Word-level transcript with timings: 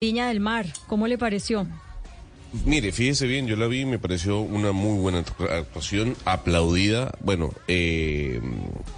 Viña 0.00 0.28
del 0.28 0.38
Mar, 0.38 0.64
¿cómo 0.86 1.08
le 1.08 1.18
pareció? 1.18 1.66
Mire, 2.64 2.92
fíjese 2.92 3.26
bien, 3.26 3.48
yo 3.48 3.56
la 3.56 3.66
vi, 3.66 3.84
me 3.84 3.98
pareció 3.98 4.38
una 4.38 4.70
muy 4.70 4.96
buena 5.00 5.18
actuación, 5.18 6.14
aplaudida, 6.24 7.18
bueno, 7.18 7.52
eh, 7.66 8.40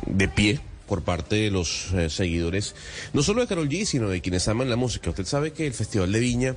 de 0.05 0.29
pie 0.29 0.61
por 0.87 1.01
parte 1.01 1.37
de 1.37 1.51
los 1.51 1.91
eh, 1.95 2.11
seguidores, 2.11 2.75
no 3.15 3.23
solo 3.23 3.41
de 3.41 3.47
Carol 3.47 3.71
G, 3.71 3.87
sino 3.87 4.11
de 4.11 4.21
quienes 4.21 4.47
aman 4.47 4.69
la 4.69 4.77
música. 4.77 5.09
Usted 5.09 5.25
sabe 5.25 5.55
que 5.55 5.67
el 5.67 5.73
Festival 5.73 6.13
de 6.13 6.21
Viña 6.21 6.57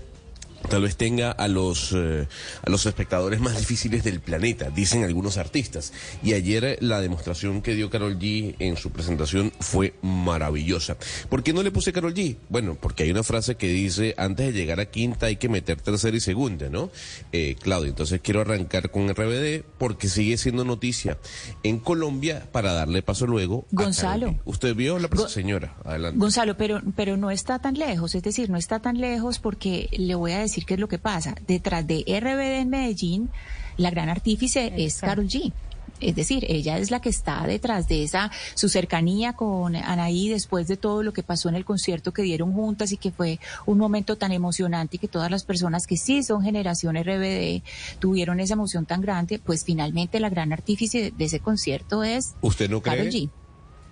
tal 0.70 0.82
vez 0.82 0.96
tenga 0.98 1.32
a 1.32 1.48
los, 1.48 1.94
eh, 1.94 2.28
a 2.66 2.70
los 2.70 2.86
espectadores 2.86 3.40
más 3.40 3.58
difíciles 3.58 4.04
del 4.04 4.20
planeta, 4.20 4.70
dicen 4.70 5.04
algunos 5.04 5.38
artistas. 5.38 5.94
Y 6.24 6.34
ayer 6.34 6.64
eh, 6.64 6.78
la 6.82 7.02
demostración 7.02 7.62
que 7.62 7.76
dio 7.76 7.90
Carol 7.90 8.18
G 8.20 8.56
en 8.60 8.78
su 8.78 8.92
presentación 8.92 9.52
fue 9.60 9.94
maravillosa. 10.02 10.98
¿Por 11.30 11.44
qué 11.44 11.54
no 11.54 11.64
le 11.64 11.72
puse 11.72 11.94
Carol 11.94 12.14
G? 12.14 12.38
Bueno, 12.50 12.78
porque 12.80 13.04
hay 13.04 13.12
una 13.12 13.24
frase 13.24 13.56
que 13.56 13.68
dice, 13.68 14.16
antes 14.18 14.48
de 14.48 14.54
llegar 14.54 14.80
a 14.80 14.86
quinta 14.86 15.28
hay 15.28 15.36
que 15.36 15.50
meter 15.50 15.82
tercera 15.82 16.16
y 16.16 16.20
segunda, 16.20 16.70
¿no? 16.70 16.90
Eh, 17.32 17.56
Claudio, 17.62 17.90
entonces 17.90 18.22
quiero 18.22 18.42
arrancar 18.42 18.90
con 18.90 19.10
RBD 19.10 19.64
porque 19.78 20.08
sigue 20.08 20.38
siendo 20.38 20.66
noticia 20.66 21.18
en 21.64 21.80
Colombia 21.80 22.48
para 22.52 22.74
darle 22.74 23.02
paso 23.02 23.28
luego 23.28 23.66
Gonzalo. 23.72 24.40
Usted 24.46 24.76
vio 24.76 25.00
la 25.00 25.10
señora, 25.28 25.76
adelante. 25.84 26.20
Gonzalo, 26.20 26.58
pero, 26.58 26.82
pero 26.96 27.18
no 27.18 27.32
está 27.32 27.60
tan 27.60 27.76
lejos, 27.76 28.16
es 28.16 28.24
decir, 28.24 28.50
no 28.50 28.58
está 28.58 28.80
tan 28.80 29.00
lejos 29.00 29.40
porque 29.40 29.90
le 29.92 30.16
voy 30.16 30.32
a 30.32 30.40
decir 30.40 30.53
decir 30.54 30.66
qué 30.66 30.76
es 30.76 30.80
lo 30.80 30.88
que 30.88 31.00
pasa. 31.00 31.36
Detrás 31.48 31.86
de 31.88 32.04
RBD 32.08 32.62
en 32.62 32.70
Medellín, 32.70 33.30
la 33.78 33.90
gran 33.90 34.10
artífice 34.10 34.72
es 34.78 35.00
Carol 35.00 35.28
G. 35.28 35.52
Es 36.00 36.16
decir, 36.16 36.46
ella 36.50 36.78
es 36.78 36.92
la 36.92 37.00
que 37.00 37.10
está 37.10 37.46
detrás 37.48 37.88
de 37.88 38.04
esa, 38.04 38.30
su 38.56 38.68
cercanía 38.68 39.34
con 39.34 39.76
Anaí 39.76 40.28
después 40.28 40.68
de 40.68 40.76
todo 40.76 41.02
lo 41.02 41.14
que 41.14 41.24
pasó 41.24 41.50
en 41.50 41.56
el 41.56 41.64
concierto 41.64 42.12
que 42.12 42.24
dieron 42.24 42.52
juntas 42.52 42.92
y 42.92 42.98
que 42.98 43.12
fue 43.12 43.40
un 43.66 43.78
momento 43.78 44.18
tan 44.18 44.32
emocionante 44.32 44.98
y 44.98 45.00
que 45.00 45.08
todas 45.08 45.32
las 45.32 45.46
personas 45.46 45.88
que 45.88 45.96
sí 45.96 46.22
son 46.22 46.44
generación 46.44 46.98
RBD 46.98 47.64
tuvieron 48.00 48.40
esa 48.42 48.56
emoción 48.56 48.86
tan 48.86 49.02
grande, 49.02 49.40
pues 49.40 49.64
finalmente 49.64 50.20
la 50.20 50.30
gran 50.30 50.52
artífice 50.52 51.14
de 51.16 51.26
ese 51.26 51.40
concierto 51.40 52.04
es 52.04 52.34
¿Usted 52.42 52.70
no 52.70 52.82
cree? 52.82 52.98
Carol 52.98 53.12
G. 53.12 53.30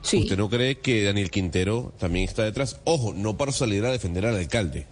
¿Usted 0.04 0.38
no 0.38 0.50
cree 0.50 0.80
que 0.80 1.04
Daniel 1.04 1.30
Quintero 1.30 1.94
también 2.00 2.26
está 2.26 2.44
detrás? 2.44 2.80
Ojo, 2.84 3.14
no 3.14 3.38
para 3.38 3.52
salir 3.52 3.86
a 3.86 3.92
defender 3.92 4.26
al 4.26 4.36
alcalde, 4.36 4.88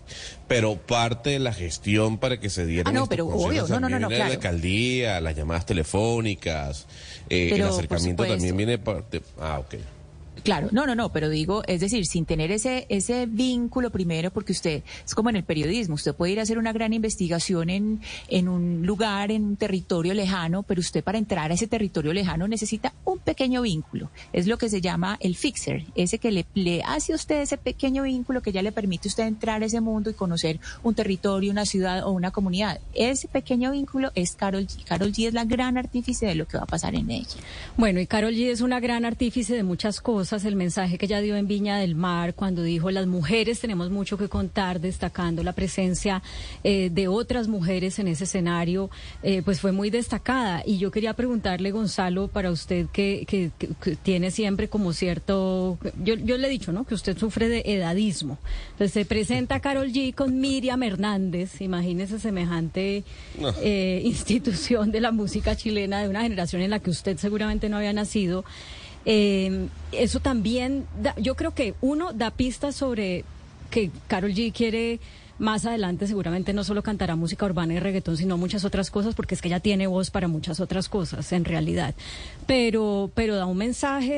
pero 0.47 0.75
parte 0.77 1.31
de 1.31 1.39
la 1.39 1.53
gestión 1.53 2.17
para 2.17 2.39
que 2.39 2.49
se 2.49 2.65
dieran 2.65 2.95
ah, 2.95 2.99
no, 2.99 3.07
pero 3.07 3.27
obvio, 3.27 3.67
no, 3.67 3.79
no, 3.79 3.89
no, 3.89 3.99
no, 3.99 4.07
claro. 4.07 4.25
la 4.25 4.31
alcaldía, 4.31 5.19
las 5.19 5.35
llamadas 5.35 5.65
telefónicas, 5.65 6.87
eh, 7.29 7.49
el 7.53 7.61
acercamiento 7.63 8.25
también 8.25 8.55
viene 8.55 8.77
parte... 8.77 9.21
Ah, 9.39 9.59
ok. 9.59 9.75
Claro, 10.43 10.69
no, 10.71 10.85
no, 10.85 10.95
no, 10.95 11.11
pero 11.11 11.29
digo, 11.29 11.63
es 11.67 11.81
decir, 11.81 12.05
sin 12.05 12.25
tener 12.25 12.51
ese, 12.51 12.85
ese 12.89 13.25
vínculo 13.25 13.89
primero, 13.89 14.31
porque 14.31 14.51
usted, 14.51 14.83
es 15.05 15.15
como 15.15 15.29
en 15.29 15.35
el 15.35 15.43
periodismo, 15.43 15.95
usted 15.95 16.13
puede 16.15 16.33
ir 16.33 16.39
a 16.39 16.43
hacer 16.43 16.57
una 16.57 16.73
gran 16.73 16.93
investigación 16.93 17.69
en, 17.69 18.01
en 18.27 18.47
un 18.47 18.85
lugar, 18.85 19.31
en 19.31 19.43
un 19.43 19.55
territorio 19.55 20.13
lejano, 20.13 20.63
pero 20.63 20.79
usted 20.79 21.03
para 21.03 21.17
entrar 21.17 21.51
a 21.51 21.53
ese 21.53 21.67
territorio 21.67 22.13
lejano 22.13 22.47
necesita 22.47 22.93
un 23.05 23.19
pequeño 23.19 23.61
vínculo. 23.61 24.09
Es 24.33 24.47
lo 24.47 24.57
que 24.57 24.69
se 24.69 24.81
llama 24.81 25.17
el 25.19 25.35
fixer, 25.35 25.85
ese 25.95 26.19
que 26.19 26.31
le, 26.31 26.83
hace 26.83 27.13
a 27.13 27.15
usted 27.15 27.41
ese 27.41 27.57
pequeño 27.57 28.03
vínculo 28.03 28.41
que 28.41 28.51
ya 28.51 28.61
le 28.61 28.71
permite 28.71 29.07
a 29.07 29.09
usted 29.09 29.23
entrar 29.23 29.61
a 29.63 29.65
ese 29.65 29.81
mundo 29.81 30.09
y 30.09 30.13
conocer 30.13 30.59
un 30.83 30.95
territorio, 30.95 31.51
una 31.51 31.65
ciudad 31.65 32.05
o 32.05 32.11
una 32.11 32.31
comunidad. 32.31 32.79
Ese 32.93 33.27
pequeño 33.27 33.71
vínculo 33.71 34.11
es 34.15 34.35
Carol 34.35 34.67
G. 34.67 34.83
Carol 34.85 35.11
G 35.11 35.27
es 35.27 35.33
la 35.33 35.45
gran 35.45 35.77
artífice 35.77 36.25
de 36.25 36.35
lo 36.35 36.47
que 36.47 36.57
va 36.57 36.63
a 36.63 36.67
pasar 36.67 36.95
en 36.95 37.09
ella. 37.09 37.35
Bueno, 37.77 37.99
y 37.99 38.07
Carol 38.07 38.33
G 38.33 38.51
es 38.51 38.61
una 38.61 38.79
gran 38.79 39.05
artífice 39.05 39.55
de 39.55 39.63
muchas 39.63 40.01
cosas 40.01 40.28
el 40.31 40.55
mensaje 40.55 40.97
que 40.97 41.07
ella 41.07 41.21
dio 41.21 41.35
en 41.35 41.47
Viña 41.47 41.77
del 41.79 41.95
Mar 41.95 42.35
cuando 42.35 42.61
dijo 42.61 42.91
las 42.91 43.07
mujeres 43.07 43.59
tenemos 43.59 43.89
mucho 43.89 44.17
que 44.17 44.29
contar, 44.29 44.79
destacando 44.79 45.43
la 45.43 45.53
presencia 45.53 46.21
eh, 46.63 46.89
de 46.91 47.07
otras 47.07 47.47
mujeres 47.47 47.97
en 47.97 48.07
ese 48.07 48.25
escenario, 48.25 48.91
eh, 49.23 49.41
pues 49.43 49.59
fue 49.59 49.71
muy 49.71 49.89
destacada. 49.89 50.61
Y 50.65 50.77
yo 50.77 50.91
quería 50.91 51.13
preguntarle, 51.13 51.71
Gonzalo, 51.71 52.27
para 52.27 52.51
usted 52.51 52.87
que, 52.93 53.25
que, 53.27 53.51
tiene 54.03 54.29
siempre 54.29 54.67
como 54.67 54.93
cierto, 54.93 55.79
yo, 56.03 56.13
yo 56.15 56.37
le 56.37 56.47
he 56.47 56.51
dicho, 56.51 56.71
¿no? 56.71 56.85
Que 56.85 56.93
usted 56.93 57.17
sufre 57.17 57.49
de 57.49 57.63
edadismo. 57.65 58.37
Entonces 58.71 58.93
se 58.93 59.05
presenta 59.05 59.59
Carol 59.59 59.91
G 59.91 60.13
con 60.13 60.39
Miriam 60.39 60.83
Hernández, 60.83 61.59
imagínese 61.59 62.19
semejante 62.19 63.03
eh, 63.61 64.01
institución 64.05 64.91
de 64.91 65.01
la 65.01 65.11
música 65.11 65.55
chilena 65.55 66.01
de 66.01 66.09
una 66.09 66.21
generación 66.21 66.61
en 66.61 66.69
la 66.69 66.79
que 66.79 66.91
usted 66.91 67.17
seguramente 67.17 67.67
no 67.67 67.77
había 67.77 67.93
nacido. 67.93 68.45
Eh, 69.11 69.69
eso 69.91 70.19
también, 70.19 70.85
yo 71.17 71.33
creo 71.33 71.55
que 71.55 71.73
uno 71.81 72.13
da 72.13 72.29
pistas 72.29 72.75
sobre 72.75 73.25
que 73.71 73.89
Carol 74.07 74.33
G 74.33 74.53
quiere 74.53 74.99
más 75.39 75.65
adelante 75.65 76.05
seguramente 76.05 76.53
no 76.53 76.63
solo 76.63 76.83
cantará 76.83 77.15
música 77.15 77.43
urbana 77.47 77.73
y 77.73 77.79
reggaetón, 77.79 78.17
sino 78.17 78.37
muchas 78.37 78.65
otras 78.65 78.91
cosas, 78.91 79.15
porque 79.15 79.33
es 79.33 79.41
que 79.41 79.47
ella 79.47 79.61
tiene 79.61 79.87
voz 79.87 80.11
para 80.11 80.27
muchas 80.27 80.59
otras 80.59 80.89
cosas, 80.89 81.31
en 81.31 81.43
realidad. 81.43 81.95
Pero, 82.45 83.09
pero 83.15 83.35
da 83.35 83.47
un 83.47 83.57
mensaje 83.57 84.11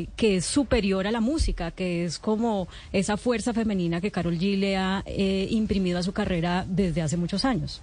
eh, 0.00 0.08
que 0.16 0.38
es 0.38 0.44
superior 0.44 1.06
a 1.06 1.12
la 1.12 1.20
música, 1.20 1.70
que 1.70 2.04
es 2.04 2.18
como 2.18 2.66
esa 2.92 3.16
fuerza 3.16 3.52
femenina 3.52 4.00
que 4.00 4.10
Carol 4.10 4.38
G 4.38 4.58
le 4.58 4.76
ha 4.76 5.04
eh, 5.06 5.46
imprimido 5.50 6.00
a 6.00 6.02
su 6.02 6.12
carrera 6.12 6.66
desde 6.68 7.02
hace 7.02 7.16
muchos 7.16 7.44
años. 7.44 7.80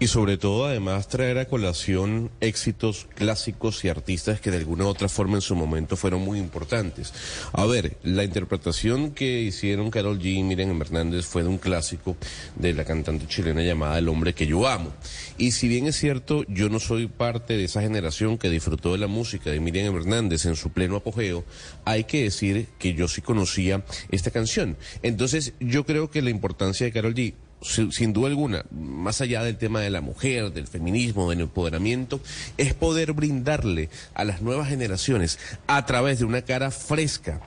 Y 0.00 0.08
sobre 0.08 0.36
todo, 0.36 0.66
además, 0.66 1.06
traer 1.06 1.38
a 1.38 1.44
colación 1.46 2.30
éxitos 2.40 3.06
clásicos 3.14 3.84
y 3.84 3.88
artistas 3.88 4.40
que 4.40 4.50
de 4.50 4.56
alguna 4.56 4.84
u 4.84 4.88
otra 4.88 5.08
forma 5.08 5.36
en 5.36 5.40
su 5.40 5.54
momento 5.54 5.96
fueron 5.96 6.22
muy 6.22 6.40
importantes. 6.40 7.14
A 7.52 7.64
ver, 7.64 7.96
la 8.02 8.24
interpretación 8.24 9.12
que 9.12 9.40
hicieron 9.40 9.90
Carol 9.90 10.18
G 10.18 10.34
y 10.34 10.42
Miriam 10.42 10.80
Hernández 10.80 11.26
fue 11.26 11.44
de 11.44 11.48
un 11.48 11.58
clásico 11.58 12.16
de 12.56 12.74
la 12.74 12.84
cantante 12.84 13.28
chilena 13.28 13.62
llamada 13.62 13.96
El 13.98 14.08
hombre 14.08 14.34
que 14.34 14.48
yo 14.48 14.66
amo. 14.66 14.92
Y 15.38 15.52
si 15.52 15.68
bien 15.68 15.86
es 15.86 15.96
cierto, 15.96 16.42
yo 16.48 16.68
no 16.68 16.80
soy 16.80 17.06
parte 17.06 17.56
de 17.56 17.64
esa 17.64 17.80
generación 17.80 18.36
que 18.36 18.50
disfrutó 18.50 18.92
de 18.92 18.98
la 18.98 19.06
música 19.06 19.50
de 19.50 19.60
Miriam 19.60 19.94
Hernández 19.94 20.44
en 20.44 20.56
su 20.56 20.70
pleno 20.70 20.96
apogeo, 20.96 21.44
hay 21.84 22.02
que 22.02 22.24
decir 22.24 22.66
que 22.78 22.94
yo 22.94 23.06
sí 23.06 23.22
conocía 23.22 23.84
esta 24.10 24.32
canción. 24.32 24.76
Entonces, 25.02 25.54
yo 25.60 25.86
creo 25.86 26.10
que 26.10 26.20
la 26.20 26.30
importancia 26.30 26.84
de 26.84 26.92
Carol 26.92 27.14
G 27.14 27.34
sin 27.64 28.12
duda 28.12 28.28
alguna, 28.28 28.64
más 28.70 29.20
allá 29.20 29.42
del 29.42 29.56
tema 29.56 29.80
de 29.80 29.90
la 29.90 30.00
mujer, 30.00 30.52
del 30.52 30.66
feminismo, 30.66 31.30
del 31.30 31.40
empoderamiento, 31.40 32.20
es 32.58 32.74
poder 32.74 33.12
brindarle 33.12 33.88
a 34.14 34.24
las 34.24 34.42
nuevas 34.42 34.68
generaciones 34.68 35.38
a 35.66 35.86
través 35.86 36.18
de 36.18 36.26
una 36.26 36.42
cara 36.42 36.70
fresca, 36.70 37.40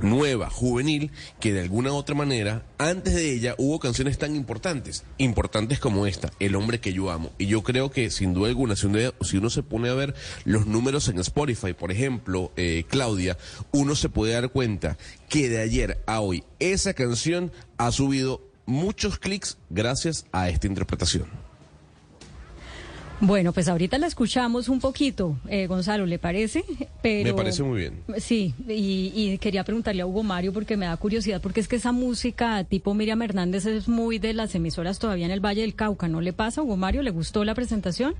nueva, 0.00 0.48
juvenil, 0.48 1.10
que 1.40 1.52
de 1.52 1.60
alguna 1.60 1.92
u 1.92 1.96
otra 1.96 2.14
manera, 2.14 2.62
antes 2.78 3.14
de 3.14 3.32
ella 3.32 3.56
hubo 3.58 3.80
canciones 3.80 4.16
tan 4.16 4.36
importantes, 4.36 5.02
importantes 5.18 5.80
como 5.80 6.06
esta, 6.06 6.32
El 6.38 6.54
hombre 6.54 6.78
que 6.78 6.92
yo 6.92 7.10
amo. 7.10 7.32
Y 7.36 7.46
yo 7.46 7.64
creo 7.64 7.90
que 7.90 8.10
sin 8.10 8.34
duda 8.34 8.48
alguna, 8.48 8.76
si 8.76 8.86
uno, 8.86 9.50
se 9.50 9.62
pone 9.64 9.88
a 9.88 9.94
ver 9.94 10.14
los 10.44 10.66
números 10.66 11.08
en 11.08 11.18
Spotify, 11.18 11.72
por 11.72 11.90
ejemplo, 11.90 12.52
eh, 12.56 12.84
Claudia, 12.88 13.36
uno 13.72 13.96
se 13.96 14.08
puede 14.08 14.34
dar 14.34 14.50
cuenta 14.50 14.96
que 15.28 15.48
de 15.48 15.60
ayer 15.60 16.02
a 16.06 16.20
hoy 16.20 16.44
esa 16.60 16.94
canción 16.94 17.50
ha 17.76 17.90
subido 17.92 18.47
muchos 18.68 19.18
clics 19.18 19.58
gracias 19.70 20.26
a 20.30 20.48
esta 20.48 20.66
interpretación. 20.66 21.26
Bueno, 23.20 23.52
pues 23.52 23.66
ahorita 23.66 23.98
la 23.98 24.06
escuchamos 24.06 24.68
un 24.68 24.78
poquito, 24.78 25.36
eh, 25.48 25.66
Gonzalo, 25.66 26.06
¿le 26.06 26.20
parece? 26.20 26.64
Pero, 27.02 27.30
me 27.30 27.34
parece 27.34 27.64
muy 27.64 27.80
bien. 27.80 28.04
Sí, 28.18 28.54
y, 28.68 29.36
quería 29.38 29.64
preguntarle 29.64 30.02
a 30.02 30.06
Hugo 30.06 30.22
Mario 30.22 30.52
porque 30.52 30.76
me 30.76 30.86
da 30.86 30.96
curiosidad, 30.96 31.40
porque 31.40 31.58
es 31.58 31.66
que 31.66 31.76
esa 31.76 31.90
música 31.90 32.62
tipo 32.62 32.94
Miriam 32.94 33.20
Hernández 33.20 33.66
es 33.66 33.88
muy 33.88 34.20
de 34.20 34.34
las 34.34 34.54
emisoras 34.54 35.00
todavía 35.00 35.26
en 35.26 35.32
el 35.32 35.44
Valle 35.44 35.62
del 35.62 35.74
Cauca, 35.74 36.06
¿no 36.06 36.20
le 36.20 36.32
pasa, 36.32 36.62
Hugo 36.62 36.76
Mario? 36.76 37.02
¿Le 37.02 37.10
gustó 37.10 37.44
la 37.44 37.56
presentación? 37.56 38.14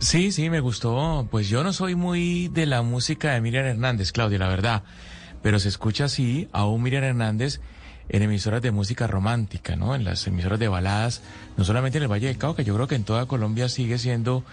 Sí, 0.00 0.32
sí, 0.32 0.50
me 0.50 0.60
gustó. 0.60 1.26
Pues 1.30 1.48
yo 1.48 1.64
no 1.64 1.72
soy 1.72 1.94
muy 1.94 2.48
de 2.48 2.66
la 2.66 2.82
música 2.82 3.32
de 3.32 3.40
Miriam 3.40 3.64
Hernández, 3.64 4.12
Claudia, 4.12 4.38
la 4.38 4.48
verdad, 4.48 4.82
pero 5.40 5.58
se 5.58 5.68
escucha 5.70 6.06
así 6.06 6.46
a 6.52 6.66
un 6.66 6.82
Miriam 6.82 7.04
Hernández 7.04 7.60
en 8.08 8.22
emisoras 8.22 8.62
de 8.62 8.70
música 8.70 9.06
romántica, 9.06 9.76
¿no? 9.76 9.94
En 9.94 10.04
las 10.04 10.26
emisoras 10.26 10.58
de 10.58 10.68
baladas, 10.68 11.22
no 11.56 11.64
solamente 11.64 11.98
en 11.98 12.04
el 12.04 12.10
Valle 12.10 12.28
del 12.28 12.38
Cauca, 12.38 12.62
yo 12.62 12.74
creo 12.74 12.86
que 12.86 12.94
en 12.94 13.04
toda 13.04 13.26
Colombia 13.26 13.68
sigue 13.68 13.98
siendo 13.98 14.44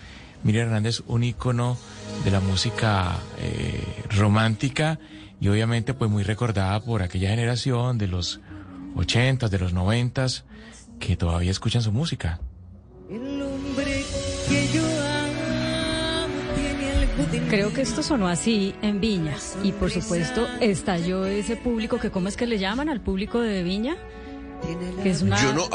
Miriam 0.44 0.68
Hernández 0.68 1.04
un 1.08 1.24
ícono 1.24 1.78
de 2.24 2.32
la 2.32 2.40
música 2.40 3.16
eh, 3.40 4.04
romántica 4.18 5.00
y 5.40 5.50
obviamente 5.50 5.94
pues 5.94 6.10
muy 6.10 6.24
recordada 6.24 6.80
por 6.80 7.02
aquella 7.02 7.30
generación 7.30 7.98
de 7.98 8.08
los 8.08 8.40
ochentas, 8.96 9.52
de 9.52 9.60
los 9.60 9.74
noventas, 9.74 10.46
que 11.00 11.18
todavía 11.18 11.52
escuchan 11.52 11.82
su 11.82 11.92
música. 11.92 12.40
El 13.10 13.42
hombre 13.42 14.04
que 14.48 14.70
yo 14.74 14.91
Creo 17.50 17.74
que 17.74 17.82
esto 17.82 18.04
sonó 18.04 18.28
así 18.28 18.74
en 18.82 19.02
Viña 19.02 19.36
y 19.64 19.72
por 19.74 19.92
supuesto 19.92 20.48
estalló 20.60 21.26
ese 21.26 21.56
público 21.56 22.00
que 22.00 22.10
cómo 22.10 22.28
es 22.28 22.38
que 22.38 22.48
le 22.48 22.58
llaman 22.58 22.90
al 22.90 23.02
público 23.02 23.42
de 23.42 23.64
Viña. 23.64 23.98
Yo 25.42 25.54
no, 25.54 25.68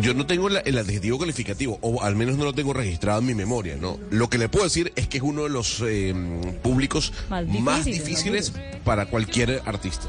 yo 0.00 0.14
no 0.14 0.26
tengo 0.26 0.48
el 0.48 0.78
adjetivo 0.78 1.18
calificativo, 1.18 1.78
o 1.80 2.02
al 2.02 2.16
menos 2.16 2.36
no 2.36 2.44
lo 2.44 2.52
tengo 2.52 2.72
registrado 2.72 3.20
en 3.20 3.26
mi 3.26 3.34
memoria, 3.34 3.76
¿no? 3.76 3.98
Lo 4.10 4.28
que 4.28 4.38
le 4.38 4.48
puedo 4.48 4.64
decir 4.64 4.92
es 4.96 5.06
que 5.06 5.18
es 5.18 5.22
uno 5.22 5.44
de 5.44 5.50
los 5.50 5.80
em, 5.80 6.40
públicos 6.54 7.12
más 7.28 7.84
difíciles, 7.84 8.52
para 8.84 9.06
cualquier 9.06 9.62
artista. 9.64 10.08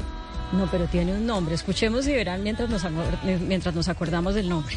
No, 0.52 0.68
pero 0.70 0.86
tiene 0.86 1.12
un 1.12 1.26
nombre. 1.26 1.54
Escuchemos 1.54 2.06
y 2.06 2.12
verán 2.12 2.42
mientras 2.42 2.68
nos, 2.68 2.84
mientras 3.46 3.74
nos 3.74 3.88
acordamos 3.88 4.34
del 4.34 4.48
nombre. 4.48 4.76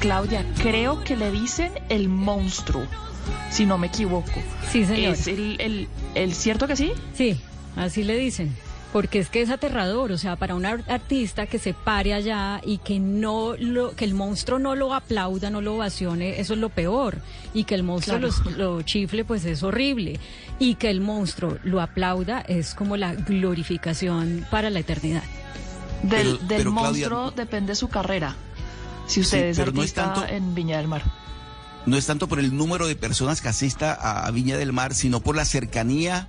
Claudia, 0.00 0.44
creo 0.62 1.02
que 1.04 1.16
le 1.16 1.30
dicen 1.30 1.72
el 1.88 2.08
monstruo, 2.08 2.84
si 3.50 3.66
no 3.66 3.78
me 3.78 3.88
equivoco. 3.88 4.30
Sí, 4.70 4.84
señor. 4.84 5.14
¿Es 5.14 5.26
el, 5.26 5.88
el 6.14 6.34
cierto 6.34 6.66
que 6.66 6.76
sí? 6.76 6.92
Sí, 7.14 7.40
así 7.76 8.04
le 8.04 8.16
dicen 8.16 8.54
porque 8.92 9.20
es 9.20 9.28
que 9.28 9.42
es 9.42 9.50
aterrador, 9.50 10.12
o 10.12 10.18
sea, 10.18 10.36
para 10.36 10.54
un 10.54 10.66
artista 10.66 11.46
que 11.46 11.58
se 11.58 11.74
pare 11.74 12.12
allá 12.12 12.60
y 12.64 12.78
que 12.78 12.98
no 12.98 13.54
lo, 13.56 13.94
que 13.94 14.04
el 14.04 14.14
monstruo 14.14 14.58
no 14.58 14.74
lo 14.74 14.94
aplauda, 14.94 15.50
no 15.50 15.60
lo 15.60 15.76
ovacione, 15.76 16.40
eso 16.40 16.54
es 16.54 16.58
lo 16.58 16.70
peor, 16.70 17.18
y 17.54 17.64
que 17.64 17.74
el 17.74 17.82
monstruo 17.82 18.18
lo, 18.56 18.82
chifle, 18.82 19.24
pues 19.24 19.44
es 19.44 19.62
horrible, 19.62 20.18
y 20.58 20.74
que 20.74 20.90
el 20.90 21.00
monstruo 21.00 21.58
lo 21.62 21.80
aplauda 21.80 22.40
es 22.40 22.74
como 22.74 22.96
la 22.96 23.14
glorificación 23.14 24.44
para 24.50 24.70
la 24.70 24.80
eternidad. 24.80 25.22
Del, 26.02 26.38
monstruo 26.70 27.30
depende 27.30 27.74
su 27.74 27.88
carrera, 27.88 28.34
si 29.10 29.20
usted 29.20 29.46
es 29.46 29.58
artista 29.58 30.26
en 30.28 30.54
Viña 30.54 30.78
del 30.78 30.88
Mar. 30.88 31.02
No 31.86 31.96
es 31.96 32.06
tanto 32.06 32.28
por 32.28 32.38
el 32.38 32.56
número 32.56 32.86
de 32.86 32.94
personas 32.94 33.40
que 33.40 33.48
asista 33.48 33.92
a 33.94 34.30
Viña 34.30 34.56
del 34.56 34.72
Mar, 34.72 34.94
sino 34.94 35.20
por 35.20 35.34
la 35.34 35.44
cercanía 35.44 36.28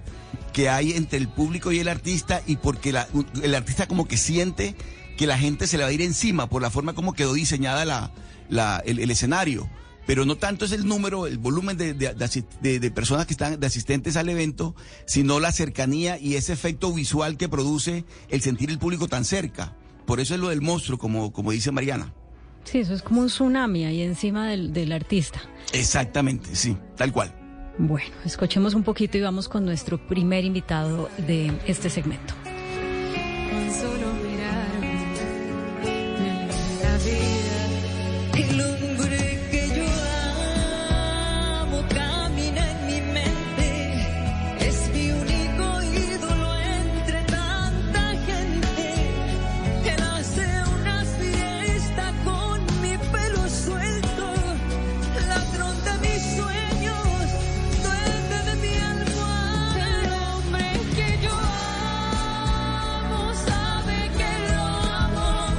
que 0.54 0.69
hay 0.69 0.94
entre 0.94 1.18
el 1.18 1.28
público 1.28 1.72
y 1.72 1.80
el 1.80 1.88
artista 1.88 2.42
y 2.45 2.57
porque 2.57 2.94
el 3.42 3.56
artista 3.56 3.88
como 3.88 4.07
que 4.07 4.18
siente 4.18 4.75
que 5.18 5.28
la 5.28 5.38
gente 5.38 5.68
se 5.68 5.78
le 5.78 5.83
va 5.83 5.89
a 5.89 5.94
ir 5.94 6.01
encima 6.01 6.50
por 6.50 6.62
la 6.62 6.72
forma 6.72 6.94
como 6.94 7.13
quedó 7.13 7.33
diseñada 7.33 8.12
la, 8.50 8.78
el, 8.86 9.12
escenario. 9.12 9.69
Pero 10.07 10.25
no 10.25 10.36
tanto 10.36 10.66
es 10.66 10.72
el 10.72 10.88
número, 10.88 11.27
el 11.27 11.38
volumen 11.38 11.77
de, 11.77 11.94
de, 11.94 12.92
personas 12.92 13.27
que 13.27 13.34
están, 13.34 13.60
de 13.60 13.68
asistentes 13.68 14.18
al 14.18 14.30
evento, 14.30 14.75
sino 15.06 15.39
la 15.39 15.51
cercanía 15.51 16.18
y 16.18 16.36
ese 16.36 16.54
efecto 16.54 16.92
visual 16.92 17.38
que 17.38 17.48
produce 17.48 18.04
el 18.30 18.42
sentir 18.42 18.72
el 18.72 18.80
público 18.80 19.07
tan 19.07 19.24
cerca. 19.24 19.75
Por 20.07 20.19
eso 20.19 20.34
es 20.34 20.39
lo 20.39 20.50
del 20.50 20.62
monstruo, 20.62 20.98
como, 20.98 21.31
como 21.31 21.51
dice 21.51 21.72
Mariana. 21.72 22.13
Sí, 22.63 22.80
eso 22.80 22.94
es 22.94 23.02
como 23.02 23.22
un 23.22 23.28
tsunami 23.28 23.86
ahí 23.86 24.02
encima 24.02 24.48
del, 24.48 24.74
del 24.74 24.92
artista. 24.92 25.42
Exactamente, 25.74 26.56
sí, 26.56 26.78
tal 26.96 27.12
cual. 27.12 27.34
Bueno, 27.78 28.12
escuchemos 28.25 28.74
un 28.74 28.84
poquito 28.84 29.18
y 29.18 29.22
vamos 29.22 29.50
con 29.50 29.66
nuestro 29.66 29.98
primer 30.08 30.46
invitado 30.46 31.10
de 31.18 31.52
este 31.68 31.90
segmento. 31.90 32.34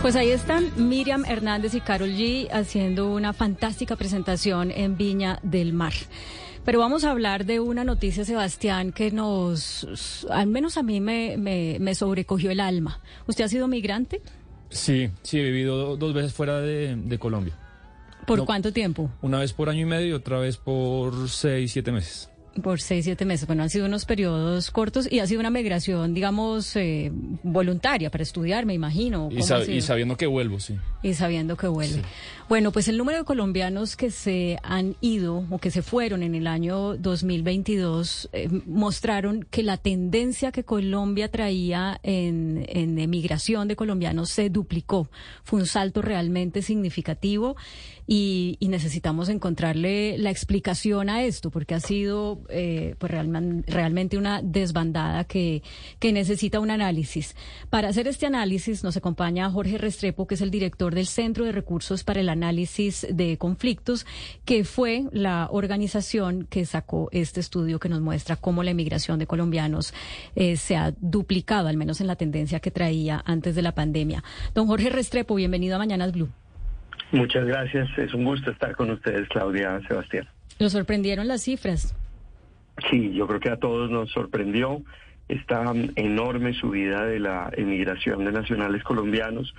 Pues 0.02 0.16
ahí 0.16 0.30
están 0.30 0.72
Miriam 0.88 1.24
Hernández 1.24 1.74
y 1.74 1.80
Carol 1.80 2.10
G 2.10 2.48
haciendo 2.50 3.14
una 3.14 3.32
fantástica 3.32 3.94
presentación 3.94 4.72
en 4.72 4.96
Viña 4.96 5.38
del 5.44 5.72
Mar. 5.72 5.92
Pero 6.64 6.80
vamos 6.80 7.04
a 7.04 7.12
hablar 7.12 7.46
de 7.46 7.60
una 7.60 7.84
noticia, 7.84 8.24
Sebastián, 8.24 8.90
que 8.90 9.12
nos, 9.12 10.26
al 10.28 10.48
menos 10.48 10.76
a 10.76 10.82
mí 10.82 11.00
me, 11.00 11.36
me, 11.36 11.94
sobrecogió 11.94 12.50
el 12.50 12.58
alma. 12.58 12.98
¿Usted 13.28 13.44
ha 13.44 13.48
sido 13.48 13.68
migrante? 13.68 14.20
Sí, 14.70 15.08
sí, 15.22 15.38
he 15.38 15.44
vivido 15.44 15.96
dos 15.96 16.12
veces 16.12 16.32
fuera 16.32 16.60
de, 16.60 17.16
Colombia. 17.20 17.56
¿Por 18.26 18.44
cuánto 18.44 18.72
tiempo? 18.72 19.08
Una 19.22 19.38
vez 19.38 19.52
por 19.52 19.68
año 19.68 19.82
y 19.82 19.86
medio 19.86 20.08
y 20.08 20.12
otra 20.14 20.40
vez 20.40 20.56
por 20.56 21.28
seis, 21.28 21.70
siete 21.70 21.92
meses. 21.92 22.28
Por 22.60 22.80
seis, 22.80 23.04
siete 23.04 23.24
meses. 23.24 23.46
Bueno, 23.46 23.62
han 23.62 23.70
sido 23.70 23.86
unos 23.86 24.04
periodos 24.04 24.70
cortos 24.70 25.10
y 25.10 25.20
ha 25.20 25.26
sido 25.26 25.40
una 25.40 25.50
migración, 25.50 26.12
digamos, 26.12 26.76
eh, 26.76 27.10
voluntaria 27.42 28.10
para 28.10 28.22
estudiar, 28.22 28.66
me 28.66 28.74
imagino. 28.74 29.30
Y, 29.30 29.80
sabiendo 29.80 30.16
que 30.16 30.26
vuelvo, 30.26 30.60
sí. 30.60 30.76
Y 31.02 31.14
sabiendo 31.14 31.56
que 31.56 31.66
vuelve. 31.66 32.02
Bueno, 32.50 32.70
pues 32.70 32.88
el 32.88 32.98
número 32.98 33.18
de 33.18 33.24
colombianos 33.24 33.96
que 33.96 34.10
se 34.10 34.58
han 34.62 34.96
ido 35.00 35.46
o 35.48 35.58
que 35.58 35.70
se 35.70 35.80
fueron 35.80 36.22
en 36.22 36.34
el 36.34 36.46
año 36.46 36.98
2022 36.98 38.28
eh, 38.34 38.48
mostraron 38.66 39.46
que 39.50 39.62
la 39.62 39.78
tendencia 39.78 40.52
que 40.52 40.62
Colombia 40.62 41.30
traía 41.30 41.98
en, 42.02 42.66
en 42.68 42.98
emigración 42.98 43.68
de 43.68 43.76
colombianos 43.76 44.28
se 44.28 44.50
duplicó. 44.50 45.08
Fue 45.44 45.60
un 45.60 45.66
salto 45.66 46.02
realmente 46.02 46.60
significativo 46.60 47.56
y, 48.06 48.58
necesitamos 48.72 49.28
encontrarle 49.28 50.16
la 50.16 50.30
explicación 50.30 51.10
a 51.10 51.24
esto, 51.24 51.50
porque 51.50 51.74
ha 51.74 51.80
sido 51.80 52.40
eh, 52.48 52.94
pues 52.98 53.12
realmente 53.12 54.16
una 54.16 54.40
desbandada 54.40 55.24
que, 55.24 55.62
que 55.98 56.10
necesita 56.10 56.58
un 56.58 56.70
análisis. 56.70 57.36
Para 57.68 57.88
hacer 57.88 58.08
este 58.08 58.24
análisis 58.24 58.82
nos 58.82 58.96
acompaña 58.96 59.50
Jorge 59.50 59.76
Restrepo, 59.76 60.26
que 60.26 60.36
es 60.36 60.40
el 60.40 60.50
director 60.50 60.94
del 60.94 61.06
Centro 61.06 61.44
de 61.44 61.52
Recursos 61.52 62.02
para 62.02 62.20
el 62.20 62.30
Análisis 62.30 63.06
de 63.10 63.36
Conflictos, 63.36 64.06
que 64.46 64.64
fue 64.64 65.04
la 65.12 65.48
organización 65.50 66.46
que 66.48 66.64
sacó 66.64 67.08
este 67.12 67.40
estudio 67.40 67.78
que 67.78 67.88
nos 67.88 68.00
muestra 68.00 68.36
cómo 68.36 68.62
la 68.62 68.70
emigración 68.70 69.18
de 69.18 69.26
colombianos 69.26 69.92
eh, 70.34 70.56
se 70.56 70.76
ha 70.76 70.94
duplicado, 71.00 71.68
al 71.68 71.76
menos 71.76 72.00
en 72.00 72.06
la 72.06 72.16
tendencia 72.16 72.60
que 72.60 72.70
traía 72.70 73.22
antes 73.26 73.54
de 73.54 73.62
la 73.62 73.74
pandemia. 73.74 74.24
Don 74.54 74.66
Jorge 74.66 74.90
Restrepo, 74.90 75.34
bienvenido 75.34 75.76
a 75.76 75.78
Mañanas 75.78 76.12
Blue. 76.12 76.41
Muchas 77.12 77.46
gracias. 77.46 77.88
Es 77.98 78.14
un 78.14 78.24
gusto 78.24 78.50
estar 78.50 78.74
con 78.74 78.90
ustedes, 78.90 79.28
Claudia 79.28 79.80
Sebastián. 79.86 80.26
¿Lo 80.58 80.70
sorprendieron 80.70 81.28
las 81.28 81.42
cifras? 81.42 81.94
Sí, 82.90 83.12
yo 83.12 83.26
creo 83.26 83.38
que 83.38 83.50
a 83.50 83.58
todos 83.58 83.90
nos 83.90 84.10
sorprendió 84.10 84.82
esta 85.28 85.72
enorme 85.96 86.54
subida 86.54 87.04
de 87.04 87.20
la 87.20 87.50
emigración 87.54 88.24
de 88.24 88.32
nacionales 88.32 88.82
colombianos 88.82 89.54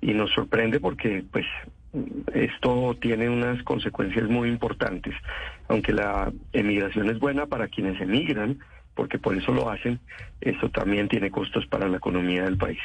y 0.00 0.12
nos 0.12 0.30
sorprende 0.32 0.80
porque 0.80 1.24
pues 1.30 1.46
esto 2.34 2.96
tiene 3.00 3.28
unas 3.28 3.62
consecuencias 3.62 4.28
muy 4.28 4.48
importantes. 4.48 5.14
Aunque 5.68 5.92
la 5.92 6.32
emigración 6.52 7.08
es 7.08 7.18
buena 7.18 7.46
para 7.46 7.68
quienes 7.68 8.00
emigran, 8.00 8.58
porque 8.94 9.18
por 9.18 9.36
eso 9.36 9.52
lo 9.52 9.70
hacen, 9.70 10.00
esto 10.40 10.70
también 10.70 11.08
tiene 11.08 11.30
costos 11.30 11.66
para 11.66 11.88
la 11.88 11.98
economía 11.98 12.44
del 12.44 12.56
país. 12.56 12.80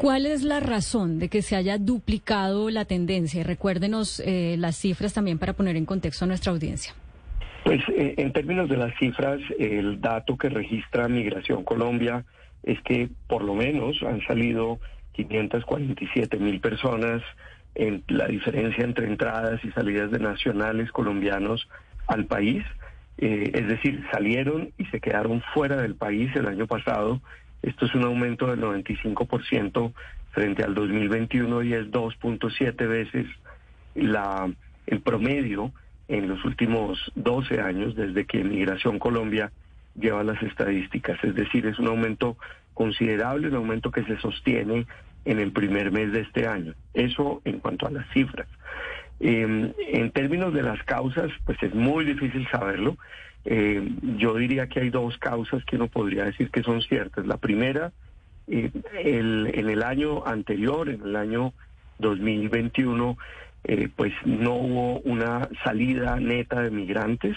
¿Cuál 0.00 0.24
es 0.24 0.44
la 0.44 0.60
razón 0.60 1.18
de 1.18 1.28
que 1.28 1.42
se 1.42 1.56
haya 1.56 1.76
duplicado 1.76 2.70
la 2.70 2.86
tendencia? 2.86 3.44
Recuérdenos 3.44 4.18
eh, 4.24 4.56
las 4.58 4.76
cifras 4.76 5.12
también 5.12 5.38
para 5.38 5.52
poner 5.52 5.76
en 5.76 5.84
contexto 5.84 6.24
a 6.24 6.28
nuestra 6.28 6.52
audiencia. 6.52 6.94
Pues 7.64 7.82
eh, 7.90 8.14
en 8.16 8.32
términos 8.32 8.70
de 8.70 8.78
las 8.78 8.96
cifras, 8.98 9.40
el 9.58 10.00
dato 10.00 10.38
que 10.38 10.48
registra 10.48 11.06
Migración 11.06 11.64
Colombia 11.64 12.24
es 12.62 12.80
que 12.80 13.10
por 13.26 13.42
lo 13.42 13.54
menos 13.54 14.02
han 14.02 14.22
salido 14.22 14.80
547 15.12 16.38
mil 16.38 16.60
personas 16.60 17.20
en 17.74 18.02
la 18.08 18.26
diferencia 18.26 18.82
entre 18.84 19.06
entradas 19.06 19.62
y 19.62 19.70
salidas 19.72 20.10
de 20.10 20.18
nacionales 20.18 20.90
colombianos 20.92 21.68
al 22.06 22.24
país. 22.24 22.64
Eh, 23.18 23.50
es 23.52 23.68
decir, 23.68 24.02
salieron 24.10 24.72
y 24.78 24.86
se 24.86 24.98
quedaron 24.98 25.42
fuera 25.52 25.76
del 25.76 25.94
país 25.94 26.34
el 26.36 26.46
año 26.46 26.66
pasado 26.66 27.20
esto 27.62 27.86
es 27.86 27.94
un 27.94 28.04
aumento 28.04 28.46
del 28.46 28.60
95% 28.60 29.92
frente 30.32 30.62
al 30.62 30.74
2021 30.74 31.62
y 31.62 31.74
es 31.74 31.86
2.7 31.90 32.88
veces 32.88 33.26
la, 33.94 34.50
el 34.86 35.00
promedio 35.00 35.72
en 36.08 36.28
los 36.28 36.44
últimos 36.44 37.12
12 37.14 37.60
años 37.60 37.94
desde 37.94 38.24
que 38.24 38.42
Migración 38.42 38.98
Colombia 38.98 39.52
lleva 39.94 40.24
las 40.24 40.42
estadísticas. 40.42 41.22
Es 41.22 41.34
decir, 41.34 41.66
es 41.66 41.78
un 41.78 41.88
aumento 41.88 42.36
considerable, 42.74 43.48
un 43.48 43.56
aumento 43.56 43.90
que 43.90 44.04
se 44.04 44.16
sostiene 44.18 44.86
en 45.24 45.38
el 45.38 45.52
primer 45.52 45.92
mes 45.92 46.12
de 46.12 46.20
este 46.20 46.46
año. 46.46 46.74
Eso 46.94 47.42
en 47.44 47.60
cuanto 47.60 47.86
a 47.86 47.90
las 47.90 48.08
cifras. 48.12 48.48
Em, 49.20 49.72
en 49.78 50.10
términos 50.12 50.54
de 50.54 50.62
las 50.62 50.82
causas, 50.84 51.30
pues 51.44 51.62
es 51.62 51.74
muy 51.74 52.06
difícil 52.06 52.48
saberlo. 52.50 52.96
Eh, 53.44 53.86
yo 54.16 54.34
diría 54.34 54.66
que 54.66 54.80
hay 54.80 54.90
dos 54.90 55.18
causas 55.18 55.64
que 55.64 55.76
uno 55.76 55.88
podría 55.88 56.24
decir 56.24 56.50
que 56.50 56.62
son 56.62 56.80
ciertas. 56.80 57.26
La 57.26 57.36
primera, 57.36 57.92
eh, 58.48 58.70
en 58.94 59.68
el 59.68 59.82
año 59.82 60.26
anterior, 60.26 60.88
en 60.88 61.02
el 61.02 61.16
año 61.16 61.52
2021, 61.98 63.18
eh, 63.64 63.88
pues 63.94 64.12
no 64.24 64.54
hubo 64.54 65.00
una 65.00 65.48
salida 65.64 66.18
neta 66.18 66.62
de 66.62 66.70
migrantes. 66.70 67.36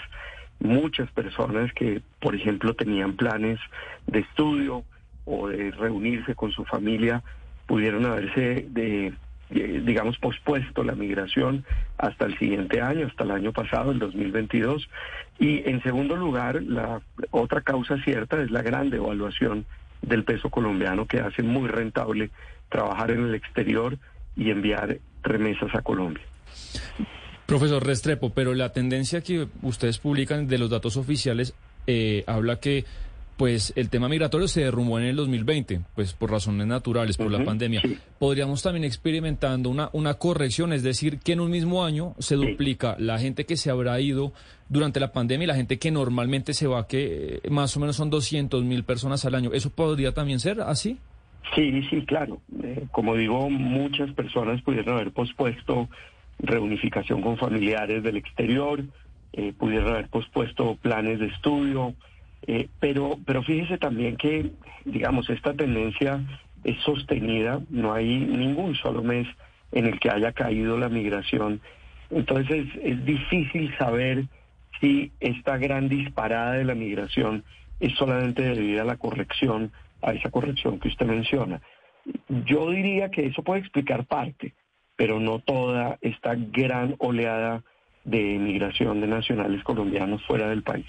Muchas 0.60 1.10
personas 1.10 1.72
que, 1.74 2.00
por 2.20 2.34
ejemplo, 2.34 2.74
tenían 2.74 3.16
planes 3.16 3.58
de 4.06 4.20
estudio 4.20 4.84
o 5.26 5.48
de 5.48 5.70
reunirse 5.72 6.34
con 6.34 6.50
su 6.52 6.64
familia, 6.64 7.22
pudieron 7.66 8.06
haberse 8.06 8.66
de 8.70 9.08
eh, 9.08 9.12
digamos, 9.50 10.18
pospuesto 10.18 10.82
la 10.82 10.94
migración 10.94 11.64
hasta 11.98 12.26
el 12.26 12.38
siguiente 12.38 12.80
año, 12.80 13.06
hasta 13.06 13.24
el 13.24 13.30
año 13.30 13.52
pasado, 13.52 13.92
el 13.92 13.98
2022. 13.98 14.88
Y 15.38 15.68
en 15.68 15.82
segundo 15.82 16.16
lugar, 16.16 16.62
la 16.62 17.00
otra 17.30 17.60
causa 17.60 17.96
cierta 18.02 18.42
es 18.42 18.50
la 18.50 18.62
gran 18.62 18.90
devaluación 18.90 19.66
del 20.02 20.24
peso 20.24 20.50
colombiano 20.50 21.06
que 21.06 21.20
hace 21.20 21.42
muy 21.42 21.68
rentable 21.68 22.30
trabajar 22.68 23.10
en 23.10 23.24
el 23.24 23.34
exterior 23.34 23.98
y 24.36 24.50
enviar 24.50 24.98
remesas 25.22 25.74
a 25.74 25.82
Colombia. 25.82 26.24
Profesor 27.46 27.84
Restrepo, 27.84 28.30
pero 28.30 28.54
la 28.54 28.72
tendencia 28.72 29.20
que 29.20 29.46
ustedes 29.62 29.98
publican 29.98 30.46
de 30.46 30.58
los 30.58 30.70
datos 30.70 30.96
oficiales 30.96 31.54
eh, 31.86 32.24
habla 32.26 32.60
que 32.60 32.84
pues 33.36 33.72
el 33.76 33.90
tema 33.90 34.08
migratorio 34.08 34.46
se 34.46 34.62
derrumbó 34.62 34.98
en 34.98 35.06
el 35.06 35.16
2020, 35.16 35.80
pues 35.94 36.12
por 36.12 36.30
razones 36.30 36.66
naturales, 36.66 37.16
por 37.16 37.30
la 37.30 37.44
pandemia. 37.44 37.82
Podríamos 38.18 38.62
también 38.62 38.84
experimentando 38.84 39.70
una, 39.70 39.90
una 39.92 40.14
corrección, 40.14 40.72
es 40.72 40.82
decir, 40.82 41.18
que 41.18 41.32
en 41.32 41.40
un 41.40 41.50
mismo 41.50 41.84
año 41.84 42.14
se 42.18 42.36
duplica 42.36 42.96
la 42.98 43.18
gente 43.18 43.44
que 43.44 43.56
se 43.56 43.70
habrá 43.70 44.00
ido 44.00 44.32
durante 44.68 45.00
la 45.00 45.12
pandemia 45.12 45.44
y 45.44 45.48
la 45.48 45.54
gente 45.54 45.78
que 45.78 45.90
normalmente 45.90 46.54
se 46.54 46.66
va, 46.66 46.86
que 46.86 47.40
eh, 47.42 47.50
más 47.50 47.76
o 47.76 47.80
menos 47.80 47.96
son 47.96 48.10
200 48.10 48.64
mil 48.64 48.84
personas 48.84 49.24
al 49.24 49.34
año. 49.34 49.52
¿Eso 49.52 49.70
podría 49.70 50.12
también 50.12 50.38
ser 50.38 50.60
así? 50.60 50.98
Sí, 51.54 51.82
sí, 51.90 52.04
claro. 52.06 52.40
Eh, 52.62 52.86
como 52.90 53.16
digo, 53.16 53.50
muchas 53.50 54.10
personas 54.12 54.62
pudieron 54.62 54.94
haber 54.94 55.12
pospuesto 55.12 55.88
reunificación 56.38 57.20
con 57.20 57.36
familiares 57.36 58.02
del 58.02 58.16
exterior, 58.16 58.82
eh, 59.32 59.52
pudieron 59.56 59.92
haber 59.92 60.08
pospuesto 60.08 60.76
planes 60.80 61.20
de 61.20 61.26
estudio, 61.26 61.94
eh, 62.46 62.68
pero, 62.80 63.18
pero 63.24 63.42
fíjese 63.42 63.78
también 63.78 64.16
que, 64.16 64.50
digamos, 64.84 65.28
esta 65.30 65.54
tendencia 65.54 66.20
es 66.64 66.78
sostenida, 66.80 67.60
no 67.70 67.92
hay 67.92 68.18
ningún 68.18 68.74
solo 68.74 69.02
mes 69.02 69.26
en 69.72 69.86
el 69.86 69.98
que 69.98 70.10
haya 70.10 70.32
caído 70.32 70.78
la 70.78 70.88
migración. 70.88 71.60
Entonces 72.10 72.66
es 72.82 73.04
difícil 73.04 73.74
saber 73.76 74.24
si 74.80 75.12
esta 75.20 75.56
gran 75.58 75.88
disparada 75.88 76.52
de 76.52 76.64
la 76.64 76.74
migración 76.74 77.44
es 77.80 77.94
solamente 77.96 78.42
debida 78.42 78.82
a 78.82 78.86
la 78.86 78.96
corrección, 78.96 79.72
a 80.02 80.12
esa 80.12 80.30
corrección 80.30 80.78
que 80.78 80.88
usted 80.88 81.06
menciona. 81.06 81.60
Yo 82.46 82.70
diría 82.70 83.10
que 83.10 83.26
eso 83.26 83.42
puede 83.42 83.60
explicar 83.60 84.04
parte, 84.04 84.54
pero 84.96 85.18
no 85.18 85.38
toda 85.38 85.98
esta 86.02 86.34
gran 86.34 86.94
oleada 86.98 87.62
de 88.04 88.38
migración 88.38 89.00
de 89.00 89.06
nacionales 89.06 89.62
colombianos 89.64 90.22
fuera 90.26 90.48
del 90.48 90.62
país. 90.62 90.86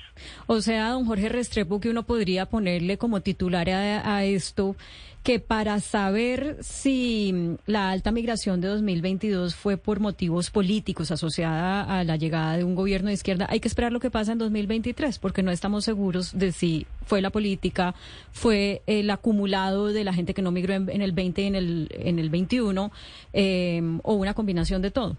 O 0.48 0.62
sea, 0.62 0.90
don 0.90 1.06
Jorge 1.06 1.30
Restrepo, 1.30 1.80
que 1.80 1.90
uno 1.90 2.04
podría 2.04 2.46
ponerle 2.46 2.98
como 2.98 3.22
titular 3.22 3.70
a, 3.70 4.26
esto 4.26 4.76
que 5.24 5.40
para 5.40 5.80
saber 5.80 6.58
si 6.62 7.58
la 7.66 7.90
alta 7.90 8.12
migración 8.12 8.62
de 8.62 8.68
2022 8.68 9.56
fue 9.56 9.78
por 9.78 10.00
motivos 10.00 10.52
políticos 10.52 11.10
asociada 11.10 11.82
a 11.82 12.04
la 12.04 12.16
llegada 12.16 12.58
de 12.58 12.64
un 12.64 12.76
gobierno 12.76 13.08
de 13.08 13.16
izquierda, 13.16 13.48
hay 13.50 13.60
que 13.60 13.68
esperar 13.68 13.92
lo 13.92 14.00
que 14.00 14.12
pasa 14.12 14.34
en 14.34 14.38
2023, 14.38 15.18
porque 15.18 15.42
no 15.42 15.50
estamos 15.50 15.84
seguros 15.84 16.38
de 16.38 16.52
si 16.52 16.86
fue 17.06 17.22
la 17.22 17.32
política, 17.32 17.96
fue 18.32 18.84
el 18.86 19.10
acumulado 19.10 19.88
de 19.88 20.04
la 20.04 20.14
gente 20.14 20.36
que 20.36 20.44
no 20.44 20.52
migró 20.52 20.76
en, 20.76 21.02
el 21.02 21.12
20 21.12 21.42
y 21.42 21.46
en 21.48 21.56
el, 21.56 21.90
en 21.92 22.20
el 22.20 22.30
21, 22.30 22.92
eh, 23.34 23.82
o 24.04 24.14
una 24.14 24.36
combinación 24.36 24.84
de 24.84 24.92
todo 24.92 25.18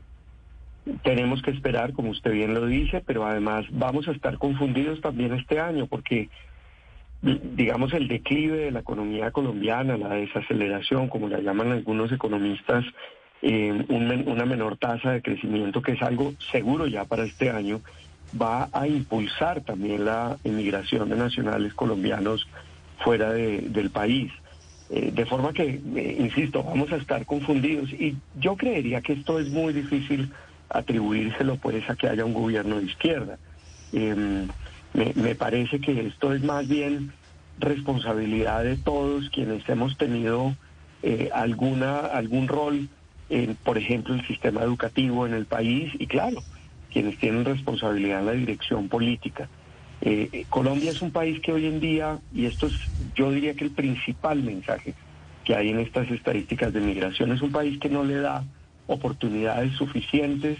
tenemos 1.02 1.42
que 1.42 1.50
esperar, 1.50 1.92
como 1.92 2.10
usted 2.10 2.32
bien 2.32 2.54
lo 2.54 2.66
dice, 2.66 3.02
pero 3.04 3.26
además 3.26 3.66
vamos 3.70 4.06
a 4.08 4.12
estar 4.12 4.38
confundidos 4.38 5.00
también 5.00 5.32
este 5.32 5.58
año 5.58 5.86
porque, 5.86 6.28
digamos, 7.22 7.92
el 7.92 8.08
declive 8.08 8.56
de 8.56 8.70
la 8.70 8.80
economía 8.80 9.30
colombiana, 9.30 9.96
la 9.96 10.10
desaceleración, 10.10 11.08
como 11.08 11.28
la 11.28 11.40
llaman 11.40 11.72
algunos 11.72 12.12
economistas, 12.12 12.84
eh, 13.42 13.84
una 13.88 14.46
menor 14.46 14.76
tasa 14.76 15.12
de 15.12 15.22
crecimiento, 15.22 15.82
que 15.82 15.92
es 15.92 16.02
algo 16.02 16.34
seguro 16.50 16.86
ya 16.86 17.04
para 17.04 17.24
este 17.24 17.50
año, 17.50 17.80
va 18.40 18.68
a 18.72 18.86
impulsar 18.86 19.62
también 19.62 20.04
la 20.04 20.36
inmigración 20.44 21.08
de 21.08 21.16
nacionales 21.16 21.74
colombianos 21.74 22.46
fuera 22.98 23.32
del 23.32 23.90
país. 23.90 24.32
Eh, 24.88 25.10
de 25.12 25.26
forma 25.26 25.52
que, 25.52 25.80
eh, 25.96 26.16
insisto, 26.20 26.62
vamos 26.62 26.92
a 26.92 26.96
estar 26.96 27.26
confundidos 27.26 27.92
y 27.92 28.16
yo 28.38 28.56
creería 28.56 29.00
que 29.00 29.14
esto 29.14 29.40
es 29.40 29.50
muy 29.50 29.72
difícil 29.72 30.30
atribuírselo 30.68 31.56
pues 31.56 31.88
a 31.88 31.96
que 31.96 32.08
haya 32.08 32.24
un 32.24 32.34
gobierno 32.34 32.78
de 32.78 32.86
izquierda. 32.86 33.38
Em, 33.92 34.48
me, 34.94 35.34
parece 35.34 35.80
que 35.80 36.06
esto 36.06 36.32
es 36.32 36.42
más 36.42 36.66
bien 36.66 37.12
responsabilidad 37.58 38.64
de 38.64 38.76
todos 38.76 39.28
quienes 39.30 39.68
hemos 39.68 39.96
tenido 39.96 40.56
eh, 41.02 41.30
alguna 41.32 41.98
algún 41.98 42.48
rol 42.48 42.88
en, 43.28 43.56
por 43.56 43.76
ejemplo, 43.78 44.14
el 44.14 44.26
sistema 44.26 44.62
educativo 44.62 45.26
en 45.26 45.34
el 45.34 45.46
país 45.46 45.92
y 45.98 46.06
claro, 46.06 46.42
quienes 46.92 47.18
tienen 47.18 47.44
responsabilidad 47.44 48.20
en 48.20 48.26
la 48.26 48.32
dirección 48.32 48.88
política. 48.88 49.48
Eh, 50.00 50.28
eh, 50.32 50.46
Colombia 50.48 50.90
es 50.92 51.02
un 51.02 51.10
país 51.10 51.40
que 51.40 51.52
hoy 51.52 51.66
en 51.66 51.80
día, 51.80 52.18
y 52.32 52.46
esto 52.46 52.66
es 52.66 52.74
yo 53.14 53.30
diría 53.30 53.54
que 53.54 53.64
el 53.64 53.70
principal 53.70 54.42
mensaje 54.42 54.94
que 55.44 55.54
hay 55.54 55.70
en 55.70 55.78
estas 55.78 56.10
estadísticas 56.10 56.72
de 56.72 56.80
migración, 56.80 57.32
es 57.32 57.40
un 57.40 57.52
país 57.52 57.78
que 57.78 57.88
no 57.88 58.02
le 58.02 58.16
da 58.16 58.44
oportunidades 58.86 59.74
suficientes 59.76 60.58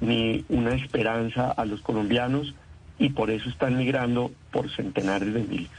ni 0.00 0.44
una 0.48 0.74
esperanza 0.74 1.50
a 1.50 1.64
los 1.64 1.80
colombianos 1.80 2.54
y 2.98 3.10
por 3.10 3.30
eso 3.30 3.48
están 3.48 3.76
migrando 3.76 4.32
por 4.50 4.70
centenares 4.74 5.32
de 5.32 5.42
miles. 5.42 5.70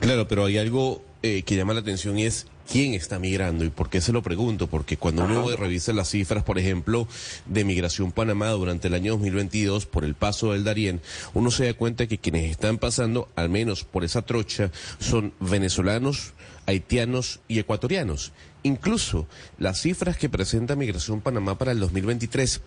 Claro, 0.00 0.26
pero 0.28 0.44
hay 0.44 0.58
algo 0.58 1.02
eh, 1.22 1.42
que 1.42 1.56
llama 1.56 1.74
la 1.74 1.80
atención 1.80 2.18
y 2.18 2.24
es 2.24 2.46
quién 2.70 2.94
está 2.94 3.18
migrando 3.18 3.64
y 3.64 3.70
por 3.70 3.90
qué 3.90 4.00
se 4.00 4.12
lo 4.12 4.22
pregunto, 4.22 4.66
porque 4.66 4.96
cuando 4.96 5.24
uno 5.24 5.56
revisa 5.56 5.92
las 5.92 6.10
cifras, 6.10 6.42
por 6.42 6.58
ejemplo, 6.58 7.06
de 7.46 7.64
migración 7.64 8.12
Panamá 8.12 8.48
durante 8.50 8.88
el 8.88 8.94
año 8.94 9.12
2022 9.12 9.86
por 9.86 10.04
el 10.04 10.14
paso 10.14 10.52
del 10.52 10.64
Darién, 10.64 11.00
uno 11.34 11.50
se 11.50 11.66
da 11.66 11.74
cuenta 11.74 12.06
que 12.06 12.18
quienes 12.18 12.50
están 12.50 12.78
pasando, 12.78 13.28
al 13.36 13.48
menos 13.48 13.84
por 13.84 14.04
esa 14.04 14.22
trocha, 14.22 14.70
son 14.98 15.32
venezolanos, 15.40 16.32
haitianos 16.66 17.40
y 17.48 17.58
ecuatorianos. 17.58 18.32
Incluso 18.62 19.26
las 19.58 19.80
cifras 19.80 20.16
que 20.16 20.28
presenta 20.28 20.76
Migración 20.76 21.20
Panamá 21.20 21.58
para 21.58 21.72
el 21.72 21.80
2023 21.80 22.62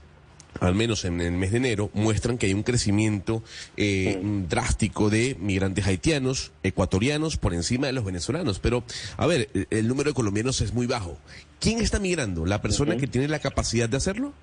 al 0.61 0.75
menos 0.75 1.05
en 1.05 1.21
el 1.21 1.33
mes 1.33 1.51
de 1.51 1.57
enero, 1.57 1.89
muestran 1.93 2.37
que 2.37 2.45
hay 2.45 2.53
un 2.53 2.63
crecimiento 2.63 3.43
eh, 3.77 4.19
drástico 4.47 5.09
de 5.09 5.35
migrantes 5.39 5.85
haitianos, 5.85 6.53
ecuatorianos, 6.63 7.37
por 7.37 7.53
encima 7.53 7.87
de 7.87 7.93
los 7.93 8.05
venezolanos. 8.05 8.59
Pero, 8.59 8.83
a 9.17 9.27
ver, 9.27 9.49
el, 9.69 9.87
número 9.87 10.11
de 10.11 10.13
colombianos 10.13 10.61
es 10.61 10.73
muy 10.73 10.87
bajo. 10.87 11.17
¿Quién 11.59 11.79
está 11.79 11.99
migrando? 11.99 12.45
¿La 12.45 12.61
persona 12.61 12.97
que 12.97 13.07
tiene 13.07 13.27
la 13.27 13.39
capacidad 13.39 13.89
de 13.89 13.97
hacerlo? 13.97 14.33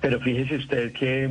Pero 0.00 0.20
fíjese 0.20 0.56
usted 0.56 0.92
que, 0.92 1.30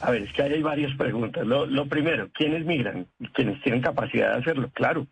a 0.00 0.10
ver, 0.10 0.22
es 0.22 0.32
que 0.34 0.42
hay 0.42 0.62
varias 0.62 0.94
preguntas. 0.96 1.46
Lo, 1.46 1.66
lo 1.66 1.86
primero, 1.86 2.28
¿quiénes 2.34 2.64
migran? 2.66 3.06
¿Quiénes 3.32 3.60
tienen 3.62 3.80
capacidad 3.80 4.34
de 4.34 4.40
hacerlo? 4.40 4.70
Claro, 4.74 5.06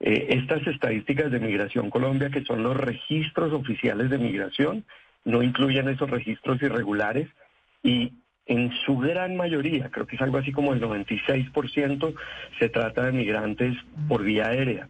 eh, 0.00 0.26
estas 0.30 0.66
estadísticas 0.66 1.30
de 1.30 1.40
Migración 1.40 1.90
Colombia, 1.90 2.30
que 2.30 2.44
son 2.44 2.62
los 2.62 2.76
registros 2.76 3.52
oficiales 3.52 4.08
de 4.08 4.18
migración, 4.18 4.84
no 5.24 5.42
incluyen 5.42 5.88
esos 5.88 6.08
registros 6.08 6.60
irregulares 6.62 7.28
y 7.82 8.12
en 8.46 8.72
su 8.84 8.96
gran 8.98 9.36
mayoría, 9.36 9.90
creo 9.90 10.06
que 10.06 10.16
es 10.16 10.22
algo 10.22 10.38
así 10.38 10.50
como 10.50 10.72
el 10.72 10.80
96%, 10.80 12.14
se 12.58 12.68
trata 12.68 13.04
de 13.04 13.12
migrantes 13.12 13.76
por 14.08 14.24
vía 14.24 14.48
aérea. 14.48 14.88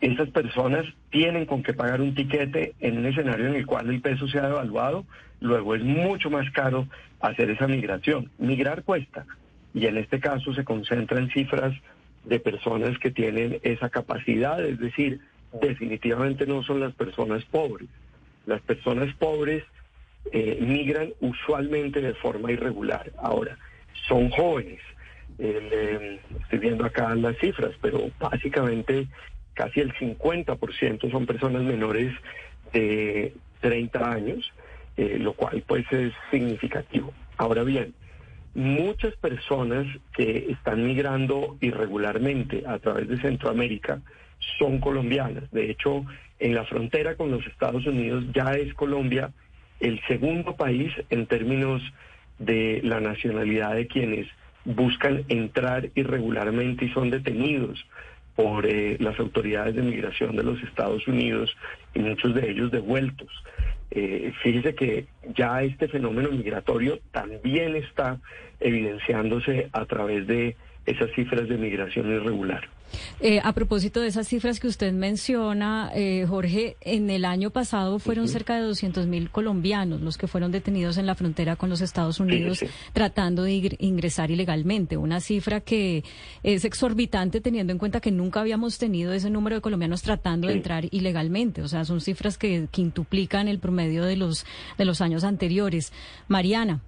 Estas 0.00 0.30
personas 0.30 0.86
tienen 1.10 1.46
con 1.46 1.62
qué 1.62 1.74
pagar 1.74 2.00
un 2.00 2.14
tiquete 2.14 2.74
en 2.80 2.98
un 2.98 3.06
escenario 3.06 3.48
en 3.48 3.56
el 3.56 3.66
cual 3.66 3.90
el 3.90 4.00
peso 4.00 4.26
se 4.28 4.38
ha 4.38 4.48
devaluado, 4.48 5.04
luego 5.40 5.74
es 5.74 5.82
mucho 5.82 6.30
más 6.30 6.50
caro 6.52 6.86
hacer 7.20 7.50
esa 7.50 7.66
migración. 7.66 8.30
Migrar 8.38 8.84
cuesta 8.84 9.26
y 9.74 9.86
en 9.86 9.98
este 9.98 10.20
caso 10.20 10.54
se 10.54 10.64
concentra 10.64 11.18
en 11.18 11.30
cifras 11.30 11.74
de 12.24 12.40
personas 12.40 12.98
que 12.98 13.10
tienen 13.10 13.60
esa 13.62 13.90
capacidad, 13.90 14.64
es 14.64 14.78
decir, 14.78 15.20
definitivamente 15.60 16.46
no 16.46 16.62
son 16.62 16.80
las 16.80 16.94
personas 16.94 17.44
pobres. 17.44 17.88
Las 18.46 18.60
personas 18.62 19.14
pobres 19.16 19.62
eh, 20.32 20.58
migran 20.60 21.12
usualmente 21.20 22.00
de 22.00 22.14
forma 22.14 22.52
irregular. 22.52 23.12
Ahora, 23.18 23.58
son 24.08 24.30
jóvenes. 24.30 24.80
Eh, 25.38 26.20
estoy 26.42 26.58
viendo 26.58 26.84
acá 26.84 27.14
las 27.14 27.36
cifras, 27.38 27.72
pero 27.80 28.10
básicamente 28.18 29.06
casi 29.54 29.80
el 29.80 29.92
50% 29.94 31.10
son 31.10 31.26
personas 31.26 31.62
menores 31.62 32.12
de 32.72 33.34
30 33.60 34.10
años, 34.10 34.52
eh, 34.96 35.18
lo 35.18 35.32
cual 35.34 35.62
pues 35.66 35.84
es 35.92 36.12
significativo. 36.30 37.12
Ahora 37.36 37.62
bien, 37.64 37.94
muchas 38.54 39.14
personas 39.16 39.86
que 40.16 40.46
están 40.50 40.86
migrando 40.86 41.56
irregularmente 41.60 42.64
a 42.66 42.78
través 42.78 43.08
de 43.08 43.20
Centroamérica 43.20 44.00
son 44.58 44.78
colombianas. 44.78 45.50
De 45.50 45.70
hecho, 45.70 46.04
en 46.38 46.54
la 46.54 46.64
frontera 46.64 47.16
con 47.16 47.30
los 47.30 47.46
Estados 47.46 47.86
Unidos 47.86 48.24
ya 48.34 48.52
es 48.52 48.74
Colombia 48.74 49.32
el 49.80 50.00
segundo 50.06 50.56
país 50.56 50.92
en 51.10 51.26
términos 51.26 51.82
de 52.38 52.80
la 52.84 53.00
nacionalidad 53.00 53.74
de 53.74 53.86
quienes 53.86 54.26
buscan 54.64 55.24
entrar 55.28 55.90
irregularmente 55.94 56.86
y 56.86 56.90
son 56.90 57.10
detenidos 57.10 57.84
por 58.34 58.66
eh, 58.66 58.96
las 58.98 59.18
autoridades 59.20 59.76
de 59.76 59.82
migración 59.82 60.36
de 60.36 60.42
los 60.42 60.60
Estados 60.62 61.06
Unidos 61.06 61.54
y 61.94 62.00
muchos 62.00 62.34
de 62.34 62.50
ellos 62.50 62.70
devueltos. 62.70 63.28
Eh, 63.94 64.32
fíjese 64.42 64.74
que 64.74 65.06
ya 65.36 65.62
este 65.62 65.88
fenómeno 65.88 66.30
migratorio 66.30 66.98
también 67.12 67.76
está 67.76 68.18
evidenciándose 68.60 69.68
a 69.72 69.84
través 69.84 70.26
de 70.26 70.56
esas 70.84 71.10
cifras 71.12 71.48
de 71.48 71.56
migración 71.56 72.10
irregular. 72.10 72.68
Eh, 73.20 73.40
a 73.42 73.52
propósito 73.52 74.00
de 74.00 74.08
esas 74.08 74.28
cifras 74.28 74.60
que 74.60 74.66
usted 74.66 74.92
menciona, 74.92 75.90
eh, 75.94 76.26
Jorge, 76.28 76.76
en 76.80 77.10
el 77.10 77.24
año 77.24 77.50
pasado 77.50 77.98
fueron 77.98 78.28
cerca 78.28 78.56
de 78.56 78.62
200 78.62 79.06
mil 79.06 79.30
colombianos 79.30 80.00
los 80.00 80.18
que 80.18 80.26
fueron 80.26 80.52
detenidos 80.52 80.98
en 80.98 81.06
la 81.06 81.14
frontera 81.14 81.56
con 81.56 81.70
los 81.70 81.80
Estados 81.80 82.20
Unidos 82.20 82.64
tratando 82.92 83.42
de 83.42 83.76
ingresar 83.78 84.30
ilegalmente. 84.30 84.96
Una 84.96 85.20
cifra 85.20 85.60
que 85.60 86.04
es 86.42 86.64
exorbitante 86.64 87.40
teniendo 87.40 87.72
en 87.72 87.78
cuenta 87.78 88.00
que 88.00 88.10
nunca 88.10 88.40
habíamos 88.40 88.78
tenido 88.78 89.12
ese 89.12 89.30
número 89.30 89.56
de 89.56 89.62
colombianos 89.62 90.02
tratando 90.02 90.48
de 90.48 90.54
entrar 90.54 90.86
ilegalmente. 90.90 91.62
O 91.62 91.68
sea, 91.68 91.84
son 91.84 92.00
cifras 92.00 92.38
que 92.38 92.68
quintuplican 92.70 93.48
el 93.48 93.58
promedio 93.58 94.04
de 94.04 94.16
los, 94.16 94.44
de 94.78 94.84
los 94.84 95.00
años 95.00 95.24
anteriores. 95.24 95.92
Mariana. 96.28 96.82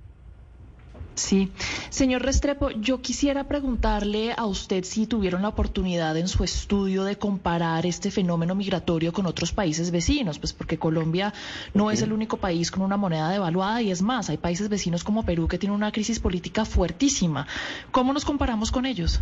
Sí, 1.17 1.51
señor 1.89 2.21
Restrepo, 2.21 2.71
yo 2.73 3.01
quisiera 3.01 3.45
preguntarle 3.45 4.35
a 4.37 4.45
usted 4.45 4.85
si 4.85 5.07
tuvieron 5.07 5.41
la 5.41 5.49
oportunidad 5.49 6.15
en 6.19 6.29
su 6.29 6.45
estudio 6.45 7.05
de 7.05 7.17
comparar 7.17 7.87
este 7.87 8.11
fenómeno 8.11 8.55
migratorio 8.55 9.15
con 9.15 9.25
otros 9.25 9.51
países 9.51 9.91
vecinos, 9.91 10.39
pues 10.39 10.53
porque 10.53 10.77
Colombia 10.77 11.33
no 11.73 11.91
es 11.91 12.03
el 12.03 12.13
único 12.13 12.37
país 12.37 12.71
con 12.71 12.83
una 12.83 12.99
moneda 12.99 13.31
devaluada 13.31 13.81
y 13.81 13.91
es 13.91 14.03
más, 14.03 14.29
hay 14.29 14.37
países 14.37 14.69
vecinos 14.69 15.05
como 15.05 15.25
Perú 15.25 15.49
que 15.49 15.57
tienen 15.57 15.75
una 15.75 15.91
crisis 15.91 16.21
política 16.21 16.67
fuertísima. 16.67 17.47
¿Cómo 17.93 18.13
nos 18.13 18.27
comparamos 18.27 18.71
con 18.71 18.85
ellos? 18.85 19.19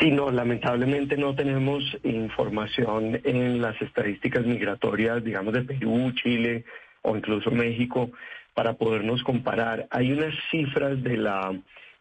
Sí, 0.00 0.10
no, 0.10 0.32
lamentablemente 0.32 1.16
no 1.16 1.36
tenemos 1.36 1.84
información 2.02 3.20
en 3.22 3.62
las 3.62 3.80
estadísticas 3.80 4.44
migratorias, 4.44 5.22
digamos, 5.22 5.54
de 5.54 5.62
Perú, 5.62 6.12
Chile 6.20 6.64
o 7.02 7.16
incluso 7.16 7.52
México 7.52 8.10
para 8.56 8.72
podernos 8.72 9.22
comparar. 9.22 9.86
Hay 9.90 10.12
unas 10.12 10.34
cifras 10.50 11.02
de 11.02 11.18
la 11.18 11.54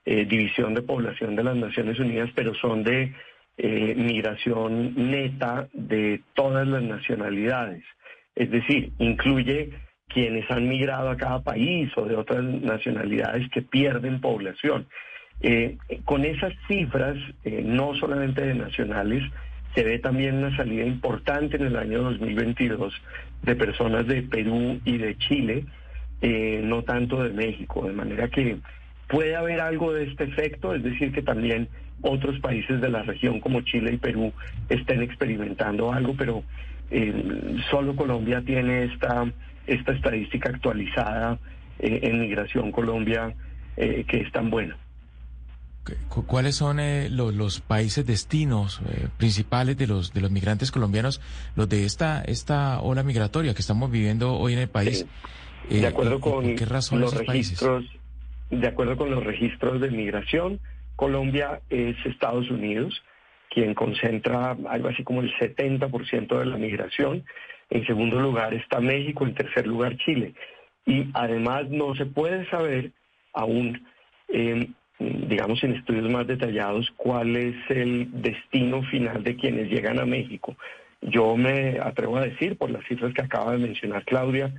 eh, 0.06 0.24
División 0.24 0.74
de 0.74 0.84
Población 0.84 1.36
de 1.36 1.44
las 1.44 1.58
Naciones 1.58 2.00
Unidas, 2.00 2.30
pero 2.34 2.56
son 2.56 2.82
de 2.82 3.14
eh, 3.58 3.94
migración 3.98 4.94
neta 4.96 5.68
de 5.74 6.22
todas 6.34 6.66
las 6.66 6.82
nacionalidades. 6.82 7.84
Es 8.36 8.50
decir, 8.52 8.94
incluye 9.00 9.72
quienes 10.08 10.50
han 10.50 10.70
migrado 10.70 11.10
a 11.10 11.18
cada 11.18 11.44
país 11.44 11.92
o 11.98 12.06
de 12.06 12.16
otras 12.16 12.42
nacionalidades 12.42 13.50
que 13.50 13.62
pierden 13.62 14.22
población. 14.22 14.88
Eh, 15.42 15.76
con 16.06 16.24
esas 16.24 16.54
cifras, 16.70 17.18
no 17.44 17.96
solamente 17.96 18.46
de 18.46 18.56
nacionales, 18.56 19.24
se 19.76 19.84
ve 19.84 20.00
también 20.00 20.38
una 20.38 20.56
salida 20.56 20.86
importante 20.86 21.58
en 21.58 21.66
el 21.66 21.76
año 21.76 22.02
2022 22.04 22.94
de 23.42 23.56
personas 23.58 24.08
de 24.08 24.22
Perú 24.22 24.80
y 24.86 24.98
de 24.98 25.18
Chile, 25.18 25.66
eh, 26.22 26.62
no 26.63 26.84
tanto 26.84 27.24
de 27.24 27.29
México, 27.31 27.86
de 27.86 27.93
manera 27.93 28.27
que 28.29 28.57
puede 29.07 29.36
haber 29.36 29.60
algo 29.60 29.93
de 29.93 30.05
este 30.05 30.24
efecto, 30.24 30.74
es 30.74 30.84
decir, 30.84 31.12
que 31.12 31.22
también 31.22 31.67
otros 32.01 32.39
países 32.39 32.81
de 32.81 32.89
la 32.89 33.03
región 33.03 33.39
como 33.39 33.62
Chile 33.62 33.93
y 33.93 33.98
Perú 33.98 34.34
estén 34.69 35.01
experimentando 35.01 35.91
algo, 35.91 36.15
pero 36.17 36.43
eh, 36.91 37.57
solo 37.69 37.95
Colombia 37.95 38.41
tiene 38.45 38.86
esta, 38.86 39.31
esta 39.67 39.91
estadística 39.91 40.50
actualizada 40.50 41.38
eh, 41.79 42.00
en 42.03 42.22
Migración 42.22 42.72
Colombia 42.72 43.34
que 43.75 44.22
es 44.22 44.31
tan 44.31 44.50
buena. 44.50 44.77
¿Cuáles 46.07 46.55
son 46.55 46.77
los, 47.10 47.34
los, 47.34 47.60
países 47.60 48.05
destinos 48.05 48.79
principales 49.17 49.77
de 49.77 49.86
los 49.86 50.13
de 50.13 50.22
los 50.22 50.31
migrantes 50.31 50.72
colombianos, 50.72 51.19
los 51.57 51.67
de 51.67 51.84
esta 51.84 52.22
esta 52.22 52.79
ola 52.79 53.03
migratoria 53.03 53.53
que 53.53 53.60
estamos 53.60 53.91
viviendo 53.91 54.34
hoy 54.36 54.53
en 54.53 54.60
el 54.60 54.69
país? 54.69 55.05
De 55.69 55.79
eh, 55.79 55.88
acuerdo 55.88 56.19
con 56.19 56.55
los 57.00 57.13
registros, 57.13 57.86
de 58.50 58.67
acuerdo 58.67 58.98
con 58.98 59.12
los 59.12 59.24
registros 59.24 59.81
de 59.81 59.91
migración, 59.91 60.60
Colombia 60.95 61.62
es 61.69 61.95
Estados 62.05 62.50
Unidos 62.50 63.03
quien 63.55 63.74
concentra 63.74 64.57
algo 64.67 64.89
así 64.89 65.03
como 65.05 65.22
el 65.22 65.34
70% 65.36 66.39
de 66.39 66.45
la 66.45 66.57
migración. 66.57 67.24
En 67.69 67.86
segundo 67.88 68.19
lugar 68.19 68.54
está 68.54 68.82
México, 68.82 69.25
en 69.25 69.34
tercer 69.34 69.65
lugar 69.65 69.95
Chile. 69.95 70.34
Y 70.86 71.08
además 71.13 71.69
no 71.69 71.95
se 71.95 72.06
puede 72.06 72.47
saber 72.49 72.91
aún, 73.34 73.88
em, 74.28 74.73
digamos 74.99 75.63
en 75.63 75.73
estudios 75.73 76.10
más 76.10 76.28
detallados, 76.28 76.91
cuál 76.97 77.38
es 77.38 77.56
el 77.69 78.10
destino 78.21 78.84
final 78.84 79.23
de 79.23 79.38
quienes 79.38 79.71
llegan 79.71 79.99
a 79.99 80.06
México. 80.06 80.58
Yo 81.01 81.38
me 81.38 81.80
atrevo 81.80 82.17
a 82.17 82.25
decir, 82.25 82.58
por 82.58 82.69
las 82.69 82.86
cifras 82.88 83.13
que 83.13 83.21
acaba 83.21 83.54
de 83.54 83.60
mencionar 83.60 84.04
Claudia, 84.04 84.54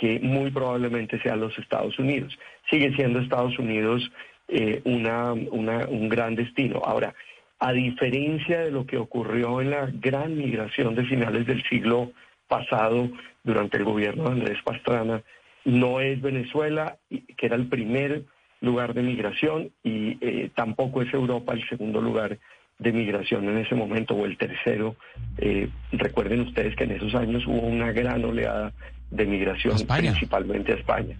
que 0.00 0.18
muy 0.18 0.50
probablemente 0.50 1.20
sea 1.20 1.36
los 1.36 1.56
Estados 1.58 1.98
Unidos. 1.98 2.36
Sigue 2.70 2.90
siendo 2.94 3.18
Estados 3.18 3.58
Unidos 3.58 4.10
eh, 4.48 4.80
una, 4.84 5.34
un 5.34 6.08
gran 6.08 6.34
destino. 6.34 6.80
Ahora, 6.82 7.14
a 7.58 7.72
diferencia 7.72 8.60
de 8.60 8.70
lo 8.70 8.86
que 8.86 8.96
ocurrió 8.96 9.60
en 9.60 9.70
la 9.72 9.90
gran 9.92 10.38
migración 10.38 10.94
de 10.94 11.04
finales 11.04 11.46
del 11.46 11.62
siglo 11.64 12.12
pasado 12.48 13.10
durante 13.44 13.76
el 13.76 13.84
gobierno 13.84 14.24
de 14.24 14.30
Andrés 14.30 14.58
Pastrana, 14.64 15.22
no 15.66 16.00
es 16.00 16.18
Venezuela, 16.22 16.96
que 17.10 17.46
era 17.46 17.56
el 17.56 17.66
primer 17.66 18.22
lugar 18.62 18.94
de 18.94 19.02
migración, 19.02 19.70
y 19.84 20.16
eh, 20.22 20.50
tampoco 20.54 21.02
es 21.02 21.12
Europa 21.12 21.52
el 21.52 21.68
segundo 21.68 22.00
lugar 22.00 22.38
de 22.78 22.92
migración 22.92 23.46
en 23.50 23.58
ese 23.58 23.74
momento, 23.74 24.14
o 24.14 24.24
el 24.24 24.38
tercero. 24.38 24.96
Eh, 25.36 25.68
recuerden 25.92 26.40
ustedes 26.40 26.74
que 26.74 26.84
en 26.84 26.92
esos 26.92 27.14
años 27.14 27.46
hubo 27.46 27.66
una 27.66 27.92
gran 27.92 28.24
oleada 28.24 28.72
de 29.10 29.26
migración, 29.26 29.76
principalmente 29.86 30.72
a 30.72 30.76
España. 30.76 31.16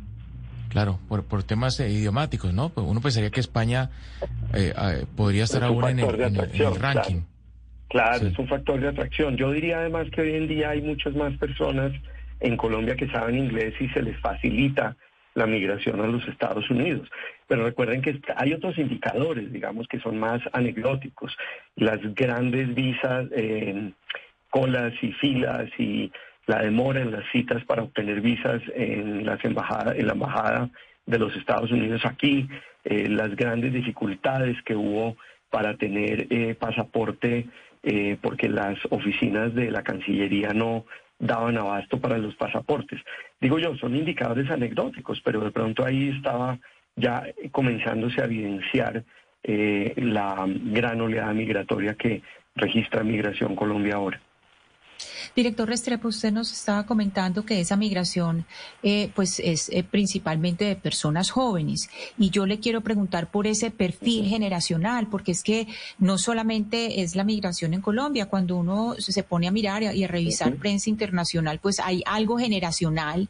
Claro, 0.70 1.00
por, 1.09 1.24
por 1.24 1.42
temas 1.42 1.81
idiomáticos, 1.81 2.55
¿no? 2.55 2.68
Pues 2.68 2.87
uno 2.87 3.00
pensaría 3.00 3.31
que 3.31 3.40
España 3.40 3.90
eh, 4.55 4.72
eh, 4.76 5.05
podría 5.16 5.44
estar 5.44 5.64
aún 5.64 5.85
en 5.88 5.98
el, 5.98 6.76
ranking. 6.76 7.22
Claro, 7.88 8.29
es 8.29 8.38
un 8.38 8.46
factor 8.46 8.81
de 8.81 8.88
atracción. 8.88 9.37
Yo 9.37 9.50
diría 9.50 9.81
además 9.81 10.07
que 10.12 10.20
hoy 10.20 10.35
en 10.35 10.46
día 10.46 10.70
hay 10.70 10.81
muchas 10.81 11.14
más 11.16 11.37
personas 11.38 11.92
en 12.38 12.57
Colombia 12.57 12.94
que 12.94 13.09
saben 13.09 13.37
inglés 13.37 13.74
y 13.81 13.88
se 13.88 14.00
les 14.00 14.18
facilita 14.20 14.96
la 15.35 15.46
migración 15.46 16.00
a 16.00 16.07
los 16.07 16.26
Estados 16.29 16.70
Unidos. 16.70 17.09
Pero 17.48 17.64
recuerden 17.64 18.00
que 18.00 18.20
hay 18.37 18.53
otros 18.53 18.79
indicadores, 18.79 19.53
digamos, 19.53 19.88
que 19.88 19.98
son 19.98 20.18
más 20.18 20.40
anecdóticos. 20.53 21.37
Las 21.74 21.98
grandes 22.14 22.72
visas, 22.74 23.26
eh, 23.33 23.92
colas 24.50 24.92
y 25.03 25.12
filas 25.14 25.68
y 25.79 26.12
la 26.46 26.62
demora 26.62 27.00
en 27.00 27.12
las 27.12 27.24
citas 27.33 27.64
para 27.64 27.83
obtener 27.83 28.20
visas 28.20 28.62
en, 28.74 29.24
las 29.24 29.44
embajadas, 29.44 29.96
en 29.96 30.07
la 30.07 30.14
embajada 30.14 30.70
de 31.07 31.18
los 31.18 31.35
Estados 31.37 31.70
Unidos 31.70 32.03
aquí, 32.05 32.48
eh, 32.85 33.09
las 33.09 33.35
grandes 33.37 33.72
dificultades 33.72 34.57
que 34.62 34.76
hubo 34.76 35.16
para 35.50 35.76
tener 35.76 36.26
eh, 36.31 36.55
pasaporte 36.55 37.46
eh, 37.83 38.16
porque 38.20 38.48
las 38.48 38.79
oficinas 38.90 39.55
de 39.55 39.70
la 39.70 39.83
Cancillería 39.83 40.53
no 40.53 40.85
daban 41.18 41.59
abasto 41.59 42.00
para 42.00 42.18
los 42.18 42.35
pasaportes. 42.37 43.00
Digo 43.40 43.59
yo, 43.59 43.76
son 43.76 43.96
indicadores 43.96 44.50
anecdóticos, 44.50 45.20
pero 45.22 45.40
de 45.40 45.50
pronto 45.50 45.85
ahí 45.85 46.09
estaba 46.09 46.59
ya 46.96 47.24
comenzándose 47.50 48.20
a 48.20 48.24
evidenciar 48.24 49.05
la 49.42 50.44
gran 50.46 51.00
oleada 51.00 51.33
migratoria 51.33 51.94
que 51.94 52.22
registra 52.55 53.03
Migración 53.03 53.57
Colombia 53.57 53.94
ahora. 53.94 54.20
Director 55.35 55.69
Restrepo, 55.69 56.09
usted 56.09 56.33
nos 56.33 56.53
estaba 56.53 56.87
comentando 56.87 57.45
que 57.45 57.61
esa 57.61 57.77
migración 57.77 58.47
eh, 58.83 59.11
pues 59.14 59.40
es 59.40 59.69
eh, 59.69 59.85
principalmente 59.85 60.64
de 60.64 60.77
personas 60.77 61.31
jóvenes. 61.31 61.88
Y 62.19 62.31
yo 62.31 62.47
le 62.47 62.59
quiero 62.59 62.81
preguntar 62.81 63.31
por 63.31 63.47
ese 63.47 63.71
perfil 63.71 64.27
generacional, 64.27 65.09
porque 65.09 65.33
es 65.33 65.43
que 65.43 65.69
no 65.99 66.19
solamente 66.19 67.03
es 67.03 67.14
la 67.14 67.25
migración 67.25 67.75
en 67.75 67.81
Colombia, 67.81 68.27
cuando 68.27 68.57
uno 68.57 68.95
se 68.99 69.23
pone 69.23 69.47
a 69.47 69.51
mirar 69.51 69.83
y 69.83 70.05
a, 70.05 70.09
revisar 70.09 70.57
prensa 70.57 70.90
internacional, 70.90 71.61
pues 71.61 71.79
hay 71.79 72.03
algo 72.07 72.38
generacional 72.38 73.29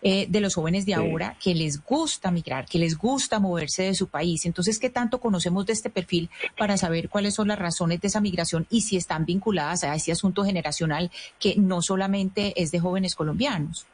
eh, 0.00 0.26
de 0.28 0.40
los 0.40 0.54
jóvenes 0.54 0.86
de 0.86 0.94
ahora 0.94 1.36
que 1.42 1.54
les 1.54 1.82
gusta 1.82 2.30
migrar, 2.30 2.66
que 2.66 2.78
les 2.78 2.96
gusta 2.96 3.38
moverse 3.38 3.82
de 3.84 3.94
su 3.94 4.08
país. 4.08 4.46
Entonces, 4.46 4.78
¿qué 4.78 4.88
tanto 4.88 5.20
conocemos 5.20 5.66
de 5.66 5.74
este 5.74 5.90
perfil 5.90 6.30
para 6.56 6.76
saber 6.76 7.08
cuáles 7.08 7.34
son 7.34 7.48
las 7.48 7.58
razones 7.58 8.00
de 8.00 8.08
esa 8.08 8.20
migración 8.20 8.66
y 8.70 8.82
si 8.82 8.96
están 8.96 9.26
vinculadas 9.26 9.84
a 9.84 9.94
ese 9.94 10.12
asunto 10.12 10.44
generacional 10.44 11.10
que 11.42 11.56
no 11.56 11.82
solamente 11.82 12.52
es 12.56 12.70
de 12.70 12.78
jóvenes 12.78 13.16
colombianos. 13.16 13.86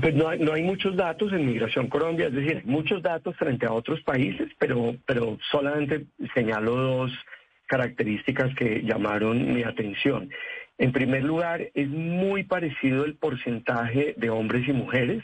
Pues 0.00 0.14
no 0.14 0.28
hay, 0.28 0.38
no 0.38 0.54
hay 0.54 0.62
muchos 0.62 0.96
datos 0.96 1.32
en 1.32 1.46
Migración 1.46 1.88
Colombia, 1.88 2.26
es 2.26 2.34
decir, 2.34 2.62
muchos 2.64 3.02
datos 3.02 3.36
frente 3.36 3.66
a 3.66 3.72
otros 3.72 4.00
países, 4.02 4.48
pero, 4.58 4.96
pero 5.04 5.38
solamente 5.50 6.06
señalo 6.34 6.74
dos 6.74 7.12
características 7.66 8.54
que 8.54 8.82
llamaron 8.82 9.54
mi 9.54 9.62
atención. 9.62 10.30
En 10.78 10.92
primer 10.92 11.24
lugar, 11.24 11.68
es 11.74 11.88
muy 11.88 12.44
parecido 12.44 13.04
el 13.04 13.14
porcentaje 13.14 14.14
de 14.16 14.30
hombres 14.30 14.68
y 14.68 14.72
mujeres 14.72 15.22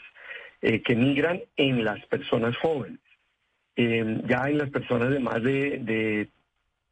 eh, 0.61 0.81
que 0.81 0.95
migran 0.95 1.41
en 1.57 1.83
las 1.83 2.03
personas 2.07 2.55
jóvenes. 2.57 2.99
Eh, 3.75 4.21
ya 4.27 4.49
en 4.49 4.59
las 4.59 4.69
personas 4.69 5.09
de 5.09 5.19
más 5.19 5.41
de, 5.41 5.79
de 5.79 6.29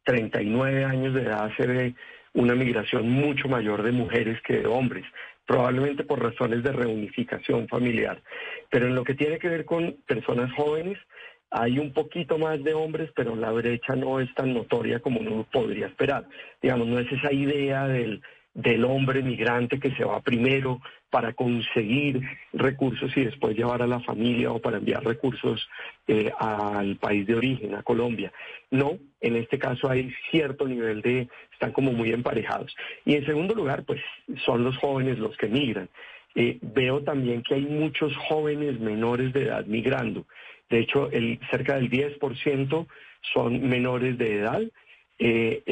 39 0.04 0.84
años 0.84 1.14
de 1.14 1.22
edad 1.22 1.50
se 1.56 1.66
ve 1.66 1.94
una 2.34 2.54
migración 2.54 3.08
mucho 3.08 3.48
mayor 3.48 3.82
de 3.82 3.92
mujeres 3.92 4.40
que 4.42 4.58
de 4.58 4.66
hombres, 4.66 5.04
probablemente 5.46 6.04
por 6.04 6.22
razones 6.22 6.62
de 6.62 6.72
reunificación 6.72 7.68
familiar. 7.68 8.20
Pero 8.70 8.86
en 8.86 8.94
lo 8.94 9.04
que 9.04 9.14
tiene 9.14 9.38
que 9.38 9.48
ver 9.48 9.64
con 9.64 9.96
personas 10.06 10.52
jóvenes, 10.54 10.98
hay 11.50 11.78
un 11.78 11.92
poquito 11.92 12.38
más 12.38 12.62
de 12.64 12.72
hombres, 12.72 13.10
pero 13.14 13.36
la 13.36 13.50
brecha 13.50 13.94
no 13.94 14.20
es 14.20 14.32
tan 14.34 14.54
notoria 14.54 15.00
como 15.00 15.20
uno 15.20 15.46
podría 15.52 15.86
esperar. 15.86 16.24
Digamos, 16.62 16.86
no 16.86 16.98
es 16.98 17.12
esa 17.12 17.32
idea 17.32 17.86
del, 17.86 18.22
del 18.54 18.84
hombre 18.84 19.22
migrante 19.22 19.80
que 19.80 19.92
se 19.92 20.04
va 20.04 20.20
primero 20.20 20.80
para 21.10 21.32
conseguir 21.32 22.22
recursos 22.52 23.14
y 23.16 23.24
después 23.24 23.56
llevar 23.56 23.82
a 23.82 23.86
la 23.86 24.00
familia 24.00 24.50
o 24.52 24.60
para 24.60 24.78
enviar 24.78 25.04
recursos 25.04 25.68
eh, 26.06 26.30
al 26.38 26.96
país 26.96 27.26
de 27.26 27.34
origen, 27.34 27.74
a 27.74 27.82
Colombia. 27.82 28.32
No, 28.70 28.98
en 29.20 29.36
este 29.36 29.58
caso 29.58 29.90
hay 29.90 30.12
cierto 30.30 30.66
nivel 30.66 31.02
de, 31.02 31.28
están 31.52 31.72
como 31.72 31.92
muy 31.92 32.10
emparejados. 32.12 32.74
Y 33.04 33.14
en 33.14 33.26
segundo 33.26 33.54
lugar, 33.54 33.84
pues 33.84 34.00
son 34.44 34.64
los 34.64 34.76
jóvenes 34.78 35.18
los 35.18 35.36
que 35.36 35.48
migran. 35.48 35.88
Eh, 36.34 36.58
veo 36.62 37.02
también 37.02 37.42
que 37.42 37.54
hay 37.54 37.66
muchos 37.66 38.16
jóvenes 38.28 38.80
menores 38.80 39.32
de 39.32 39.44
edad 39.44 39.66
migrando. 39.66 40.26
De 40.70 40.80
hecho, 40.80 41.10
el, 41.10 41.38
cerca 41.50 41.74
del 41.76 41.90
10% 41.90 42.86
son 43.34 43.68
menores 43.68 44.16
de 44.16 44.38
edad. 44.38 44.62
Eh, 45.24 45.62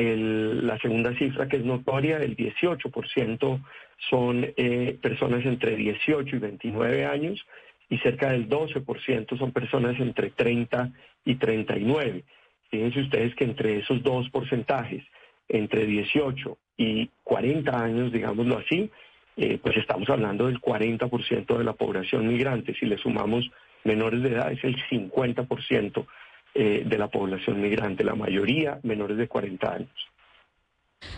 la 0.62 0.78
segunda 0.78 1.12
cifra 1.18 1.48
que 1.48 1.56
es 1.56 1.64
notoria, 1.64 2.18
el 2.18 2.36
18% 2.36 3.60
son 4.08 4.46
eh, 4.56 4.96
personas 5.02 5.44
entre 5.44 5.74
18 5.74 6.36
y 6.36 6.38
29 6.38 7.04
años 7.04 7.44
y 7.88 7.98
cerca 7.98 8.30
del 8.30 8.48
12% 8.48 9.36
son 9.36 9.50
personas 9.50 9.98
entre 9.98 10.30
30 10.30 10.92
y 11.24 11.34
39. 11.34 12.22
Fíjense 12.70 13.00
ustedes 13.00 13.34
que 13.34 13.42
entre 13.42 13.78
esos 13.78 14.00
dos 14.04 14.30
porcentajes, 14.30 15.02
entre 15.48 15.84
18 15.84 16.56
y 16.76 17.10
40 17.24 17.82
años, 17.82 18.12
digámoslo 18.12 18.58
así, 18.58 18.88
eh, 19.36 19.58
pues 19.60 19.76
estamos 19.78 20.08
hablando 20.10 20.46
del 20.46 20.60
40% 20.60 21.58
de 21.58 21.64
la 21.64 21.72
población 21.72 22.28
migrante. 22.28 22.72
Si 22.78 22.86
le 22.86 22.98
sumamos 22.98 23.50
menores 23.82 24.22
de 24.22 24.28
edad 24.28 24.52
es 24.52 24.62
el 24.62 24.76
50% 24.88 26.06
eh, 26.54 26.82
de 26.84 26.98
la 26.98 27.08
población 27.08 27.60
migrante, 27.60 28.04
la 28.04 28.14
mayoría 28.14 28.80
menores 28.82 29.16
de 29.16 29.28
40 29.28 29.72
años. 29.72 30.10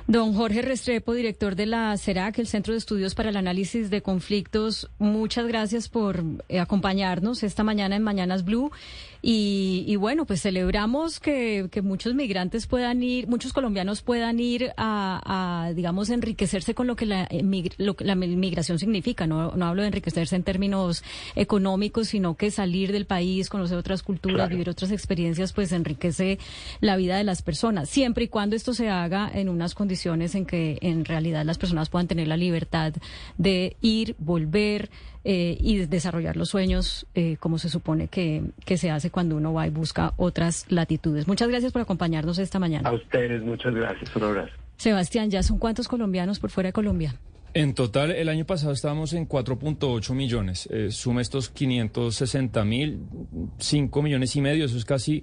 Don 0.06 0.32
Jorge 0.34 0.62
Restrepo, 0.62 1.12
director 1.12 1.56
de 1.56 1.66
la 1.66 1.96
CERAC, 1.96 2.38
el 2.38 2.46
Centro 2.46 2.72
de 2.72 2.78
Estudios 2.78 3.14
para 3.14 3.30
el 3.30 3.36
Análisis 3.36 3.90
de 3.90 4.02
Conflictos, 4.02 4.90
muchas 4.98 5.46
gracias 5.46 5.88
por 5.88 6.22
eh, 6.48 6.60
acompañarnos 6.60 7.42
esta 7.42 7.64
mañana 7.64 7.96
en 7.96 8.02
Mañanas 8.02 8.44
Blue. 8.44 8.70
Y, 9.24 9.94
bueno, 9.96 10.26
pues 10.26 10.42
celebramos 10.42 11.20
que, 11.20 11.70
muchos 11.82 12.14
migrantes 12.14 12.66
puedan 12.66 13.02
ir, 13.04 13.28
muchos 13.28 13.52
colombianos 13.52 14.02
puedan 14.02 14.40
ir 14.40 14.72
a, 14.76 15.70
digamos, 15.76 16.10
enriquecerse 16.10 16.74
con 16.74 16.88
lo 16.88 16.96
que 16.96 17.06
la, 17.06 17.28
la 17.28 18.14
migración 18.16 18.80
significa. 18.80 19.28
No, 19.28 19.52
no 19.54 19.66
hablo 19.66 19.82
de 19.82 19.88
enriquecerse 19.88 20.34
en 20.34 20.42
términos 20.42 21.04
económicos, 21.36 22.08
sino 22.08 22.36
que 22.36 22.50
salir 22.50 22.90
del 22.90 23.06
país, 23.06 23.48
conocer 23.48 23.78
otras 23.78 24.02
culturas, 24.02 24.48
vivir 24.48 24.68
otras 24.68 24.90
experiencias, 24.90 25.52
pues 25.52 25.70
enriquece 25.70 26.38
la 26.80 26.96
vida 26.96 27.16
de 27.16 27.24
las 27.24 27.42
personas, 27.42 27.88
siempre 27.88 28.24
y 28.24 28.28
cuando 28.28 28.56
esto 28.56 28.74
se 28.74 28.88
haga 28.88 29.30
en 29.32 29.48
unas 29.48 29.74
condiciones 29.74 30.34
en 30.34 30.46
que 30.46 30.78
en 30.80 31.04
realidad 31.04 31.44
las 31.44 31.58
personas 31.58 31.88
puedan 31.88 32.08
tener 32.08 32.28
la 32.28 32.36
libertad 32.36 32.92
de 33.38 33.76
ir, 33.80 34.16
volver, 34.18 34.90
eh, 35.24 35.56
y 35.60 35.86
desarrollar 35.86 36.36
los 36.36 36.48
sueños 36.48 37.06
eh, 37.14 37.36
como 37.38 37.58
se 37.58 37.68
supone 37.68 38.08
que, 38.08 38.42
que 38.64 38.76
se 38.76 38.90
hace 38.90 39.10
cuando 39.10 39.36
uno 39.36 39.52
va 39.52 39.66
y 39.66 39.70
busca 39.70 40.14
otras 40.16 40.66
latitudes. 40.68 41.28
Muchas 41.28 41.48
gracias 41.48 41.72
por 41.72 41.82
acompañarnos 41.82 42.38
esta 42.38 42.58
mañana. 42.58 42.88
A 42.88 42.92
ustedes, 42.92 43.42
muchas 43.42 43.74
gracias. 43.74 44.14
Un 44.16 44.24
abrazo. 44.24 44.52
Sebastián, 44.76 45.30
¿ya 45.30 45.42
son 45.42 45.58
cuántos 45.58 45.86
colombianos 45.86 46.40
por 46.40 46.50
fuera 46.50 46.68
de 46.68 46.72
Colombia? 46.72 47.14
En 47.54 47.74
total, 47.74 48.12
el 48.12 48.28
año 48.28 48.46
pasado 48.46 48.72
estábamos 48.72 49.12
en 49.12 49.28
4.8 49.28 50.14
millones. 50.14 50.68
Eh, 50.72 50.90
suma 50.90 51.20
estos 51.20 51.50
560 51.50 52.64
mil, 52.64 53.00
5 53.58 54.02
millones 54.02 54.34
y 54.36 54.40
medio, 54.40 54.64
eso 54.64 54.76
es 54.78 54.86
casi 54.86 55.22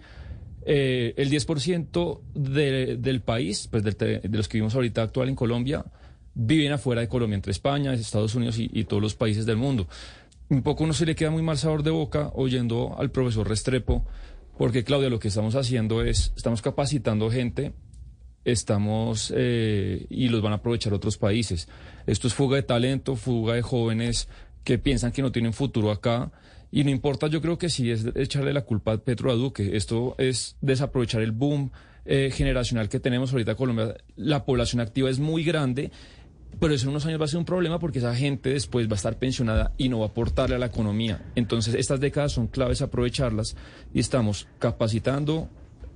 eh, 0.66 1.14
el 1.18 1.32
10% 1.32 2.20
de, 2.36 2.98
del 2.98 3.22
país, 3.22 3.68
pues 3.70 3.84
de, 3.84 4.20
de 4.20 4.38
los 4.38 4.48
que 4.48 4.58
vivimos 4.60 4.76
ahorita 4.76 5.02
actual 5.02 5.28
en 5.28 5.36
Colombia, 5.36 5.84
viven 6.34 6.72
afuera 6.72 7.02
de 7.02 7.08
Colombia, 7.08 7.36
entre 7.36 7.52
España, 7.52 7.94
Estados 7.94 8.36
Unidos 8.36 8.58
y, 8.58 8.84
todos 8.86 9.02
los 9.02 9.16
países 9.16 9.46
del 9.46 9.58
mundo. 9.58 9.88
Un 10.50 10.64
poco 10.64 10.84
uno 10.84 10.94
se 10.94 11.06
le 11.06 11.16
queda 11.16 11.32
muy 11.32 11.44
mal 11.44 11.58
sabor 11.58 11.84
de 11.84 11.92
boca 11.92 12.32
oyendo 12.34 12.96
al 12.98 13.12
profesor 13.12 13.48
Restrepo, 13.48 14.06
porque 14.58 14.84
Claudia, 14.84 15.10
lo 15.10 15.20
que 15.20 15.28
estamos 15.28 15.56
haciendo 15.56 16.04
es, 16.04 16.34
estamos 16.36 16.62
capacitando 16.62 17.30
gente, 17.30 17.74
estamos 18.46 19.34
eh, 19.36 20.06
y 20.10 20.30
los 20.30 20.42
van 20.42 20.54
a 20.54 20.58
aprovechar 20.58 20.94
otros 20.94 21.18
países. 21.18 21.68
Esto 22.08 22.28
es 22.28 22.34
fuga 22.34 22.58
de 22.58 22.64
talento, 22.64 23.16
fuga 23.16 23.54
de 23.54 23.62
jóvenes 23.62 24.28
que 24.64 24.78
piensan 24.78 25.12
que 25.12 25.22
no 25.22 25.32
tienen 25.32 25.54
futuro 25.54 25.92
acá. 25.92 26.32
Y 26.72 26.84
no 26.84 26.92
importa, 26.92 27.28
yo 27.28 27.42
creo 27.42 27.58
que 27.58 27.70
sí 27.70 27.90
es 27.90 28.06
echarle 28.16 28.54
la 28.54 28.62
culpa 28.62 28.94
a 28.94 28.98
Petro 28.98 29.32
a 29.32 29.36
Duque. 29.36 29.76
Esto 29.76 30.16
es 30.18 30.56
desaprovechar 30.62 31.22
el 31.22 31.32
boom 31.32 31.72
eh, 32.06 32.32
generacional 32.32 32.90
que 32.90 33.00
tenemos 33.00 33.32
ahorita 33.32 33.52
en 33.52 33.58
Colombia. 33.58 33.96
La 34.16 34.46
población 34.46 34.82
activa 34.82 35.10
es 35.10 35.20
muy 35.20 35.44
grande 35.44 35.92
pero 36.60 36.74
eso 36.74 36.86
en 36.86 36.92
unos 36.92 37.06
años 37.06 37.22
va 37.22 37.26
a 37.26 37.30
ser 37.30 37.40
un 37.40 37.46
problema 37.46 37.80
porque 37.80 38.00
esa 38.00 38.16
gente 38.16 38.50
después 38.50 38.88
va 38.88 38.94
a 38.94 38.96
estar 38.96 39.18
pensionada 39.18 39.72
y 39.78 39.90
no 39.90 40.00
va 40.00 40.06
a 40.06 40.10
aportarle 40.10 40.56
a 40.56 40.60
la 40.60 40.66
economía. 40.68 41.22
Entonces, 41.36 41.76
estas 41.76 42.00
décadas 42.00 42.34
son 42.34 42.48
claves 42.48 42.82
aprovecharlas 42.82 43.56
y 43.94 44.00
estamos 44.00 44.48
capacitando 44.60 45.50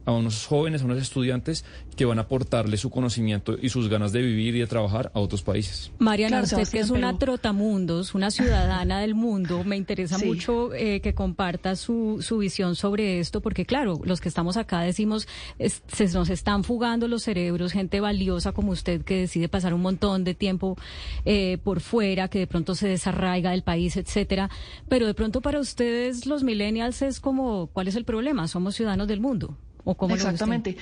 a 0.05 0.11
unos 0.11 0.45
jóvenes, 0.45 0.81
a 0.81 0.85
unos 0.85 1.01
estudiantes 1.01 1.65
que 1.95 2.05
van 2.05 2.17
a 2.19 2.23
aportarle 2.23 2.77
su 2.77 2.89
conocimiento 2.89 3.55
y 3.61 3.69
sus 3.69 3.89
ganas 3.89 4.11
de 4.11 4.21
vivir 4.21 4.55
y 4.55 4.59
de 4.59 4.67
trabajar 4.67 5.11
a 5.13 5.19
otros 5.19 5.43
países. 5.43 5.91
Mariana, 5.99 6.41
usted 6.41 6.67
que 6.67 6.79
es 6.79 6.89
una 6.89 7.17
trotamundos, 7.17 8.15
una 8.15 8.31
ciudadana 8.31 8.99
del 8.99 9.15
mundo, 9.15 9.63
me 9.63 9.77
interesa 9.77 10.17
mucho 10.17 10.73
eh, 10.73 10.99
que 11.01 11.13
comparta 11.13 11.75
su, 11.75 12.19
su 12.21 12.39
visión 12.39 12.75
sobre 12.75 13.19
esto, 13.19 13.41
porque 13.41 13.65
claro, 13.65 13.99
los 14.03 14.19
que 14.19 14.29
estamos 14.29 14.57
acá 14.57 14.81
decimos, 14.81 15.27
se 15.59 16.07
nos 16.09 16.29
están 16.29 16.63
fugando 16.63 17.07
los 17.07 17.23
cerebros, 17.23 17.71
gente 17.71 17.99
valiosa 17.99 18.51
como 18.51 18.71
usted 18.71 19.03
que 19.03 19.21
decide 19.21 19.47
pasar 19.47 19.73
un 19.73 19.81
montón 19.81 20.23
de 20.23 20.33
tiempo 20.33 20.77
eh, 21.25 21.57
por 21.63 21.79
fuera, 21.79 22.27
que 22.27 22.39
de 22.39 22.47
pronto 22.47 22.75
se 22.75 22.87
desarraiga 22.87 23.51
del 23.51 23.63
país, 23.63 23.95
etcétera, 23.97 24.49
pero 24.89 25.07
de 25.07 25.13
pronto 25.13 25.41
para 25.41 25.59
ustedes 25.59 26.25
los 26.25 26.43
millennials 26.43 27.01
es 27.01 27.19
como, 27.19 27.67
¿cuál 27.67 27.87
es 27.87 27.95
el 27.95 28.05
problema? 28.05 28.47
Somos 28.47 28.75
ciudadanos 28.75 29.07
del 29.07 29.19
mundo. 29.19 29.57
Exactamente. 29.85 30.77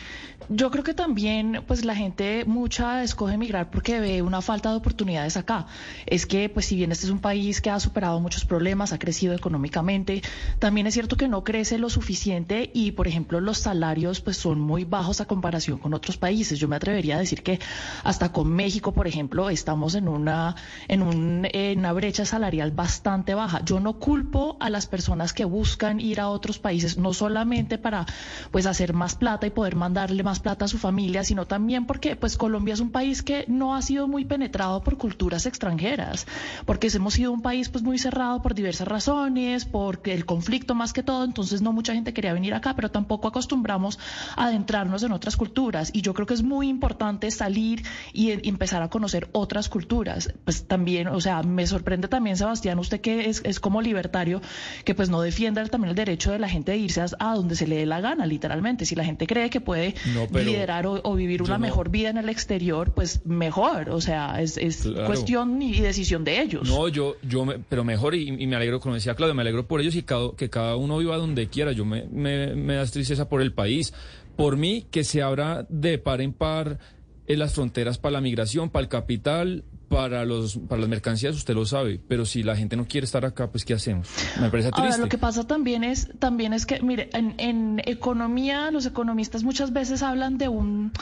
Yo 0.50 0.70
creo 0.70 0.84
que 0.84 0.94
también, 0.94 1.64
pues 1.66 1.86
la 1.86 1.96
gente 1.96 2.46
mucha 2.46 3.04
escoge 3.04 3.34
emigrar 3.34 3.72
porque 3.72 4.00
ve 4.00 4.22
una 4.22 4.42
falta 4.42 4.70
de 4.70 4.76
oportunidades 4.76 5.38
acá. 5.38 5.66
Es 6.06 6.26
que, 6.28 6.50
pues 6.50 6.68
si 6.68 6.76
bien 6.76 6.92
este 6.92 7.06
es 7.06 7.12
un 7.12 7.20
país 7.20 7.62
que 7.62 7.72
ha 7.72 7.80
superado 7.80 8.20
muchos 8.20 8.46
problemas, 8.46 8.94
ha 8.94 9.00
crecido 9.00 9.34
económicamente, 9.34 10.22
también 10.60 10.86
es 10.86 10.94
cierto 10.94 11.18
que 11.18 11.28
no 11.28 11.44
crece 11.44 11.80
lo 11.80 11.90
suficiente 11.90 12.70
y, 12.74 12.92
por 12.92 13.08
ejemplo, 13.08 13.42
los 13.42 13.58
salarios 13.58 14.22
pues 14.22 14.38
son 14.38 14.60
muy 14.60 14.86
bajos 14.86 15.20
a 15.20 15.26
comparación 15.26 15.80
con 15.80 15.94
otros 15.96 16.18
países. 16.18 16.60
Yo 16.60 16.68
me 16.68 16.76
atrevería 16.76 17.16
a 17.16 17.20
decir 17.20 17.42
que 17.42 17.60
hasta 18.04 18.32
con 18.32 18.54
México, 18.54 18.94
por 18.94 19.08
ejemplo, 19.08 19.50
estamos 19.50 19.96
en 19.96 20.08
una 20.08 20.56
en, 20.88 21.02
un, 21.02 21.48
en 21.52 21.80
una 21.80 21.94
brecha 21.94 22.26
salarial 22.26 22.72
bastante 22.72 23.34
baja. 23.34 23.64
Yo 23.66 23.80
no 23.80 23.94
culpo 23.94 24.58
a 24.60 24.70
las 24.70 24.86
personas 24.86 25.34
que 25.34 25.46
buscan 25.46 26.00
ir 26.00 26.20
a 26.20 26.30
otros 26.30 26.60
países, 26.60 26.98
no 26.98 27.14
solamente 27.14 27.78
para 27.78 28.06
pues 28.52 28.66
hacer 28.66 28.91
más 28.94 29.16
plata 29.16 29.48
y 29.48 29.50
poder 29.50 29.76
mandarle 29.76 30.24
más 30.24 30.40
plata 30.40 30.66
a 30.66 30.68
su 30.68 30.78
familia, 30.78 31.24
sino 31.24 31.46
también 31.46 31.86
porque 31.86 32.16
pues 32.16 32.38
Colombia 32.38 32.74
es 32.74 32.80
un 32.80 32.92
país 32.92 33.24
que 33.24 33.46
no 33.48 33.76
ha 33.76 33.82
sido 33.82 34.08
muy 34.08 34.26
penetrado 34.26 34.84
por 34.84 34.98
culturas 34.98 35.46
extranjeras, 35.46 36.28
porque 36.66 36.88
hemos 36.94 37.14
sido 37.14 37.32
un 37.32 37.42
país 37.42 37.70
pues 37.70 37.84
muy 37.84 37.98
cerrado 37.98 38.42
por 38.42 38.56
diversas 38.56 38.88
razones, 38.88 39.66
porque 39.66 40.14
el 40.14 40.26
conflicto 40.26 40.76
más 40.76 40.94
que 40.94 41.04
todo, 41.04 41.24
entonces 41.24 41.62
no 41.62 41.74
mucha 41.74 41.94
gente 41.94 42.14
quería 42.14 42.34
venir 42.34 42.54
acá, 42.54 42.76
pero 42.76 42.92
tampoco 42.92 43.28
acostumbramos 43.28 44.00
a 44.36 44.46
adentrarnos 44.46 45.04
en 45.04 45.12
otras 45.12 45.38
culturas 45.38 45.92
y 45.94 46.02
yo 46.02 46.14
creo 46.14 46.26
que 46.26 46.34
es 46.34 46.44
muy 46.44 46.68
importante 46.68 47.32
salir 47.32 47.84
y, 48.14 48.32
empezar 48.48 48.82
a 48.82 48.90
conocer 48.90 49.30
otras 49.34 49.70
culturas. 49.70 50.34
Pues 50.46 50.68
también, 50.68 51.08
o 51.08 51.20
sea, 51.22 51.44
me 51.44 51.68
sorprende 51.68 52.08
también 52.08 52.38
Sebastián, 52.38 52.80
usted 52.80 53.02
que 53.02 53.30
es, 53.30 53.42
es 53.46 53.60
como 53.60 53.82
libertario, 53.82 54.42
que 54.86 54.96
pues 54.96 55.10
no 55.10 55.22
defienda 55.22 55.66
también 55.66 55.90
el 55.90 55.96
derecho 55.96 56.32
de 56.32 56.40
la 56.40 56.50
gente 56.50 56.72
de 56.72 56.78
irse 56.78 57.02
a 57.20 57.36
donde 57.36 57.56
se 57.56 57.68
le 57.68 57.78
dé 57.78 57.86
la 57.86 58.02
gana, 58.02 58.26
literalmente. 58.26 58.81
Si 58.86 58.96
la 58.96 59.04
gente 59.04 59.28
cree 59.28 59.50
que 59.50 59.62
puede 59.62 59.96
liderar 60.34 60.86
o, 60.88 61.16
vivir 61.16 61.42
una 61.42 61.58
mejor 61.58 61.90
vida 61.90 62.10
en 62.10 62.18
el 62.18 62.30
exterior, 62.30 62.94
pues 62.94 63.26
mejor. 63.26 63.90
O 63.90 64.02
sea, 64.02 64.42
es, 64.42 64.58
cuestión 65.06 65.62
y 65.62 65.80
decisión 65.80 66.24
de 66.24 66.42
ellos. 66.42 66.68
No, 66.68 66.88
yo, 66.88 67.18
yo 67.22 67.46
pero 67.70 67.84
mejor 67.84 68.16
y, 68.16 68.32
me 68.48 68.56
alegro, 68.56 68.80
como 68.80 68.96
decía 68.96 69.16
Claudia, 69.16 69.34
me 69.34 69.42
alegro 69.42 69.68
por 69.68 69.82
ellos 69.82 69.96
y 69.96 70.04
que 70.04 70.50
cada 70.50 70.76
uno 70.76 70.98
viva 70.98 71.18
donde 71.18 71.48
quiera. 71.48 71.72
Yo 71.72 71.86
me, 71.86 72.06
me, 72.08 72.56
me 72.56 72.76
da 72.76 72.86
tristeza 72.86 73.30
por 73.30 73.42
el 73.42 73.54
país. 73.54 73.94
Por 74.36 74.58
mí, 74.58 74.86
que 74.90 75.04
se 75.04 75.22
abra 75.22 75.66
de 75.70 75.98
par 75.98 76.22
en 76.22 76.34
par 76.34 76.80
en 77.28 77.40
las 77.40 77.54
fronteras 77.54 77.98
para 77.98 78.14
la 78.14 78.22
migración, 78.22 78.70
para 78.70 78.84
el 78.84 78.90
capital, 78.90 79.64
para 79.92 80.24
los 80.24 80.58
para 80.58 80.80
las 80.80 80.90
mercancías 80.90 81.36
usted 81.36 81.54
lo 81.54 81.66
sabe, 81.66 82.00
pero 82.08 82.26
si 82.26 82.44
la 82.44 82.56
gente 82.56 82.78
no 82.78 82.88
quiere 82.88 83.04
estar 83.04 83.26
acá, 83.26 83.52
pues 83.52 83.66
¿qué 83.66 83.74
hacemos? 83.74 84.08
Me 84.40 84.50
parece 84.50 84.72
triste. 84.72 84.82
Ahora, 84.82 84.98
lo 84.98 85.10
que 85.10 85.18
pasa 85.18 85.46
también 85.46 85.84
es 85.84 86.08
también 86.18 86.54
es 86.54 86.66
que 86.66 86.82
mire, 86.82 87.10
en, 87.12 87.36
en 87.38 87.82
economía 87.86 88.72
los 88.72 88.86
economistas 88.86 89.44
muchas 89.44 89.74
veces 89.74 90.02
hablan 90.02 90.38
de 90.38 90.48
un 90.48 90.94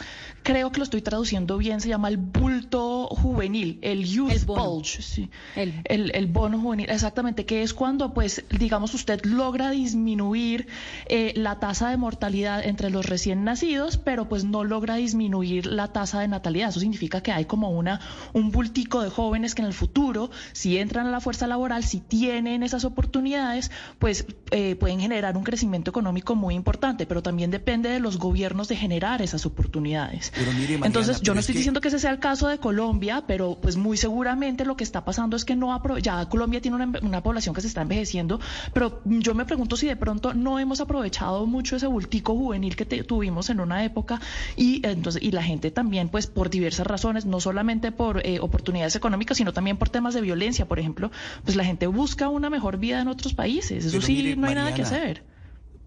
creo 0.44 0.72
que 0.72 0.78
lo 0.80 0.84
estoy 0.84 1.02
traduciendo 1.02 1.58
bien, 1.58 1.82
se 1.82 1.90
llama 1.90 2.08
el 2.10 2.18
bulto 2.18 3.08
juvenil, 3.08 3.80
el 3.82 4.06
youth 4.06 4.32
El 4.32 4.46
bulge, 4.46 5.02
sí. 5.02 5.30
El- 5.56 5.82
El, 5.86 6.12
el 6.16 6.28
bono 6.28 6.60
juvenil, 6.60 6.90
exactamente, 6.90 7.46
que 7.46 7.62
es 7.64 7.74
cuando, 7.74 8.14
pues, 8.14 8.44
digamos, 8.50 8.94
usted 8.94 9.24
logra 9.26 9.72
disminuir 9.72 10.68
eh, 11.08 11.34
la 11.36 11.60
tasa 11.60 11.90
de 11.90 11.98
mortalidad 11.98 12.66
entre 12.66 12.90
los 12.90 13.06
recién 13.06 13.44
nacidos, 13.44 13.98
pero 13.98 14.28
pues 14.30 14.44
no 14.44 14.64
logra 14.64 14.96
disminuir 14.96 15.66
la 15.66 15.88
tasa 15.90 16.20
de 16.20 16.28
natalidad. 16.28 16.70
Eso 16.70 16.80
significa 16.80 17.22
que 17.22 17.32
hay 17.32 17.46
como 17.46 17.70
una 17.72 18.00
un 18.34 18.52
bultico 18.52 19.02
de 19.02 19.10
jóvenes 19.10 19.56
que 19.56 19.62
en 19.62 19.68
el 19.68 19.74
futuro, 19.74 20.30
si 20.54 20.78
entran 20.78 21.08
a 21.08 21.12
la 21.12 21.20
fuerza 21.22 21.48
laboral, 21.48 21.84
si 21.84 22.00
tienen 22.00 22.64
esas 22.64 22.86
oportunidades, 22.86 23.72
pues 24.00 24.26
eh, 24.52 24.76
pueden 24.76 25.00
generar 25.00 25.38
un 25.38 25.44
crecimiento 25.44 25.90
económico 25.92 26.36
muy 26.36 26.56
importante, 26.56 27.06
pero 27.06 27.22
también 27.24 27.52
depende 27.52 27.90
de 27.90 28.00
los 28.00 28.18
gobiernos 28.18 28.68
de 28.68 28.76
generar 28.76 29.22
esas 29.22 29.46
oportunidades. 29.46 30.29
Pero 30.36 30.52
mire, 30.54 30.78
Mariana, 30.78 30.86
Entonces, 30.86 31.22
yo 31.22 31.34
no 31.34 31.40
es 31.40 31.44
estoy 31.46 31.56
diciendo 31.56 31.82
que 31.82 31.88
ese 31.90 32.00
sea 32.00 32.12
el 32.12 32.20
caso 32.20 32.48
de 32.48 32.58
Colombia, 32.60 33.24
pero 33.28 33.58
pues 33.62 33.76
muy 33.78 33.98
seguramente 33.98 34.66
lo 34.66 34.76
que 34.78 34.84
está 34.84 35.04
pasando 35.06 35.36
es 35.36 35.46
que 35.46 35.56
no 35.56 35.74
apro- 35.78 36.00
ya 36.00 36.28
Colombia 36.30 36.62
tiene 36.62 36.76
una, 36.76 37.00
una 37.02 37.22
población 37.24 37.56
que 37.56 37.62
se 37.62 37.68
está 37.68 37.82
envejeciendo, 37.82 38.40
pero 38.74 39.02
yo 39.06 39.34
me 39.36 39.46
pregunto 39.46 39.76
si 39.78 39.88
de 39.88 39.96
pronto 39.96 40.34
no 40.34 40.60
hemos 40.60 40.82
aprovechado 40.82 41.46
mucho 41.46 41.76
ese 41.76 41.88
bultico 41.88 42.36
juvenil 42.36 42.76
que 42.76 42.86
te- 42.86 43.04
tuvimos 43.04 43.50
en 43.50 43.60
una 43.60 43.84
época 43.84 44.20
y 44.56 44.86
entonces 44.86 45.22
y 45.24 45.32
la 45.32 45.44
gente 45.44 45.72
también 45.72 46.10
pues 46.10 46.28
por 46.28 46.50
diversas 46.50 46.86
razones, 46.88 47.26
no 47.26 47.40
solamente 47.40 47.92
por 47.92 48.26
eh, 48.26 48.40
oportunidades 48.40 48.96
económicas, 48.96 49.38
sino 49.38 49.54
también 49.54 49.78
por 49.78 49.90
temas 49.90 50.14
de 50.14 50.22
violencia, 50.22 50.66
por 50.68 50.80
ejemplo, 50.80 51.12
pues 51.44 51.56
la 51.58 51.64
gente 51.66 51.88
busca 51.88 52.30
una 52.30 52.50
mejor 52.50 52.78
vida 52.78 53.02
en 53.02 53.08
otros 53.08 53.34
países. 53.34 53.86
Eso 53.86 53.98
Pero 53.98 54.08
sí, 54.08 54.14
mire, 54.16 54.36
no 54.36 54.48
hay 54.48 54.56
nada 54.56 54.74
que 54.74 54.82
hacer. 54.84 55.24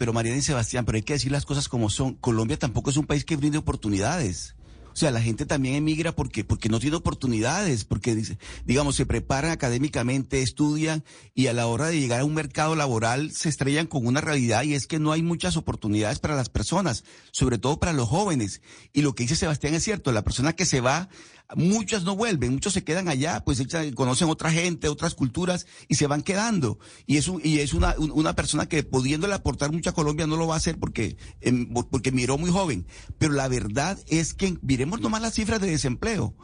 Pero 0.03 0.13
Mariana 0.13 0.39
y 0.39 0.43
Sebastián, 0.43 0.85
pero 0.85 0.97
hay 0.97 1.03
que 1.03 1.13
decir 1.13 1.31
las 1.31 1.47
cosas 1.47 1.69
como 1.69 1.89
son. 1.89 2.15
Colombia 2.15 2.59
tampoco 2.59 2.91
es 2.91 2.97
un 2.97 3.07
país 3.07 3.25
que 3.25 3.37
brinde 3.37 3.59
oportunidades. 3.59 4.57
O 4.93 4.97
sea, 4.97 5.13
la 5.13 5.23
gente 5.23 5.47
también 5.47 5.77
emigra 5.77 6.11
porque, 6.11 6.43
porque 6.43 6.69
no 6.69 6.81
tiene 6.81 6.97
oportunidades, 6.97 7.85
porque, 7.85 8.21
digamos, 8.67 8.97
se 8.97 9.07
preparan 9.07 9.53
académicamente, 9.53 10.43
estudian 10.43 11.05
y 11.37 11.47
a 11.47 11.53
la 11.53 11.69
hora 11.69 11.87
de 11.87 12.01
llegar 12.01 12.19
a 12.19 12.25
un 12.25 12.35
mercado 12.35 12.75
laboral 12.75 13.31
se 13.31 13.49
estrellan 13.49 13.87
con 13.87 14.05
una 14.05 14.21
realidad 14.21 14.65
y 14.65 14.75
es 14.75 14.89
que 14.89 14.99
no 14.99 15.13
hay 15.13 15.23
muchas 15.23 15.57
oportunidades 15.57 16.19
para 16.19 16.35
las 16.35 16.49
personas, 16.49 17.05
sobre 17.31 17.59
todo 17.59 17.79
para 17.79 17.93
los 17.93 18.09
jóvenes. 18.09 18.61
Y 18.93 19.03
lo 19.03 19.15
que 19.15 19.23
dice 19.23 19.37
Sebastián 19.37 19.75
es 19.75 19.85
cierto, 19.85 20.11
la 20.11 20.25
persona 20.25 20.53
que 20.53 20.67
se 20.67 20.81
va, 20.81 21.11
muchas 21.57 22.05
no 22.05 22.17
vuelven, 22.17 22.53
muchos 22.53 22.73
se 22.73 22.85
quedan 22.85 23.09
allá, 23.09 23.43
pues 23.45 23.63
conocen 23.95 24.29
otra 24.29 24.51
gente, 24.51 24.89
otras 24.89 25.15
culturas 25.15 25.67
y 25.89 25.95
se 25.97 26.07
van 26.07 26.23
quedando. 26.23 26.79
Y 27.07 27.17
es, 27.17 27.29
un- 27.29 27.41
y 27.45 27.59
es 27.59 27.75
una, 27.75 27.95
un- 27.99 28.11
una 28.13 28.35
persona 28.35 28.67
que 28.67 28.83
pudiéndole 28.83 29.35
aportar 29.35 29.73
mucho 29.73 29.91
a 29.91 29.95
Colombia 29.95 30.27
no 30.27 30.37
lo 30.37 30.47
va 30.47 30.55
a 30.55 30.59
hacer 30.59 30.79
porque, 30.79 31.17
em, 31.41 31.69
porque 31.91 32.13
miró 32.13 32.39
muy 32.39 32.51
joven. 32.51 32.87
Pero 33.19 33.33
la 33.35 33.49
verdad 33.49 33.99
es 34.09 34.35
que 34.35 34.57
miremos 34.63 35.01
nomás 35.01 35.23
las 35.23 35.35
cifras 35.35 35.61
de 35.61 35.71
desempleo. 35.71 36.35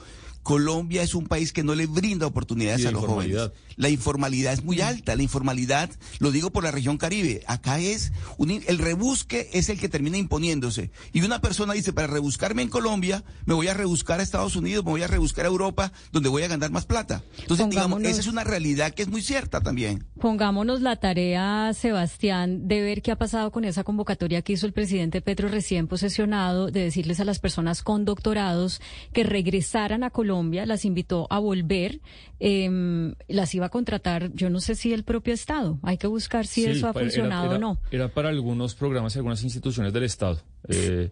Colombia 0.42 1.02
es 1.02 1.14
un 1.14 1.26
país 1.26 1.52
que 1.52 1.62
no 1.62 1.74
le 1.74 1.86
brinda 1.86 2.26
oportunidades 2.26 2.86
a 2.86 2.90
los 2.92 3.02
jóvenes. 3.14 3.36
La 3.78 3.88
informalidad 3.88 4.52
es 4.52 4.64
muy 4.64 4.80
alta, 4.80 5.16
la 5.16 5.22
informalidad, 5.22 5.88
lo 6.18 6.32
digo 6.32 6.50
por 6.50 6.64
la 6.64 6.72
región 6.72 6.98
Caribe, 6.98 7.42
acá 7.46 7.78
es, 7.78 8.12
un 8.36 8.50
el 8.50 8.78
rebusque 8.78 9.48
es 9.52 9.68
el 9.68 9.78
que 9.78 9.88
termina 9.88 10.18
imponiéndose. 10.18 10.90
Y 11.12 11.22
una 11.22 11.40
persona 11.40 11.74
dice, 11.74 11.92
para 11.92 12.08
rebuscarme 12.08 12.62
en 12.62 12.68
Colombia, 12.68 13.22
me 13.46 13.54
voy 13.54 13.68
a 13.68 13.74
rebuscar 13.74 14.18
a 14.18 14.22
Estados 14.24 14.56
Unidos, 14.56 14.84
me 14.84 14.90
voy 14.90 15.02
a 15.02 15.06
rebuscar 15.06 15.44
a 15.44 15.48
Europa, 15.48 15.92
donde 16.12 16.28
voy 16.28 16.42
a 16.42 16.48
ganar 16.48 16.70
más 16.72 16.86
plata. 16.86 17.22
Entonces, 17.38 17.70
digamos, 17.70 18.02
esa 18.02 18.20
es 18.20 18.26
una 18.26 18.42
realidad 18.42 18.92
que 18.92 19.02
es 19.02 19.08
muy 19.08 19.22
cierta 19.22 19.60
también. 19.60 20.04
Pongámonos 20.20 20.80
la 20.80 20.96
tarea, 20.96 21.72
Sebastián, 21.72 22.66
de 22.66 22.80
ver 22.80 23.00
qué 23.00 23.12
ha 23.12 23.16
pasado 23.16 23.52
con 23.52 23.64
esa 23.64 23.84
convocatoria 23.84 24.42
que 24.42 24.54
hizo 24.54 24.66
el 24.66 24.72
presidente 24.72 25.20
Petro 25.20 25.48
recién 25.48 25.86
posesionado, 25.86 26.72
de 26.72 26.80
decirles 26.80 27.20
a 27.20 27.24
las 27.24 27.38
personas 27.38 27.82
con 27.82 28.04
doctorados 28.04 28.80
que 29.12 29.22
regresaran 29.22 30.02
a 30.02 30.10
Colombia, 30.10 30.66
las 30.66 30.84
invitó 30.84 31.28
a 31.30 31.38
volver, 31.38 32.00
em, 32.40 33.14
las 33.28 33.54
iba 33.54 33.67
a 33.68 33.70
contratar, 33.70 34.30
yo 34.34 34.50
no 34.50 34.60
sé 34.60 34.74
si 34.74 34.92
el 34.92 35.04
propio 35.04 35.32
Estado, 35.32 35.78
hay 35.82 35.96
que 35.96 36.06
buscar 36.06 36.46
si 36.46 36.64
Sí, 36.64 36.70
eso 36.70 36.86
ha 36.88 36.90
era- 36.90 37.00
funcionado 37.00 37.46
era- 37.46 37.56
o 37.56 37.58
no. 37.58 37.78
Era 37.90 38.08
para 38.08 38.28
algunos 38.28 38.74
programas 38.74 39.14
y 39.14 39.18
algunas 39.18 39.42
instituciones 39.44 39.92
del 39.92 40.02
Estado. 40.02 40.40
Eh, 40.68 41.10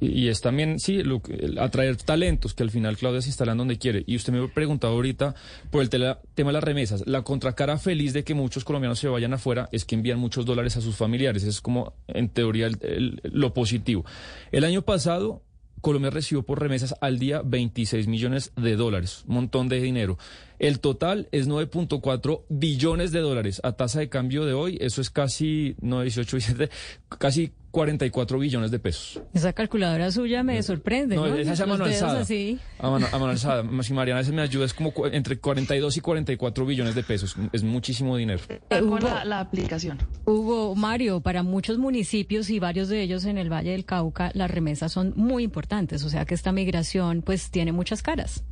y, 0.00 0.28
es 0.28 0.40
también, 0.40 0.78
sí, 0.80 1.02
lo 1.02 1.22
atraer 1.60 1.96
talentos, 1.96 2.52
que 2.52 2.62
al 2.64 2.70
final 2.70 2.96
Claudia 2.96 3.22
se 3.22 3.28
instalan 3.28 3.56
donde 3.56 3.78
quiere. 3.78 4.02
Y 4.06 4.16
usted 4.16 4.32
me 4.32 4.44
ha 4.44 4.48
preguntado 4.48 4.92
ahorita 4.94 5.34
por 5.70 5.82
el 5.82 5.88
tela- 5.88 6.20
tema 6.34 6.48
de 6.50 6.54
las 6.54 6.64
remesas. 6.64 7.04
La 7.06 7.22
contracara 7.22 7.78
feliz 7.78 8.12
de 8.12 8.24
que 8.24 8.34
muchos 8.34 8.64
colombianos 8.64 8.98
se 8.98 9.08
vayan 9.08 9.32
afuera 9.32 9.68
es 9.72 9.84
que 9.84 9.94
envían 9.94 10.18
muchos 10.18 10.44
dólares 10.44 10.76
a 10.76 10.80
sus 10.80 10.96
familiares. 10.96 11.44
Es 11.44 11.60
como, 11.60 11.94
en 12.08 12.28
teoría, 12.28 12.66
el- 12.66 12.78
el- 12.82 13.20
lo 13.24 13.54
positivo. 13.54 14.04
El 14.52 14.64
año 14.64 14.82
pasado, 14.82 15.42
Colombia 15.80 16.10
recibió 16.10 16.42
por 16.42 16.60
remesas 16.60 16.96
al 17.00 17.20
día 17.20 17.40
26 17.44 18.08
millones 18.08 18.52
de 18.56 18.74
dólares, 18.74 19.22
un 19.28 19.34
montón 19.36 19.68
de 19.68 19.80
dinero. 19.80 20.18
El 20.58 20.80
total 20.80 21.28
es 21.32 21.48
9.4 21.48 22.42
billones 22.48 23.12
de 23.12 23.20
dólares. 23.20 23.60
A 23.64 23.72
tasa 23.72 24.00
de 24.00 24.08
cambio 24.08 24.44
de 24.44 24.52
hoy, 24.54 24.76
eso 24.80 25.00
es 25.00 25.10
casi, 25.10 25.76
no 25.80 26.02
18, 26.02 26.36
17, 26.36 26.70
casi 27.18 27.52
44 27.70 28.38
billones 28.38 28.70
de 28.70 28.78
pesos. 28.78 29.22
Esa 29.34 29.52
calculadora 29.52 30.10
suya 30.10 30.42
me 30.42 30.60
sorprende, 30.62 31.16
¿no? 31.16 31.28
No, 31.28 31.36
esa 31.36 31.52
es 31.52 31.60
a 31.60 31.66
mano 31.66 31.84
alzada. 31.84 32.20
así. 32.20 32.58
A 32.78 32.90
mano, 32.90 33.06
a 33.12 33.18
mano 33.18 33.30
alzada. 33.30 33.64
Si 33.82 33.92
Mariana 33.92 34.24
se 34.24 34.32
me 34.32 34.42
ayuda, 34.42 34.64
es 34.64 34.74
como 34.74 34.92
entre 35.12 35.38
42 35.38 35.96
y 35.96 36.00
44 36.00 36.66
billones 36.66 36.94
de 36.94 37.02
pesos. 37.04 37.36
Es 37.52 37.62
muchísimo 37.62 38.16
dinero. 38.16 38.40
Con 38.68 38.84
Hugo- 38.88 38.98
la, 39.00 39.24
la 39.24 39.40
aplicación. 39.40 39.98
Hugo, 40.24 40.74
Mario, 40.74 41.20
para 41.20 41.42
muchos 41.42 41.78
municipios 41.78 42.50
y 42.50 42.58
varios 42.58 42.88
de 42.88 43.02
ellos 43.02 43.26
en 43.26 43.38
el 43.38 43.52
Valle 43.52 43.70
del 43.72 43.84
Cauca, 43.84 44.30
las 44.34 44.50
remesas 44.50 44.90
son 44.90 45.12
muy 45.14 45.44
importantes, 45.44 46.04
o 46.04 46.08
sea 46.08 46.24
que 46.24 46.34
esta 46.34 46.50
migración 46.52 47.22
pues 47.22 47.50
tiene 47.50 47.70
muchas 47.72 48.02
caras. 48.02 48.44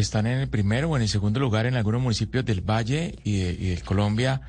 Están 0.00 0.26
en 0.26 0.38
el 0.38 0.48
primero 0.48 0.90
o 0.90 0.96
en 0.96 1.02
el 1.02 1.08
segundo 1.08 1.40
lugar 1.40 1.66
en 1.66 1.76
algunos 1.76 2.00
municipios 2.00 2.44
del 2.44 2.60
Valle 2.60 3.16
y 3.24 3.38
de, 3.38 3.52
y 3.52 3.68
de 3.74 3.80
Colombia 3.82 4.42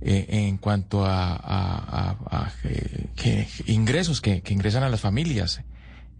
eh, 0.00 0.26
en 0.28 0.58
cuanto 0.58 1.04
a, 1.04 2.54
eh, 2.62 3.06
que 3.16 3.48
ingresos 3.66 4.20
que, 4.20 4.44
ingresan 4.48 4.84
a 4.84 4.88
las 4.88 5.00
familias, 5.00 5.62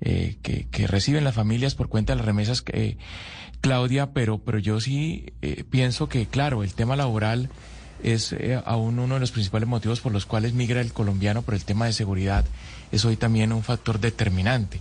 eh, 0.01 0.37
que, 0.43 0.87
reciben 0.88 1.23
las 1.23 1.37
familias 1.37 1.77
por 1.77 1.88
cuenta 1.88 2.12
de 2.12 2.17
las 2.17 2.27
remesas, 2.27 2.64
eh, 2.73 2.97
Claudia, 3.61 4.12
pero, 4.12 4.38
pero 4.38 4.59
yo 4.59 4.81
sí 4.81 5.33
pienso 5.71 6.09
que, 6.09 6.27
claro, 6.27 6.64
el 6.64 6.75
tema 6.75 6.97
laboral 6.97 7.51
es 8.03 8.35
aún 8.64 8.99
uno 8.99 9.14
de 9.14 9.21
los 9.21 9.33
principales 9.33 9.69
motivos 9.69 10.01
por 10.01 10.12
los 10.12 10.27
cuales 10.27 10.55
migra 10.55 10.81
el 10.81 10.93
colombiano 10.93 11.43
por 11.43 11.55
el 11.55 11.64
tema 11.64 11.87
de 11.87 11.93
seguridad. 11.93 12.45
Es 12.93 13.05
hoy 13.05 13.17
también 13.17 13.53
un 13.53 13.62
factor 13.62 13.99
determinante. 14.01 14.81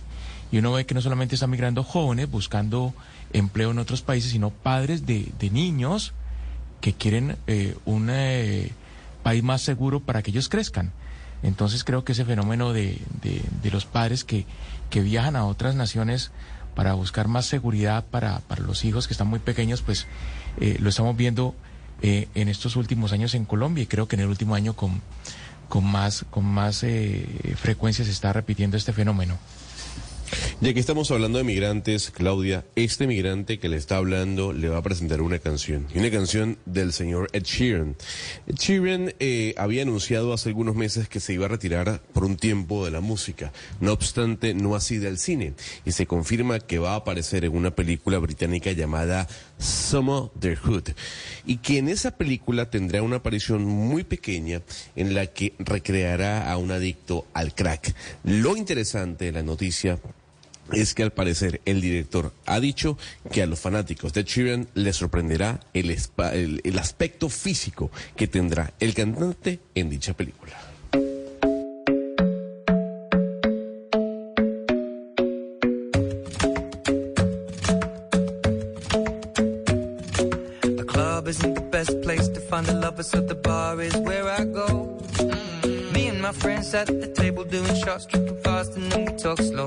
Y 0.50 0.58
uno 0.58 0.72
ve 0.72 0.86
que 0.86 0.94
no 0.94 1.02
solamente 1.02 1.34
están 1.34 1.50
migrando 1.50 1.84
jóvenes 1.84 2.30
buscando 2.30 2.94
empleo 3.32 3.70
en 3.70 3.78
otros 3.78 4.00
países, 4.02 4.30
sino 4.32 4.50
padres 4.50 5.04
de, 5.06 5.30
de 5.38 5.50
niños 5.50 6.14
que 6.80 6.94
quieren 6.94 7.36
eh, 7.46 7.76
un 7.84 8.08
eh, 8.10 8.70
país 9.22 9.42
más 9.42 9.60
seguro 9.62 10.00
para 10.00 10.22
que 10.22 10.30
ellos 10.30 10.48
crezcan. 10.48 10.92
Entonces 11.42 11.84
creo 11.84 12.02
que 12.04 12.12
ese 12.12 12.24
fenómeno 12.24 12.72
de, 12.72 12.98
de- 13.22 13.42
de 13.62 13.70
los 13.70 13.84
padres 13.84 14.24
que, 14.24 14.46
que 14.90 15.00
viajan 15.02 15.36
a 15.36 15.44
otras 15.44 15.74
naciones 15.74 16.30
para 16.74 16.94
buscar 16.94 17.28
más 17.28 17.44
seguridad 17.46 18.04
para, 18.06 18.38
para 18.40 18.62
los 18.62 18.84
hijos 18.84 19.06
que 19.06 19.14
están 19.14 19.26
muy 19.28 19.40
pequeños, 19.40 19.82
pues 19.82 20.06
eh, 20.60 20.76
lo 20.80 20.88
estamos 20.88 21.16
viendo 21.16 21.54
en 22.00 22.48
estos 22.48 22.76
últimos 22.76 23.12
años 23.12 23.34
en 23.34 23.44
Colombia 23.44 23.82
y 23.82 23.86
creo 23.86 24.06
que 24.06 24.14
en 24.14 24.20
el 24.22 24.28
último 24.28 24.54
año 24.54 24.74
con, 24.74 25.00
con 25.68 25.84
más, 25.84 26.24
con 26.30 26.44
más 26.44 26.84
frecuencia 27.56 28.04
se 28.04 28.12
está 28.12 28.32
repitiendo 28.32 28.76
este 28.76 28.92
fenómeno. 28.92 29.36
Ya 30.60 30.74
que 30.74 30.80
estamos 30.80 31.10
hablando 31.10 31.38
de 31.38 31.44
migrantes, 31.44 32.10
Claudia, 32.10 32.64
este 32.74 33.06
migrante 33.06 33.58
que 33.58 33.68
le 33.68 33.76
está 33.76 33.96
hablando 33.96 34.52
le 34.52 34.68
va 34.68 34.78
a 34.78 34.82
presentar 34.82 35.22
una 35.22 35.38
canción. 35.38 35.86
Una 35.94 36.10
canción 36.10 36.58
del 36.66 36.92
señor 36.92 37.28
Ed 37.32 37.44
Sheeran. 37.44 37.96
Ed 38.46 38.56
Sheeran 38.56 39.14
eh, 39.20 39.54
había 39.56 39.82
anunciado 39.82 40.32
hace 40.32 40.48
algunos 40.48 40.74
meses 40.74 41.08
que 41.08 41.20
se 41.20 41.32
iba 41.32 41.46
a 41.46 41.48
retirar 41.48 42.02
por 42.12 42.24
un 42.24 42.36
tiempo 42.36 42.84
de 42.84 42.90
la 42.90 43.00
música. 43.00 43.52
No 43.80 43.92
obstante, 43.92 44.52
no 44.54 44.74
así 44.74 44.98
del 44.98 45.18
cine. 45.18 45.54
Y 45.84 45.92
se 45.92 46.06
confirma 46.06 46.58
que 46.58 46.78
va 46.78 46.94
a 46.94 46.96
aparecer 46.96 47.44
en 47.44 47.56
una 47.56 47.70
película 47.70 48.18
británica 48.18 48.72
llamada 48.72 49.28
Hood 49.92 50.90
Y 51.46 51.58
que 51.58 51.78
en 51.78 51.88
esa 51.88 52.16
película 52.16 52.70
tendrá 52.70 53.02
una 53.02 53.16
aparición 53.16 53.64
muy 53.64 54.04
pequeña 54.04 54.62
en 54.96 55.14
la 55.14 55.26
que 55.26 55.54
recreará 55.58 56.50
a 56.50 56.56
un 56.56 56.70
adicto 56.70 57.26
al 57.32 57.54
crack. 57.54 57.94
Lo 58.24 58.56
interesante 58.56 59.26
de 59.26 59.32
la 59.32 59.42
noticia 59.42 59.98
es 60.72 60.94
que 60.94 61.02
al 61.02 61.10
parecer 61.12 61.60
el 61.64 61.80
director 61.80 62.32
ha 62.46 62.60
dicho 62.60 62.96
que 63.32 63.42
a 63.42 63.46
los 63.46 63.60
fanáticos 63.60 64.12
de 64.12 64.24
Sheeran 64.24 64.68
les 64.74 64.96
sorprenderá 64.96 65.60
el, 65.74 65.90
el- 65.90 66.60
el 66.64 66.78
aspecto 66.78 67.28
físico 67.28 67.90
que 68.16 68.26
tendrá 68.26 68.72
el 68.80 68.94
cantante 68.94 69.60
en 69.74 69.90
dicha 69.90 70.14
película. 70.14 70.56
club 80.86 81.28
isn't 81.28 81.54
the 81.54 81.60
best 81.60 82.00
place 82.02 82.28
to 82.28 82.40
find 82.40 82.66
the 82.66 82.74
lovers, 82.74 83.08
so 83.08 83.20
the 83.20 83.34
bar 83.34 83.80
is 83.80 83.96
where 83.98 84.28
I 84.28 84.44
go. 84.44 84.98
Mm. 85.18 85.92
Me 85.92 86.08
and 86.08 86.20
my 86.20 86.32
friends 86.32 86.72
at 86.74 86.86
the 86.86 87.08
table 87.14 87.44
doing 87.44 87.74
shots, 87.84 88.06
tripping 88.06 88.38
fast, 88.42 88.76
and 88.76 88.90
then 88.92 89.04
we 89.06 89.12
talk 89.18 89.38
slow. 89.40 89.66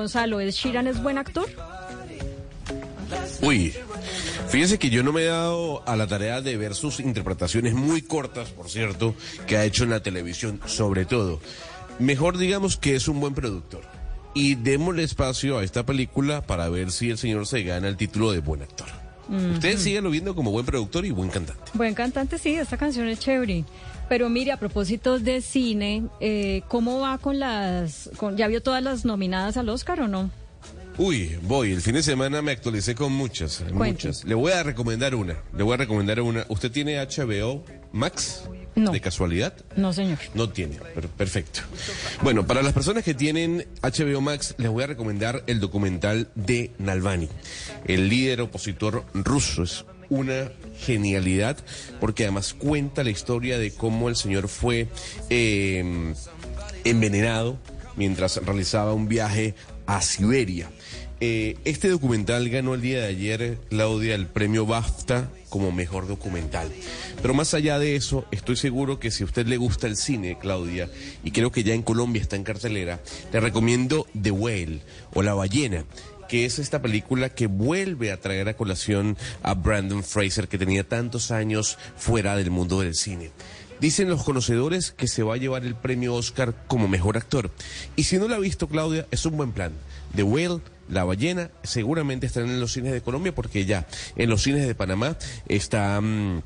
Gonzalo, 0.00 0.40
¿es 0.40 0.54
Sheeran 0.54 0.86
es 0.86 1.02
buen 1.02 1.18
actor? 1.18 1.46
Uy, 3.42 3.74
fíjese 4.48 4.78
que 4.78 4.88
yo 4.88 5.02
no 5.02 5.12
me 5.12 5.24
he 5.24 5.26
dado 5.26 5.86
a 5.86 5.94
la 5.94 6.06
tarea 6.06 6.40
de 6.40 6.56
ver 6.56 6.74
sus 6.74 7.00
interpretaciones 7.00 7.74
muy 7.74 8.00
cortas, 8.00 8.48
por 8.48 8.70
cierto, 8.70 9.14
que 9.46 9.58
ha 9.58 9.64
hecho 9.64 9.84
en 9.84 9.90
la 9.90 10.02
televisión, 10.02 10.58
sobre 10.64 11.04
todo. 11.04 11.38
Mejor 11.98 12.38
digamos 12.38 12.78
que 12.78 12.94
es 12.96 13.08
un 13.08 13.20
buen 13.20 13.34
productor. 13.34 13.82
Y 14.32 14.54
démosle 14.54 15.02
espacio 15.02 15.58
a 15.58 15.64
esta 15.64 15.84
película 15.84 16.40
para 16.40 16.70
ver 16.70 16.92
si 16.92 17.10
el 17.10 17.18
señor 17.18 17.46
se 17.46 17.62
gana 17.62 17.86
el 17.86 17.98
título 17.98 18.32
de 18.32 18.40
buen 18.40 18.62
actor. 18.62 18.86
Usted 19.52 19.76
síguelo 19.76 20.08
viendo 20.08 20.34
como 20.34 20.50
buen 20.50 20.64
productor 20.64 21.04
y 21.04 21.10
buen 21.10 21.28
cantante. 21.28 21.72
Buen 21.74 21.92
cantante, 21.92 22.38
sí, 22.38 22.54
esta 22.54 22.78
canción 22.78 23.06
es 23.06 23.18
chévere. 23.18 23.64
Pero 24.10 24.28
mire, 24.28 24.50
a 24.50 24.56
propósito 24.56 25.20
de 25.20 25.40
cine, 25.40 26.02
eh, 26.18 26.62
¿cómo 26.66 26.98
va 26.98 27.16
con 27.18 27.38
las... 27.38 28.10
Con, 28.16 28.36
¿Ya 28.36 28.48
vio 28.48 28.60
todas 28.60 28.82
las 28.82 29.04
nominadas 29.04 29.56
al 29.56 29.68
Oscar 29.68 30.00
o 30.00 30.08
no? 30.08 30.32
Uy, 30.98 31.38
voy, 31.42 31.70
el 31.70 31.80
fin 31.80 31.94
de 31.94 32.02
semana 32.02 32.42
me 32.42 32.50
actualicé 32.50 32.96
con 32.96 33.12
muchas, 33.12 33.62
muchas. 33.72 34.24
Le 34.24 34.34
voy 34.34 34.50
a 34.50 34.64
recomendar 34.64 35.14
una, 35.14 35.36
le 35.56 35.62
voy 35.62 35.74
a 35.74 35.76
recomendar 35.76 36.20
una. 36.22 36.44
¿Usted 36.48 36.72
tiene 36.72 36.98
HBO 36.98 37.64
Max? 37.92 38.48
No. 38.74 38.90
¿De 38.90 39.00
casualidad? 39.00 39.54
No, 39.76 39.92
señor. 39.92 40.18
No 40.34 40.48
tiene, 40.48 40.80
pero 40.92 41.08
perfecto. 41.08 41.60
Bueno, 42.20 42.44
para 42.44 42.62
las 42.62 42.72
personas 42.72 43.04
que 43.04 43.14
tienen 43.14 43.64
HBO 43.80 44.20
Max, 44.20 44.56
les 44.58 44.70
voy 44.72 44.82
a 44.82 44.88
recomendar 44.88 45.44
el 45.46 45.60
documental 45.60 46.30
de 46.34 46.72
Nalbani, 46.78 47.28
el 47.84 48.08
líder 48.08 48.40
opositor 48.40 49.04
ruso. 49.14 49.62
Es 49.62 49.84
una 50.10 50.52
genialidad 50.78 51.56
porque 52.00 52.24
además 52.24 52.52
cuenta 52.52 53.02
la 53.02 53.10
historia 53.10 53.58
de 53.58 53.70
cómo 53.70 54.08
el 54.08 54.16
señor 54.16 54.48
fue 54.48 54.88
eh, 55.30 56.12
envenenado 56.84 57.58
mientras 57.96 58.36
realizaba 58.44 58.92
un 58.92 59.08
viaje 59.08 59.54
a 59.86 60.02
Siberia. 60.02 60.70
Eh, 61.22 61.58
este 61.66 61.90
documental 61.90 62.48
ganó 62.48 62.72
el 62.72 62.80
día 62.80 63.02
de 63.02 63.08
ayer, 63.08 63.58
Claudia, 63.68 64.14
el 64.14 64.26
premio 64.26 64.64
BAFTA 64.64 65.28
como 65.50 65.70
mejor 65.70 66.06
documental. 66.06 66.72
Pero 67.20 67.34
más 67.34 67.52
allá 67.52 67.78
de 67.78 67.94
eso, 67.94 68.24
estoy 68.30 68.56
seguro 68.56 68.98
que 68.98 69.10
si 69.10 69.22
a 69.22 69.26
usted 69.26 69.46
le 69.46 69.58
gusta 69.58 69.86
el 69.86 69.96
cine, 69.96 70.38
Claudia, 70.40 70.88
y 71.22 71.32
creo 71.32 71.52
que 71.52 71.62
ya 71.62 71.74
en 71.74 71.82
Colombia 71.82 72.22
está 72.22 72.36
en 72.36 72.44
cartelera, 72.44 73.00
le 73.32 73.40
recomiendo 73.40 74.06
The 74.20 74.30
Whale 74.30 74.80
o 75.12 75.22
La 75.22 75.34
Ballena 75.34 75.84
que 76.30 76.44
es 76.44 76.60
esta 76.60 76.80
película 76.80 77.28
que 77.30 77.48
vuelve 77.48 78.12
a 78.12 78.20
traer 78.20 78.48
a 78.48 78.54
colación 78.54 79.16
a 79.42 79.54
Brandon 79.54 80.04
Fraser, 80.04 80.46
que 80.46 80.58
tenía 80.58 80.88
tantos 80.88 81.32
años 81.32 81.76
fuera 81.96 82.36
del 82.36 82.52
mundo 82.52 82.80
del 82.80 82.94
cine. 82.94 83.32
Dicen 83.80 84.08
los 84.08 84.22
conocedores 84.22 84.92
que 84.92 85.08
se 85.08 85.24
va 85.24 85.34
a 85.34 85.38
llevar 85.38 85.64
el 85.64 85.74
premio 85.74 86.14
Oscar 86.14 86.54
como 86.68 86.86
mejor 86.86 87.16
actor. 87.16 87.50
Y 87.96 88.04
si 88.04 88.16
no 88.18 88.28
lo 88.28 88.36
ha 88.36 88.38
visto, 88.38 88.68
Claudia, 88.68 89.08
es 89.10 89.26
un 89.26 89.36
buen 89.36 89.50
plan. 89.50 89.72
The 90.14 90.22
Whale, 90.22 90.60
La 90.88 91.02
Ballena, 91.02 91.50
seguramente 91.64 92.26
estarán 92.26 92.50
en 92.50 92.60
los 92.60 92.74
cines 92.74 92.92
de 92.92 93.00
Colombia 93.00 93.34
porque 93.34 93.64
ya 93.66 93.88
en 94.14 94.30
los 94.30 94.42
cines 94.44 94.68
de 94.68 94.76
Panamá 94.76 95.16
está... 95.48 96.00
mm, 96.00 96.42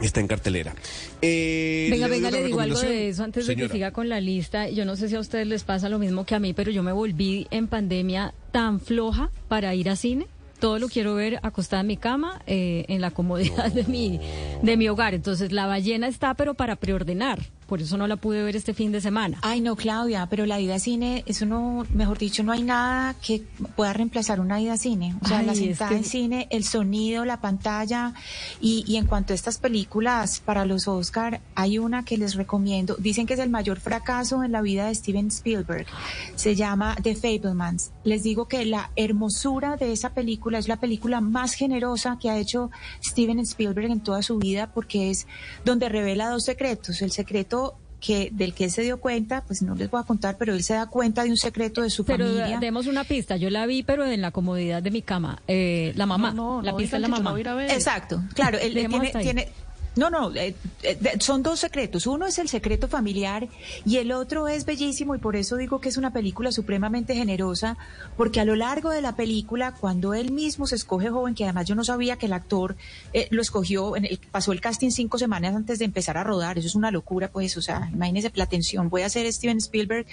Está 0.00 0.20
en 0.20 0.26
cartelera. 0.26 0.74
Eh, 1.20 1.88
Venga, 1.90 2.08
¿le 2.08 2.14
doy 2.14 2.22
venga, 2.22 2.30
le 2.30 2.44
digo 2.44 2.60
algo 2.60 2.80
de 2.80 3.08
eso 3.08 3.22
antes 3.22 3.46
de 3.46 3.56
que 3.56 3.68
siga 3.68 3.90
con 3.90 4.08
la 4.08 4.20
lista. 4.20 4.68
Yo 4.68 4.84
no 4.84 4.96
sé 4.96 5.08
si 5.08 5.16
a 5.16 5.20
ustedes 5.20 5.46
les 5.46 5.64
pasa 5.64 5.88
lo 5.88 5.98
mismo 5.98 6.24
que 6.24 6.34
a 6.34 6.38
mí, 6.38 6.54
pero 6.54 6.70
yo 6.70 6.82
me 6.82 6.92
volví 6.92 7.46
en 7.50 7.68
pandemia 7.68 8.32
tan 8.50 8.80
floja 8.80 9.30
para 9.48 9.74
ir 9.74 9.90
a 9.90 9.96
cine. 9.96 10.26
Todo 10.58 10.78
lo 10.78 10.88
quiero 10.88 11.14
ver 11.14 11.38
acostada 11.42 11.80
en 11.80 11.86
mi 11.86 11.96
cama, 11.96 12.42
eh, 12.46 12.84
en 12.88 13.00
la 13.00 13.10
comodidad 13.10 13.72
de 13.72 13.84
mi, 13.84 14.20
de 14.62 14.76
mi 14.76 14.88
hogar. 14.88 15.14
Entonces, 15.14 15.52
la 15.52 15.66
ballena 15.66 16.06
está, 16.06 16.34
pero 16.34 16.54
para 16.54 16.76
preordenar. 16.76 17.40
Por 17.70 17.80
eso 17.80 17.96
no 17.96 18.08
la 18.08 18.16
pude 18.16 18.42
ver 18.42 18.56
este 18.56 18.74
fin 18.74 18.90
de 18.90 19.00
semana. 19.00 19.38
Ay, 19.42 19.60
no, 19.60 19.76
Claudia, 19.76 20.26
pero 20.28 20.44
la 20.44 20.58
ida 20.60 20.74
a 20.74 20.78
cine, 20.80 21.22
eso 21.26 21.46
no, 21.46 21.86
mejor 21.94 22.18
dicho, 22.18 22.42
no 22.42 22.50
hay 22.50 22.64
nada 22.64 23.14
que 23.24 23.44
pueda 23.76 23.92
reemplazar 23.92 24.40
una 24.40 24.60
ida 24.60 24.72
a 24.72 24.76
cine. 24.76 25.14
O 25.22 25.28
sea, 25.28 25.38
Ay, 25.38 25.46
la 25.46 25.54
sentada 25.54 25.90
que- 25.90 25.96
en 25.98 26.04
cine, 26.04 26.48
el 26.50 26.64
sonido, 26.64 27.24
la 27.24 27.40
pantalla. 27.40 28.12
Y, 28.60 28.82
y 28.88 28.96
en 28.96 29.06
cuanto 29.06 29.32
a 29.32 29.36
estas 29.36 29.58
películas 29.58 30.40
para 30.44 30.64
los 30.64 30.88
Oscar, 30.88 31.40
hay 31.54 31.78
una 31.78 32.04
que 32.04 32.18
les 32.18 32.34
recomiendo. 32.34 32.96
Dicen 32.98 33.24
que 33.26 33.34
es 33.34 33.40
el 33.40 33.50
mayor 33.50 33.78
fracaso 33.78 34.42
en 34.42 34.50
la 34.50 34.62
vida 34.62 34.86
de 34.88 34.94
Steven 34.96 35.28
Spielberg. 35.28 35.86
Se 36.34 36.56
llama 36.56 36.96
The 37.00 37.14
Fablemans. 37.14 37.92
Les 38.02 38.24
digo 38.24 38.48
que 38.48 38.64
la 38.64 38.90
hermosura 38.96 39.76
de 39.76 39.92
esa 39.92 40.10
película 40.12 40.58
es 40.58 40.66
la 40.66 40.78
película 40.80 41.20
más 41.20 41.54
generosa 41.54 42.18
que 42.20 42.30
ha 42.30 42.36
hecho 42.36 42.72
Steven 43.00 43.38
Spielberg 43.38 43.92
en 43.92 44.00
toda 44.00 44.22
su 44.22 44.38
vida 44.38 44.72
porque 44.74 45.10
es 45.10 45.28
donde 45.64 45.88
revela 45.88 46.30
dos 46.30 46.42
secretos. 46.44 47.00
El 47.02 47.12
secreto 47.12 47.59
que 48.00 48.30
del 48.32 48.54
que 48.54 48.64
él 48.64 48.70
se 48.70 48.82
dio 48.82 48.98
cuenta, 48.98 49.44
pues 49.46 49.62
no 49.62 49.74
les 49.74 49.90
voy 49.90 50.00
a 50.00 50.04
contar, 50.04 50.36
pero 50.38 50.54
él 50.54 50.62
se 50.64 50.74
da 50.74 50.86
cuenta 50.86 51.22
de 51.22 51.30
un 51.30 51.36
secreto 51.36 51.82
de 51.82 51.90
su 51.90 52.04
Pero 52.04 52.24
familia. 52.26 52.58
demos 52.58 52.86
una 52.86 53.04
pista. 53.04 53.36
Yo 53.36 53.50
la 53.50 53.66
vi, 53.66 53.82
pero 53.82 54.06
en 54.06 54.20
la 54.22 54.30
comodidad 54.30 54.82
de 54.82 54.90
mi 54.90 55.02
cama. 55.02 55.42
Eh, 55.46 55.92
la 55.96 56.06
mamá. 56.06 56.32
No, 56.32 56.56
no, 56.56 56.62
la 56.62 56.72
no 56.72 56.76
pista 56.78 56.96
es 56.96 57.02
la 57.02 57.08
mamá. 57.08 57.22
no 57.24 57.30
voy 57.32 57.38
a 57.38 57.42
ir 57.42 57.48
a 57.48 57.54
ver. 57.54 57.70
Exacto, 57.70 58.22
claro, 58.34 58.58
él, 58.58 58.72
tiene, 58.72 59.10
tiene- 59.20 59.48
no, 59.96 60.08
no, 60.08 60.34
eh, 60.34 60.54
eh, 60.82 60.98
son 61.18 61.42
dos 61.42 61.60
secretos. 61.60 62.06
Uno 62.06 62.26
es 62.26 62.38
el 62.38 62.48
secreto 62.48 62.86
familiar 62.88 63.48
y 63.84 63.96
el 63.96 64.12
otro 64.12 64.46
es 64.48 64.64
bellísimo 64.64 65.14
y 65.14 65.18
por 65.18 65.34
eso 65.36 65.56
digo 65.56 65.80
que 65.80 65.88
es 65.88 65.96
una 65.96 66.12
película 66.12 66.52
supremamente 66.52 67.14
generosa, 67.14 67.76
porque 68.16 68.40
a 68.40 68.44
lo 68.44 68.54
largo 68.54 68.90
de 68.90 69.02
la 69.02 69.16
película, 69.16 69.74
cuando 69.74 70.14
él 70.14 70.30
mismo 70.30 70.66
se 70.66 70.76
escoge 70.76 71.10
joven, 71.10 71.34
que 71.34 71.44
además 71.44 71.66
yo 71.66 71.74
no 71.74 71.84
sabía 71.84 72.16
que 72.16 72.26
el 72.26 72.32
actor 72.32 72.76
eh, 73.12 73.26
lo 73.30 73.42
escogió, 73.42 73.96
en 73.96 74.04
el- 74.04 74.20
pasó 74.30 74.52
el 74.52 74.60
casting 74.60 74.90
cinco 74.90 75.18
semanas 75.18 75.54
antes 75.54 75.78
de 75.80 75.84
empezar 75.86 76.16
a 76.16 76.24
rodar, 76.24 76.56
eso 76.58 76.68
es 76.68 76.74
una 76.76 76.90
locura, 76.90 77.30
pues, 77.32 77.56
o 77.56 77.62
sea, 77.62 77.90
imagínese 77.92 78.30
la 78.34 78.46
tensión, 78.46 78.88
voy 78.90 79.02
a 79.02 79.08
ser 79.08 79.30
Steven 79.32 79.58
Spielberg, 79.58 80.06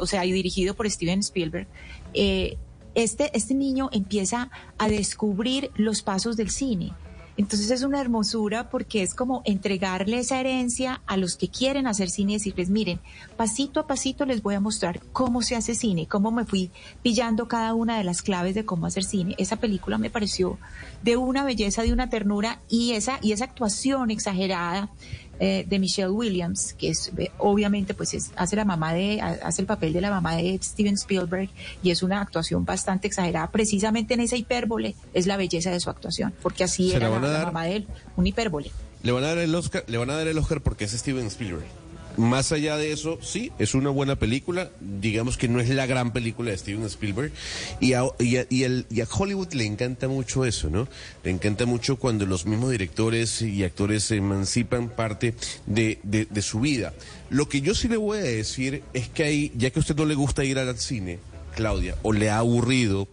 o 0.00 0.06
sea, 0.06 0.24
y 0.24 0.32
dirigido 0.32 0.74
por 0.74 0.88
Steven 0.90 1.20
Spielberg. 1.20 1.66
Este, 2.94 3.30
este 3.36 3.54
niño 3.54 3.88
empieza 3.92 4.50
a 4.78 4.88
descubrir 4.88 5.70
los 5.76 6.02
pasos 6.02 6.36
del 6.36 6.50
cine. 6.50 6.92
Entonces 7.36 7.70
es 7.70 7.82
una 7.82 8.00
hermosura 8.00 8.68
porque 8.68 9.02
es 9.02 9.14
como 9.14 9.42
entregarle 9.44 10.18
esa 10.18 10.38
herencia 10.38 11.00
a 11.06 11.16
los 11.16 11.36
que 11.36 11.48
quieren 11.48 11.86
hacer 11.86 12.10
cine 12.10 12.32
y 12.32 12.36
decirles, 12.36 12.68
miren, 12.68 13.00
pasito 13.36 13.80
a 13.80 13.86
pasito 13.86 14.26
les 14.26 14.42
voy 14.42 14.54
a 14.54 14.60
mostrar 14.60 15.00
cómo 15.12 15.40
se 15.42 15.56
hace 15.56 15.74
cine, 15.74 16.06
cómo 16.06 16.30
me 16.30 16.44
fui 16.44 16.70
pillando 17.02 17.48
cada 17.48 17.74
una 17.74 17.96
de 17.96 18.04
las 18.04 18.20
claves 18.20 18.54
de 18.54 18.64
cómo 18.64 18.86
hacer 18.86 19.04
cine. 19.04 19.34
Esa 19.38 19.56
película 19.56 19.96
me 19.96 20.10
pareció 20.10 20.58
de 21.02 21.16
una 21.16 21.44
belleza, 21.44 21.82
de 21.82 21.92
una 21.92 22.10
ternura 22.10 22.60
y 22.68 22.92
esa, 22.92 23.18
y 23.22 23.32
esa 23.32 23.44
actuación 23.44 24.10
exagerada 24.10 24.90
eh, 25.44 25.64
de 25.68 25.78
Michelle 25.80 26.10
Williams, 26.10 26.72
que 26.78 26.90
es 26.90 27.10
obviamente 27.38 27.94
pues 27.94 28.14
es- 28.14 28.30
hace 28.36 28.54
la 28.54 28.64
mamá 28.64 28.94
de 28.94 29.20
ha- 29.20 29.40
hace 29.42 29.60
el 29.62 29.66
papel 29.66 29.92
de 29.92 30.00
la 30.00 30.08
mamá 30.10 30.36
de 30.36 30.56
Steven 30.62 30.94
Spielberg 30.94 31.50
y 31.82 31.90
es 31.90 32.04
una 32.04 32.20
actuación 32.20 32.64
bastante 32.64 33.08
exagerada. 33.08 33.50
Precisamente 33.50 34.14
en 34.14 34.20
esa 34.20 34.36
hipérbole 34.36 34.94
es 35.14 35.26
la 35.26 35.36
belleza 35.36 35.72
de 35.72 35.80
su 35.80 35.90
actuación, 35.90 36.32
porque 36.42 36.62
así 36.62 36.90
¿Se 36.90 36.96
era 36.98 37.08
la 37.10 37.44
mamá 37.46 37.64
de 37.64 37.76
él, 37.76 37.88
un 38.16 38.24
hipérbole. 38.28 38.70
Le 39.02 39.10
van 39.10 39.24
a 39.24 39.28
dar 39.28 39.38
el 39.38 39.52
Oscar, 39.52 39.82
le 39.88 39.98
van 39.98 40.10
a 40.10 40.14
dar 40.16 40.28
el 40.28 40.38
Oscar 40.38 40.60
porque 40.60 40.84
es 40.84 40.92
Steven 40.92 41.26
Spielberg. 41.26 41.66
Más 42.16 42.52
allá 42.52 42.76
de 42.76 42.92
eso, 42.92 43.18
sí, 43.22 43.50
es 43.58 43.74
una 43.74 43.88
buena 43.90 44.16
película. 44.16 44.70
Digamos 44.80 45.36
que 45.38 45.48
no 45.48 45.60
es 45.60 45.68
la 45.70 45.86
gran 45.86 46.12
película 46.12 46.50
de 46.50 46.58
Steven 46.58 46.84
Spielberg. 46.84 47.32
Y 47.80 47.94
a, 47.94 48.02
y 48.18 48.36
a- 48.36 48.46
y 48.50 48.64
el- 48.64 48.86
y 48.90 49.00
a 49.00 49.06
Hollywood 49.10 49.52
le 49.54 49.64
encanta 49.64 50.08
mucho 50.08 50.44
eso, 50.44 50.68
¿no? 50.68 50.88
Le 51.24 51.30
encanta 51.30 51.64
mucho 51.64 51.96
cuando 51.96 52.26
los 52.26 52.44
mismos 52.44 52.70
directores 52.70 53.40
y 53.42 53.64
actores 53.64 54.04
se 54.04 54.16
emancipan 54.16 54.88
parte 54.90 55.34
de, 55.66 55.98
de- 56.02 56.26
de 56.26 56.42
su 56.42 56.60
vida. 56.60 56.92
Lo 57.30 57.48
que 57.48 57.60
yo 57.62 57.74
sí 57.74 57.88
le 57.88 57.96
voy 57.96 58.18
a 58.18 58.22
decir 58.22 58.82
es 58.92 59.08
que 59.08 59.24
hay, 59.24 59.52
ya 59.56 59.70
que 59.70 59.78
a 59.78 59.80
usted 59.80 59.96
no 59.96 60.04
le 60.04 60.14
gusta 60.14 60.44
ir 60.44 60.58
al 60.58 60.76
cine, 60.78 61.18
Claudia, 61.56 61.96
o 62.02 62.12
le 62.12 62.28
ha 62.30 62.38
aburrido 62.38 63.08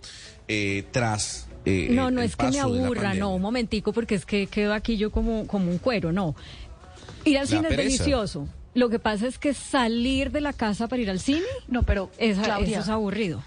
eh, 0.50 0.84
tras... 0.92 1.48
eh, 1.66 1.88
No, 1.92 2.12
no 2.12 2.22
es 2.22 2.36
que 2.36 2.48
me 2.50 2.60
aburra, 2.60 3.14
no, 3.14 3.36
un 3.36 3.42
momentico, 3.42 3.94
porque 3.94 4.16
es 4.16 4.26
que 4.26 4.48
quedo 4.48 4.74
aquí 4.74 4.98
yo 4.98 5.10
como, 5.12 5.48
como 5.48 5.72
un 5.72 5.78
cuero, 5.78 6.12
no. 6.12 6.36
Ir 7.24 7.38
al 7.38 7.44
La 7.44 7.48
cine 7.50 7.68
es 7.70 7.78
delicioso, 7.78 8.48
Lo 8.74 8.90
que 8.90 9.00
pasa 9.00 9.28
es 9.28 9.38
que 9.38 9.54
salir 9.54 10.32
de 10.32 10.42
la 10.42 10.54
casa 10.54 10.88
para 10.88 11.02
ir 11.02 11.10
al 11.10 11.20
cine, 11.20 11.46
No, 11.68 11.84
pero 11.84 12.10
Claudia, 12.18 12.80
eso 12.80 12.80
es 12.82 12.90
aburrido. 12.90 13.44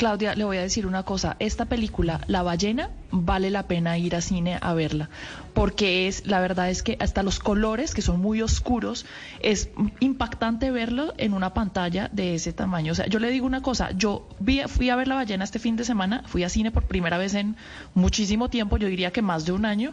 Claudia, 0.00 0.34
le 0.34 0.44
voy 0.44 0.56
a 0.56 0.62
decir 0.62 0.86
una 0.86 1.02
cosa. 1.02 1.36
Esta 1.40 1.66
película, 1.66 2.22
La 2.26 2.42
ballena, 2.42 2.88
vale 3.10 3.50
la 3.50 3.68
pena 3.68 3.98
ir 3.98 4.16
a 4.16 4.22
cine 4.22 4.56
a 4.58 4.72
verla. 4.72 5.10
Porque 5.52 6.08
es, 6.08 6.26
la 6.26 6.40
verdad 6.40 6.70
es 6.70 6.82
que 6.82 6.96
hasta 7.00 7.22
los 7.22 7.38
colores, 7.38 7.92
que 7.92 8.00
son 8.00 8.18
muy 8.18 8.40
oscuros, 8.40 9.04
es 9.40 9.68
impactante 10.00 10.70
verlo 10.70 11.12
en 11.18 11.34
una 11.34 11.52
pantalla 11.52 12.08
de 12.14 12.34
ese 12.34 12.54
tamaño. 12.54 12.92
O 12.92 12.94
sea, 12.94 13.08
yo 13.08 13.18
le 13.18 13.30
digo 13.30 13.44
una 13.44 13.60
cosa. 13.60 13.90
Yo 13.90 14.26
vi, 14.38 14.62
fui 14.68 14.88
a 14.88 14.96
ver 14.96 15.06
La 15.06 15.16
ballena 15.16 15.44
este 15.44 15.58
fin 15.58 15.76
de 15.76 15.84
semana. 15.84 16.22
Fui 16.24 16.44
a 16.44 16.48
cine 16.48 16.70
por 16.70 16.84
primera 16.84 17.18
vez 17.18 17.34
en 17.34 17.56
muchísimo 17.92 18.48
tiempo. 18.48 18.78
Yo 18.78 18.88
diría 18.88 19.10
que 19.10 19.20
más 19.20 19.44
de 19.44 19.52
un 19.52 19.66
año. 19.66 19.92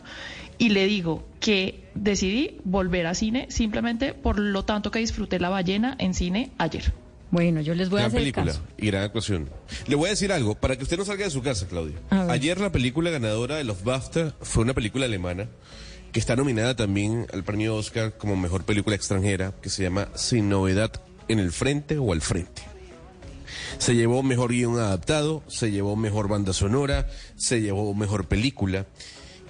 Y 0.58 0.70
le 0.70 0.86
digo 0.86 1.28
que 1.42 1.84
decidí 1.96 2.62
volver 2.64 3.08
a 3.08 3.14
cine 3.14 3.48
simplemente 3.50 4.14
por 4.14 4.40
lo 4.40 4.64
tanto 4.64 4.90
que 4.90 5.00
disfruté 5.00 5.38
La 5.38 5.50
ballena 5.50 5.96
en 6.00 6.14
cine 6.14 6.52
ayer. 6.58 6.94
Bueno, 7.30 7.60
yo 7.62 7.76
les 7.76 7.90
voy 7.90 8.00
a 8.00 8.04
Gran 8.04 8.10
hacer 8.10 8.20
película 8.22 8.46
caso. 8.48 8.62
y 8.78 8.88
gran 8.88 9.04
actuación. 9.04 9.50
Le 9.88 9.96
voy 9.96 10.08
a 10.08 10.12
decir 10.12 10.32
algo, 10.32 10.56
para 10.56 10.76
que 10.78 10.84
usted 10.84 10.98
no 10.98 11.04
salga 11.06 11.26
de 11.26 11.32
su 11.32 11.42
casa, 11.42 11.68
Claudia. 11.68 11.98
A 12.10 12.22
ver. 12.24 12.32
Ayer 12.32 12.60
la 12.60 12.72
película 12.72 13.10
ganadora 13.10 13.58
de 13.58 13.64
los 13.66 13.84
BAFTA 13.84 14.34
fue 14.42 14.64
una 14.64 14.74
película 14.74 15.06
alemana 15.06 15.50
que 16.14 16.20
está 16.20 16.36
nominada 16.38 16.76
también 16.76 17.28
al 17.34 17.44
premio 17.44 17.76
Oscar 17.76 18.18
como 18.18 18.36
mejor 18.38 18.64
película 18.64 18.96
extranjera, 18.96 19.54
que 19.62 19.70
se 19.70 19.84
llama 19.84 20.08
Sin 20.16 20.48
novedad 20.50 20.92
en 21.28 21.40
el 21.40 21.52
frente 21.52 21.98
o 21.98 22.14
al 22.14 22.22
frente. 22.22 22.62
Se 23.78 23.94
llevó 23.94 24.24
mejor 24.24 24.52
guion 24.52 24.80
adaptado, 24.80 25.44
se 25.48 25.70
llevó 25.72 25.96
mejor 25.96 26.28
banda 26.30 26.54
sonora, 26.54 27.08
se 27.36 27.62
llevó 27.62 27.94
mejor 27.94 28.26
película. 28.28 28.86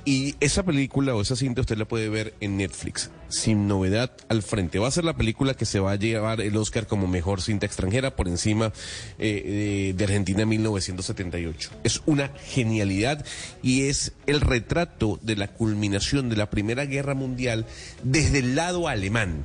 Y 0.07 0.35
esa 0.39 0.63
película 0.63 1.13
o 1.15 1.21
esa 1.21 1.35
cinta 1.35 1.59
usted 1.59 1.77
la 1.77 1.83
puede 1.83 2.07
ver 2.07 2.33
en 2.39 2.55
Netflix, 2.55 3.11
sin 3.27 3.67
novedad 3.67 4.09
al 4.29 4.41
frente. 4.41 4.79
Va 4.79 4.87
a 4.87 4.91
ser 4.91 5.03
la 5.03 5.17
película 5.17 5.53
que 5.53 5.65
se 5.65 5.81
va 5.81 5.91
a 5.91 5.95
llevar 5.97 6.39
el 6.39 6.55
Oscar 6.55 6.87
como 6.87 7.07
mejor 7.07 7.41
cinta 7.41 7.65
extranjera 7.65 8.15
por 8.15 8.29
encima 8.29 8.71
eh, 9.19 9.93
de, 9.93 10.03
Argentina 10.05 10.43
en 10.43 10.47
1978. 10.47 11.71
Es 11.83 12.03
una 12.05 12.29
genialidad 12.29 13.25
y 13.61 13.89
es 13.89 14.13
el 14.27 14.39
retrato 14.39 15.19
de 15.23 15.35
la 15.35 15.49
culminación 15.49 16.29
de 16.29 16.37
la 16.37 16.49
Primera 16.49 16.85
Guerra 16.85 17.13
Mundial 17.13 17.65
desde 18.01 18.39
el 18.39 18.55
lado 18.55 18.87
alemán. 18.87 19.43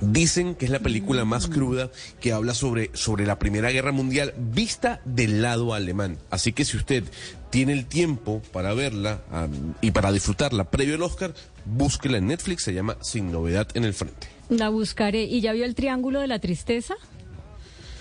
Dicen 0.00 0.54
que 0.54 0.64
es 0.64 0.70
la 0.70 0.80
película 0.80 1.26
más 1.26 1.48
cruda 1.48 1.90
que 2.18 2.32
habla 2.32 2.54
sobre, 2.54 2.90
sobre 2.94 3.26
la 3.26 3.38
Primera 3.38 3.70
Guerra 3.70 3.92
Mundial 3.92 4.32
vista 4.38 5.02
del 5.04 5.42
lado 5.42 5.74
alemán. 5.74 6.16
Así 6.30 6.54
que 6.54 6.64
si 6.64 6.78
usted 6.78 7.04
tiene 7.52 7.74
el 7.74 7.84
tiempo 7.86 8.40
para 8.50 8.72
verla 8.74 9.20
y 9.82 9.90
para 9.92 10.10
disfrutarla 10.10 10.70
previo 10.70 10.94
al 10.96 11.02
Oscar, 11.02 11.34
búsquela 11.66 12.16
en 12.18 12.26
Netflix, 12.26 12.64
se 12.64 12.72
llama 12.72 12.96
Sin 13.02 13.30
Novedad 13.30 13.68
en 13.74 13.84
el 13.84 13.92
Frente. 13.94 14.26
La 14.48 14.70
buscaré. 14.70 15.24
¿Y 15.24 15.40
ya 15.42 15.52
vio 15.52 15.64
el 15.66 15.74
Triángulo 15.74 16.20
de 16.20 16.26
la 16.26 16.38
Tristeza? 16.38 16.94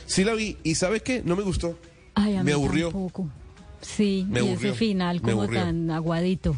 Sí 0.05 0.23
la 0.23 0.33
vi 0.33 0.57
y 0.63 0.75
¿sabes 0.75 1.01
qué? 1.03 1.21
No 1.23 1.35
me 1.35 1.43
gustó. 1.43 1.77
Ay, 2.15 2.35
a 2.35 2.39
me 2.39 2.45
mí 2.45 2.51
aburrió. 2.53 2.89
tampoco. 2.91 3.29
Sí, 3.81 4.25
Me 4.29 4.39
y 4.39 4.47
aburrió, 4.49 4.69
ese 4.69 4.77
final 4.77 5.21
como 5.21 5.47
tan 5.47 5.91
aguadito. 5.91 6.55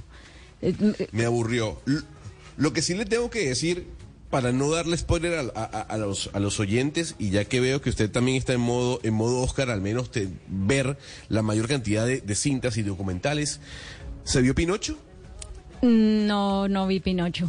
Eh, 0.62 0.74
Me 1.12 1.26
aburrió. 1.26 1.82
Lo 2.58 2.74
que 2.74 2.82
sí 2.84 2.94
le 2.94 3.06
tengo 3.06 3.30
que 3.32 3.48
decir, 3.50 3.88
para 4.34 4.52
no 4.52 4.72
darle 4.72 4.98
spoiler 4.98 5.52
a, 5.54 5.60
a- 5.62 5.82
a 5.82 5.98
los, 5.98 6.32
a 6.34 6.40
los 6.40 6.60
oyentes, 6.60 7.14
y 7.20 7.30
ya 7.30 7.46
que 7.46 7.60
veo 7.60 7.82
que 7.82 7.92
usted 7.92 8.10
también 8.10 8.36
está 8.38 8.54
en 8.54 8.62
modo, 8.62 9.00
en 9.04 9.14
modo 9.14 9.42
Oscar, 9.42 9.70
al 9.70 9.80
menos 9.80 10.10
te- 10.10 10.28
ver 10.48 10.98
la 11.30 11.44
mayor 11.44 11.68
cantidad 11.68 12.04
de, 12.08 12.20
de 12.20 12.34
cintas 12.36 12.76
y 12.78 12.82
documentales. 12.82 13.60
¿Se 14.24 14.42
vio 14.42 14.56
Pinocho? 14.56 14.98
No, 15.84 16.68
no 16.68 16.88
vi 16.88 17.00
Pinocho. 17.00 17.48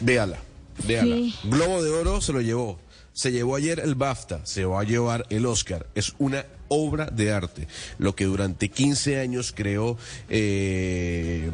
Véala, 0.00 0.38
véala. 0.84 1.14
Sí. 1.14 1.34
Globo 1.44 1.80
de 1.80 1.90
Oro 1.90 2.20
se 2.20 2.32
lo 2.32 2.40
llevó. 2.40 2.80
Se 3.12 3.30
llevó 3.30 3.54
ayer 3.54 3.78
el 3.78 3.94
BAFTA, 3.94 4.44
se 4.44 4.64
va 4.64 4.80
a 4.80 4.84
llevar 4.84 5.26
el 5.30 5.46
Oscar. 5.46 5.86
Es 5.94 6.14
una 6.18 6.44
obra 6.72 7.06
de 7.06 7.32
arte. 7.32 7.68
Lo 7.98 8.14
que 8.14 8.24
durante 8.24 8.68
15 8.70 9.20
años 9.20 9.52
creó 9.54 9.96
eh, 10.28 11.50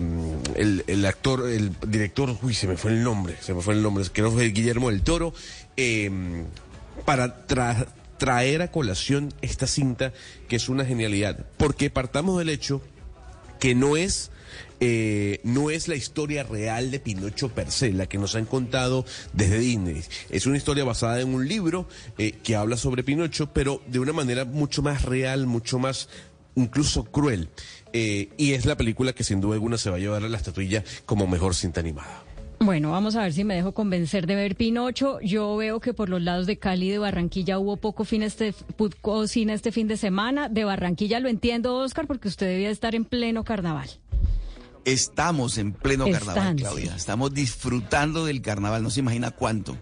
el, 0.57 0.85
el 0.87 1.05
actor, 1.07 1.49
el 1.49 1.73
director, 1.87 2.37
uy, 2.43 2.55
se 2.55 2.67
me 2.67 2.77
fue 2.77 2.93
el 2.93 3.03
nombre, 3.03 3.37
se 3.41 3.55
me 3.55 3.61
fue 3.63 3.75
el 3.75 3.83
nombre, 3.83 4.05
que 4.13 4.23
fue 4.25 4.47
Guillermo 4.51 4.91
del 4.91 5.03
Toro, 5.03 5.35
eh, 5.77 6.11
para 7.05 7.47
tra- 7.47 7.87
traer 8.19 8.63
a 8.63 8.71
colación 8.71 9.33
esta 9.43 9.67
cinta 9.67 10.13
que 10.49 10.57
es 10.57 10.69
una 10.69 10.85
genialidad. 10.85 11.47
Porque 11.57 11.91
partamos 11.91 12.39
del 12.39 12.49
hecho 12.49 12.83
que 13.61 13.75
no 13.75 13.97
es 13.97 14.31
eh, 14.81 15.41
no 15.45 15.71
es 15.71 15.89
la 15.89 15.97
historia 15.97 16.45
real 16.45 16.91
de 16.91 17.01
Pinocho 17.01 17.49
per 17.49 17.71
se, 17.71 17.93
la 17.93 18.07
que 18.07 18.19
nos 18.19 18.35
han 18.35 18.45
contado 18.45 19.05
desde 19.33 19.59
Disney. 19.59 20.03
Es 20.31 20.47
una 20.47 20.57
historia 20.57 20.85
basada 20.85 21.21
en 21.21 21.35
un 21.35 21.49
libro 21.49 21.89
eh, 22.17 22.33
que 22.43 22.57
habla 22.57 22.77
sobre 22.77 23.03
Pinocho, 23.03 23.53
pero 23.53 23.83
de 23.87 23.99
una 23.99 24.13
manera 24.13 24.45
mucho 24.45 24.83
más 24.83 25.03
real, 25.03 25.47
mucho 25.47 25.79
más 25.79 26.09
incluso 26.55 27.05
cruel. 27.05 27.49
Eh, 27.93 28.29
y 28.37 28.53
es 28.53 28.67
la 28.67 28.77
película 28.77 29.13
que 29.13 29.25
sin 29.25 29.41
duda 29.41 29.55
alguna 29.55 29.79
se 29.79 29.91
va 29.91 29.97
a 29.97 30.01
llevar 30.01 30.25
a 30.25 30.29
la 30.29 30.37
estatuilla 30.37 30.85
como 31.07 31.27
mejor 31.27 31.55
cinta 31.55 31.81
animada. 31.81 32.25
Bueno, 32.61 32.91
vamos 32.91 33.15
a 33.15 33.23
ver 33.23 33.33
si 33.33 33.45
me 33.45 33.55
dejo 33.55 33.73
convencer 33.73 34.27
de 34.27 34.35
ver 34.35 34.57
Pinocho. 34.57 35.21
Yo 35.21 35.57
veo 35.57 35.79
que 35.79 35.95
por 35.95 36.09
los 36.09 36.21
lados 36.21 36.47
de 36.47 36.59
Cali 36.59 36.89
y 36.89 36.91
de 36.91 36.99
Barranquilla 36.99 37.59
hubo 37.59 37.77
poco, 37.77 38.05
fin 38.05 38.23
este, 38.23 38.53
cine 39.27 39.55
este 39.55 39.71
fin 39.71 39.87
de 39.87 39.97
semana. 39.97 40.49
De 40.49 40.65
Barranquilla 40.65 41.21
lo 41.21 41.29
entiendo, 41.29 41.77
Oscar, 41.77 42.09
porque 42.09 42.27
usted 42.27 42.47
debía 42.47 42.71
estar 42.71 42.97
en 42.97 43.05
pleno 43.05 43.45
carnaval. 43.45 43.89
Estamos 44.93 45.59
en 45.59 45.73
pleno 45.73 46.07
Están, 46.07 46.25
carnaval, 46.27 46.57
Claudia. 46.57 46.91
sí. 46.93 46.97
Estamos 46.97 47.35
disfrutando 47.35 48.25
del 48.25 48.41
carnaval, 48.43 48.83
no 48.83 48.91
se 48.91 49.01
imagina 49.01 49.31
cuánto. 49.31 49.77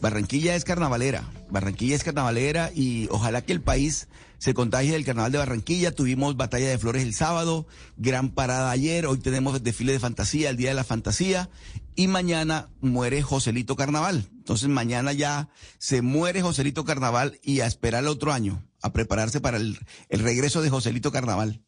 Barranquilla 0.00 0.56
es 0.56 0.64
carnavalera, 0.64 1.30
Barranquilla 1.50 1.94
es 1.94 2.02
carnavalera 2.02 2.70
y 2.74 3.06
ojalá 3.10 3.42
que 3.42 3.52
el 3.52 3.60
país 3.60 4.08
se 4.38 4.54
contagie 4.54 4.92
del 4.92 5.04
carnaval 5.04 5.30
de 5.30 5.38
Barranquilla. 5.38 5.94
Tuvimos 5.94 6.36
batalla 6.36 6.68
de 6.68 6.78
flores 6.78 7.04
el 7.04 7.14
sábado, 7.14 7.66
gran 7.96 8.30
parada 8.30 8.72
ayer, 8.72 9.06
hoy 9.06 9.18
tenemos 9.18 9.62
desfile 9.62 9.92
de 9.92 10.00
fantasía, 10.00 10.50
el 10.50 10.56
día 10.56 10.70
de 10.70 10.74
la 10.74 10.82
fantasía 10.84 11.50
y 11.94 12.08
mañana 12.08 12.68
muere 12.80 13.22
Joselito 13.22 13.76
Carnaval. 13.76 14.28
Entonces 14.32 14.68
mañana 14.68 15.12
ya 15.12 15.48
se 15.78 16.02
muere 16.02 16.42
Joselito 16.42 16.84
Carnaval 16.84 17.38
y 17.42 17.60
a 17.60 17.66
esperar 17.66 18.02
el 18.02 18.08
otro 18.08 18.32
año, 18.32 18.64
a 18.82 18.92
prepararse 18.92 19.40
para 19.40 19.56
el, 19.58 19.78
el 20.08 20.20
regreso 20.20 20.62
de 20.62 20.70
Joselito 20.70 21.12
Carnaval. 21.12 21.62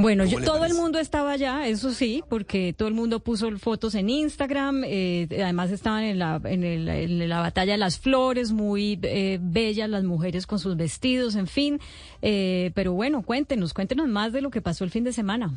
Bueno, 0.00 0.22
¿Cómo 0.26 0.38
yo, 0.38 0.44
todo 0.44 0.64
el 0.64 0.74
mundo 0.74 1.00
estaba 1.00 1.32
allá, 1.32 1.66
eso 1.66 1.92
sí, 1.92 2.22
porque 2.28 2.72
todo 2.72 2.86
el 2.86 2.94
mundo 2.94 3.18
puso 3.18 3.50
fotos 3.58 3.96
en 3.96 4.08
Instagram, 4.08 4.84
eh, 4.86 5.26
además 5.42 5.72
estaban 5.72 6.04
en 6.04 6.20
la, 6.20 6.40
en, 6.44 6.62
el- 6.62 6.88
en 6.88 7.28
la 7.28 7.40
batalla 7.40 7.72
de 7.72 7.78
las 7.78 7.98
flores, 7.98 8.52
muy 8.52 8.96
eh, 9.02 9.40
bellas 9.42 9.90
las 9.90 10.04
mujeres 10.04 10.46
con 10.46 10.60
sus 10.60 10.76
vestidos, 10.76 11.34
en 11.34 11.48
fin. 11.48 11.80
Eh, 12.22 12.70
pero 12.76 12.92
bueno, 12.92 13.22
cuéntenos, 13.22 13.74
cuéntenos 13.74 14.06
más 14.06 14.32
de 14.32 14.40
lo 14.40 14.50
que 14.50 14.62
pasó 14.62 14.84
el 14.84 14.90
fin 14.92 15.02
de 15.02 15.12
semana. 15.12 15.52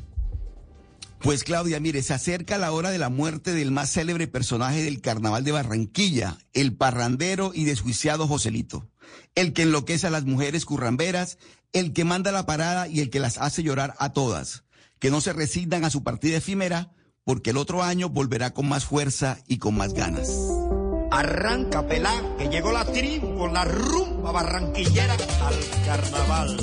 Pues 1.19 1.43
Claudia, 1.43 1.79
mire, 1.79 2.01
se 2.01 2.15
acerca 2.15 2.57
la 2.57 2.71
hora 2.71 2.89
de 2.89 2.97
la 2.97 3.09
muerte 3.09 3.53
del 3.53 3.69
más 3.69 3.91
célebre 3.91 4.25
personaje 4.25 4.81
del 4.83 5.01
carnaval 5.01 5.43
de 5.43 5.51
Barranquilla, 5.51 6.39
el 6.53 6.73
parrandero 6.75 7.51
y 7.53 7.65
desjuiciado 7.65 8.25
Joselito, 8.27 8.87
el 9.35 9.53
que 9.53 9.61
enloquece 9.61 10.07
a 10.07 10.09
las 10.09 10.25
mujeres 10.25 10.65
curramberas, 10.65 11.37
el 11.73 11.93
que 11.93 12.03
manda 12.03 12.31
la 12.31 12.45
parada 12.45 12.87
y 12.87 12.99
el 12.99 13.09
que 13.09 13.19
las 13.19 13.37
hace 13.37 13.63
llorar 13.63 13.95
a 13.99 14.13
todas, 14.13 14.63
que 14.99 15.11
no 15.11 15.21
se 15.21 15.33
resignan 15.33 15.85
a 15.85 15.89
su 15.89 16.03
partida 16.03 16.37
efímera, 16.37 16.91
porque 17.23 17.51
el 17.51 17.57
otro 17.57 17.83
año 17.83 18.09
volverá 18.09 18.53
con 18.53 18.67
más 18.67 18.85
fuerza 18.85 19.39
y 19.47 19.57
con 19.57 19.75
más 19.75 19.93
ganas. 19.93 20.29
Arranca 21.11 21.87
pelá, 21.87 22.13
que 22.37 22.49
llegó 22.49 22.71
la 22.71 22.85
tribu 22.85 23.47
la 23.47 23.65
rumba 23.65 24.31
barranquillera 24.31 25.13
al 25.13 25.85
carnaval. 25.85 26.57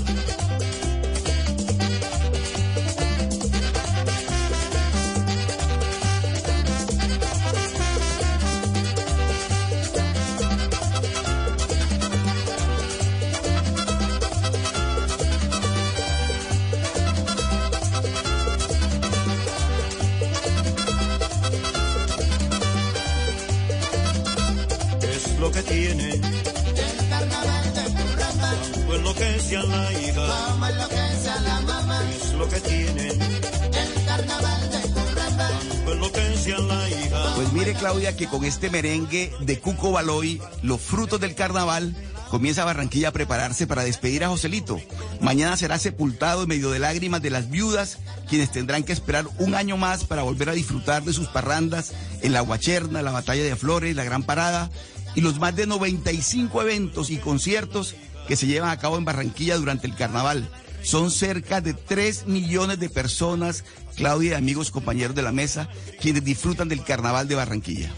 Que 25.58 25.72
tiene 25.72 26.10
el 26.10 27.08
carnaval 27.08 27.74
de 27.74 27.82
Curramba. 27.82 28.54
Tanto 28.72 28.94
enloquece 28.94 29.56
a 29.56 29.62
la 29.64 29.92
hija 29.92 30.46
como 30.50 30.66
enloquece 30.66 31.30
a 31.30 31.40
la 31.40 31.60
mamá. 31.62 32.02
Es 32.14 32.32
lo 32.34 32.48
que 32.48 32.60
tiene 32.60 33.08
el 33.08 34.04
carnaval 34.06 34.70
de 34.70 34.80
Curramba. 34.92 35.48
Tanto 35.48 35.92
enloquece 35.92 36.54
a 36.54 36.58
la 36.60 36.88
hija. 36.88 37.34
Pues 37.34 37.52
mire 37.52 37.74
Claudia 37.74 38.16
que 38.16 38.28
con 38.28 38.44
este 38.44 38.70
merengue 38.70 39.32
de 39.40 39.58
Cuco 39.58 39.90
Baloy, 39.90 40.40
los 40.62 40.80
frutos 40.80 41.20
del 41.20 41.34
carnaval, 41.34 41.96
comienza 42.30 42.64
Barranquilla 42.64 43.08
a 43.08 43.12
prepararse 43.12 43.66
para 43.66 43.82
despedir 43.82 44.22
a 44.22 44.28
Joselito. 44.28 44.80
Mañana 45.20 45.56
será 45.56 45.78
sepultado 45.78 46.42
en 46.42 46.50
medio 46.50 46.70
de 46.70 46.78
lágrimas 46.78 47.20
de 47.20 47.30
las 47.30 47.50
viudas, 47.50 47.98
quienes 48.28 48.52
tendrán 48.52 48.84
que 48.84 48.92
esperar 48.92 49.26
un 49.38 49.56
año 49.56 49.76
más 49.76 50.04
para 50.04 50.22
volver 50.22 50.50
a 50.50 50.52
disfrutar 50.52 51.02
de 51.02 51.12
sus 51.12 51.26
parrandas 51.28 51.92
en 52.22 52.32
la 52.32 52.42
Guacherna, 52.42 53.02
la 53.02 53.10
Batalla 53.10 53.42
de 53.42 53.56
Flores, 53.56 53.96
la 53.96 54.04
Gran 54.04 54.22
Parada 54.22 54.70
y 55.18 55.20
los 55.20 55.40
más 55.40 55.56
de 55.56 55.66
95 55.66 56.62
eventos 56.62 57.10
y 57.10 57.16
conciertos 57.16 57.96
que 58.28 58.36
se 58.36 58.46
llevan 58.46 58.70
a 58.70 58.78
cabo 58.78 58.98
en 58.98 59.04
Barranquilla 59.04 59.56
durante 59.56 59.88
el 59.88 59.96
carnaval. 59.96 60.48
Son 60.84 61.10
cerca 61.10 61.60
de 61.60 61.74
3 61.74 62.28
millones 62.28 62.78
de 62.78 62.88
personas, 62.88 63.64
Claudia 63.96 64.30
y 64.30 64.34
amigos 64.34 64.70
compañeros 64.70 65.16
de 65.16 65.22
la 65.22 65.32
mesa, 65.32 65.68
quienes 66.00 66.22
disfrutan 66.22 66.68
del 66.68 66.84
carnaval 66.84 67.26
de 67.26 67.34
Barranquilla. 67.34 67.92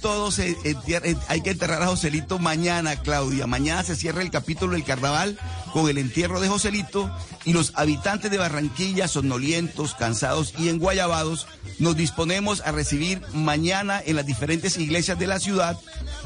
Borracho 0.00 0.08
y 0.08 0.10
todo, 0.10 0.30
se 0.30 0.56
entierra- 0.64 1.06
eh, 1.06 1.16
hay 1.28 1.42
que 1.42 1.50
enterrar 1.50 1.82
a 1.82 1.86
Joselito 1.86 2.38
mañana, 2.38 2.96
Claudia. 2.96 3.46
Mañana 3.46 3.82
se 3.82 3.96
cierra 3.96 4.22
el 4.22 4.30
capítulo 4.30 4.72
del 4.72 4.84
carnaval 4.84 5.38
con 5.72 5.88
el 5.88 5.98
entierro 5.98 6.40
de 6.40 6.48
Joselito 6.48 7.10
y 7.44 7.52
los 7.52 7.72
habitantes 7.76 8.30
de 8.30 8.38
Barranquilla, 8.38 9.08
somnolientos, 9.08 9.94
cansados 9.94 10.54
y 10.58 10.68
enguayabados, 10.68 11.46
nos 11.78 11.96
disponemos 11.96 12.60
a 12.64 12.72
recibir 12.72 13.20
mañana 13.32 14.02
en 14.04 14.16
las 14.16 14.26
diferentes 14.26 14.76
iglesias 14.78 15.18
de 15.18 15.26
la 15.26 15.38
ciudad 15.38 15.78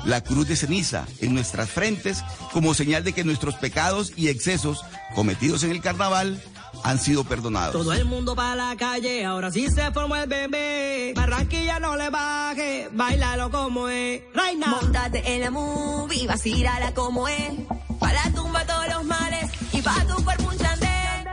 la 0.05 0.23
cruz 0.23 0.47
de 0.49 0.57
ceniza 0.57 1.07
en 1.21 1.35
nuestras 1.35 1.71
frentes 1.71 2.23
como 2.53 2.75
señal 2.75 3.05
de 3.05 3.13
que 3.13 3.25
nuestros 3.25 3.55
pecados 3.55 4.13
y 4.17 4.29
excesos 4.29 4.83
cometidos 5.15 5.63
en 5.63 5.71
el 5.71 5.81
carnaval 5.81 6.43
han 6.85 6.99
sido 6.99 7.25
perdonados. 7.25 7.73
Todo 7.73 7.93
el 7.95 8.05
mundo 8.05 8.37
para 8.37 8.55
la 8.55 8.77
calle, 8.77 9.25
ahora 9.25 9.51
sí 9.51 9.67
se 9.69 9.91
formó 9.91 10.17
el 10.17 10.29
bebé. 10.29 11.15
Barranquilla 11.17 11.81
no 11.81 11.97
le 11.97 12.11
baje, 12.11 12.91
bailalo 12.93 13.51
como 13.51 13.89
es. 13.89 14.23
Reina. 14.35 14.67
Montate 14.67 15.35
en 15.35 15.41
la 15.41 15.51
movie, 15.51 16.27
vacílala 16.27 16.93
como 16.93 17.27
es. 17.27 17.53
Para 17.99 18.25
la 18.25 18.31
tumba 18.35 18.67
todos 18.67 18.87
los 18.89 19.05
males 19.05 19.51
y 19.73 19.81
pa' 19.81 20.05
tu 20.07 20.23
cuerpo 20.23 20.51
un 20.51 20.59
chandel. 20.59 21.25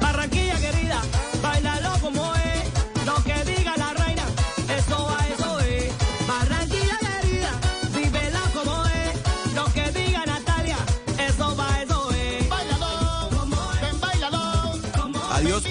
Barranquilla 0.00 0.60
querida, 0.60 1.00
bailalo 1.40 1.65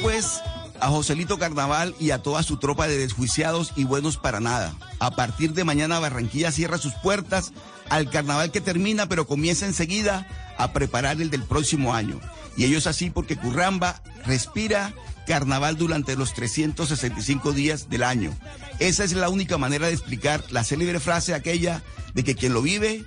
pues 0.06 0.44
a 0.80 0.90
Joselito 0.90 1.40
Carnaval 1.40 1.96
y 2.00 2.12
a 2.12 2.22
toda 2.22 2.44
su 2.44 2.58
tropa 2.58 2.88
de 2.88 2.96
desjuiciados 2.96 3.74
y 3.76 3.86
buenos 3.86 4.18
para 4.18 4.40
nada. 4.40 4.76
A 5.00 5.16
partir 5.16 5.54
de 5.54 5.64
mañana 5.64 5.98
Barranquilla 5.98 6.52
cierra 6.52 6.78
sus 6.78 6.94
puertas 6.94 7.54
al 7.90 8.12
carnaval 8.12 8.52
que 8.52 8.62
termina 8.62 9.10
pero 9.10 9.26
comienza 9.26 9.66
enseguida 9.66 10.28
a 10.60 10.74
preparar 10.74 11.20
el 11.22 11.32
del 11.32 11.42
próximo 11.42 11.96
año. 11.96 12.20
Y 12.56 12.66
ello 12.66 12.78
es 12.78 12.86
así 12.86 13.10
porque 13.10 13.36
Curramba 13.36 14.00
respira 14.28 14.94
carnaval 15.26 15.76
durante 15.76 16.16
los 16.16 16.36
365 16.36 17.52
días 17.52 17.90
del 17.90 18.04
año. 18.04 18.32
Esa 18.78 19.06
es 19.06 19.14
la 19.14 19.30
única 19.30 19.58
manera 19.58 19.88
de 19.88 19.94
explicar 19.94 20.44
la 20.52 20.64
célebre 20.64 21.00
frase 21.00 21.34
aquella 21.34 21.82
de 22.14 22.24
que 22.24 22.36
quien 22.36 22.54
lo 22.54 22.62
vive 22.62 23.04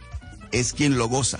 es 0.51 0.73
quien 0.73 0.99
lo 0.99 1.07
goza. 1.07 1.39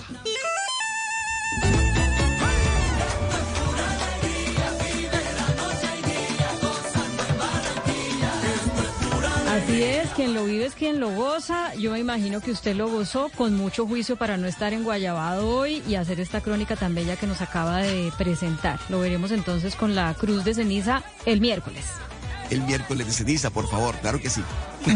Así 9.69 9.83
es, 9.83 10.09
quien 10.13 10.33
lo 10.33 10.47
vive 10.47 10.65
es 10.65 10.75
quien 10.75 10.99
lo 10.99 11.11
goza. 11.11 11.75
Yo 11.75 11.93
me 11.93 11.99
imagino 11.99 12.41
que 12.41 12.51
usted 12.51 12.75
lo 12.75 12.89
gozó 12.89 13.29
con 13.37 13.55
mucho 13.55 13.87
juicio 13.87 14.17
para 14.17 14.39
no 14.39 14.47
estar 14.47 14.73
en 14.73 14.83
Guayabado 14.83 15.47
hoy 15.47 15.83
y 15.87 15.97
hacer 15.97 16.21
esta 16.21 16.41
crónica 16.41 16.75
tan 16.75 16.95
bella 16.95 17.17
que 17.17 17.27
nos 17.27 17.43
acaba 17.43 17.83
de 17.83 18.11
presentar. 18.17 18.81
Lo 18.89 18.99
veremos 18.99 19.31
entonces 19.31 19.77
con 19.77 19.95
la 19.95 20.15
Cruz 20.15 20.43
de 20.45 20.55
Ceniza 20.55 21.03
el 21.27 21.43
miércoles. 21.43 21.85
El 22.51 22.63
miércoles 22.63 23.07
de 23.07 23.13
ceniza, 23.13 23.51
por 23.51 23.69
favor, 23.69 23.95
claro 23.97 24.21
que 24.21 24.31
sí. 24.31 24.43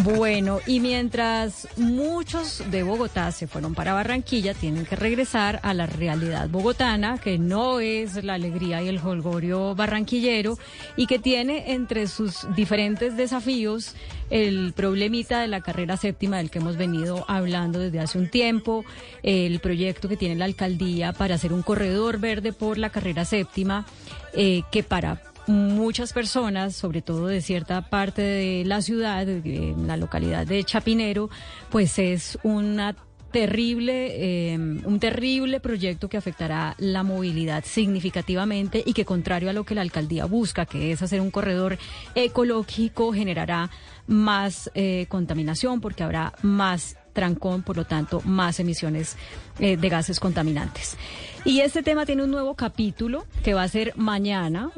Bueno, 0.05 0.61
y 0.67 0.81
mientras 0.81 1.69
muchos 1.77 2.63
de 2.71 2.83
Bogotá 2.83 3.31
se 3.31 3.47
fueron 3.47 3.75
para 3.75 3.93
Barranquilla, 3.93 4.55
tienen 4.55 4.87
que 4.87 4.97
regresar 4.97 5.61
a 5.63 5.75
la 5.75 5.87
realidad 5.87 6.49
bogotana, 6.49 7.19
que 7.19 7.39
no 7.39 7.81
es 7.81 8.23
la 8.25 8.35
alegría 8.35 8.83
y 8.83 8.89
el 8.89 8.99
holgorio 8.99 9.75
barranquillero, 9.75 10.57
y 10.97 11.07
que 11.07 11.19
tiene 11.19 11.73
entre 11.73 12.07
sus 12.07 12.47
diferentes 12.55 13.17
desafíos 13.17 13.95
el 14.31 14.73
problemita 14.75 15.41
de 15.41 15.49
la 15.49 15.61
carrera 15.61 15.99
séptima 15.99 16.39
del 16.39 16.51
que 16.51 16.59
hemos 16.59 16.79
venido 16.79 17.27
hablando 17.29 17.79
desde 17.79 18.01
hace 18.01 18.19
un 18.19 18.31
tiempo, 18.31 18.85
el 19.23 19.61
proyecto 19.61 20.09
que 20.09 20.17
tiene 20.17 20.37
la 20.37 20.47
alcaldía 20.47 21.13
para 21.13 21.35
hacer 21.35 21.53
un 21.53 21.63
corredor 21.63 22.19
verde 22.19 22.55
por 22.55 22.79
la 22.79 22.89
carrera 22.89 23.27
séptima, 23.27 23.85
eh, 24.33 24.63
que 24.71 24.83
para 24.83 25.21
muchas 25.47 26.13
personas, 26.13 26.75
sobre 26.75 27.03
todo 27.03 27.27
de 27.27 27.41
cierta 27.41 27.89
parte 27.89 28.23
de 28.23 28.65
la 28.65 28.83
ciudad, 28.83 29.27
de 29.27 29.75
la 29.87 29.97
localidad 29.97 30.47
de 30.47 30.65
Chapinero, 30.65 31.31
pues 31.71 31.99
es 31.99 32.39
una 32.43 32.95
terrible, 33.33 34.53
eh, 34.53 34.59
un 34.59 35.01
terrible 35.01 35.59
proyecto 35.59 36.09
que 36.09 36.19
afectará 36.19 36.77
la 36.79 37.03
movilidad 37.03 37.65
significativamente 37.65 38.83
y 38.85 38.93
que 38.93 39.05
contrario 39.05 39.51
a 39.51 39.55
lo 39.55 39.65
que 39.65 39.75
la 39.75 39.81
alcaldía 39.81 40.27
busca, 40.27 40.67
que 40.67 40.93
es 40.93 41.03
hacer 41.03 41.21
un 41.21 41.31
corredor 41.31 41.79
ecológico, 42.15 43.13
generará 43.13 43.71
más 44.07 44.71
eh, 44.75 45.07
contaminación 45.09 45.81
porque 45.81 46.03
habrá 46.03 46.35
más 46.43 46.99
trancón, 47.13 47.63
por 47.63 47.77
lo 47.77 47.85
tanto, 47.85 48.21
más 48.25 48.61
emisiones 48.61 49.17
eh, 49.59 49.77
de 49.77 49.89
gases 49.89 50.21
contaminantes. 50.21 50.97
Y 51.45 51.61
este 51.61 51.83
tema 51.83 52.07
tiene 52.07 52.25
un 52.25 52.31
nuevo 52.31 52.55
capítulo 52.55 53.27
que 53.43 53.55
va 53.55 53.63
a 53.63 53.69
ser 53.69 53.95
mañana. 53.97 54.71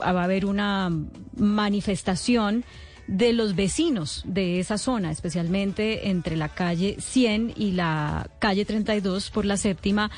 va 0.00 0.20
a 0.20 0.24
haber 0.24 0.46
una 0.46 0.90
manifestación 1.36 2.64
de 3.06 3.32
los 3.32 3.54
vecinos 3.54 4.22
de 4.26 4.58
esa 4.58 4.78
zona, 4.78 5.10
especialmente 5.10 6.08
entre 6.08 6.36
la 6.36 6.48
calle 6.48 6.96
100 6.98 7.54
y 7.56 7.72
la 7.72 8.28
calle 8.38 8.64
32 8.64 9.30
por 9.30 9.44
la 9.44 9.56
séptima, 9.56 10.10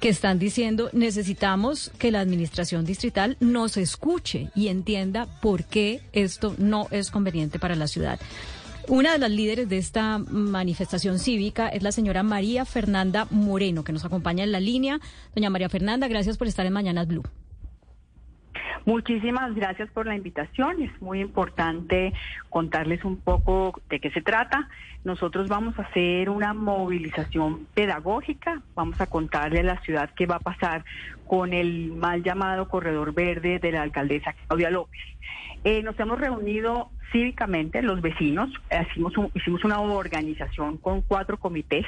que 0.00 0.08
están 0.08 0.38
diciendo 0.38 0.90
necesitamos 0.92 1.90
que 1.98 2.12
la 2.12 2.20
administración 2.20 2.84
distrital 2.84 3.36
nos 3.40 3.76
escuche 3.76 4.50
y 4.54 4.68
entienda 4.68 5.26
por 5.40 5.64
qué 5.64 6.02
esto 6.12 6.54
no 6.58 6.86
es 6.92 7.10
conveniente 7.10 7.58
para 7.58 7.74
la 7.74 7.88
ciudad. 7.88 8.20
Una 8.88 9.12
de 9.12 9.18
las 9.18 9.30
líderes 9.30 9.68
de 9.68 9.76
esta 9.76 10.16
manifestación 10.16 11.18
cívica 11.18 11.68
es 11.68 11.82
la 11.82 11.92
señora 11.92 12.22
María 12.22 12.64
Fernanda 12.64 13.26
Moreno, 13.30 13.84
que 13.84 13.92
nos 13.92 14.06
acompaña 14.06 14.44
en 14.44 14.50
la 14.50 14.60
línea. 14.60 14.98
Doña 15.34 15.50
María 15.50 15.68
Fernanda, 15.68 16.08
gracias 16.08 16.38
por 16.38 16.46
estar 16.46 16.64
en 16.64 16.72
Mañanas 16.72 17.06
Blue. 17.06 17.22
Muchísimas 18.86 19.54
gracias 19.54 19.90
por 19.90 20.06
la 20.06 20.16
invitación. 20.16 20.82
Es 20.82 21.02
muy 21.02 21.20
importante 21.20 22.14
contarles 22.48 23.04
un 23.04 23.18
poco 23.18 23.78
de 23.90 24.00
qué 24.00 24.10
se 24.10 24.22
trata. 24.22 24.70
Nosotros 25.04 25.48
vamos 25.48 25.78
a 25.78 25.82
hacer 25.82 26.30
una 26.30 26.54
movilización 26.54 27.66
pedagógica. 27.74 28.62
Vamos 28.74 28.98
a 29.02 29.06
contarle 29.06 29.60
a 29.60 29.64
la 29.64 29.80
ciudad 29.82 30.08
qué 30.16 30.24
va 30.24 30.36
a 30.36 30.40
pasar 30.40 30.86
con 31.26 31.52
el 31.52 31.92
mal 31.92 32.22
llamado 32.22 32.70
corredor 32.70 33.12
verde 33.12 33.58
de 33.58 33.70
la 33.70 33.82
alcaldesa 33.82 34.34
Claudia 34.46 34.70
López. 34.70 35.02
Eh, 35.64 35.82
nos 35.82 36.00
hemos 36.00 36.18
reunido 36.18 36.90
cívicamente, 37.12 37.82
los 37.82 38.00
vecinos, 38.00 38.50
hicimos, 38.90 39.16
un- 39.16 39.30
hicimos 39.34 39.64
una 39.64 39.80
organización 39.80 40.76
con 40.78 41.02
cuatro 41.02 41.38
comités, 41.38 41.86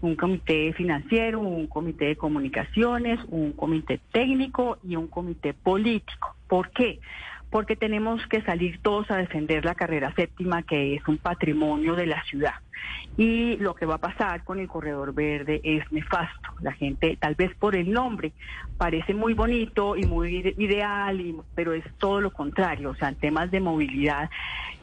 un 0.00 0.16
comité 0.16 0.72
financiero, 0.74 1.40
un 1.40 1.66
comité 1.66 2.06
de 2.06 2.16
comunicaciones, 2.16 3.20
un 3.28 3.52
comité 3.52 4.00
técnico 4.12 4.78
y 4.82 4.96
un 4.96 5.08
comité 5.08 5.54
político. 5.54 6.36
¿Por 6.48 6.70
qué? 6.70 7.00
porque 7.50 7.74
tenemos 7.74 8.24
que 8.28 8.42
salir 8.42 8.80
todos 8.80 9.10
a 9.10 9.16
defender 9.16 9.64
la 9.64 9.74
carrera 9.74 10.14
séptima, 10.14 10.62
que 10.62 10.94
es 10.94 11.08
un 11.08 11.18
patrimonio 11.18 11.96
de 11.96 12.06
la 12.06 12.22
ciudad. 12.22 12.54
Y 13.16 13.56
lo 13.56 13.74
que 13.74 13.86
va 13.86 13.96
a 13.96 13.98
pasar 13.98 14.44
con 14.44 14.60
el 14.60 14.68
corredor 14.68 15.12
verde 15.14 15.60
es 15.64 15.90
nefasto. 15.92 16.50
La 16.60 16.72
gente, 16.72 17.16
tal 17.20 17.34
vez 17.34 17.54
por 17.56 17.76
el 17.76 17.90
nombre, 17.92 18.32
parece 18.78 19.12
muy 19.14 19.34
bonito 19.34 19.96
y 19.96 20.04
muy 20.06 20.36
ide- 20.36 20.54
ideal, 20.56 21.20
y- 21.20 21.36
pero 21.54 21.72
es 21.74 21.84
todo 21.98 22.20
lo 22.20 22.30
contrario. 22.30 22.90
O 22.90 22.94
sea, 22.94 23.08
en 23.08 23.16
temas 23.16 23.50
de 23.50 23.60
movilidad, 23.60 24.30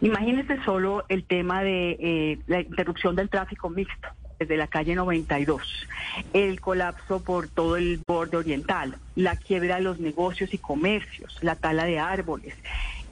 imagínense 0.02 0.62
solo 0.64 1.06
el 1.10 1.26
tema 1.26 1.64
de 1.64 1.98
eh, 2.00 2.39
la 2.48 2.62
interrupción 2.62 3.16
del 3.16 3.30
tráfico 3.30 3.70
mixto 3.70 4.08
desde 4.39 4.56
la 4.56 4.68
calle 4.68 4.93
92, 4.93 5.64
el 6.32 6.62
colapso 6.62 7.24
por 7.24 7.48
todo 7.48 7.76
el 7.76 8.00
borde 8.06 8.38
oriental, 8.38 8.95
la 9.16 9.36
quiebra 9.36 9.78
de 9.78 9.82
los 9.82 10.00
negocios 10.00 10.54
y 10.54 10.60
comercios, 10.60 11.36
la 11.41 11.56
tala 11.56 11.86
de 11.86 11.98
árboles, 11.98 12.54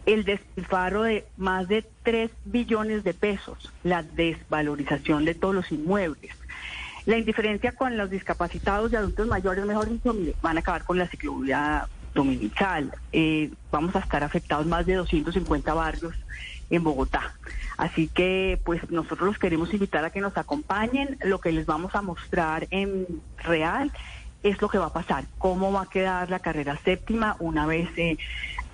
el 0.06 0.24
despilfarro 0.24 1.04
de 1.04 1.26
más 1.38 1.68
de 1.68 1.86
3 2.04 2.32
billones 2.46 3.04
de 3.04 3.14
pesos, 3.14 3.72
la 3.84 4.04
desvalorización 4.04 5.26
de 5.26 5.36
todos 5.36 5.56
los 5.56 5.72
inmuebles, 5.72 6.36
la 7.06 7.18
indiferencia 7.18 7.72
con 7.74 7.98
los 7.98 8.10
discapacitados 8.10 8.92
y 8.92 8.96
adultos 8.96 9.28
mayores, 9.28 9.66
mejor 9.66 9.90
dicho, 9.90 10.16
van 10.42 10.58
a 10.58 10.60
acabar 10.62 10.84
con 10.84 10.98
la 10.98 11.08
ciclovía 11.08 11.88
dominical, 12.14 12.92
eh, 13.12 13.52
vamos 13.72 13.96
a 13.96 14.00
estar 14.00 14.24
afectados 14.24 14.66
más 14.66 14.86
de 14.86 14.96
250 14.96 15.74
barrios 15.74 16.16
en 16.70 16.84
Bogotá. 16.84 17.34
Así 17.78 18.08
que 18.08 18.60
pues 18.64 18.90
nosotros 18.90 19.28
los 19.28 19.38
queremos 19.38 19.74
invitar 19.74 20.06
a 20.06 20.10
que 20.10 20.22
nos 20.22 20.38
acompañen. 20.38 21.18
Lo 21.24 21.40
que 21.40 21.52
les 21.52 21.66
vamos 21.66 21.94
a 21.94 22.02
mostrar 22.02 22.68
en 22.72 23.06
real 23.44 23.92
es 24.44 24.62
lo 24.62 24.70
que 24.70 24.78
va 24.78 24.88
a 24.88 24.94
pasar, 24.94 25.26
cómo 25.38 25.72
va 25.72 25.84
a 25.84 25.90
quedar 25.90 26.30
la 26.30 26.40
carrera 26.40 26.80
séptima 26.84 27.36
una 27.40 27.66
vez 27.66 27.90
eh, 27.98 28.18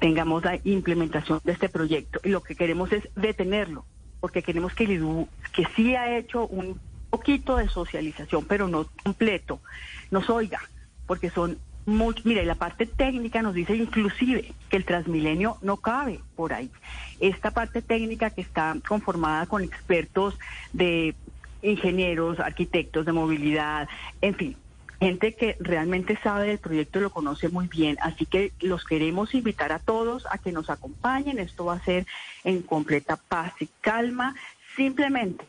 tengamos 0.01 0.43
la 0.43 0.59
implementación 0.63 1.39
de 1.43 1.51
este 1.53 1.69
proyecto. 1.69 2.19
Y 2.23 2.29
lo 2.29 2.41
que 2.41 2.55
queremos 2.55 2.91
es 2.91 3.07
detenerlo, 3.15 3.85
porque 4.19 4.41
queremos 4.41 4.73
que 4.73 4.85
el 4.85 4.93
IDU, 4.93 5.29
que 5.53 5.65
sí 5.75 5.95
ha 5.95 6.17
hecho 6.17 6.47
un 6.47 6.79
poquito 7.11 7.55
de 7.57 7.69
socialización, 7.69 8.43
pero 8.45 8.67
no 8.67 8.87
completo, 9.03 9.61
nos 10.09 10.27
oiga, 10.31 10.59
porque 11.05 11.29
son 11.29 11.59
much- 11.85 12.21
mira, 12.23 12.41
y 12.41 12.45
la 12.47 12.55
parte 12.55 12.87
técnica 12.87 13.43
nos 13.43 13.53
dice 13.53 13.75
inclusive 13.75 14.53
que 14.69 14.77
el 14.77 14.85
Transmilenio 14.85 15.57
no 15.61 15.77
cabe 15.77 16.19
por 16.35 16.51
ahí. 16.51 16.71
Esta 17.19 17.51
parte 17.51 17.83
técnica 17.83 18.31
que 18.31 18.41
está 18.41 18.75
conformada 18.87 19.45
con 19.45 19.63
expertos 19.63 20.35
de 20.73 21.13
ingenieros, 21.61 22.39
arquitectos 22.39 23.05
de 23.05 23.11
movilidad, 23.11 23.87
en 24.19 24.33
fin, 24.33 24.57
gente 25.01 25.33
que 25.33 25.57
realmente 25.59 26.15
sabe 26.21 26.47
del 26.47 26.59
proyecto 26.59 26.99
y 26.99 27.01
lo 27.01 27.09
conoce 27.09 27.49
muy 27.49 27.67
bien. 27.67 27.97
Así 28.01 28.27
que 28.27 28.53
los 28.61 28.85
queremos 28.85 29.33
invitar 29.33 29.71
a 29.71 29.79
todos 29.79 30.27
a 30.29 30.37
que 30.37 30.51
nos 30.51 30.69
acompañen. 30.69 31.39
Esto 31.39 31.65
va 31.65 31.73
a 31.73 31.83
ser 31.83 32.05
en 32.43 32.61
completa 32.61 33.15
paz 33.17 33.53
y 33.59 33.67
calma. 33.81 34.35
Simplemente 34.75 35.43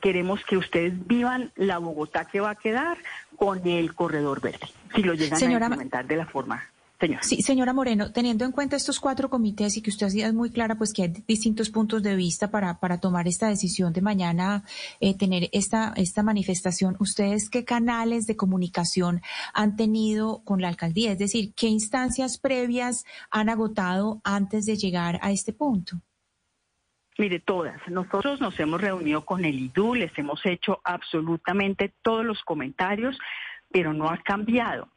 queremos 0.00 0.44
que 0.44 0.56
ustedes 0.56 1.06
vivan 1.06 1.52
la 1.54 1.78
Bogotá 1.78 2.24
que 2.24 2.40
va 2.40 2.50
a 2.50 2.54
quedar 2.56 2.98
con 3.36 3.64
el 3.66 3.94
corredor 3.94 4.40
verde, 4.40 4.66
si 4.94 5.04
lo 5.04 5.14
llegan 5.14 5.38
Señora 5.38 5.66
a 5.66 5.68
implementar 5.68 6.06
de 6.06 6.16
la 6.16 6.26
forma. 6.26 6.64
Señora. 6.98 7.22
Sí, 7.22 7.42
señora 7.42 7.74
Moreno, 7.74 8.10
teniendo 8.10 8.46
en 8.46 8.52
cuenta 8.52 8.76
estos 8.76 9.00
cuatro 9.00 9.28
comités 9.28 9.76
y 9.76 9.82
que 9.82 9.90
usted 9.90 10.06
ha 10.06 10.10
sido 10.10 10.32
muy 10.32 10.50
clara, 10.50 10.76
pues 10.76 10.94
que 10.94 11.02
hay 11.02 11.08
distintos 11.26 11.68
puntos 11.68 12.02
de 12.02 12.16
vista 12.16 12.50
para, 12.50 12.80
para 12.80 13.00
tomar 13.00 13.28
esta 13.28 13.48
decisión 13.48 13.92
de 13.92 14.00
mañana, 14.00 14.64
eh, 15.00 15.16
tener 15.16 15.50
esta, 15.52 15.92
esta 15.96 16.22
manifestación, 16.22 16.96
¿ustedes 16.98 17.50
qué 17.50 17.64
canales 17.64 18.26
de 18.26 18.36
comunicación 18.36 19.20
han 19.52 19.76
tenido 19.76 20.42
con 20.44 20.62
la 20.62 20.68
alcaldía? 20.68 21.12
Es 21.12 21.18
decir, 21.18 21.52
¿qué 21.54 21.66
instancias 21.66 22.38
previas 22.38 23.04
han 23.30 23.50
agotado 23.50 24.20
antes 24.24 24.64
de 24.64 24.76
llegar 24.76 25.18
a 25.20 25.32
este 25.32 25.52
punto? 25.52 26.00
Mire, 27.18 27.40
todas. 27.40 27.76
Nosotros 27.88 28.40
nos 28.40 28.58
hemos 28.60 28.80
reunido 28.80 29.24
con 29.24 29.44
el 29.44 29.58
IDU, 29.58 29.94
les 29.94 30.16
hemos 30.18 30.44
hecho 30.44 30.80
absolutamente 30.84 31.94
todos 32.02 32.24
los 32.24 32.42
comentarios, 32.42 33.18
pero 33.70 33.92
no 33.92 34.08
ha 34.10 34.18
cambiado. 34.18 34.88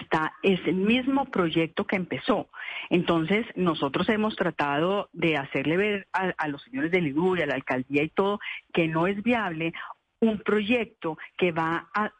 Está, 0.00 0.34
es 0.42 0.60
el 0.66 0.74
mismo 0.74 1.26
proyecto 1.26 1.86
que 1.86 1.96
empezó. 1.96 2.48
Entonces, 2.90 3.46
nosotros 3.54 4.08
hemos 4.08 4.34
tratado 4.36 5.08
de 5.12 5.36
hacerle 5.36 5.76
ver 5.76 6.06
a, 6.12 6.48
los 6.48 6.62
señores 6.62 6.90
del 6.90 7.06
IDU 7.06 7.34
a 7.34 7.46
la 7.46 7.54
alcaldía 7.54 8.02
y 8.02 8.08
todo 8.08 8.40
que 8.72 8.88
no 8.88 9.06
es 9.06 9.22
viable 9.22 9.72
un 10.20 10.40
proyecto 10.40 11.18
que 11.36 11.52
va 11.52 11.88
a 11.94 12.12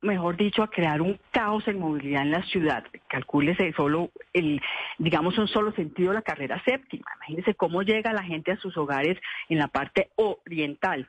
mejor 0.00 0.36
dicho, 0.36 0.62
a 0.62 0.70
crear 0.70 1.02
un 1.02 1.18
caos 1.32 1.66
en 1.66 1.80
movilidad 1.80 2.22
en 2.22 2.30
la 2.30 2.44
ciudad. 2.44 2.84
Calcúlese 3.08 3.72
solo 3.72 4.10
el, 4.32 4.62
digamos, 4.96 5.36
un 5.38 5.48
solo 5.48 5.72
sentido 5.72 6.12
la 6.12 6.22
carrera 6.22 6.62
séptima. 6.64 7.10
Imagínense 7.16 7.54
cómo 7.54 7.82
llega 7.82 8.12
la 8.12 8.22
gente 8.22 8.52
a 8.52 8.56
sus 8.58 8.76
hogares 8.76 9.18
en 9.48 9.58
la 9.58 9.66
parte 9.66 10.10
oriental 10.14 11.08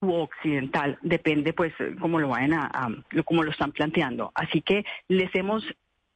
u 0.00 0.12
occidental, 0.14 0.98
depende 1.02 1.52
pues 1.52 1.74
cómo 2.00 2.18
lo 2.18 2.28
vayan 2.28 2.54
a, 2.54 2.70
a 2.72 2.88
cómo 3.24 3.42
lo 3.42 3.50
están 3.50 3.72
planteando. 3.72 4.32
Así 4.34 4.62
que 4.62 4.84
les 5.08 5.34
hemos 5.34 5.64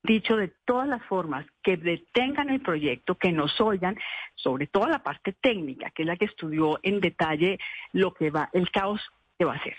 dicho 0.02 0.36
de 0.36 0.52
todas 0.64 0.86
las 0.86 1.02
formas 1.04 1.46
que 1.62 1.76
detengan 1.76 2.50
el 2.50 2.60
proyecto, 2.60 3.16
que 3.16 3.32
nos 3.32 3.60
oigan, 3.60 3.96
sobre 4.34 4.66
todo 4.66 4.86
la 4.86 5.02
parte 5.02 5.32
técnica, 5.32 5.90
que 5.90 6.02
es 6.02 6.06
la 6.06 6.16
que 6.16 6.26
estudió 6.26 6.78
en 6.82 7.00
detalle 7.00 7.58
lo 7.92 8.12
que 8.12 8.30
va, 8.30 8.50
el 8.52 8.70
caos 8.70 9.00
que 9.38 9.44
va 9.44 9.54
a 9.54 9.62
ser. 9.62 9.76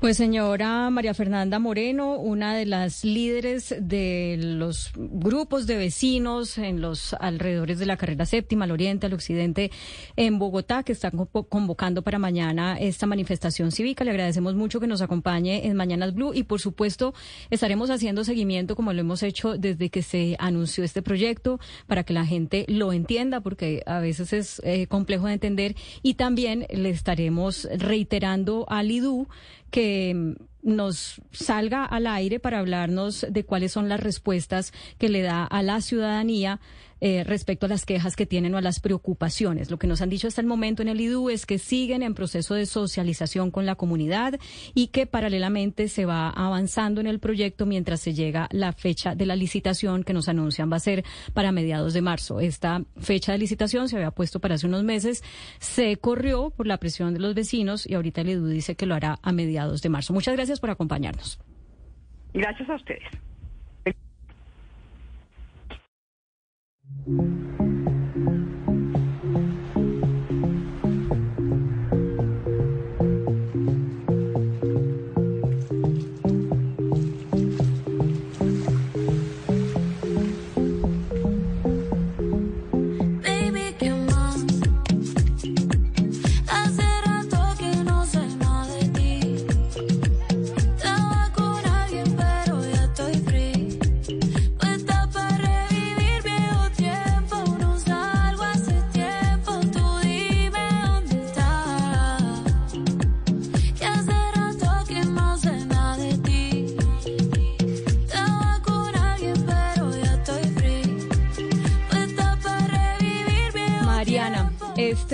Pues 0.00 0.18
señora 0.18 0.90
María 0.90 1.14
Fernanda 1.14 1.58
Moreno, 1.58 2.16
una 2.18 2.54
de 2.54 2.66
las 2.66 3.04
líderes 3.04 3.74
de 3.80 4.36
los 4.38 4.92
grupos 4.94 5.66
de 5.66 5.78
vecinos 5.78 6.58
en 6.58 6.82
los 6.82 7.14
alrededores 7.14 7.78
de 7.78 7.86
la 7.86 7.96
carrera 7.96 8.26
séptima, 8.26 8.66
al 8.66 8.72
oriente, 8.72 9.06
al 9.06 9.14
occidente, 9.14 9.70
en 10.16 10.38
Bogotá, 10.38 10.82
que 10.82 10.92
están 10.92 11.12
convo- 11.12 11.48
convocando 11.48 12.02
para 12.02 12.18
mañana 12.18 12.76
esta 12.78 13.06
manifestación 13.06 13.72
cívica. 13.72 14.04
Le 14.04 14.10
agradecemos 14.10 14.54
mucho 14.54 14.78
que 14.78 14.86
nos 14.86 15.00
acompañe 15.00 15.66
en 15.66 15.74
Mañanas 15.74 16.12
Blue 16.12 16.34
y 16.34 16.42
por 16.42 16.60
supuesto 16.60 17.14
estaremos 17.48 17.88
haciendo 17.88 18.24
seguimiento 18.24 18.76
como 18.76 18.92
lo 18.92 19.00
hemos 19.00 19.22
hecho 19.22 19.56
desde 19.56 19.88
que 19.88 20.02
se 20.02 20.36
anunció 20.38 20.84
este 20.84 21.00
proyecto 21.00 21.60
para 21.86 22.04
que 22.04 22.12
la 22.12 22.26
gente 22.26 22.66
lo 22.68 22.92
entienda 22.92 23.40
porque 23.40 23.82
a 23.86 24.00
veces 24.00 24.34
es 24.34 24.60
eh, 24.66 24.86
complejo 24.86 25.28
de 25.28 25.32
entender 25.32 25.76
y 26.02 26.14
también 26.14 26.66
le 26.70 26.90
estaremos 26.90 27.66
reiterando 27.78 28.66
al 28.68 28.90
IDU 28.90 29.28
que 29.70 29.93
mm, 29.94 30.36
nos 30.64 31.20
salga 31.30 31.84
al 31.84 32.06
aire 32.06 32.40
para 32.40 32.58
hablarnos 32.58 33.26
de 33.28 33.44
cuáles 33.44 33.72
son 33.72 33.88
las 33.88 34.00
respuestas 34.00 34.72
que 34.98 35.08
le 35.08 35.22
da 35.22 35.44
a 35.44 35.62
la 35.62 35.80
ciudadanía 35.80 36.60
eh, 37.06 37.22
respecto 37.22 37.66
a 37.66 37.68
las 37.68 37.84
quejas 37.84 38.16
que 38.16 38.24
tienen 38.24 38.54
o 38.54 38.56
a 38.56 38.62
las 38.62 38.80
preocupaciones. 38.80 39.70
Lo 39.70 39.78
que 39.78 39.86
nos 39.86 40.00
han 40.00 40.08
dicho 40.08 40.26
hasta 40.26 40.40
el 40.40 40.46
momento 40.46 40.80
en 40.80 40.88
el 40.88 41.02
IDU 41.02 41.28
es 41.28 41.44
que 41.44 41.58
siguen 41.58 42.02
en 42.02 42.14
proceso 42.14 42.54
de 42.54 42.64
socialización 42.64 43.50
con 43.50 43.66
la 43.66 43.74
comunidad 43.74 44.40
y 44.72 44.86
que 44.86 45.04
paralelamente 45.04 45.88
se 45.88 46.06
va 46.06 46.30
avanzando 46.30 47.02
en 47.02 47.06
el 47.06 47.18
proyecto 47.18 47.66
mientras 47.66 48.00
se 48.00 48.14
llega 48.14 48.48
la 48.52 48.72
fecha 48.72 49.14
de 49.14 49.26
la 49.26 49.36
licitación 49.36 50.02
que 50.02 50.14
nos 50.14 50.28
anuncian 50.30 50.72
va 50.72 50.76
a 50.76 50.80
ser 50.80 51.04
para 51.34 51.52
mediados 51.52 51.92
de 51.92 52.00
marzo. 52.00 52.40
Esta 52.40 52.82
fecha 52.96 53.32
de 53.32 53.38
licitación 53.38 53.90
se 53.90 53.96
había 53.96 54.12
puesto 54.12 54.40
para 54.40 54.54
hace 54.54 54.66
unos 54.66 54.82
meses, 54.82 55.22
se 55.58 55.98
corrió 55.98 56.48
por 56.56 56.66
la 56.66 56.78
presión 56.78 57.12
de 57.12 57.20
los 57.20 57.34
vecinos 57.34 57.86
y 57.86 57.92
ahorita 57.94 58.22
el 58.22 58.30
IDU 58.30 58.46
dice 58.46 58.76
que 58.76 58.86
lo 58.86 58.94
hará 58.94 59.18
a 59.20 59.30
mediados 59.32 59.82
de 59.82 59.90
marzo. 59.90 60.14
Muchas 60.14 60.36
gracias 60.36 60.53
por 60.60 60.70
acompañarnos. 60.70 61.38
Gracias 62.32 62.68
a 62.68 62.74
ustedes. 62.74 63.04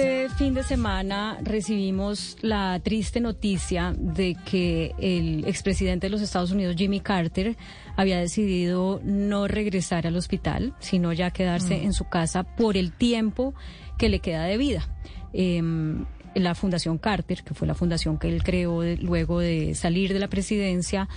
Este 0.01 0.31
fin 0.31 0.55
de 0.55 0.63
semana 0.63 1.37
recibimos 1.43 2.39
la 2.41 2.81
triste 2.83 3.21
noticia 3.21 3.93
de 3.99 4.35
que 4.47 4.95
el 4.99 5.45
expresidente 5.47 6.07
de 6.07 6.11
los 6.11 6.23
Estados 6.23 6.53
Unidos, 6.53 6.75
Jimmy 6.77 7.01
Carter, 7.01 7.55
había 7.97 8.19
decidido 8.19 9.03
no 9.05 9.47
regresar 9.47 10.07
al 10.07 10.17
hospital, 10.17 10.75
sino 10.79 11.13
ya 11.13 11.31
quedarse 11.33 11.77
Mm. 11.77 11.85
en 11.85 11.93
su 11.93 12.09
casa 12.09 12.45
por 12.45 12.79
el 12.79 12.93
tiempo 12.93 13.53
que 13.99 14.09
le 14.09 14.21
queda 14.21 14.45
de 14.45 14.57
vida. 14.57 14.89
Em, 15.35 16.07
la 16.35 16.55
Fundación 16.55 16.99
Carter, 16.99 17.43
que 17.43 17.55
fue 17.55 17.67
la 17.67 17.75
fundación 17.75 18.19
que 18.19 18.29
él 18.29 18.43
creó 18.43 18.81
de- 18.83 18.97
luego 18.97 19.41
de 19.41 19.75
salir 19.75 20.13
de 20.13 20.19
la 20.21 20.29
presidencia 20.29 21.09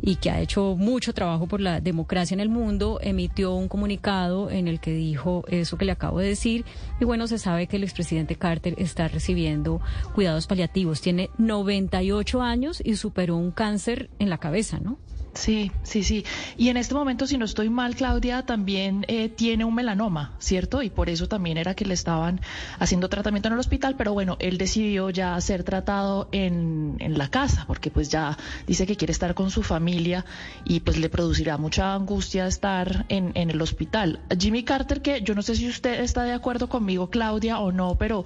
y 0.00 0.16
que 0.16 0.30
ha 0.30 0.40
hecho 0.40 0.76
mucho 0.78 1.12
trabajo 1.12 1.46
por 1.46 1.60
la 1.60 1.80
democracia 1.80 2.34
en 2.34 2.40
el 2.40 2.48
mundo, 2.48 2.98
emitió 3.02 3.54
un 3.54 3.68
comunicado 3.68 4.50
en 4.50 4.68
el 4.68 4.80
que 4.80 4.92
dijo 4.92 5.44
eso 5.48 5.76
que 5.76 5.84
le 5.84 5.92
acabo 5.92 6.18
de 6.18 6.28
decir. 6.28 6.64
Y 7.00 7.04
bueno, 7.04 7.26
se 7.26 7.38
sabe 7.38 7.66
que 7.66 7.76
el 7.76 7.84
expresidente 7.84 8.36
Carter 8.36 8.74
está 8.78 9.08
recibiendo 9.08 9.80
cuidados 10.14 10.46
paliativos. 10.46 11.00
Tiene 11.00 11.30
98 11.38 12.42
años 12.42 12.82
y 12.84 12.96
superó 12.96 13.36
un 13.36 13.50
cáncer 13.50 14.10
en 14.18 14.30
la 14.30 14.38
cabeza, 14.38 14.78
¿no? 14.80 14.98
Sí, 15.34 15.72
sí, 15.82 16.04
sí. 16.04 16.24
Y 16.58 16.68
en 16.68 16.76
este 16.76 16.94
momento, 16.94 17.26
si 17.26 17.38
no 17.38 17.46
estoy 17.46 17.70
mal, 17.70 17.96
Claudia 17.96 18.44
también 18.44 19.06
eh, 19.08 19.30
tiene 19.30 19.64
un 19.64 19.74
melanoma, 19.74 20.34
¿cierto? 20.38 20.82
Y 20.82 20.90
por 20.90 21.08
eso 21.08 21.26
también 21.26 21.56
era 21.56 21.74
que 21.74 21.86
le 21.86 21.94
estaban 21.94 22.40
haciendo 22.78 23.08
tratamiento 23.08 23.48
en 23.48 23.54
el 23.54 23.60
hospital, 23.60 23.96
pero 23.96 24.12
bueno, 24.12 24.36
él 24.40 24.58
decidió 24.58 25.08
ya 25.08 25.40
ser 25.40 25.64
tratado 25.64 26.28
en, 26.32 26.96
en 26.98 27.16
la 27.16 27.28
casa, 27.28 27.64
porque 27.66 27.90
pues 27.90 28.10
ya 28.10 28.36
dice 28.66 28.86
que 28.86 28.96
quiere 28.96 29.12
estar 29.12 29.34
con 29.34 29.50
su 29.50 29.62
familia 29.62 30.26
y 30.64 30.80
pues 30.80 30.98
le 30.98 31.08
producirá 31.08 31.56
mucha 31.56 31.94
angustia 31.94 32.46
estar 32.46 33.06
en, 33.08 33.32
el 33.34 33.60
hospital. 33.60 34.20
Jimmy 34.38 34.64
Carter, 34.64 35.00
que 35.00 35.22
yo 35.22 35.34
no 35.34 35.42
sé 35.42 35.56
si 35.56 35.68
usted 35.68 36.00
está 36.00 36.24
de 36.24 36.32
acuerdo 36.32 36.68
conmigo, 36.68 37.10
Claudia, 37.10 37.58
o 37.58 37.72
no, 37.72 37.96
pero 37.96 38.24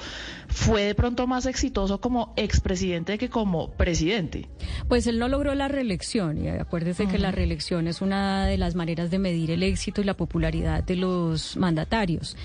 fue 0.49 0.83
de 0.83 0.95
pronto 0.95 1.27
más 1.27 1.47
exitoso 1.47 2.01
como 2.01 2.33
expresidente 2.37 3.19
que 3.19 3.31
como 3.31 3.71
presidente. 3.73 4.49
Pues 4.89 5.07
él 5.07 5.19
no 5.19 5.29
logró 5.29 5.55
la 5.55 5.69
reelección 5.69 6.45
y 6.45 6.49
acuérdese 6.49 6.96
que 7.05 7.19
la 7.19 7.31
reelección 7.31 7.89
es 7.89 8.01
una 8.01 8.47
de 8.47 8.57
las 8.57 8.75
maneras 8.75 9.11
de 9.11 9.19
medir 9.19 9.51
el 9.51 9.63
éxito 9.63 10.01
y 10.01 10.05
la 10.05 10.15
popularidad 10.15 10.83
de 10.83 10.97
los 10.97 11.57
mandatarios. 11.59 12.37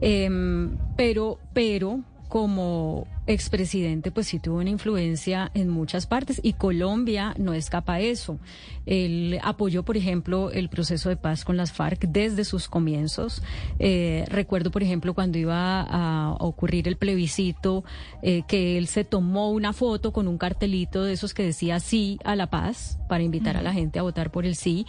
Em, 0.00 0.76
pero, 0.96 1.38
pero 1.52 2.00
como 2.28 3.06
expresidente, 3.30 4.10
pues 4.10 4.26
sí 4.28 4.38
tuvo 4.38 4.58
una 4.58 4.70
influencia 4.70 5.50
en 5.54 5.68
muchas 5.68 6.06
partes 6.06 6.40
y 6.42 6.52
Colombia 6.54 7.34
no 7.38 7.54
escapa 7.54 7.94
a 7.94 8.00
eso. 8.00 8.38
Él 8.86 9.38
apoyó, 9.42 9.84
por 9.84 9.96
ejemplo, 9.96 10.50
el 10.50 10.68
proceso 10.68 11.08
de 11.08 11.16
paz 11.16 11.44
con 11.44 11.56
las 11.56 11.72
FARC 11.72 12.06
desde 12.08 12.44
sus 12.44 12.68
comienzos. 12.68 13.42
Eh, 13.78 14.24
recuerdo, 14.28 14.70
por 14.70 14.82
ejemplo, 14.82 15.14
cuando 15.14 15.38
iba 15.38 15.82
a 15.82 16.32
ocurrir 16.40 16.88
el 16.88 16.96
plebiscito, 16.96 17.84
eh, 18.22 18.42
que 18.48 18.78
él 18.78 18.86
se 18.88 19.04
tomó 19.04 19.50
una 19.50 19.72
foto 19.72 20.12
con 20.12 20.26
un 20.28 20.38
cartelito 20.38 21.04
de 21.04 21.12
esos 21.12 21.34
que 21.34 21.44
decía 21.44 21.78
sí 21.78 22.18
a 22.24 22.34
la 22.36 22.48
paz 22.48 22.98
para 23.08 23.22
invitar 23.22 23.56
a 23.56 23.62
la 23.62 23.72
gente 23.72 23.98
a 23.98 24.02
votar 24.02 24.30
por 24.30 24.44
el 24.46 24.56
sí. 24.56 24.86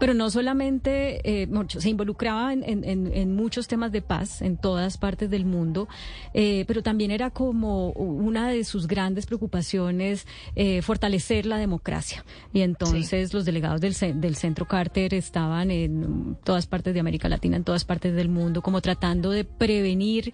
Pero 0.00 0.12
no 0.12 0.28
solamente 0.30 1.42
eh, 1.42 1.46
mucho, 1.46 1.80
se 1.80 1.88
involucraba 1.90 2.52
en, 2.52 2.62
en- 2.64 2.84
en- 2.84 3.12
en 3.14 3.34
muchos 3.34 3.66
temas 3.68 3.92
de 3.92 4.02
paz 4.02 4.42
en 4.42 4.56
todas 4.56 4.98
partes 4.98 5.30
del 5.30 5.44
mundo, 5.44 5.88
eh, 6.34 6.64
pero 6.66 6.82
también 6.82 7.10
era 7.10 7.30
como 7.30 7.75
una 7.76 8.48
de 8.48 8.64
sus 8.64 8.86
grandes 8.86 9.26
preocupaciones 9.26 10.26
eh, 10.54 10.82
fortalecer 10.82 11.46
la 11.46 11.58
democracia. 11.58 12.24
Y 12.52 12.62
entonces 12.62 13.32
los 13.32 13.44
delegados 13.44 13.80
del, 13.80 13.94
del 14.20 14.36
Centro 14.36 14.66
Carter 14.66 15.14
estaban 15.14 15.70
en 15.70 16.36
todas 16.44 16.66
partes 16.66 16.94
de 16.94 17.00
América 17.00 17.28
Latina, 17.28 17.56
en 17.56 17.64
todas 17.64 17.84
partes 17.84 18.14
del 18.14 18.28
mundo, 18.28 18.62
como 18.62 18.80
tratando 18.80 19.30
de 19.30 19.44
prevenir 19.44 20.32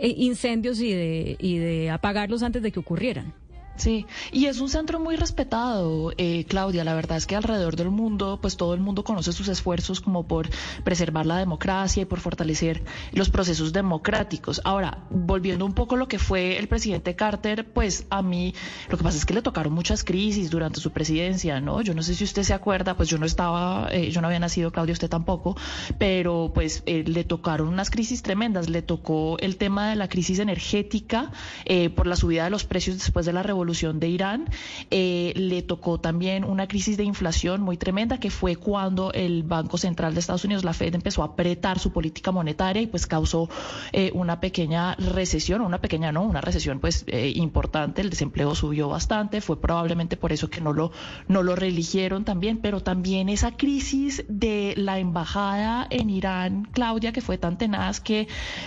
eh, 0.00 0.14
incendios 0.16 0.80
y 0.80 0.92
de, 0.92 1.36
y 1.38 1.58
de 1.58 1.90
apagarlos 1.90 2.42
antes 2.42 2.62
de 2.62 2.72
que 2.72 2.80
ocurrieran. 2.80 3.34
Sí, 3.76 4.06
y 4.30 4.46
es 4.46 4.60
un 4.60 4.68
centro 4.68 5.00
muy 5.00 5.16
respetado, 5.16 6.12
eh, 6.18 6.44
Claudia. 6.44 6.84
La 6.84 6.94
verdad 6.94 7.16
es 7.16 7.26
que 7.26 7.36
alrededor 7.36 7.74
del 7.74 7.90
mundo, 7.90 8.38
pues 8.40 8.56
todo 8.56 8.74
el 8.74 8.80
mundo 8.80 9.02
conoce 9.02 9.32
sus 9.32 9.48
esfuerzos 9.48 10.00
como 10.00 10.26
por 10.26 10.50
preservar 10.84 11.24
la 11.24 11.38
democracia 11.38 12.02
y 12.02 12.04
por 12.04 12.20
fortalecer 12.20 12.82
los 13.12 13.30
procesos 13.30 13.72
democráticos. 13.72 14.60
Ahora, 14.64 14.98
volviendo 15.10 15.64
un 15.64 15.72
poco 15.72 15.94
a 15.94 15.98
lo 15.98 16.06
que 16.06 16.18
fue 16.18 16.58
el 16.58 16.68
presidente 16.68 17.16
Carter, 17.16 17.66
pues 17.72 18.06
a 18.10 18.20
mí 18.20 18.54
lo 18.90 18.98
que 18.98 19.04
pasa 19.04 19.16
es 19.16 19.24
que 19.24 19.34
le 19.34 19.42
tocaron 19.42 19.72
muchas 19.72 20.04
crisis 20.04 20.50
durante 20.50 20.78
su 20.78 20.90
presidencia, 20.90 21.60
¿no? 21.60 21.80
Yo 21.80 21.94
no 21.94 22.02
sé 22.02 22.14
si 22.14 22.24
usted 22.24 22.42
se 22.42 22.52
acuerda, 22.52 22.94
pues 22.96 23.08
yo 23.08 23.16
no 23.16 23.24
estaba, 23.24 23.88
eh, 23.90 24.10
yo 24.10 24.20
no 24.20 24.26
había 24.26 24.38
nacido, 24.38 24.70
Claudia, 24.70 24.92
usted 24.92 25.08
tampoco, 25.08 25.56
pero 25.98 26.52
pues 26.54 26.82
eh, 26.84 27.04
le 27.06 27.24
tocaron 27.24 27.68
unas 27.68 27.90
crisis 27.90 28.22
tremendas. 28.22 28.68
Le 28.68 28.82
tocó 28.82 29.38
el 29.38 29.56
tema 29.56 29.88
de 29.88 29.96
la 29.96 30.08
crisis 30.08 30.38
energética 30.40 31.32
eh, 31.64 31.88
por 31.88 32.06
la 32.06 32.16
subida 32.16 32.44
de 32.44 32.50
los 32.50 32.64
precios 32.64 32.98
después 32.98 33.24
de 33.24 33.32
la 33.32 33.42
revolución 33.42 33.61
de 33.64 34.08
Irán. 34.08 34.46
Eh, 34.90 35.32
le 35.36 35.62
tocó 35.62 35.98
también 35.98 36.44
una 36.44 36.66
crisis 36.66 36.96
de 36.96 37.04
inflación 37.04 37.62
muy 37.62 37.76
tremenda 37.76 38.18
que 38.18 38.30
fue 38.30 38.56
cuando 38.56 39.12
el 39.12 39.44
Banco 39.44 39.78
Central 39.78 40.14
de 40.14 40.20
Estados 40.20 40.44
Unidos, 40.44 40.64
la 40.64 40.72
Fed, 40.72 40.94
empezó 40.94 41.22
a 41.22 41.26
apretar 41.26 41.78
su 41.78 41.92
política 41.92 42.32
monetaria 42.32 42.82
y 42.82 42.86
pues 42.86 43.06
causó 43.06 43.48
eh, 43.92 44.10
una 44.14 44.40
pequeña 44.40 44.94
recesión, 44.96 45.60
una 45.60 45.78
pequeña 45.78 46.10
no, 46.12 46.22
una 46.22 46.40
recesión 46.40 46.80
pues 46.80 47.04
eh, 47.06 47.32
importante. 47.36 48.02
El 48.02 48.10
desempleo 48.10 48.54
subió 48.54 48.88
bastante, 48.88 49.40
fue 49.40 49.60
probablemente 49.60 50.16
por 50.16 50.32
eso 50.32 50.50
que 50.50 50.60
no 50.60 50.72
lo 50.72 50.90
no 51.28 51.42
lo 51.42 51.54
reeligieron 51.54 52.24
también, 52.24 52.58
pero 52.58 52.80
también 52.80 53.28
esa 53.28 53.56
crisis 53.56 54.24
de 54.28 54.74
la 54.76 54.98
embajada 54.98 55.86
en 55.88 56.10
Irán, 56.10 56.68
Claudia, 56.72 57.12
que 57.12 57.20
fue 57.20 57.38
tan 57.38 57.58
tenaz 57.58 58.00
que 58.00 58.26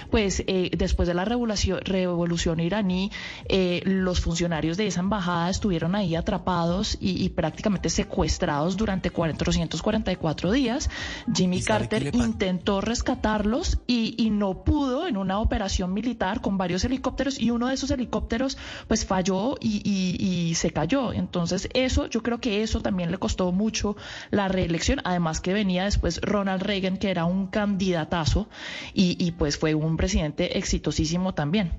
pues 0.10 0.44
después 0.72 1.08
de 1.08 1.14
la 1.14 1.26
revolución, 1.26 1.80
revolución 1.84 2.60
iraní, 2.60 3.12
los 3.84 4.22
funcionarios 4.22 4.78
de 4.78 4.85
esa 4.88 5.00
embajada 5.02 5.50
estuvieron 5.50 5.96
ahí 5.96 6.16
atrapados 6.16 6.98
y, 7.00 7.24
y 7.24 7.30
prácticamente 7.30 7.90
secuestrados 7.90 8.78
durante 8.78 9.10
444 9.10 10.52
días. 10.52 10.90
Jimmy 11.34 11.58
Carter 11.62 12.04
intentó 12.26 12.82
rescatarlos 12.82 13.80
y, 13.88 14.16
y 14.18 14.30
no 14.30 14.64
pudo 14.64 15.08
en 15.08 15.18
una 15.18 15.40
operación 15.40 15.94
militar 15.94 16.42
con 16.42 16.58
varios 16.58 16.84
helicópteros 16.84 17.40
y 17.40 17.52
uno 17.52 17.68
de 17.68 17.74
esos 17.76 17.92
helicópteros 17.92 18.58
pues 18.88 19.06
falló 19.06 19.56
y, 19.60 19.82
y- 19.84 20.50
y 20.50 20.56
se 20.56 20.72
cayó. 20.72 21.14
Entonces 21.14 21.70
eso, 21.74 22.08
yo 22.08 22.22
creo 22.24 22.40
que 22.40 22.64
eso 22.64 22.82
también 22.82 23.12
le 23.12 23.18
costó 23.18 23.52
mucho 23.52 23.96
la 24.32 24.48
reelección, 24.48 25.02
además 25.04 25.42
que 25.42 25.54
venía 25.54 25.86
después 25.86 26.20
Ronald 26.22 26.62
Reagan, 26.64 26.98
que 26.98 27.10
era 27.12 27.26
un 27.26 27.48
candidatazo 27.48 28.48
y, 28.94 29.18
y 29.24 29.32
pues 29.32 29.58
fue 29.58 29.76
un 29.76 29.98
presidente 29.98 30.58
exitosísimo 30.58 31.34
también. 31.34 31.72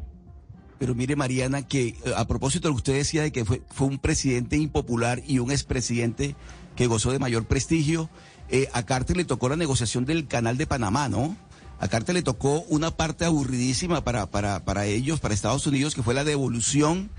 Pero 0.79 0.95
mire, 0.95 1.17
Mariana, 1.17 1.63
que 1.67 1.89
eh, 1.89 1.97
a 2.17 2.27
propósito 2.27 2.69
de 2.69 2.71
lo 2.71 2.77
que 2.77 2.81
usted 2.81 2.95
decía 2.95 3.23
de 3.23 3.33
que 3.33 3.45
fue, 3.45 3.63
fue 3.71 3.87
un 3.87 3.99
presidente 3.99 4.57
impopular 4.57 5.23
y 5.27 5.39
un 5.39 5.51
expresidente 5.51 6.37
que 6.75 6.87
gozó 6.87 7.13
de 7.13 7.19
mayor 7.19 7.47
prestigio, 7.47 8.11
eh, 8.49 8.69
a 8.73 8.85
Carter 8.85 9.17
le 9.17 9.25
tocó 9.25 9.49
la 9.49 9.57
negociación 9.57 10.05
del 10.05 10.29
canal 10.29 10.57
de 10.57 10.67
Panamá, 10.67 11.09
¿no? 11.09 11.37
A 11.79 11.89
Carter 11.89 12.15
le 12.15 12.23
tocó 12.23 12.63
una 12.69 12.91
parte 12.91 13.25
aburridísima 13.25 14.03
para, 14.05 14.27
para, 14.27 14.65
para 14.65 14.87
ellos, 14.87 15.21
para 15.21 15.35
Estados 15.35 15.67
Unidos, 15.67 15.95
que 15.95 16.03
fue 16.03 16.15
la 16.15 16.25
devolución 16.25 17.11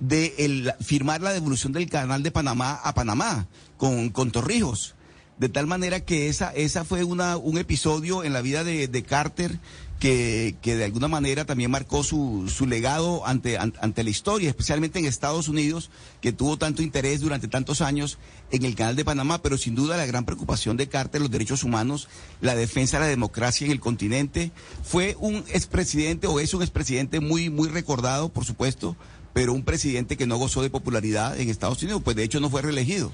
de 0.00 0.34
el, 0.38 0.72
firmar 0.80 1.20
la 1.20 1.32
devolución 1.32 1.72
del 1.72 1.88
canal 1.88 2.22
de 2.22 2.30
Panamá 2.30 2.80
a 2.82 2.94
Panamá 2.94 3.46
con, 3.76 4.10
con 4.10 4.30
Torrijos. 4.30 4.96
De 5.38 5.48
tal 5.48 5.66
manera 5.66 6.00
que 6.00 6.28
esa, 6.28 6.52
esa 6.52 6.84
fue 6.84 7.04
una, 7.04 7.36
un 7.36 7.56
episodio 7.56 8.22
en 8.22 8.32
la 8.32 8.42
vida 8.42 8.64
de, 8.64 8.88
de 8.88 9.02
Carter 9.02 9.58
que, 10.02 10.56
de 10.64 10.84
alguna 10.84 11.06
manera 11.06 11.44
también 11.44 11.70
marcó 11.70 12.02
su, 12.02 12.52
su 12.52 12.66
legado 12.66 13.24
ante, 13.24 13.56
an- 13.56 13.74
ante 13.80 14.02
la 14.02 14.10
historia, 14.10 14.48
especialmente 14.48 14.98
en 14.98 15.04
Estados 15.04 15.46
Unidos, 15.46 15.90
que 16.20 16.32
tuvo 16.32 16.56
tanto 16.56 16.82
interés 16.82 17.20
durante 17.20 17.46
tantos 17.46 17.80
años 17.80 18.18
en 18.50 18.64
el 18.64 18.74
canal 18.74 18.96
de 18.96 19.04
Panamá, 19.04 19.40
pero 19.42 19.56
sin 19.56 19.76
duda 19.76 19.96
la 19.96 20.04
gran 20.04 20.24
preocupación 20.24 20.76
de 20.76 20.88
Carter, 20.88 21.20
los 21.20 21.30
derechos 21.30 21.62
humanos, 21.62 22.08
la 22.40 22.56
defensa 22.56 22.96
de 22.98 23.04
la 23.04 23.10
democracia 23.10 23.64
en 23.64 23.70
el 23.70 23.78
continente. 23.78 24.50
Fue 24.82 25.16
un 25.20 25.44
expresidente 25.52 26.26
o 26.26 26.40
es 26.40 26.52
un 26.52 26.62
expresidente 26.62 27.20
muy, 27.20 27.48
muy 27.48 27.68
recordado, 27.68 28.28
por 28.28 28.44
supuesto, 28.44 28.96
pero 29.32 29.52
un 29.52 29.62
presidente 29.62 30.16
que 30.16 30.26
no 30.26 30.36
gozó 30.36 30.62
de 30.62 30.70
popularidad 30.70 31.38
en 31.38 31.48
Estados 31.48 31.80
Unidos, 31.80 32.02
pues 32.04 32.16
de 32.16 32.24
hecho 32.24 32.40
no 32.40 32.50
fue 32.50 32.60
reelegido. 32.62 33.12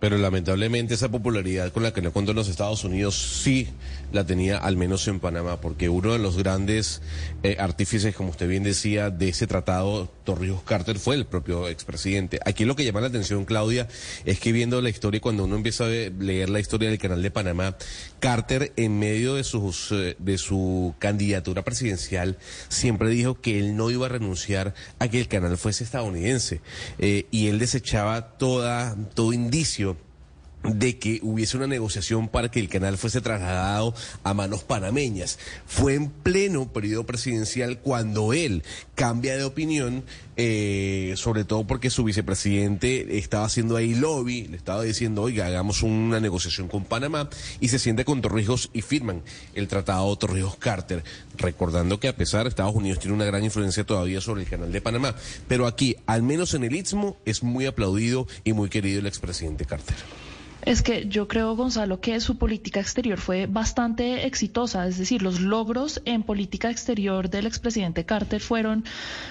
Pero 0.00 0.16
lamentablemente 0.16 0.94
esa 0.94 1.10
popularidad 1.10 1.72
con 1.72 1.82
la 1.82 1.92
que 1.92 2.02
contó 2.10 2.30
en 2.30 2.36
los 2.36 2.48
Estados 2.48 2.84
Unidos 2.84 3.40
sí 3.42 3.68
la 4.12 4.24
tenía 4.24 4.58
al 4.58 4.76
menos 4.76 5.06
en 5.08 5.20
Panamá, 5.20 5.60
porque 5.60 5.88
uno 5.88 6.12
de 6.12 6.18
los 6.18 6.36
grandes 6.36 7.02
eh, 7.42 7.56
artífices, 7.58 8.14
como 8.14 8.30
usted 8.30 8.48
bien 8.48 8.62
decía, 8.62 9.10
de 9.10 9.28
ese 9.30 9.46
tratado 9.46 10.10
Torrijos 10.24 10.62
Carter 10.62 10.98
fue 10.98 11.16
el 11.16 11.26
propio 11.26 11.68
expresidente. 11.68 12.38
Aquí 12.44 12.64
lo 12.64 12.76
que 12.76 12.84
llama 12.84 13.00
la 13.00 13.08
atención, 13.08 13.44
Claudia, 13.44 13.88
es 14.24 14.38
que 14.38 14.52
viendo 14.52 14.80
la 14.80 14.88
historia, 14.88 15.20
cuando 15.20 15.44
uno 15.44 15.56
empieza 15.56 15.84
a 15.84 15.88
leer 15.88 16.48
la 16.48 16.60
historia 16.60 16.88
del 16.88 16.98
canal 16.98 17.22
de 17.22 17.30
Panamá, 17.30 17.76
Carter 18.20 18.72
en 18.76 18.98
medio 18.98 19.34
de 19.34 19.44
sus 19.44 19.92
eh, 19.92 20.16
de 20.18 20.38
su 20.38 20.94
candidatura 20.98 21.62
presidencial 21.62 22.38
siempre 22.68 23.10
dijo 23.10 23.40
que 23.40 23.58
él 23.58 23.76
no 23.76 23.90
iba 23.90 24.06
a 24.06 24.10
renunciar 24.10 24.74
a 24.98 25.08
que 25.08 25.20
el 25.20 25.28
canal 25.28 25.56
fuese 25.56 25.84
estadounidense. 25.84 26.60
Eh, 26.98 27.26
y 27.30 27.48
él 27.48 27.58
desechaba 27.58 28.36
toda 28.38 28.96
todo 29.14 29.32
indicio 29.32 29.96
de 30.64 30.98
que 30.98 31.20
hubiese 31.22 31.56
una 31.56 31.66
negociación 31.66 32.28
para 32.28 32.50
que 32.50 32.60
el 32.60 32.68
canal 32.68 32.98
fuese 32.98 33.20
trasladado 33.20 33.94
a 34.22 34.34
manos 34.34 34.64
panameñas. 34.64 35.38
Fue 35.66 35.94
en 35.94 36.10
pleno 36.10 36.72
periodo 36.72 37.06
presidencial 37.06 37.78
cuando 37.78 38.32
él 38.32 38.62
cambia 38.94 39.36
de 39.36 39.44
opinión, 39.44 40.04
eh, 40.36 41.14
sobre 41.16 41.44
todo 41.44 41.66
porque 41.66 41.90
su 41.90 42.04
vicepresidente 42.04 43.18
estaba 43.18 43.46
haciendo 43.46 43.76
ahí 43.76 43.94
lobby, 43.94 44.48
le 44.48 44.56
estaba 44.56 44.82
diciendo, 44.82 45.22
oiga, 45.22 45.46
hagamos 45.46 45.82
una 45.82 46.20
negociación 46.20 46.68
con 46.68 46.84
Panamá, 46.84 47.28
y 47.60 47.68
se 47.68 47.78
siente 47.78 48.04
con 48.04 48.20
Torrijos 48.20 48.70
y 48.72 48.82
firman 48.82 49.22
el 49.54 49.68
tratado 49.68 50.14
Torrijos-Carter, 50.16 51.04
recordando 51.36 52.00
que 52.00 52.08
a 52.08 52.16
pesar 52.16 52.46
Estados 52.46 52.74
Unidos 52.74 52.98
tiene 52.98 53.14
una 53.14 53.24
gran 53.24 53.44
influencia 53.44 53.84
todavía 53.84 54.20
sobre 54.20 54.42
el 54.42 54.48
canal 54.48 54.72
de 54.72 54.80
Panamá, 54.80 55.14
pero 55.46 55.66
aquí, 55.66 55.96
al 56.06 56.22
menos 56.22 56.54
en 56.54 56.64
el 56.64 56.74
Istmo, 56.74 57.16
es 57.24 57.42
muy 57.42 57.66
aplaudido 57.66 58.26
y 58.44 58.52
muy 58.52 58.68
querido 58.68 59.00
el 59.00 59.06
expresidente 59.06 59.64
Carter. 59.64 59.96
Es 60.68 60.82
que 60.82 61.08
yo 61.08 61.28
creo, 61.28 61.56
Gonzalo, 61.56 62.02
que 62.02 62.20
su 62.20 62.36
política 62.36 62.78
exterior 62.78 63.18
fue 63.18 63.46
bastante 63.46 64.26
exitosa, 64.26 64.86
es 64.86 64.98
decir, 64.98 65.22
los 65.22 65.40
logros 65.40 66.02
en 66.04 66.22
política 66.22 66.70
exterior 66.70 67.30
del 67.30 67.46
expresidente 67.46 68.04
Carter 68.04 68.42
fueron 68.42 68.84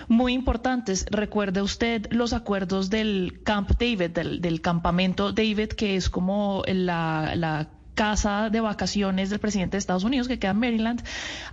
muy 0.08 0.34
importantes. 0.34 1.06
Recuerde 1.12 1.62
usted 1.62 2.08
los 2.10 2.34
acuerdos 2.34 2.90
del 2.90 3.42
Camp 3.44 3.70
David, 3.80 4.10
del, 4.10 4.42
del 4.42 4.62
campamento 4.62 5.32
David, 5.32 5.74
que 5.74 5.96
es 5.96 6.10
como 6.10 6.64
la, 6.66 7.36
la 7.36 7.70
casa 7.98 8.52
de 8.52 8.62
vacaciones 8.62 9.32
del 9.32 9.40
presidente 9.40 9.76
de 9.76 9.80
Estados 9.80 10.04
Unidos, 10.04 10.28
que 10.28 10.38
queda 10.38 10.52
en 10.52 10.60
Maryland. 10.60 11.04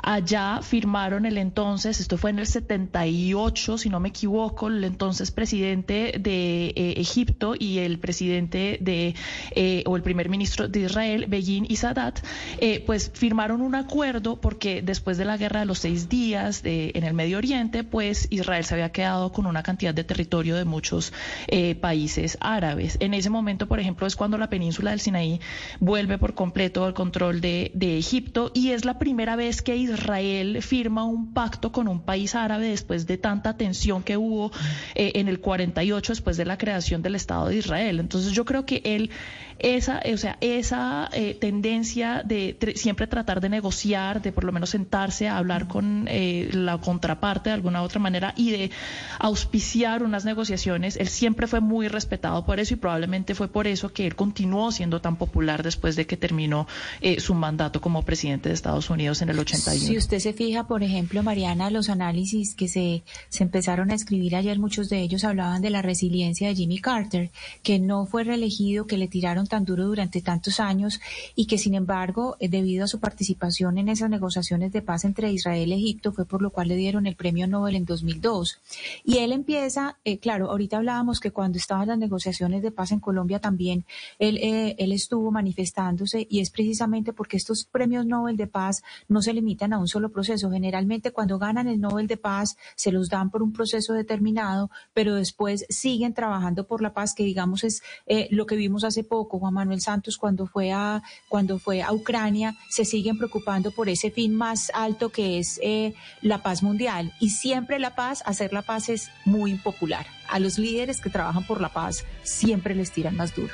Allá 0.03 0.61
firmaron 0.61 1.24
el 1.24 1.38
entonces, 1.38 2.01
esto 2.01 2.18
fue 2.18 2.30
en 2.30 2.38
el 2.38 2.47
78, 2.47 3.78
si 3.78 3.88
no 3.88 3.99
me 3.99 4.11
equivoco, 4.11 4.68
el 4.68 4.84
entonces 4.84 5.30
presidente 5.30 6.14
de 6.20 6.66
eh, 6.66 6.95
Egipto 6.99 7.55
y 7.59 7.78
el 7.78 7.99
presidente 7.99 8.76
de, 8.82 9.14
eh, 9.53 9.84
o 9.86 9.97
el 9.97 10.03
primer 10.03 10.28
ministro 10.28 10.68
de 10.68 10.80
Israel, 10.80 11.24
Begin 11.28 11.64
y 11.66 11.76
Sadat, 11.76 12.20
eh, 12.59 12.82
pues 12.84 13.11
firmaron 13.14 13.62
un 13.62 13.74
acuerdo 13.74 14.38
porque 14.38 14.82
después 14.82 15.16
de 15.16 15.24
la 15.24 15.38
guerra 15.38 15.61
de 15.61 15.66
los 15.66 15.78
seis 15.78 16.11
días 16.11 16.62
de, 16.62 16.92
en 16.95 17.05
el 17.05 17.14
Medio 17.14 17.38
Oriente, 17.38 17.84
pues 17.84 18.28
Israel 18.28 18.64
se 18.66 18.74
había 18.74 18.92
quedado 18.92 19.32
con 19.32 19.47
una 19.47 19.62
cantidad 19.62 19.95
de 19.95 20.05
territorio 20.05 20.57
de 20.57 20.66
muchos 20.66 21.14
eh, 21.49 21.74
países 21.74 22.36
árabes. 22.40 22.99
En 23.01 23.14
ese 23.14 23.30
momento, 23.30 23.66
por 23.66 23.80
ejemplo, 23.80 24.07
es 24.07 24.14
cuando 24.14 24.36
la 24.36 24.51
península 24.51 24.90
del 24.90 25.01
Sinaí 25.01 25.40
vuelve 25.80 26.18
por 26.18 26.34
completo 26.35 26.85
al 26.85 26.95
control 26.95 27.41
de, 27.41 27.70
de 27.74 27.99
Egipto 27.99 28.51
y 28.55 28.70
es 28.70 28.85
la 28.85 28.99
primera 28.99 29.37
vez 29.37 29.62
que 29.62 29.76
Israel 29.76 30.62
firma 30.62 31.05
un 31.05 31.32
pacto 31.32 31.72
con 31.72 31.89
un 31.89 32.01
país 32.01 32.35
árabe 32.35 32.68
después 32.68 33.07
de 33.07 33.18
tanta 33.18 33.57
tensión 33.57 34.03
que 34.03 34.16
hubo 34.16 34.53
eh, 34.95 35.12
en 35.14 35.28
el 35.28 35.41
48 35.41 36.12
después 36.12 36.37
de 36.37 36.45
la 36.45 36.59
creación 36.59 37.03
del 37.03 37.14
Estado 37.14 37.49
de 37.49 37.57
Israel. 37.57 38.01
Entonces 38.01 38.32
yo 38.32 38.45
creo 38.45 38.66
que 38.66 38.82
él 38.85 39.11
esa, 39.59 40.03
o 40.13 40.17
sea, 40.17 40.37
esa 40.41 41.09
eh, 41.13 41.37
tendencia 41.41 42.23
de 42.25 42.57
siempre 42.77 43.07
tratar 43.07 43.41
de 43.41 43.49
negociar, 43.49 44.23
de 44.23 44.33
por 44.33 44.45
lo 44.45 44.53
menos 44.53 44.71
sentarse 44.71 45.29
a 45.29 45.39
hablar 45.39 45.69
con 45.69 46.07
eh, 46.09 46.51
la 46.53 46.79
contraparte 46.79 47.51
de 47.51 47.55
alguna 47.55 47.83
otra 47.83 48.01
manera 48.01 48.35
y 48.37 48.51
de 48.51 48.71
auspiciar 49.19 50.03
unas 50.03 50.25
negociaciones, 50.25 50.97
él 50.97 51.09
siempre 51.09 51.47
fue 51.47 51.61
muy 51.61 51.89
respetado 51.89 52.45
por 52.45 52.61
eso 52.61 52.75
y 52.75 52.77
probablemente 52.77 53.35
fue 53.35 53.49
por 53.49 53.67
eso 53.67 53.93
que 53.93 54.07
él 54.07 54.17
continuó 54.17 54.73
siendo 54.73 55.01
tan 55.01 55.17
popular 55.17 55.63
después 55.63 55.97
de 55.97 56.07
que 56.07 56.17
terminó 56.17 56.67
eh, 57.01 57.21
su 57.21 57.35
mandato 57.35 57.81
como 57.81 58.03
presidente 58.03 58.49
de 58.49 58.55
Estados 58.55 58.91
Unidos 58.91 59.23
en 59.23 59.31
el 59.31 59.39
81. 59.39 59.87
Si 59.87 59.97
usted 59.97 60.19
se 60.19 60.33
fija, 60.33 60.67
por 60.67 60.83
ejemplo, 60.83 61.23
Mariana, 61.23 61.71
los 61.71 61.89
análisis 61.89 62.55
que 62.55 62.69
se 62.69 63.03
empezaron 63.39 63.91
a 63.91 63.95
escribir 63.95 64.37
ayer, 64.37 64.59
muchos 64.59 64.89
de 64.89 65.01
ellos 65.01 65.25
hablaban 65.25 65.63
de 65.63 65.71
la 65.71 65.83
resiliencia 65.83 66.49
de 66.49 66.55
Jimmy 66.55 66.79
Carter, 66.79 67.31
que 67.63 67.79
no 67.79 68.07
fue 68.07 68.25
reelegido, 68.25 68.87
que 68.87 68.99
le 68.99 69.09
tiraron 69.09 69.43
tan 69.47 69.64
duro 69.64 69.86
durante 69.86 70.20
tantos 70.22 70.61
años 70.61 71.01
y 71.34 71.47
que, 71.47 71.59
sin 71.59 71.74
embargo, 71.74 72.36
eh, 72.40 72.49
debido 72.49 72.84
a 72.84 72.88
su 72.88 73.01
participación 73.01 73.78
en 73.78 73.88
esas 73.88 74.11
negociaciones 74.11 74.72
de 74.72 74.82
paz 74.82 75.05
entre 75.05 75.32
Israel 75.32 75.70
y 75.70 75.74
Egipto, 75.74 76.12
fue 76.12 76.24
por 76.24 76.42
lo 76.42 76.51
cual 76.51 76.68
le 76.68 76.76
dieron 76.76 77.07
el 77.07 77.16
premio 77.16 77.47
Nobel 77.47 77.76
en 77.76 77.84
2002. 77.84 78.59
Y 79.05 79.18
él 79.18 79.32
empieza, 79.32 79.99
eh, 80.05 80.18
claro, 80.18 80.51
ahorita 80.51 80.78
hablábamos 80.78 81.20
que 81.20 81.30
cuando 81.30 81.59
estaban 81.59 81.88
las 81.88 81.99
negociaciones 81.99 82.62
de 82.62 82.70
paz 82.70 82.92
en 82.92 83.01
Colombia 83.01 83.38
también, 83.38 83.84
él, 84.18 84.38
eh, 84.38 84.76
él 84.78 84.92
estuvo 84.92 85.30
manifestándose 85.30 86.26
y 86.30 86.40
es 86.40 86.51
precisamente 86.51 87.12
porque 87.12 87.36
estos 87.36 87.64
premios 87.64 88.07
Nobel 88.07 88.36
de 88.36 88.47
paz 88.47 88.82
no 89.09 89.22
se 89.22 89.32
limitan 89.32 89.72
a 89.72 89.78
un 89.78 89.88
solo 89.88 90.11
proceso. 90.11 90.51
Generalmente 90.51 91.12
cuando 91.12 91.38
ganan 91.38 91.68
el 91.68 91.80
Nobel 91.80 92.07
de 92.07 92.16
paz 92.16 92.57
se 92.74 92.92
los 92.92 93.09
dan 93.09 93.30
por 93.30 93.42
un 93.42 93.53
proceso 93.53 93.92
determinado, 93.92 94.70
pero 94.92 95.14
después 95.14 95.66
siguen 95.68 96.14
trabajando 96.14 96.66
por 96.66 96.82
la 96.82 96.92
paz, 96.92 97.14
que 97.14 97.24
digamos 97.24 97.64
es 97.64 97.82
lo 98.30 98.47
que 98.47 98.57
vimos 98.57 98.84
hace 98.84 99.05
poco, 99.05 99.34
Juan 99.39 99.55
Manuel 99.55 99.80
Santos 99.80 100.16
cuando 100.16 100.47
fue 100.47 100.72
a 100.72 101.03
cuando 101.28 101.59
fue 101.59 101.82
a 101.82 101.93
Ucrania, 101.93 102.57
se 102.68 102.85
siguen 102.85 103.18
preocupando 103.18 103.70
por 103.70 103.89
ese 103.89 104.11
fin 104.11 104.35
más 104.35 104.70
alto 104.74 105.11
que 105.11 105.39
es 105.39 105.59
eh, 105.62 105.95
la 106.22 106.43
paz 106.43 106.62
mundial 106.62 107.12
y 107.20 107.30
siempre 107.30 107.78
la 107.78 107.95
paz, 107.95 108.22
hacer 108.26 108.53
la 108.53 108.62
paz 108.62 108.89
es 108.89 109.11
muy 109.24 109.51
impopular. 109.51 110.07
A 110.28 110.39
los 110.39 110.59
líderes 110.59 111.01
que 111.01 111.11
trabajan 111.11 111.47
por 111.47 111.61
la 111.61 111.68
paz 111.68 112.05
siempre 112.22 112.74
les 112.74 112.93
tiran 112.93 113.16
más 113.16 113.35
duro. 113.35 113.53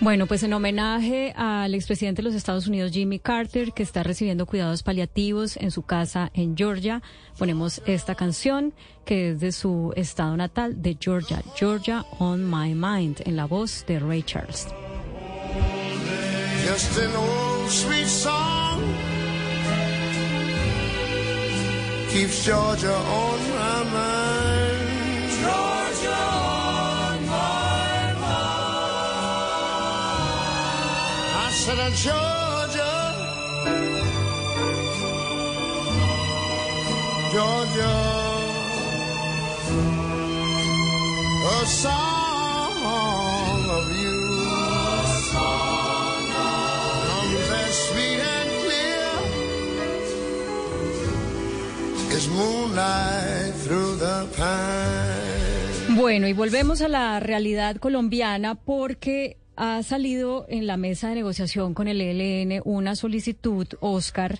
Bueno, 0.00 0.26
pues 0.26 0.42
en 0.42 0.54
homenaje 0.54 1.34
al 1.36 1.74
expresidente 1.74 2.22
de 2.22 2.28
los 2.28 2.34
Estados 2.34 2.66
Unidos, 2.66 2.90
Jimmy 2.90 3.18
Carter, 3.18 3.72
que 3.72 3.82
está 3.82 4.02
recibiendo 4.02 4.46
cuidados 4.46 4.82
paliativos 4.82 5.58
en 5.58 5.70
su 5.70 5.82
casa 5.82 6.30
en 6.32 6.56
Georgia, 6.56 7.02
ponemos 7.38 7.82
esta 7.84 8.14
canción 8.14 8.72
que 9.04 9.32
es 9.32 9.40
de 9.40 9.52
su 9.52 9.92
estado 9.96 10.34
natal, 10.38 10.80
de 10.80 10.96
Georgia, 10.98 11.42
Georgia 11.54 12.06
on 12.18 12.50
My 12.50 12.74
Mind, 12.74 13.20
en 13.26 13.36
la 13.36 13.44
voz 13.44 13.84
de 13.86 13.98
Ray 13.98 14.22
Charles. 14.22 14.68
Just 16.70 16.98
an 16.98 17.14
old 17.16 17.68
sweet 17.68 18.06
song 18.06 18.78
keeps 22.10 22.44
Georgia 22.44 22.94
on 22.94 23.38
my 23.58 23.82
mind. 23.96 25.30
Georgia 25.42 26.14
on 26.14 27.26
my 27.26 28.14
mind. 28.22 28.60
I 31.42 31.50
said, 31.60 31.80
uh, 31.80 31.90
Georgia, 32.06 32.94
Georgia, 37.32 37.94
a 41.50 41.66
song 41.66 42.29
Bueno, 55.96 56.28
y 56.28 56.32
volvemos 56.32 56.80
a 56.80 56.88
la 56.88 57.20
realidad 57.20 57.76
colombiana 57.76 58.54
porque 58.54 59.36
ha 59.56 59.82
salido 59.82 60.46
en 60.48 60.66
la 60.66 60.76
mesa 60.76 61.08
de 61.08 61.16
negociación 61.16 61.74
con 61.74 61.88
el 61.88 62.00
ELN 62.00 62.62
una 62.64 62.96
solicitud, 62.96 63.66
Oscar, 63.80 64.38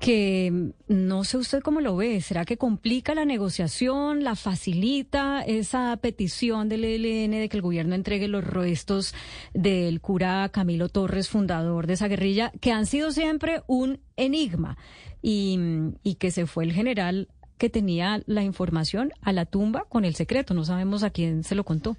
que 0.00 0.72
no 0.88 1.24
sé 1.24 1.38
usted 1.38 1.60
cómo 1.60 1.80
lo 1.80 1.96
ve. 1.96 2.20
¿Será 2.20 2.44
que 2.44 2.56
complica 2.56 3.14
la 3.14 3.24
negociación, 3.24 4.22
la 4.22 4.36
facilita 4.36 5.42
esa 5.42 5.96
petición 5.96 6.68
del 6.68 6.84
ELN 6.84 7.32
de 7.32 7.48
que 7.48 7.56
el 7.56 7.62
gobierno 7.62 7.94
entregue 7.94 8.28
los 8.28 8.44
restos 8.44 9.14
del 9.54 10.00
cura 10.00 10.48
Camilo 10.50 10.88
Torres, 10.88 11.28
fundador 11.28 11.86
de 11.86 11.94
esa 11.94 12.08
guerrilla, 12.08 12.52
que 12.60 12.72
han 12.72 12.86
sido 12.86 13.12
siempre 13.12 13.62
un 13.66 14.00
enigma 14.16 14.76
y, 15.20 15.58
y 16.02 16.14
que 16.16 16.30
se 16.30 16.46
fue 16.46 16.64
el 16.64 16.72
general 16.72 17.28
que 17.62 17.70
tenía 17.70 18.24
la 18.26 18.42
información 18.42 19.12
a 19.20 19.32
la 19.32 19.46
tumba 19.46 19.84
con 19.88 20.04
el 20.04 20.16
secreto? 20.16 20.52
No 20.52 20.64
sabemos 20.64 21.04
a 21.04 21.10
quién 21.10 21.44
se 21.44 21.54
lo 21.54 21.62
contó. 21.62 21.96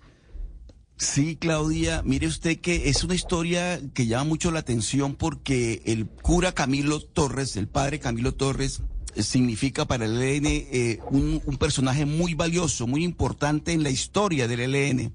Sí, 0.97 1.37
Claudia, 1.37 2.01
mire 2.03 2.27
usted 2.27 2.59
que 2.59 2.89
es 2.89 3.01
una 3.05 3.15
historia 3.15 3.79
que 3.93 4.05
llama 4.05 4.25
mucho 4.25 4.51
la 4.51 4.59
atención 4.59 5.15
porque 5.15 5.81
el 5.85 6.05
cura 6.05 6.51
Camilo 6.51 6.99
Torres, 6.99 7.55
el 7.55 7.69
padre 7.69 8.01
Camilo 8.01 8.33
Torres, 8.33 8.81
significa 9.15 9.85
para 9.85 10.03
el 10.03 10.21
ELN 10.21 10.47
eh, 10.47 10.99
un, 11.11 11.41
un 11.45 11.55
personaje 11.55 12.05
muy 12.05 12.33
valioso, 12.33 12.85
muy 12.85 13.05
importante 13.05 13.71
en 13.71 13.83
la 13.83 13.89
historia 13.89 14.49
del 14.49 14.75
ELN. 14.75 15.13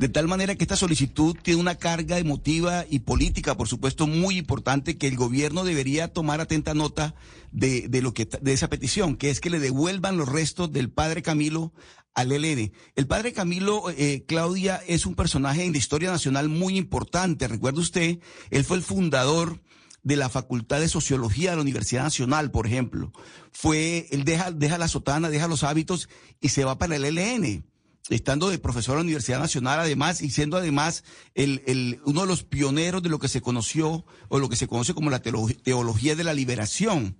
De 0.00 0.08
tal 0.08 0.28
manera 0.28 0.54
que 0.54 0.64
esta 0.64 0.76
solicitud 0.76 1.36
tiene 1.42 1.60
una 1.60 1.74
carga 1.74 2.18
emotiva 2.18 2.86
y 2.88 3.00
política, 3.00 3.54
por 3.58 3.68
supuesto, 3.68 4.06
muy 4.06 4.38
importante 4.38 4.96
que 4.96 5.06
el 5.06 5.14
gobierno 5.14 5.62
debería 5.62 6.08
tomar 6.08 6.40
atenta 6.40 6.72
nota 6.72 7.14
de, 7.52 7.86
de 7.86 8.00
lo 8.00 8.14
que 8.14 8.24
de 8.24 8.54
esa 8.54 8.70
petición, 8.70 9.14
que 9.14 9.28
es 9.28 9.40
que 9.40 9.50
le 9.50 9.60
devuelvan 9.60 10.16
los 10.16 10.26
restos 10.26 10.72
del 10.72 10.88
padre 10.88 11.20
Camilo 11.20 11.74
al 12.14 12.32
ELN. 12.32 12.72
El 12.96 13.06
padre 13.06 13.34
Camilo, 13.34 13.90
eh, 13.90 14.24
Claudia, 14.26 14.80
es 14.86 15.04
un 15.04 15.16
personaje 15.16 15.64
en 15.64 15.72
la 15.72 15.78
historia 15.78 16.10
nacional 16.10 16.48
muy 16.48 16.78
importante. 16.78 17.46
Recuerda 17.46 17.82
usted, 17.82 18.20
él 18.48 18.64
fue 18.64 18.78
el 18.78 18.82
fundador 18.82 19.60
de 20.02 20.16
la 20.16 20.30
Facultad 20.30 20.80
de 20.80 20.88
Sociología 20.88 21.50
de 21.50 21.56
la 21.56 21.62
Universidad 21.62 22.04
Nacional, 22.04 22.50
por 22.50 22.66
ejemplo. 22.66 23.12
Fue, 23.52 24.06
él 24.12 24.24
deja, 24.24 24.50
deja 24.50 24.78
la 24.78 24.88
sotana, 24.88 25.28
deja 25.28 25.46
los 25.46 25.62
hábitos 25.62 26.08
y 26.40 26.48
se 26.48 26.64
va 26.64 26.78
para 26.78 26.96
el 26.96 27.04
ELN. 27.04 27.66
Estando 28.08 28.48
de 28.50 28.58
profesor 28.58 28.94
en 28.94 28.98
la 28.98 29.02
Universidad 29.02 29.38
Nacional, 29.38 29.78
además, 29.80 30.20
y 30.22 30.30
siendo 30.30 30.56
además 30.56 31.04
el, 31.34 31.62
el, 31.66 32.00
uno 32.04 32.22
de 32.22 32.26
los 32.26 32.42
pioneros 32.42 33.02
de 33.02 33.08
lo 33.08 33.18
que 33.18 33.28
se 33.28 33.40
conoció 33.40 34.04
o 34.28 34.38
lo 34.38 34.48
que 34.48 34.56
se 34.56 34.66
conoce 34.66 34.94
como 34.94 35.10
la 35.10 35.22
teolo- 35.22 35.56
teología 35.62 36.16
de 36.16 36.24
la 36.24 36.34
liberación. 36.34 37.16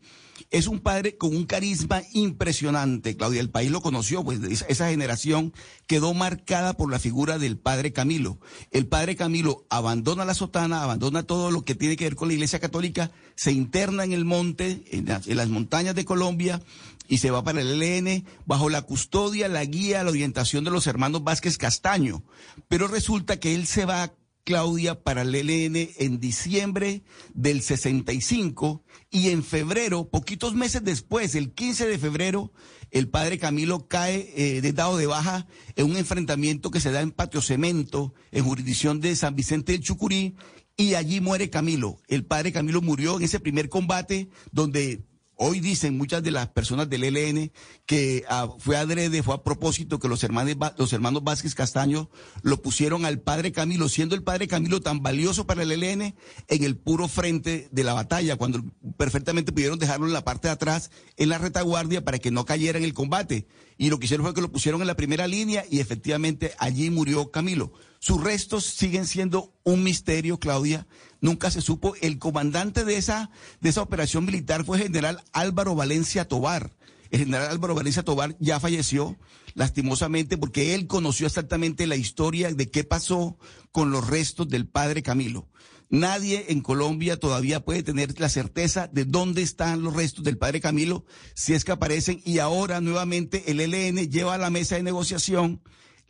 Es 0.50 0.66
un 0.66 0.80
padre 0.80 1.16
con 1.16 1.34
un 1.34 1.44
carisma 1.44 2.02
impresionante, 2.12 3.16
Claudia. 3.16 3.40
El 3.40 3.50
país 3.50 3.70
lo 3.70 3.80
conoció, 3.82 4.24
pues 4.24 4.40
esa- 4.68 4.88
generación 4.90 5.52
quedó 5.86 6.14
marcada 6.14 6.74
por 6.74 6.90
la 6.90 6.98
figura 6.98 7.38
del 7.38 7.56
padre 7.58 7.92
Camilo. 7.92 8.38
El 8.70 8.86
padre 8.86 9.16
Camilo 9.16 9.66
abandona 9.70 10.24
la 10.24 10.34
sotana, 10.34 10.82
abandona 10.82 11.22
todo 11.22 11.50
lo 11.50 11.64
que 11.64 11.74
tiene 11.74 11.96
que 11.96 12.04
ver 12.04 12.16
con 12.16 12.28
la 12.28 12.34
Iglesia 12.34 12.58
Católica, 12.60 13.10
se 13.36 13.52
interna 13.52 14.04
en 14.04 14.12
el 14.12 14.24
monte, 14.24 14.82
en 14.90 15.06
las, 15.06 15.26
en 15.28 15.36
las 15.36 15.48
montañas 15.48 15.94
de 15.94 16.04
Colombia, 16.04 16.60
y 17.08 17.18
se 17.18 17.30
va 17.30 17.42
para 17.42 17.60
el 17.60 17.82
ELN 17.82 18.24
bajo 18.46 18.70
la 18.70 18.82
custodia, 18.82 19.48
la 19.48 19.64
guía, 19.64 20.04
la 20.04 20.10
orientación 20.10 20.62
de 20.64 20.70
los 20.70 20.86
hermanos 20.86 21.24
Vázquez 21.24 21.58
Castaño. 21.58 22.22
Pero 22.68 22.86
resulta 22.86 23.38
que 23.40 23.54
él 23.56 23.66
se 23.66 23.84
va, 23.84 24.12
Claudia, 24.44 25.02
para 25.02 25.22
el 25.22 25.34
ELN 25.34 25.90
en 25.98 26.20
diciembre 26.20 27.02
del 27.34 27.62
65 27.62 28.84
y 29.10 29.30
en 29.30 29.44
febrero, 29.44 30.08
poquitos 30.08 30.54
meses 30.54 30.82
después, 30.84 31.34
el 31.34 31.52
15 31.52 31.86
de 31.86 31.98
febrero, 31.98 32.52
el 32.90 33.08
padre 33.08 33.38
Camilo 33.38 33.86
cae 33.86 34.32
eh, 34.36 34.60
de 34.60 34.72
dado 34.72 34.96
de 34.96 35.06
baja 35.06 35.46
en 35.76 35.86
un 35.86 35.96
enfrentamiento 35.96 36.70
que 36.70 36.80
se 36.80 36.90
da 36.90 37.00
en 37.00 37.12
Patio 37.12 37.42
Cemento, 37.42 38.14
en 38.32 38.44
jurisdicción 38.44 39.00
de 39.00 39.14
San 39.16 39.36
Vicente 39.36 39.72
del 39.72 39.82
Chucurí, 39.82 40.36
y 40.76 40.94
allí 40.94 41.20
muere 41.20 41.50
Camilo. 41.50 41.98
El 42.08 42.24
padre 42.24 42.52
Camilo 42.52 42.80
murió 42.80 43.16
en 43.16 43.22
ese 43.22 43.38
primer 43.38 43.68
combate 43.68 44.30
donde 44.50 45.04
Hoy 45.42 45.60
dicen 45.60 45.96
muchas 45.96 46.22
de 46.22 46.32
las 46.32 46.48
personas 46.48 46.90
del 46.90 47.02
ELN 47.02 47.50
que 47.86 48.24
ah, 48.28 48.50
fue 48.58 48.76
adrede, 48.76 49.22
fue 49.22 49.34
a 49.34 49.42
propósito 49.42 49.98
que 49.98 50.06
los 50.06 50.22
hermanos, 50.22 50.54
los 50.76 50.92
hermanos 50.92 51.24
Vázquez 51.24 51.54
Castaño 51.54 52.10
lo 52.42 52.60
pusieron 52.60 53.06
al 53.06 53.20
padre 53.20 53.50
Camilo, 53.50 53.88
siendo 53.88 54.14
el 54.14 54.22
padre 54.22 54.48
Camilo 54.48 54.82
tan 54.82 55.02
valioso 55.02 55.46
para 55.46 55.62
el 55.62 55.72
ELN 55.72 56.14
en 56.48 56.62
el 56.62 56.76
puro 56.76 57.08
frente 57.08 57.70
de 57.72 57.84
la 57.84 57.94
batalla, 57.94 58.36
cuando 58.36 58.62
perfectamente 58.98 59.50
pudieron 59.50 59.78
dejarlo 59.78 60.06
en 60.06 60.12
la 60.12 60.24
parte 60.24 60.48
de 60.48 60.52
atrás, 60.52 60.90
en 61.16 61.30
la 61.30 61.38
retaguardia, 61.38 62.04
para 62.04 62.18
que 62.18 62.30
no 62.30 62.44
cayera 62.44 62.76
en 62.76 62.84
el 62.84 62.92
combate. 62.92 63.46
Y 63.78 63.88
lo 63.88 63.98
que 63.98 64.04
hicieron 64.04 64.26
fue 64.26 64.34
que 64.34 64.42
lo 64.42 64.52
pusieron 64.52 64.82
en 64.82 64.88
la 64.88 64.94
primera 64.94 65.26
línea 65.26 65.64
y 65.70 65.80
efectivamente 65.80 66.52
allí 66.58 66.90
murió 66.90 67.30
Camilo. 67.30 67.72
Sus 68.02 68.24
restos 68.24 68.64
siguen 68.64 69.06
siendo 69.06 69.52
un 69.62 69.84
misterio, 69.84 70.38
Claudia. 70.40 70.86
Nunca 71.20 71.50
se 71.50 71.60
supo. 71.60 71.94
El 72.00 72.18
comandante 72.18 72.86
de 72.86 72.96
esa, 72.96 73.30
de 73.60 73.68
esa 73.68 73.82
operación 73.82 74.24
militar 74.24 74.64
fue 74.64 74.78
general 74.78 75.22
Álvaro 75.34 75.74
Valencia 75.74 76.26
Tobar. 76.26 76.72
El 77.10 77.18
general 77.20 77.48
Álvaro 77.50 77.74
Valencia 77.74 78.02
Tobar 78.02 78.36
ya 78.40 78.58
falleció, 78.58 79.18
lastimosamente, 79.52 80.38
porque 80.38 80.74
él 80.74 80.86
conoció 80.86 81.26
exactamente 81.26 81.86
la 81.86 81.96
historia 81.96 82.50
de 82.54 82.70
qué 82.70 82.84
pasó 82.84 83.36
con 83.70 83.90
los 83.90 84.06
restos 84.06 84.48
del 84.48 84.66
padre 84.66 85.02
Camilo. 85.02 85.50
Nadie 85.90 86.46
en 86.48 86.62
Colombia 86.62 87.18
todavía 87.18 87.66
puede 87.66 87.82
tener 87.82 88.18
la 88.18 88.30
certeza 88.30 88.88
de 88.90 89.04
dónde 89.04 89.42
están 89.42 89.82
los 89.82 89.92
restos 89.92 90.24
del 90.24 90.38
padre 90.38 90.62
Camilo, 90.62 91.04
si 91.34 91.52
es 91.52 91.66
que 91.66 91.72
aparecen, 91.72 92.22
y 92.24 92.38
ahora 92.38 92.80
nuevamente 92.80 93.50
el 93.50 93.60
ELN 93.60 94.08
lleva 94.08 94.34
a 94.34 94.38
la 94.38 94.48
mesa 94.48 94.76
de 94.76 94.84
negociación 94.84 95.60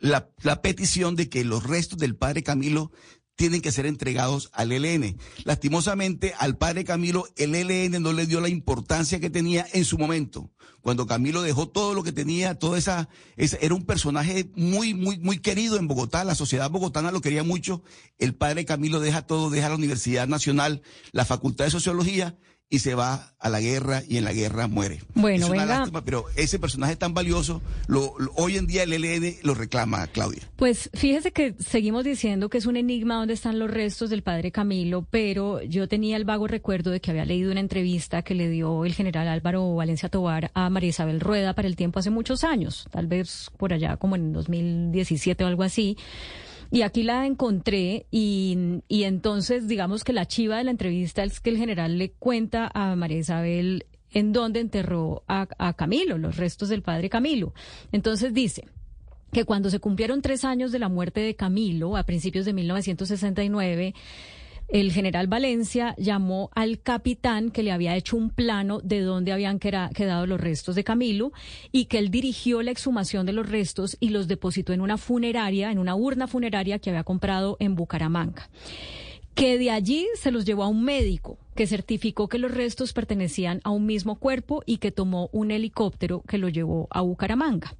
la, 0.01 0.29
la 0.41 0.61
petición 0.61 1.15
de 1.15 1.29
que 1.29 1.45
los 1.45 1.63
restos 1.63 1.97
del 1.97 2.15
padre 2.17 2.43
Camilo 2.43 2.91
tienen 3.35 3.61
que 3.61 3.71
ser 3.71 3.85
entregados 3.85 4.49
al 4.53 4.71
ELN. 4.71 5.17
Lastimosamente, 5.45 6.33
al 6.37 6.57
padre 6.57 6.83
Camilo, 6.83 7.27
el 7.37 7.55
ELN 7.55 8.01
no 8.01 8.13
le 8.13 8.25
dio 8.27 8.41
la 8.41 8.49
importancia 8.49 9.19
que 9.19 9.29
tenía 9.29 9.65
en 9.73 9.85
su 9.85 9.97
momento. 9.97 10.51
Cuando 10.81 11.05
Camilo 11.05 11.41
dejó 11.43 11.67
todo 11.69 11.93
lo 11.93 12.03
que 12.03 12.11
tenía, 12.11 12.55
toda 12.57 12.77
esa, 12.77 13.09
esa- 13.37 13.57
era 13.61 13.75
un 13.75 13.85
personaje 13.85 14.49
muy, 14.55 14.93
muy, 14.95 15.19
muy 15.19 15.37
querido 15.39 15.77
en 15.77 15.87
Bogotá. 15.87 16.23
La 16.23 16.35
sociedad 16.35 16.69
bogotana 16.71 17.11
lo 17.11 17.21
quería 17.21 17.43
mucho. 17.43 17.83
El 18.17 18.33
padre 18.33 18.65
Camilo 18.65 18.99
deja 18.99 19.21
todo, 19.27 19.49
deja 19.51 19.69
la 19.69 19.75
Universidad 19.75 20.27
Nacional, 20.27 20.81
la 21.11 21.25
Facultad 21.25 21.65
de 21.65 21.71
Sociología 21.71 22.37
y 22.71 22.79
se 22.79 22.95
va 22.95 23.33
a 23.37 23.49
la 23.49 23.59
guerra 23.59 24.01
y 24.07 24.17
en 24.17 24.23
la 24.23 24.31
guerra 24.33 24.67
muere. 24.67 25.01
Bueno, 25.13 25.45
es 25.45 25.51
una 25.51 25.61
venga. 25.63 25.79
lástima, 25.79 26.03
pero 26.05 26.25
ese 26.37 26.57
personaje 26.57 26.95
tan 26.95 27.13
valioso, 27.13 27.61
lo, 27.87 28.13
lo- 28.17 28.31
hoy 28.37 28.55
en 28.57 28.65
día 28.65 28.83
el 28.83 28.93
ELN 28.93 29.35
lo 29.43 29.53
reclama, 29.55 30.07
Claudia. 30.07 30.41
Pues 30.55 30.89
fíjese 30.93 31.31
que 31.31 31.53
seguimos 31.59 32.05
diciendo 32.05 32.49
que 32.49 32.57
es 32.59 32.65
un 32.65 32.77
enigma 32.77 33.15
dónde 33.15 33.33
están 33.33 33.59
los 33.59 33.69
restos 33.69 34.09
del 34.09 34.23
padre 34.23 34.51
Camilo, 34.51 35.05
pero 35.11 35.61
yo 35.61 35.87
tenía 35.89 36.15
el 36.15 36.23
vago 36.23 36.47
recuerdo 36.47 36.91
de 36.91 37.01
que 37.01 37.11
había 37.11 37.25
leído 37.25 37.51
una 37.51 37.59
entrevista 37.59 38.21
que 38.21 38.35
le 38.35 38.47
dio 38.49 38.85
el 38.85 38.93
general 38.93 39.27
Álvaro 39.27 39.75
Valencia 39.75 40.07
Tobar 40.09 40.49
a 40.53 40.69
María 40.69 40.89
Isabel 40.91 41.19
Rueda 41.19 41.53
para 41.53 41.67
el 41.67 41.75
tiempo 41.75 41.99
hace 41.99 42.09
muchos 42.09 42.43
años, 42.45 42.85
tal 42.89 43.07
vez 43.07 43.51
por 43.57 43.73
allá 43.73 43.97
como 43.97 44.15
en 44.15 44.31
2017 44.31 45.43
o 45.43 45.47
algo 45.47 45.63
así. 45.63 45.97
Y 46.71 46.83
aquí 46.83 47.03
la 47.03 47.25
encontré 47.25 48.05
y, 48.11 48.81
y 48.87 49.03
entonces 49.03 49.67
digamos 49.67 50.03
que 50.03 50.13
la 50.13 50.25
chiva 50.25 50.57
de 50.57 50.63
la 50.63 50.71
entrevista 50.71 51.23
es 51.23 51.41
que 51.41 51.49
el 51.49 51.57
general 51.57 51.97
le 51.97 52.11
cuenta 52.11 52.71
a 52.73 52.95
María 52.95 53.19
Isabel 53.19 53.85
en 54.09 54.31
dónde 54.31 54.61
enterró 54.61 55.23
a, 55.27 55.47
a 55.57 55.73
Camilo, 55.73 56.17
los 56.17 56.37
restos 56.37 56.69
del 56.69 56.81
padre 56.81 57.09
Camilo. 57.09 57.53
Entonces 57.91 58.33
dice, 58.33 58.65
que 59.31 59.45
cuando 59.45 59.69
se 59.69 59.79
cumplieron 59.79 60.21
tres 60.21 60.43
años 60.43 60.71
de 60.71 60.79
la 60.79 60.89
muerte 60.89 61.21
de 61.21 61.35
Camilo, 61.35 61.95
a 61.95 62.03
principios 62.03 62.45
de 62.45 62.53
1969, 62.53 63.93
el 64.71 64.91
general 64.91 65.27
Valencia 65.27 65.95
llamó 65.97 66.49
al 66.55 66.79
capitán 66.79 67.51
que 67.51 67.61
le 67.61 67.71
había 67.71 67.95
hecho 67.95 68.15
un 68.15 68.29
plano 68.29 68.79
de 68.79 69.01
dónde 69.01 69.33
habían 69.33 69.59
quedado 69.59 70.25
los 70.25 70.39
restos 70.39 70.75
de 70.75 70.83
Camilo 70.83 71.33
y 71.71 71.85
que 71.85 71.97
él 71.97 72.09
dirigió 72.09 72.61
la 72.61 72.71
exhumación 72.71 73.25
de 73.25 73.33
los 73.33 73.49
restos 73.49 73.97
y 73.99 74.09
los 74.09 74.27
depositó 74.27 74.71
en 74.71 74.81
una 74.81 74.97
funeraria, 74.97 75.71
en 75.71 75.77
una 75.77 75.95
urna 75.95 76.27
funeraria 76.27 76.79
que 76.79 76.89
había 76.89 77.03
comprado 77.03 77.57
en 77.59 77.75
Bucaramanga 77.75 78.49
que 79.33 79.57
de 79.57 79.71
allí 79.71 80.07
se 80.15 80.29
los 80.31 80.45
llevó 80.45 80.63
a 80.63 80.67
un 80.67 80.83
médico 80.83 81.37
que 81.55 81.65
certificó 81.65 82.27
que 82.27 82.37
los 82.37 82.51
restos 82.51 82.93
pertenecían 82.93 83.61
a 83.63 83.69
un 83.69 83.85
mismo 83.85 84.19
cuerpo 84.19 84.61
y 84.65 84.77
que 84.77 84.91
tomó 84.91 85.29
un 85.31 85.51
helicóptero 85.51 86.21
que 86.27 86.37
lo 86.37 86.49
llevó 86.49 86.87
a 86.91 87.01
Bucaramanga. 87.01 87.73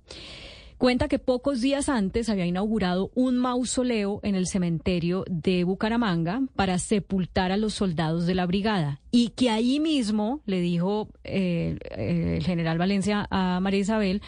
Cuenta 0.82 1.08
que 1.08 1.20
pocos 1.20 1.62
días 1.62 1.90
antes 1.90 2.28
había 2.28 2.48
inaugurado 2.48 3.12
un 3.14 3.38
mausoleo 3.38 4.20
en 4.24 4.34
el 4.34 4.48
cementerio 4.48 5.26
de 5.30 5.64
Bucaramanga 5.64 6.42
para 6.56 6.80
sepultar 6.80 7.52
a 7.52 7.58
los 7.58 7.76
soldados 7.76 8.26
de 8.26 8.34
la 8.34 8.48
brigada 8.48 9.00
y 9.12 9.30
que 9.30 9.52
ahí 9.52 9.80
mismo, 9.80 10.42
le 10.48 10.60
dijo 10.60 11.10
eh, 11.24 11.78
eh, 11.92 12.38
el 12.38 12.44
general 12.44 12.80
Valencia 12.80 13.28
a 13.30 13.60
María 13.60 13.82
Isabel, 13.82 14.24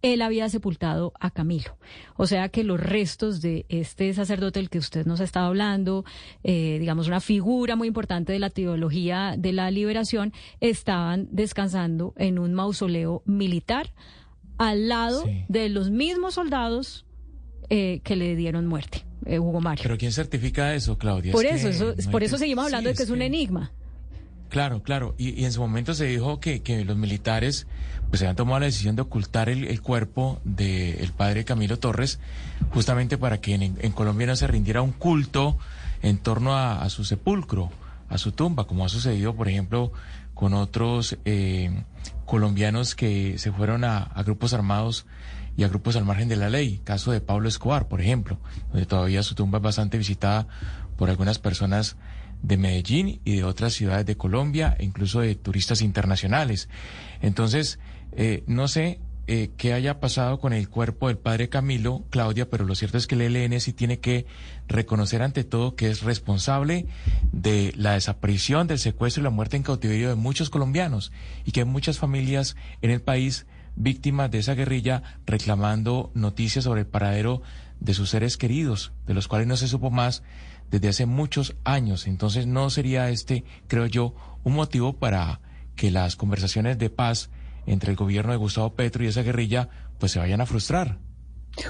él 0.00 0.22
había 0.22 0.48
sepultado 0.48 1.12
a 1.20 1.30
Camilo. 1.30 1.76
O 2.16 2.26
sea 2.26 2.48
que 2.48 2.64
los 2.64 2.80
restos 2.80 3.42
de 3.42 3.66
este 3.68 4.14
sacerdote 4.14 4.58
del 4.58 4.70
que 4.70 4.78
usted 4.78 5.04
nos 5.04 5.20
ha 5.20 5.24
estado 5.24 5.48
hablando, 5.48 6.06
eh, 6.42 6.78
digamos 6.80 7.08
una 7.08 7.20
figura 7.20 7.76
muy 7.76 7.88
importante 7.88 8.32
de 8.32 8.38
la 8.38 8.48
teología 8.48 9.34
de 9.36 9.52
la 9.52 9.70
liberación, 9.70 10.32
estaban 10.60 11.28
descansando 11.30 12.14
en 12.16 12.38
un 12.38 12.54
mausoleo 12.54 13.22
militar 13.26 13.92
al 14.60 14.88
lado 14.88 15.24
de 15.48 15.68
los 15.70 15.90
mismos 15.90 16.34
soldados 16.34 17.06
eh, 17.70 18.00
que 18.04 18.14
le 18.14 18.36
dieron 18.36 18.66
muerte, 18.66 19.04
eh, 19.24 19.38
Hugo 19.38 19.60
Mario. 19.60 19.82
Pero 19.82 19.96
¿quién 19.96 20.12
certifica 20.12 20.74
eso, 20.74 20.98
Claudia? 20.98 21.32
Por 21.32 21.46
Es 21.46 21.64
eso, 21.64 21.92
eso- 21.92 21.94
no 22.04 22.10
por 22.10 22.22
eso 22.22 22.34
que- 22.36 22.40
seguimos 22.40 22.64
Sí, 22.64 22.66
hablando 22.66 22.90
de 22.90 22.94
que 22.96 23.02
es 23.02 23.10
un 23.10 23.22
enigma. 23.22 23.72
Claro, 24.50 24.82
claro. 24.82 25.14
Y, 25.16 25.30
y 25.40 25.44
en 25.44 25.52
su 25.52 25.60
momento 25.60 25.94
se 25.94 26.04
dijo 26.06 26.40
que, 26.40 26.60
que 26.62 26.84
los 26.84 26.96
militares 26.96 27.66
pues 28.10 28.20
habían 28.22 28.34
tomado 28.36 28.58
la 28.58 28.66
decisión 28.66 28.96
de 28.96 29.02
ocultar 29.02 29.48
el, 29.48 29.64
el 29.64 29.80
cuerpo 29.80 30.40
del 30.44 31.12
padre 31.12 31.44
Camilo 31.44 31.78
Torres, 31.78 32.18
justamente 32.72 33.16
para 33.16 33.40
que 33.40 33.54
en, 33.54 33.62
en 33.80 33.92
Colombia 33.92 34.26
no 34.26 34.34
se 34.36 34.46
rindiera 34.48 34.82
un 34.82 34.90
culto 34.92 35.56
en 36.02 36.18
torno 36.18 36.54
a, 36.56 36.82
a 36.82 36.90
su 36.90 37.04
sepulcro, 37.04 37.70
a 38.08 38.18
su 38.18 38.32
tumba, 38.32 38.66
como 38.66 38.84
ha 38.84 38.88
sucedido, 38.88 39.34
por 39.36 39.48
ejemplo, 39.48 39.92
con 40.34 40.52
otros 40.54 41.16
eh, 41.24 41.84
colombianos 42.26 42.94
que 42.94 43.38
se 43.38 43.52
fueron 43.52 43.84
a, 43.84 44.12
grupos 44.24 44.54
armados 44.54 45.06
y 45.56 45.64
a 45.64 45.68
grupos 45.68 45.96
al 45.96 46.04
margen 46.04 46.28
de 46.28 46.36
la 46.36 46.48
ley. 46.48 46.80
Caso 46.84 47.12
de 47.12 47.20
Pablo 47.20 47.48
Escobar, 47.48 47.88
por 47.88 48.00
ejemplo, 48.00 48.38
donde 48.70 48.86
todavía 48.86 49.22
su 49.22 49.34
tumba 49.34 49.58
es 49.58 49.62
bastante 49.62 49.98
visitada 49.98 50.46
por 50.96 51.10
algunas 51.10 51.38
personas 51.38 51.96
de 52.42 52.56
Medellín 52.56 53.20
y 53.24 53.36
de 53.36 53.44
otras 53.44 53.74
ciudades 53.74 54.06
de 54.06 54.16
Colombia, 54.16 54.76
e 54.78 54.84
incluso 54.84 55.20
de 55.20 55.34
turistas 55.34 55.82
internacionales. 55.82 56.68
Entonces, 57.20 57.78
eh, 58.12 58.44
no 58.46 58.68
sé 58.68 59.00
eh, 59.32 59.52
qué 59.56 59.72
haya 59.72 60.00
pasado 60.00 60.40
con 60.40 60.52
el 60.52 60.68
cuerpo 60.68 61.06
del 61.06 61.16
padre 61.16 61.48
Camilo, 61.48 62.04
Claudia, 62.10 62.50
pero 62.50 62.64
lo 62.64 62.74
cierto 62.74 62.98
es 62.98 63.06
que 63.06 63.14
el 63.14 63.36
ELN 63.36 63.60
sí 63.60 63.72
tiene 63.72 64.00
que 64.00 64.26
reconocer 64.66 65.22
ante 65.22 65.44
todo 65.44 65.76
que 65.76 65.88
es 65.88 66.02
responsable 66.02 66.88
de 67.30 67.72
la 67.76 67.92
desaparición, 67.92 68.66
del 68.66 68.80
secuestro 68.80 69.20
y 69.20 69.24
la 69.24 69.30
muerte 69.30 69.56
en 69.56 69.62
cautiverio 69.62 70.08
de 70.08 70.16
muchos 70.16 70.50
colombianos 70.50 71.12
y 71.44 71.52
que 71.52 71.60
hay 71.60 71.66
muchas 71.66 72.00
familias 72.00 72.56
en 72.82 72.90
el 72.90 73.02
país 73.02 73.46
víctimas 73.76 74.32
de 74.32 74.38
esa 74.38 74.54
guerrilla 74.54 75.04
reclamando 75.26 76.10
noticias 76.12 76.64
sobre 76.64 76.80
el 76.80 76.88
paradero 76.88 77.40
de 77.78 77.94
sus 77.94 78.10
seres 78.10 78.36
queridos, 78.36 78.90
de 79.06 79.14
los 79.14 79.28
cuales 79.28 79.46
no 79.46 79.56
se 79.56 79.68
supo 79.68 79.92
más 79.92 80.24
desde 80.72 80.88
hace 80.88 81.06
muchos 81.06 81.54
años. 81.62 82.08
Entonces 82.08 82.48
no 82.48 82.68
sería 82.68 83.10
este, 83.10 83.44
creo 83.68 83.86
yo, 83.86 84.12
un 84.42 84.54
motivo 84.54 84.94
para 84.94 85.40
que 85.76 85.92
las 85.92 86.16
conversaciones 86.16 86.78
de 86.78 86.90
paz 86.90 87.30
entre 87.70 87.90
el 87.92 87.96
gobierno 87.96 88.32
de 88.32 88.38
Gustavo 88.38 88.74
Petro 88.74 89.04
y 89.04 89.06
esa 89.08 89.22
guerrilla 89.22 89.68
pues 89.98 90.12
se 90.12 90.18
vayan 90.18 90.40
a 90.40 90.46
frustrar. 90.46 90.98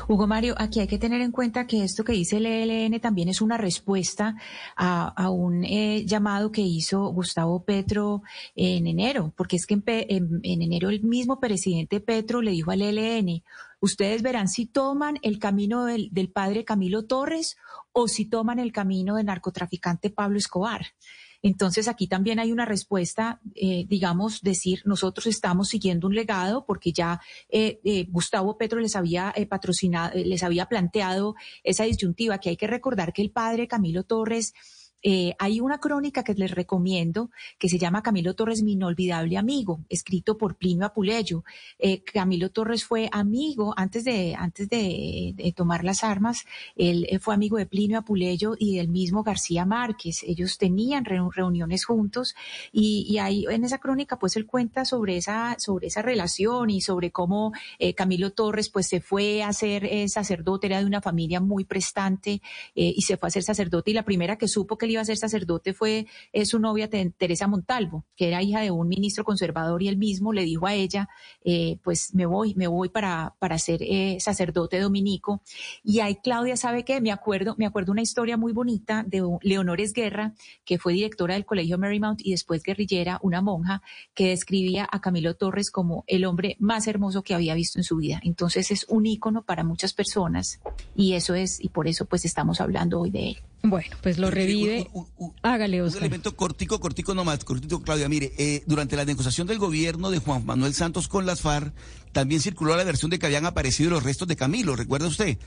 Hugo 0.09 0.26
Mario, 0.26 0.55
aquí 0.59 0.78
hay 0.80 0.86
que 0.86 0.98
tener 0.98 1.22
en 1.22 1.32
cuenta 1.32 1.66
que 1.66 1.82
esto 1.82 2.05
que 2.05 2.12
dice 2.12 2.36
el 2.36 2.44
ELN 2.46 3.01
también 3.01 3.30
es 3.30 3.40
una 3.40 3.57
respuesta 3.57 4.36
a, 4.76 5.30
un 5.30 5.64
eh, 5.64 6.05
llamado 6.05 6.53
que 6.53 6.61
hizo 6.61 7.07
Gustavo 7.09 7.64
Petro 7.64 8.22
en 8.55 8.86
enero, 8.86 9.32
porque 9.36 9.57
es 9.57 9.64
que 9.66 9.74
en, 9.74 9.82
en- 9.86 10.40
en 10.42 10.62
enero 10.62 10.90
el 10.90 11.03
mismo 11.03 11.40
presidente 11.40 11.98
Petro 12.01 12.42
le 12.42 12.51
dijo 12.51 12.70
al 12.70 12.82
ELN, 12.82 13.42
ustedes 13.80 14.20
verán 14.20 14.48
si 14.48 14.66
toman 14.66 15.18
el 15.22 15.38
camino 15.38 15.86
del 15.86 16.30
padre 16.30 16.64
Camilo 16.66 17.07
Torres 17.07 17.57
o 17.92 18.07
si 18.07 18.26
toman 18.26 18.59
el 18.59 18.72
camino 18.72 19.16
del 19.16 19.26
narcotraficante 19.26 20.11
Pablo 20.11 20.36
Escobar. 20.38 20.84
Entonces 21.43 21.88
aquí 21.88 22.07
también 22.07 22.38
hay 22.38 22.53
una 22.53 22.66
respuesta, 22.66 23.41
eh, 23.55 23.86
digamos, 23.88 24.43
decir, 24.43 24.82
nosotros 24.84 25.26
estamos 25.26 25.68
siguiendo 25.68 26.07
un 26.07 26.14
legado 26.14 26.66
porque 26.66 26.93
ya 26.93 27.20
eh, 27.49 27.80
eh, 27.84 28.07
Gustavo 28.11 28.59
Petro 28.59 28.80
les 28.80 28.97
había 28.97 29.32
eh, 29.34 29.47
patrocinado, 29.47 30.12
eh, 30.14 30.24
les 30.24 30.43
había 30.43 30.66
planteado 30.66 31.34
esa 31.64 31.84
disyuntiva 31.84 32.38
que 32.38 32.51
hay 32.51 32.57
que 32.57 32.66
recordar 32.66 33.12
que 33.12 33.22
el 33.22 33.30
padre 33.30 33.68
Camilo 33.68 34.05
Torres 34.05 34.53
eh, 35.03 35.34
hay 35.38 35.61
una 35.61 35.78
crónica 35.78 36.22
que 36.22 36.34
les 36.34 36.51
recomiendo 36.51 37.30
que 37.59 37.68
se 37.68 37.78
llama 37.78 38.03
Camilo 38.03 38.34
Torres, 38.34 38.62
mi 38.62 38.72
inolvidable 38.72 39.38
amigo, 39.38 39.80
escrito 39.88 40.36
por 40.36 40.57
Plinio 40.57 40.86
Apuleyo. 40.86 41.44
Eh, 41.78 42.03
Camilo 42.03 42.51
Torres 42.51 42.84
fue 42.84 43.09
amigo 43.12 43.72
antes 43.76 44.05
de 44.05 44.34
antes 44.34 44.68
de, 44.68 45.34
tomar 45.57 45.84
las 45.84 46.05
armas. 46.05 46.44
Él 46.76 47.07
eh, 47.09 47.18
fue 47.18 47.34
amigo 47.34 47.57
de 47.57 47.66
Plinio 47.66 47.98
Apuleyo 47.98 48.55
y 48.59 48.76
del 48.76 48.88
mismo 48.88 49.22
García 49.22 49.64
Márquez. 49.64 50.22
Ellos 50.22 50.59
tenían 50.59 51.05
reu- 51.05 51.32
reuniones 51.32 51.84
juntos 51.84 52.34
y, 52.72 53.18
ahí 53.18 53.44
en 53.51 53.64
esa 53.64 53.78
crónica 53.78 54.18
pues 54.18 54.36
él 54.36 54.46
cuenta 54.46 54.84
sobre 54.84 55.16
esa 55.16 55.57
sobre 55.59 55.88
esa 55.88 56.03
relación 56.03 56.70
y 56.70 56.80
sobre 56.80 57.11
cómo 57.11 57.53
Camilo 57.96 58.30
Torres 58.30 58.68
pues 58.70 58.86
se 58.88 59.01
fue 59.01 59.42
a 59.42 59.53
ser 59.53 60.09
sacerdote, 60.09 60.66
era 60.68 60.78
de 60.78 60.86
una 60.86 61.01
familia 61.01 61.40
muy 61.40 61.64
prestante 61.64 62.40
y 62.74 63.03
se 63.03 63.16
fue 63.16 63.28
a 63.28 63.30
ser 63.30 63.42
sacerdote 63.42 63.90
y 63.90 63.94
la 63.94 64.05
primera 64.05 64.36
que 64.36 64.48
supo 64.48 64.78
que 64.78 64.89
iba 64.93 65.03
a 65.03 65.05
ser 65.05 65.16
sacerdote 65.16 65.72
fue 65.72 66.07
eh, 66.32 66.45
su 66.47 66.59
novia 66.59 66.88
Te- 66.88 67.11
Teresa 67.16 67.47
Montalvo, 67.47 68.05
que 68.16 68.28
era 68.28 68.43
hija 68.43 68.61
de 68.61 68.70
un 68.70 68.88
ministro 68.88 69.24
conservador 69.24 69.82
y 69.82 69.88
él 69.88 69.97
mismo 69.97 70.32
le 70.32 70.45
dijo 70.45 70.66
a 70.66 70.74
ella, 70.74 71.09
eh, 71.45 71.78
pues 71.82 72.14
me 72.14 72.26
voy, 72.26 72.55
me 72.55 72.66
voy 72.66 72.88
para, 72.88 73.34
para 73.38 73.59
ser 73.59 73.82
eh, 73.82 74.18
sacerdote 74.20 74.78
dominico. 74.78 75.43
Y 75.82 76.01
ahí 76.01 76.16
Claudia 76.16 76.57
sabe 76.57 76.84
que 76.84 77.01
me 77.01 77.12
acuerdo, 77.12 77.55
me 77.59 77.66
acuerdo 77.66 77.93
una 77.93 78.03
historia 78.03 78.36
muy 78.36 78.53
bonita 78.53 79.05
de 79.07 79.22
Leonores 79.43 79.93
Guerra, 79.93 80.34
que 80.64 80.78
fue 80.78 80.93
directora 80.93 81.34
del 81.34 81.45
Colegio 81.47 81.78
Marymount 81.78 82.20
y 82.22 82.32
después 82.32 82.62
guerrillera, 82.62 83.18
una 83.22 83.41
monja 83.41 83.82
que 84.14 84.28
describía 84.28 84.88
a 84.91 85.01
Camilo 85.01 85.34
Torres 85.34 85.70
como 85.70 86.05
el 86.07 86.24
hombre 86.24 86.57
más 86.59 86.86
hermoso 86.86 87.22
que 87.22 87.34
había 87.34 87.55
visto 87.55 87.78
en 87.78 87.84
su 87.84 87.97
vida. 87.97 88.20
Entonces 88.22 88.70
es 88.70 88.86
un 88.88 89.07
ícono 89.07 89.43
para 89.43 89.64
muchas 89.64 89.93
personas 89.93 90.61
y 90.95 91.14
eso 91.14 91.34
es, 91.34 91.62
y 91.62 91.68
por 91.68 91.88
eso 91.88 92.05
pues 92.07 92.24
estamos 92.24 92.61
hablando 92.61 93.01
hoy 93.01 93.11
de 93.11 93.28
él. 93.30 93.36
Bueno, 93.62 93.94
pues 94.02 94.16
lo 94.18 94.30
revive. 94.30 94.88
Hágale, 95.42 95.82
Un 95.82 95.88
Oscar. 95.88 96.02
elemento 96.02 96.34
cortico, 96.34 96.80
cortico 96.80 97.14
nomás, 97.14 97.44
cortito, 97.44 97.82
Claudia. 97.82 98.08
Mire, 98.08 98.32
eh, 98.38 98.62
durante 98.66 98.96
la 98.96 99.04
negociación 99.04 99.46
del 99.46 99.58
gobierno 99.58 100.11
de 100.11 100.18
Juan 100.18 100.46
Manuel 100.46 100.72
Santos 100.72 101.08
con 101.08 101.26
las 101.26 101.42
FARC, 101.42 101.74
también 102.12 102.40
circuló 102.40 102.74
la 102.76 102.84
versión 102.84 103.11
de 103.11 103.18
que 103.18 103.26
habían 103.26 103.44
aparecido 103.44 103.90
los 103.90 104.02
restos 104.02 104.26
de 104.28 104.36
Camilo, 104.36 104.76
¿recuerda 104.76 105.06
usted? 105.08 105.38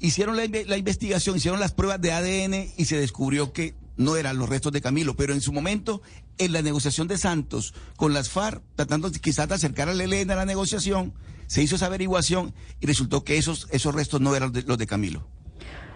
Hicieron 0.00 0.36
la, 0.36 0.44
inve- 0.44 0.66
la 0.66 0.76
investigación, 0.76 1.36
hicieron 1.36 1.60
las 1.60 1.72
pruebas 1.72 2.00
de 2.00 2.12
ADN 2.12 2.72
y 2.76 2.84
se 2.84 2.98
descubrió 2.98 3.52
que 3.54 3.74
no 3.96 4.16
eran 4.16 4.36
los 4.36 4.48
restos 4.48 4.72
de 4.72 4.80
Camilo, 4.82 5.16
pero 5.16 5.32
en 5.32 5.40
su 5.40 5.52
momento, 5.52 6.02
en 6.38 6.52
la 6.52 6.60
negociación 6.60 7.08
de 7.08 7.16
Santos 7.18 7.72
con 7.96 8.12
las 8.12 8.28
FARC, 8.28 8.62
tratando 8.76 9.10
quizás 9.12 9.48
de 9.48 9.54
acercar 9.54 9.88
al 9.88 10.00
ELN 10.00 10.30
a 10.30 10.36
la 10.36 10.44
negociación, 10.46 11.14
se 11.46 11.62
hizo 11.62 11.76
esa 11.76 11.86
averiguación 11.86 12.52
y 12.80 12.86
resultó 12.86 13.24
que 13.24 13.38
esos, 13.38 13.66
esos 13.70 13.94
restos 13.94 14.20
no 14.20 14.34
eran 14.36 14.52
de- 14.52 14.62
los 14.62 14.76
de 14.76 14.86
Camilo. 14.86 15.26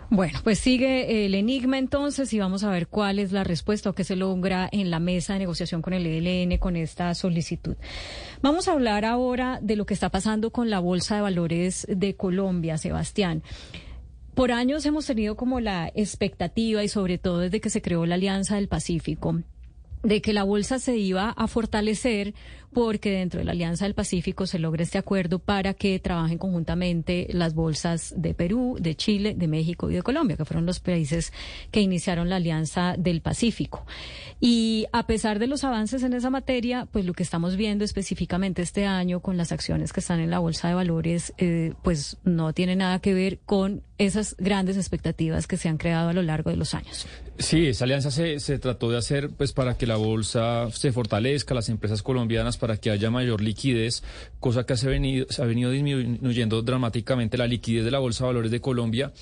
Bueno, 0.08 0.38
pues 0.44 0.60
sigue 0.60 1.26
el 1.26 1.34
enigma 1.34 1.78
entonces 1.78 2.32
y 2.32 2.38
vamos 2.38 2.62
a 2.62 2.70
ver 2.70 2.86
cuál 2.86 3.18
es 3.18 3.32
la 3.32 3.42
respuesta 3.42 3.90
o 3.90 3.92
qué 3.92 4.04
se 4.04 4.14
logra 4.14 4.68
en 4.70 4.90
la 4.90 5.00
mesa 5.00 5.32
de 5.32 5.40
negociación 5.40 5.82
con 5.82 5.94
el 5.94 6.06
ELN 6.06 6.58
con 6.58 6.76
esta 6.76 7.12
solicitud. 7.14 7.74
Vamos 8.40 8.68
a 8.68 8.72
hablar 8.72 9.04
ahora 9.04 9.58
de 9.60 9.74
lo 9.74 9.84
que 9.84 9.94
está 9.94 10.10
pasando 10.10 10.50
con 10.50 10.70
la 10.70 10.78
Bolsa 10.78 11.16
de 11.16 11.22
Valores 11.22 11.86
de 11.90 12.14
Colombia, 12.14 12.78
Sebastián. 12.78 13.42
Por 14.34 14.52
años 14.52 14.86
hemos 14.86 15.06
tenido 15.06 15.34
como 15.34 15.58
la 15.58 15.90
expectativa 15.94 16.84
y 16.84 16.88
sobre 16.88 17.18
todo 17.18 17.40
desde 17.40 17.60
que 17.60 17.70
se 17.70 17.82
creó 17.82 18.06
la 18.06 18.14
Alianza 18.14 18.54
del 18.54 18.68
Pacífico 18.68 19.40
de 20.06 20.22
que 20.22 20.32
la 20.32 20.44
bolsa 20.44 20.78
se 20.78 20.96
iba 20.96 21.30
a 21.30 21.48
fortalecer 21.48 22.34
porque 22.76 23.10
dentro 23.10 23.38
de 23.38 23.44
la 23.46 23.52
Alianza 23.52 23.86
del 23.86 23.94
Pacífico 23.94 24.46
se 24.46 24.58
logra 24.58 24.82
este 24.82 24.98
acuerdo 24.98 25.38
para 25.38 25.72
que 25.72 25.98
trabajen 25.98 26.36
conjuntamente 26.36 27.26
las 27.30 27.54
bolsas 27.54 28.12
de 28.18 28.34
Perú, 28.34 28.76
de 28.78 28.94
Chile, 28.94 29.34
de 29.34 29.48
México 29.48 29.90
y 29.90 29.94
de 29.94 30.02
Colombia, 30.02 30.36
que 30.36 30.44
fueron 30.44 30.66
los 30.66 30.78
países 30.78 31.32
que 31.70 31.80
iniciaron 31.80 32.28
la 32.28 32.36
Alianza 32.36 32.94
del 32.98 33.22
Pacífico. 33.22 33.86
Y 34.40 34.88
a 34.92 35.06
pesar 35.06 35.38
de 35.38 35.46
los 35.46 35.64
avances 35.64 36.02
en 36.02 36.12
esa 36.12 36.28
materia, 36.28 36.86
pues 36.92 37.06
lo 37.06 37.14
que 37.14 37.22
estamos 37.22 37.56
viendo 37.56 37.82
específicamente 37.82 38.60
este 38.60 38.84
año 38.84 39.20
con 39.20 39.38
las 39.38 39.52
acciones 39.52 39.94
que 39.94 40.00
están 40.00 40.20
en 40.20 40.28
la 40.28 40.38
Bolsa 40.38 40.68
de 40.68 40.74
Valores, 40.74 41.32
eh, 41.38 41.72
pues 41.82 42.18
no 42.24 42.52
tiene 42.52 42.76
nada 42.76 42.98
que 42.98 43.14
ver 43.14 43.38
con 43.46 43.84
esas 43.96 44.36
grandes 44.38 44.76
expectativas 44.76 45.46
que 45.46 45.56
se 45.56 45.70
han 45.70 45.78
creado 45.78 46.10
a 46.10 46.12
lo 46.12 46.22
largo 46.22 46.50
de 46.50 46.56
los 46.56 46.74
años. 46.74 47.06
Sí, 47.38 47.66
esa 47.68 47.84
alianza 47.84 48.10
se, 48.10 48.40
se 48.40 48.58
trató 48.58 48.90
de 48.90 48.98
hacer 48.98 49.30
pues 49.30 49.52
para 49.52 49.76
que 49.76 49.86
la 49.86 49.96
bolsa 49.96 50.70
se 50.70 50.92
fortalezca, 50.92 51.54
las 51.54 51.68
empresas 51.68 52.02
colombianas, 52.02 52.56
para 52.66 52.78
que 52.78 52.90
haya 52.90 53.12
mayor 53.12 53.42
liquidez, 53.42 54.02
cosa 54.40 54.66
que 54.66 54.76
se 54.76 54.88
ha 54.88 54.90
venido, 54.90 55.24
se 55.30 55.40
ha 55.40 55.44
venido 55.44 55.70
disminuyendo 55.70 56.62
dramáticamente 56.62 57.38
la 57.38 57.46
liquidez 57.46 57.84
de 57.84 57.92
la 57.92 58.00
Bolsa 58.00 58.24
de 58.24 58.26
Valores 58.26 58.50
de 58.50 58.60
Colombia. 58.60 59.12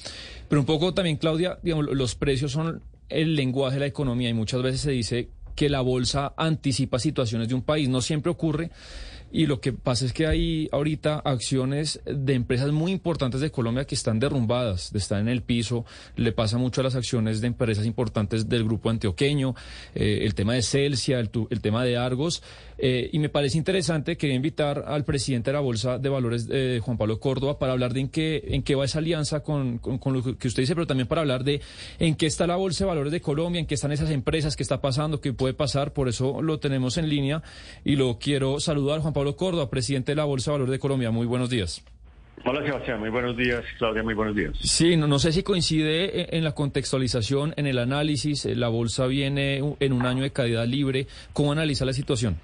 Pero 0.49 0.63
un 0.63 0.67
poco 0.67 0.95
también, 0.95 1.19
Claudia, 1.19 1.59
digamos, 1.63 1.85
los 1.93 2.15
precios 2.15 2.53
son 2.53 2.81
el 3.11 3.37
lenguaje 3.37 3.75
de 3.75 3.81
la 3.81 3.87
economía 3.87 4.31
y 4.31 4.33
muchas 4.33 4.63
veces 4.63 4.81
se 4.81 4.93
dice 4.93 5.29
que 5.55 5.69
la 5.69 5.83
bolsa 5.83 6.33
anticipa 6.39 6.99
situaciones 6.99 7.49
de 7.49 7.55
un 7.55 7.61
país. 7.61 7.87
No 7.91 8.01
siempre 8.01 8.33
ocurre. 8.33 8.71
Y 9.35 9.47
lo 9.47 9.61
que 9.61 9.73
pasa 9.73 10.05
es 10.05 10.13
que 10.13 10.29
hay 10.29 10.69
ahorita 10.71 11.19
acciones 11.19 12.01
de 12.07 12.35
empresas 12.35 12.71
muy 12.71 12.93
importantes 12.93 13.41
de 13.41 13.51
Colombia 13.51 13.85
que 13.85 13.97
están 13.97 14.21
derrumbadas, 14.21 14.95
están 14.95 15.23
en 15.23 15.29
el 15.29 15.43
piso. 15.43 15.85
Le 16.15 16.31
pasa 16.31 16.57
mucho 16.57 16.83
a 16.83 16.85
las 16.85 16.95
acciones 16.95 17.41
de 17.41 17.49
empresas 17.49 17.85
importantes 17.85 18.49
del 18.49 18.63
grupo 18.63 18.91
antioqueño, 18.91 19.57
eh, 19.97 20.21
el 20.23 20.37
tema 20.37 20.55
de 20.55 20.63
Celsia, 20.63 21.19
el, 21.19 21.31
el 21.51 21.61
tema 21.61 21.83
de 21.83 21.97
Argos. 21.97 22.45
Eh, 22.79 23.09
y 23.13 23.19
me 23.21 23.29
parece 23.29 23.57
interesante, 23.59 24.17
quería 24.17 24.35
invitar 24.37 24.85
al 24.87 25.05
presidente 25.05 25.51
de 25.51 25.55
la 25.55 25.61
Bolsa 25.61 25.99
de 25.99 26.09
Valores, 26.09 26.49
eh, 26.51 26.81
Juan 26.83 26.99
Pablo 26.99 27.21
Córdoba, 27.21 27.59
para 27.59 27.73
hablar 27.73 27.93
de 27.95 28.01
en 28.01 28.09
qué, 28.09 28.43
en 28.49 28.63
qué 28.63 28.75
va 28.75 28.85
esa 28.85 28.99
alianza 28.99 29.41
con, 29.41 29.79
con- 29.79 29.99
con 29.99 30.13
lo 30.13 30.23
que 30.37 30.49
usted 30.49 30.63
dice, 30.63 30.75
pero 30.75 30.87
también 30.87 31.07
para 31.07 31.21
hablar 31.21 31.45
de 31.45 31.61
en 32.01 32.17
qué 32.17 32.27
está 32.27 32.47
la 32.47 32.57
Bolsa 32.57 32.85
de 32.85 32.89
Valores 32.89 33.13
de 33.13 33.21
Colombia, 33.21 33.61
en 33.61 33.67
qué 33.67 33.75
están 33.75 33.93
esas 33.93 34.11
empresas, 34.11 34.57
qué 34.57 34.63
está 34.65 34.81
pasando, 34.81 35.21
qué 35.21 35.33
puede 35.33 35.55
pasar. 35.55 35.93
Por 35.93 36.09
eso 36.09 36.43
lo 36.43 36.59
tenemos 36.59 36.99
en 36.99 37.09
línea 37.09 37.43
y 37.85 37.97
lo 37.97 38.19
quiero 38.19 38.59
saludar. 38.61 39.01
Juan 39.01 39.13
Pablo 39.15 39.37
Córdoba, 39.37 39.71
presidente 39.71 40.13
de 40.13 40.17
la 40.17 40.25
Bolsa 40.25 40.51
de 40.51 40.55
Valores 40.55 40.73
de 40.73 40.79
Colombia. 40.79 41.11
Muy 41.11 41.27
buenos 41.27 41.51
días. 41.51 41.83
Hola 42.47 42.63
Sebastián, 42.63 42.99
muy 43.01 43.09
buenos 43.11 43.37
días. 43.37 43.63
Claudia, 43.79 44.03
muy 44.03 44.13
buenos 44.13 44.35
días. 44.37 44.53
Sí, 44.61 44.97
no, 44.97 45.07
no 45.07 45.19
sé 45.19 45.33
si 45.33 45.43
coincide 45.43 46.23
en, 46.23 46.39
en 46.39 46.45
la 46.45 46.53
contextualización, 46.53 47.55
en 47.57 47.67
el 47.67 47.79
análisis. 47.79 48.45
Eh, 48.45 48.55
La 48.57 48.69
bolsa 48.69 49.07
viene 49.07 49.63
en 49.81 49.93
un 49.93 50.05
año 50.05 50.23
de 50.25 50.31
caída 50.31 50.67
libre. 50.67 51.07
¿Cómo 51.33 51.53
analiza 51.53 51.85
la 51.85 51.93
situación? 51.93 52.37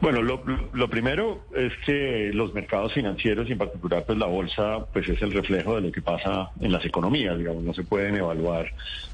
Bueno, 0.00 0.20
lo, 0.20 0.42
lo 0.72 0.90
primero 0.90 1.46
es 1.54 1.72
que 1.86 2.30
los 2.34 2.52
mercados 2.52 2.92
financieros 2.92 3.48
y 3.48 3.52
en 3.52 3.58
particular 3.58 4.04
pues 4.06 4.18
la 4.18 4.26
bolsa 4.26 4.86
pues 4.92 5.08
es 5.08 5.20
el 5.22 5.32
reflejo 5.32 5.76
de 5.76 5.80
lo 5.80 5.92
que 5.92 6.02
pasa 6.02 6.50
en 6.60 6.70
las 6.70 6.84
economías, 6.84 7.38
digamos, 7.38 7.64
no 7.64 7.72
se 7.72 7.82
pueden 7.82 8.16
evaluar 8.16 8.70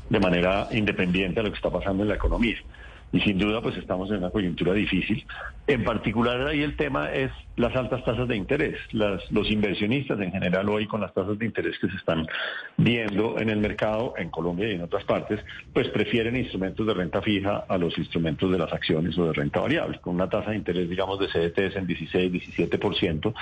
de 0.08 0.20
manera 0.20 0.68
independiente 0.72 1.40
a 1.40 1.44
lo 1.44 1.50
que 1.50 1.56
está 1.56 1.70
pasando 1.70 2.02
en 2.02 2.08
la 2.08 2.16
economía. 2.16 2.56
Y 3.12 3.20
sin 3.20 3.38
duda 3.38 3.60
pues 3.60 3.76
estamos 3.76 4.10
en 4.10 4.18
una 4.18 4.30
coyuntura 4.30 4.72
difícil. 4.72 5.24
En 5.66 5.84
particular 5.84 6.46
ahí 6.46 6.62
el 6.62 6.76
tema 6.76 7.12
es 7.12 7.30
las 7.56 7.76
altas 7.76 8.02
tasas 8.04 8.26
de 8.26 8.36
interés. 8.36 8.78
Las, 8.92 9.30
los 9.30 9.50
inversionistas 9.50 10.18
en 10.20 10.32
general 10.32 10.68
hoy 10.70 10.86
con 10.86 11.02
las 11.02 11.12
tasas 11.12 11.38
de 11.38 11.44
interés 11.44 11.78
que 11.78 11.88
se 11.88 11.96
están 11.96 12.26
viendo 12.78 13.38
en 13.38 13.50
el 13.50 13.58
mercado, 13.58 14.14
en 14.16 14.30
Colombia 14.30 14.68
y 14.68 14.76
en 14.76 14.82
otras 14.82 15.04
partes, 15.04 15.40
pues 15.74 15.88
prefieren 15.88 16.36
instrumentos 16.36 16.86
de 16.86 16.94
renta 16.94 17.20
fija 17.20 17.64
a 17.68 17.76
los 17.76 17.96
instrumentos 17.98 18.50
de 18.50 18.58
las 18.58 18.72
acciones 18.72 19.16
o 19.18 19.26
de 19.26 19.34
renta 19.34 19.60
variable. 19.60 20.00
Con 20.00 20.14
una 20.14 20.28
tasa 20.28 20.50
de 20.50 20.56
interés, 20.56 20.88
digamos, 20.88 21.18
de 21.20 21.28
CDTs 21.28 21.76
en 21.76 21.86
16, 21.86 22.32
17%, 22.32 23.34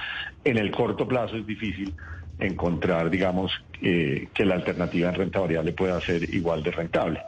en 0.44 0.58
el 0.58 0.70
corto 0.72 1.06
plazo 1.06 1.36
es 1.36 1.46
difícil 1.46 1.94
encontrar, 2.40 3.10
digamos, 3.10 3.52
eh, 3.82 4.28
que 4.34 4.44
la 4.44 4.56
alternativa 4.56 5.10
en 5.10 5.14
renta 5.14 5.40
variable 5.40 5.72
pueda 5.72 6.00
ser 6.00 6.34
igual 6.34 6.62
de 6.62 6.70
rentable. 6.70 7.20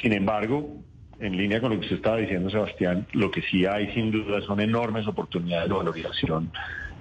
Sin 0.00 0.12
embargo, 0.12 0.82
en 1.18 1.36
línea 1.36 1.60
con 1.60 1.70
lo 1.70 1.76
que 1.78 1.84
usted 1.84 1.96
estaba 1.96 2.16
diciendo, 2.18 2.50
Sebastián, 2.50 3.06
lo 3.12 3.30
que 3.30 3.42
sí 3.42 3.64
hay 3.66 3.92
sin 3.92 4.10
duda 4.10 4.40
son 4.42 4.60
enormes 4.60 5.06
oportunidades 5.06 5.68
de 5.68 5.74
valorización 5.74 6.50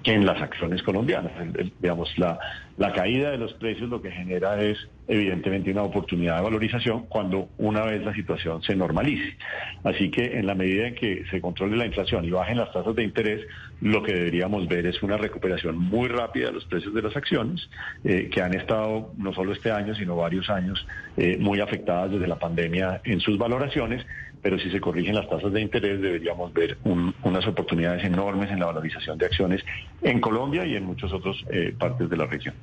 en 0.03 0.25
las 0.25 0.41
acciones 0.41 0.83
colombianas. 0.83 1.31
El- 1.39 1.59
el- 1.59 1.73
digamos, 1.79 2.15
la, 2.17 2.39
La 2.77 2.91
caída 2.91 3.31
de 3.31 3.37
los 3.37 3.53
precios 3.53 3.89
lo 3.89 4.01
que 4.01 4.11
genera 4.11 4.61
es 4.61 4.77
evidentemente 5.07 5.71
una 5.71 5.83
oportunidad 5.83 6.35
de 6.35 6.41
valorización 6.43 7.05
cuando 7.07 7.47
una 7.57 7.85
vez 7.85 8.03
la 8.03 8.13
situación 8.13 8.61
se 8.63 8.75
normalice. 8.75 9.37
Así 9.85 10.11
que 10.11 10.37
en 10.37 10.45
la 10.45 10.55
medida 10.55 10.87
en 10.89 10.95
que 10.95 11.23
se 11.31 11.39
controle 11.39 11.77
la 11.77 11.85
inflación 11.85 12.25
y 12.25 12.31
bajen 12.31 12.57
las 12.57 12.73
tasas 12.73 12.93
de 12.93 13.03
interés, 13.03 13.47
lo 13.81 14.01
que 14.03 14.13
deberíamos 14.13 14.67
ver 14.67 14.85
es 14.87 15.01
una 15.03 15.17
recuperación 15.17 15.77
muy 15.77 16.07
rápida 16.07 16.47
de 16.47 16.53
los 16.53 16.65
precios 16.65 16.93
de 16.93 17.01
las 17.01 17.15
acciones, 17.15 17.69
eh, 18.03 18.29
que 18.31 18.41
han 18.41 18.53
estado 18.53 19.11
no 19.17 19.33
solo 19.33 19.51
este 19.53 19.71
año, 19.71 19.93
sino 19.95 20.15
varios 20.15 20.49
años 20.49 20.85
eh, 21.17 21.37
muy 21.39 21.59
afectadas 21.59 22.11
desde 22.11 22.27
la 22.27 22.39
pandemia 22.39 23.01
en 23.03 23.19
sus 23.19 23.37
valoraciones 23.37 24.05
pero 24.41 24.59
si 24.59 24.69
se 24.69 24.79
corrigen 24.79 25.15
las 25.15 25.27
tasas 25.27 25.51
de 25.53 25.59
interés 25.59 25.99
deberíamos 25.99 26.53
ver 26.53 26.77
un- 26.83 27.15
unas 27.23 27.47
oportunidades 27.47 28.03
enormes 28.03 28.51
en 28.51 28.59
la 28.59 28.67
valorización 28.67 29.17
de 29.17 29.25
acciones 29.25 29.65
en 30.03 30.19
Colombia 30.21 30.63
y 30.67 30.75
en 30.75 30.85
muchas 30.85 31.11
otras 31.11 31.35
eh, 31.49 31.73
partes 31.75 32.07
de 32.11 32.15
la 32.17 32.27
región. 32.27 32.53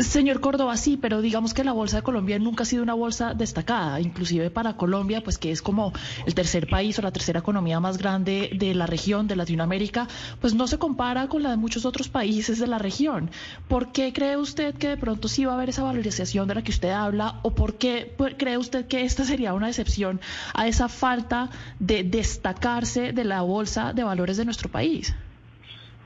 Señor 0.00 0.40
Córdoba, 0.40 0.76
sí, 0.76 0.96
pero 0.96 1.20
digamos 1.20 1.54
que 1.54 1.62
la 1.62 1.72
Bolsa 1.72 1.98
de 1.98 2.02
Colombia 2.02 2.38
nunca 2.38 2.64
ha 2.64 2.66
sido 2.66 2.82
una 2.82 2.94
bolsa 2.94 3.34
destacada, 3.34 4.00
inclusive 4.00 4.50
para 4.50 4.76
Colombia, 4.76 5.22
pues 5.22 5.38
que 5.38 5.52
es 5.52 5.62
como 5.62 5.92
el 6.26 6.34
tercer 6.34 6.68
país 6.68 6.98
o 6.98 7.02
la 7.02 7.12
tercera 7.12 7.40
economía 7.40 7.78
más 7.78 7.98
grande 7.98 8.50
de 8.52 8.74
la 8.74 8.86
región, 8.86 9.28
de 9.28 9.36
Latinoamérica, 9.36 10.08
pues 10.40 10.54
no 10.54 10.66
se 10.66 10.78
compara 10.78 11.28
con 11.28 11.42
la 11.42 11.50
de 11.50 11.56
muchos 11.56 11.84
otros 11.84 12.08
países 12.08 12.58
de 12.58 12.66
la 12.66 12.78
región. 12.78 13.30
¿Por 13.68 13.92
qué 13.92 14.12
cree 14.12 14.36
usted 14.36 14.74
que 14.74 14.88
de 14.88 14.96
pronto 14.96 15.28
sí 15.28 15.44
va 15.44 15.52
a 15.52 15.54
haber 15.54 15.68
esa 15.68 15.82
valorización 15.82 16.48
de 16.48 16.56
la 16.56 16.62
que 16.62 16.72
usted 16.72 16.90
habla 16.90 17.40
o 17.42 17.54
por 17.54 17.74
qué 17.74 18.14
cree 18.36 18.58
usted 18.58 18.86
que 18.86 19.02
esta 19.02 19.24
sería 19.24 19.54
una 19.54 19.68
excepción 19.68 20.20
a 20.54 20.66
esa 20.66 20.88
falta 20.88 21.50
de 21.78 22.02
destacarse 22.02 23.12
de 23.12 23.24
la 23.24 23.42
Bolsa 23.42 23.92
de 23.92 24.02
Valores 24.02 24.36
de 24.36 24.44
nuestro 24.44 24.68
país? 24.68 25.14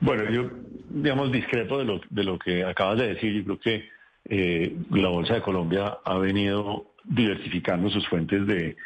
Bueno, 0.00 0.30
yo, 0.30 0.50
digamos, 0.90 1.32
discrepo 1.32 1.78
de 1.78 1.84
lo, 1.84 2.00
de 2.10 2.24
lo 2.24 2.38
que 2.38 2.64
acabas 2.64 2.98
de 2.98 3.14
decir. 3.14 3.32
Yo 3.32 3.44
creo 3.44 3.58
que 3.60 3.88
eh, 4.28 4.76
la 4.90 5.08
Bolsa 5.08 5.34
de 5.34 5.42
Colombia 5.42 5.98
ha 6.04 6.18
venido 6.18 6.92
diversificando 7.04 7.88
sus 7.90 8.06
fuentes 8.08 8.46
de, 8.46 8.76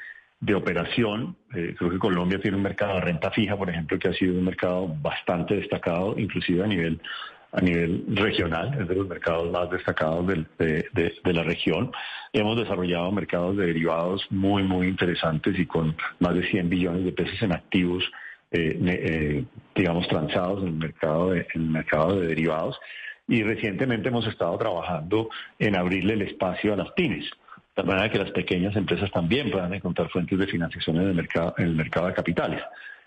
de 0.40 0.54
operación. 0.54 1.36
Eh, 1.54 1.74
creo 1.76 1.90
que 1.90 1.98
Colombia 1.98 2.38
tiene 2.40 2.56
un 2.56 2.62
mercado 2.62 2.94
de 2.94 3.00
renta 3.00 3.30
fija, 3.30 3.56
por 3.56 3.68
ejemplo, 3.70 3.98
que 3.98 4.08
ha 4.08 4.14
sido 4.14 4.34
un 4.34 4.44
mercado 4.44 4.86
bastante 5.02 5.56
destacado, 5.56 6.14
inclusive 6.18 6.62
a 6.62 6.66
nivel 6.66 7.00
a 7.56 7.60
nivel 7.60 8.04
regional, 8.08 8.76
es 8.80 8.88
de 8.88 8.96
los 8.96 9.06
mercados 9.06 9.48
más 9.52 9.70
destacados 9.70 10.26
de, 10.26 10.44
de- 10.58 11.32
la 11.32 11.44
región. 11.44 11.92
Hemos 12.32 12.56
desarrollado 12.56 13.12
mercados 13.12 13.56
de 13.56 13.66
derivados 13.66 14.26
muy, 14.30 14.64
muy 14.64 14.88
interesantes 14.88 15.56
y 15.56 15.64
con 15.64 15.94
más 16.18 16.34
de 16.34 16.42
100 16.50 16.68
billones 16.68 17.04
de 17.04 17.12
pesos 17.12 17.40
en 17.42 17.52
activos 17.52 18.02
eh, 18.50 19.44
digamos, 19.74 20.06
transados 20.08 20.62
en 20.62 20.68
el 20.68 20.74
mercado 20.74 21.30
de, 21.30 21.40
en 21.54 21.62
el 21.62 21.70
mercado 21.70 22.20
de 22.20 22.26
derivados. 22.28 22.78
Y 23.26 23.42
recientemente 23.42 24.08
hemos 24.08 24.26
estado 24.26 24.56
trabajando 24.58 25.30
en 25.58 25.76
abrirle 25.76 26.14
el 26.14 26.22
espacio 26.22 26.74
a 26.74 26.76
las 26.76 26.90
pymes, 26.92 27.24
de 27.76 27.82
manera 27.82 28.10
que 28.10 28.18
las 28.18 28.30
pequeñas 28.32 28.76
empresas 28.76 29.10
también 29.10 29.50
puedan 29.50 29.72
encontrar 29.74 30.08
fuentes 30.10 30.38
de 30.38 30.46
financiación 30.46 30.96
en 30.96 31.08
el 31.08 31.14
mercado, 31.14 31.54
en 31.58 31.64
el 31.64 31.74
mercado 31.74 32.06
de 32.08 32.14
capitales. 32.14 32.60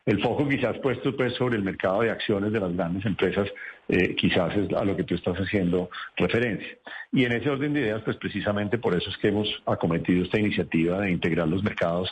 El 0.06 0.22
foco 0.24 0.48
quizás 0.48 0.78
puesto 0.80 1.16
pues 1.18 1.34
sobre 1.34 1.58
el 1.58 1.64
mercado 1.64 2.02
de 2.02 2.10
acciones 2.10 2.52
de 2.54 2.60
las 2.62 2.74
grandes 2.74 3.06
empresas, 3.06 3.48
eh, 3.90 4.16
quizás 4.16 4.56
es 4.56 4.72
a 4.74 4.86
lo 4.86 4.96
que 4.96 5.04
tú 5.04 5.16
estás 5.16 5.36
haciendo 5.38 5.90
referencia. 6.16 6.78
Y 7.12 7.26
en 7.26 7.34
ese 7.34 7.50
orden 7.50 7.74
de 7.74 7.82
ideas, 7.82 8.02
pues 8.04 8.16
precisamente 8.16 8.78
por 8.78 8.96
eso 8.96 9.10
es 9.10 9.18
que 9.18 9.28
hemos 9.28 9.48
acometido 9.66 10.24
esta 10.24 10.40
iniciativa 10.40 11.02
de 11.02 11.12
integrar 11.12 11.48
los 11.50 11.62
mercados 11.62 12.10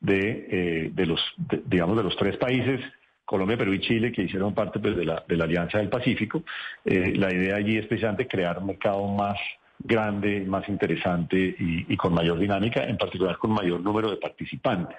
de, 0.00 0.46
eh, 0.50 0.90
de 0.92 1.06
los, 1.06 1.20
de- 1.38 1.62
digamos, 1.66 1.96
de 1.96 2.02
los 2.04 2.16
tres 2.16 2.36
países, 2.36 2.80
Colombia, 3.28 3.58
Perú 3.58 3.74
y 3.74 3.80
Chile, 3.80 4.10
que 4.10 4.22
hicieron 4.22 4.54
parte 4.54 4.78
pues, 4.78 4.96
de, 4.96 5.04
la, 5.04 5.22
Alianza 5.28 5.76
del 5.76 5.90
Pacífico. 5.90 6.44
Eh, 6.82 7.12
la 7.14 7.30
idea 7.30 7.56
allí 7.56 7.76
es 7.76 7.86
precisamente 7.86 8.26
crear 8.26 8.58
un 8.58 8.68
mercado 8.68 9.06
más 9.06 9.38
grande, 9.78 10.40
más 10.46 10.66
interesante 10.66 11.36
y, 11.36 11.92
y 11.92 11.96
con 11.98 12.14
mayor 12.14 12.38
dinámica, 12.38 12.84
en 12.84 12.96
particular 12.96 13.36
con 13.36 13.50
mayor 13.50 13.82
número 13.82 14.10
de 14.10 14.16
participantes. 14.16 14.96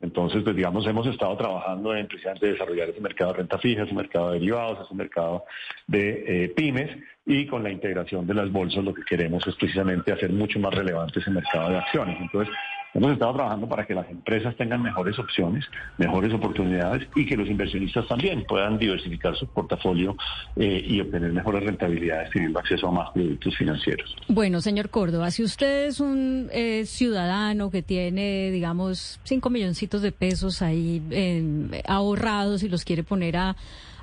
Entonces, 0.00 0.42
pues 0.42 0.56
digamos, 0.56 0.84
hemos 0.86 1.06
estado 1.06 1.36
trabajando 1.36 1.94
en 1.94 2.08
precisamente 2.08 2.48
desarrollar 2.48 2.88
ese 2.88 3.00
mercado 3.00 3.32
de 3.32 3.38
renta 3.38 3.58
fija, 3.58 3.84
ese 3.84 3.94
mercado 3.94 4.30
de 4.30 4.40
derivados, 4.40 4.84
ese 4.84 4.94
mercado 4.94 5.44
de 5.86 6.24
eh, 6.26 6.48
pymes 6.48 6.90
y 7.24 7.46
con 7.46 7.62
la 7.62 7.70
integración 7.70 8.26
de 8.26 8.34
las 8.34 8.50
bolsas 8.50 8.82
lo 8.82 8.94
que 8.94 9.04
queremos 9.04 9.46
es 9.46 9.54
precisamente 9.54 10.12
hacer 10.12 10.32
mucho 10.32 10.58
más 10.58 10.74
relevante 10.74 11.20
ese 11.20 11.30
mercado 11.30 11.70
de 11.70 11.78
acciones. 11.78 12.16
Entonces, 12.20 12.52
hemos 12.94 13.12
estado 13.12 13.34
trabajando 13.34 13.68
para 13.68 13.86
que 13.86 13.94
las 13.94 14.08
empresas 14.10 14.56
tengan 14.56 14.82
mejores 14.82 15.18
opciones, 15.18 15.64
mejores 15.98 16.32
oportunidades 16.32 17.08
y 17.14 17.26
que 17.26 17.36
los 17.36 17.48
inversionistas 17.48 18.06
también 18.08 18.44
puedan 18.46 18.78
diversificar 18.78 19.36
su 19.36 19.46
portafolio 19.46 20.16
eh, 20.56 20.84
y 20.86 21.00
obtener 21.00 21.32
mejores 21.32 21.64
rentabilidades 21.64 22.30
teniendo 22.30 22.58
acceso 22.58 22.88
a 22.88 22.92
más 22.92 23.10
productos 23.10 23.56
financieros. 23.56 24.14
Bueno, 24.28 24.60
señor 24.60 24.90
Córdoba, 24.90 25.30
si 25.30 25.42
usted 25.42 25.86
es 25.86 26.00
un 26.00 26.48
eh, 26.52 26.84
ciudadano 26.86 27.70
que 27.70 27.82
tiene, 27.82 28.50
digamos, 28.50 29.20
cinco 29.24 29.50
milloncitos 29.50 30.02
de 30.02 30.12
pesos 30.12 30.62
ahí 30.62 31.02
eh, 31.10 31.82
ahorrados 31.86 32.62
y 32.62 32.68
los 32.68 32.84
quiere 32.84 33.04
poner 33.04 33.36
a, 33.36 33.56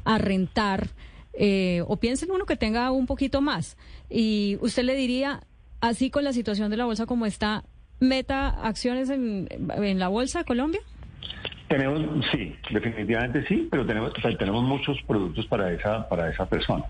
a 0.05 0.17
rentar, 0.17 0.87
eh, 1.33 1.83
o 1.87 1.97
piensa 1.97 2.25
en 2.25 2.31
uno 2.31 2.45
que 2.45 2.55
tenga 2.55 2.91
un 2.91 3.05
poquito 3.05 3.41
más, 3.41 3.77
y 4.09 4.57
usted 4.61 4.83
le 4.83 4.95
diría, 4.95 5.41
así 5.81 6.09
con 6.09 6.23
la 6.23 6.33
situación 6.33 6.71
de 6.71 6.77
la 6.77 6.85
bolsa 6.85 7.05
como 7.05 7.25
está, 7.25 7.63
meta 7.99 8.49
acciones 8.49 9.09
en, 9.09 9.47
en 9.49 9.99
la 9.99 10.07
bolsa 10.07 10.39
de 10.39 10.45
Colombia. 10.45 10.81
Tenemos, 11.67 12.25
sí, 12.31 12.55
definitivamente 12.71 13.45
sí, 13.47 13.67
pero 13.69 13.85
tenemos, 13.85 14.13
tenemos 14.39 14.63
muchos 14.63 15.01
productos 15.03 15.45
para 15.47 15.71
esa, 15.71 16.07
para 16.07 16.29
esa 16.29 16.45
persona. 16.45 16.85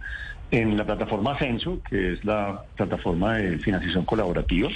En 0.51 0.77
la 0.77 0.85
plataforma 0.85 1.33
Ascenso, 1.33 1.81
que 1.89 2.13
es 2.13 2.23
la 2.23 2.63
plataforma 2.75 3.37
de 3.37 3.57
financiación 3.57 4.05
colaborativa, 4.05 4.69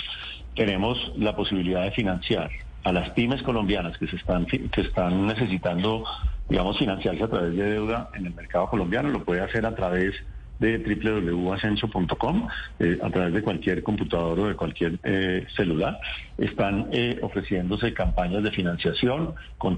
tenemos 0.55 1.13
la 1.17 1.35
posibilidad 1.35 1.83
de 1.83 1.91
financiar 1.91 2.49
a 2.83 2.91
las 2.91 3.11
pymes 3.11 3.43
colombianas 3.43 3.97
que 3.97 4.07
se 4.07 4.15
están 4.15 4.45
que 4.45 4.81
están 4.81 5.27
necesitando, 5.27 6.03
digamos, 6.49 6.79
financiarse 6.79 7.23
a 7.23 7.27
través 7.27 7.55
de 7.55 7.63
deuda 7.63 8.09
en 8.15 8.25
el 8.25 8.33
mercado 8.33 8.67
colombiano, 8.67 9.09
lo 9.09 9.23
puede 9.23 9.41
hacer 9.41 9.65
a 9.65 9.75
través 9.75 10.15
de 10.15 10.21
www.ascenso.com, 10.61 12.47
eh, 12.79 12.99
a 13.01 13.09
través 13.09 13.33
de 13.33 13.41
cualquier 13.41 13.83
computador 13.83 14.39
o 14.39 14.47
de 14.47 14.55
cualquier 14.55 14.99
eh, 15.03 15.45
celular. 15.55 15.99
Están 16.37 16.87
eh, 16.91 17.19
ofreciéndose 17.21 17.93
campañas 17.93 18.43
de 18.43 18.51
financiación 18.51 19.33
con 19.57 19.77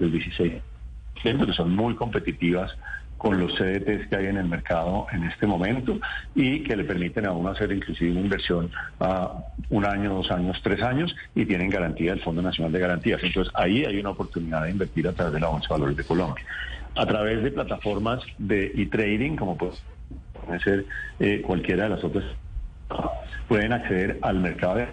el 0.00 0.12
16 0.12 0.62
que 1.22 1.52
son 1.52 1.74
muy 1.74 1.94
competitivas 1.94 2.76
con 3.16 3.40
los 3.40 3.52
CDTs 3.54 4.06
que 4.08 4.16
hay 4.16 4.26
en 4.26 4.36
el 4.36 4.46
mercado 4.46 5.06
en 5.12 5.24
este 5.24 5.46
momento 5.46 5.98
y 6.36 6.62
que 6.62 6.76
le 6.76 6.84
permiten 6.84 7.26
a 7.26 7.32
uno 7.32 7.48
hacer 7.48 7.72
inclusive 7.72 8.12
una 8.12 8.20
inversión 8.20 8.70
a 9.00 9.32
un 9.70 9.84
año, 9.84 10.14
dos 10.14 10.30
años, 10.30 10.56
tres 10.62 10.80
años 10.82 11.14
y 11.34 11.44
tienen 11.44 11.68
garantía 11.68 12.12
del 12.12 12.20
Fondo 12.22 12.40
Nacional 12.40 12.70
de 12.72 12.78
Garantías. 12.78 13.20
Entonces 13.22 13.52
ahí 13.56 13.84
hay 13.84 13.98
una 13.98 14.10
oportunidad 14.10 14.62
de 14.62 14.70
invertir 14.70 15.08
a 15.08 15.12
través 15.12 15.34
de 15.34 15.40
la 15.40 15.48
Bolsa 15.48 15.66
de 15.68 15.74
Valores 15.74 15.96
de 15.96 16.04
Colombia. 16.04 16.44
A 16.98 17.06
través 17.06 17.42
de 17.42 17.50
plataformas 17.52 18.20
de 18.38 18.72
e-trading, 18.74 19.36
como 19.36 19.56
puede 19.56 19.72
puede 20.44 20.60
ser 20.60 20.86
eh, 21.20 21.42
cualquiera 21.42 21.84
de 21.84 21.90
las 21.90 22.02
otras, 22.02 22.24
pueden 23.48 23.72
acceder 23.72 24.18
al 24.22 24.40
mercado 24.40 24.76
de 24.76 24.88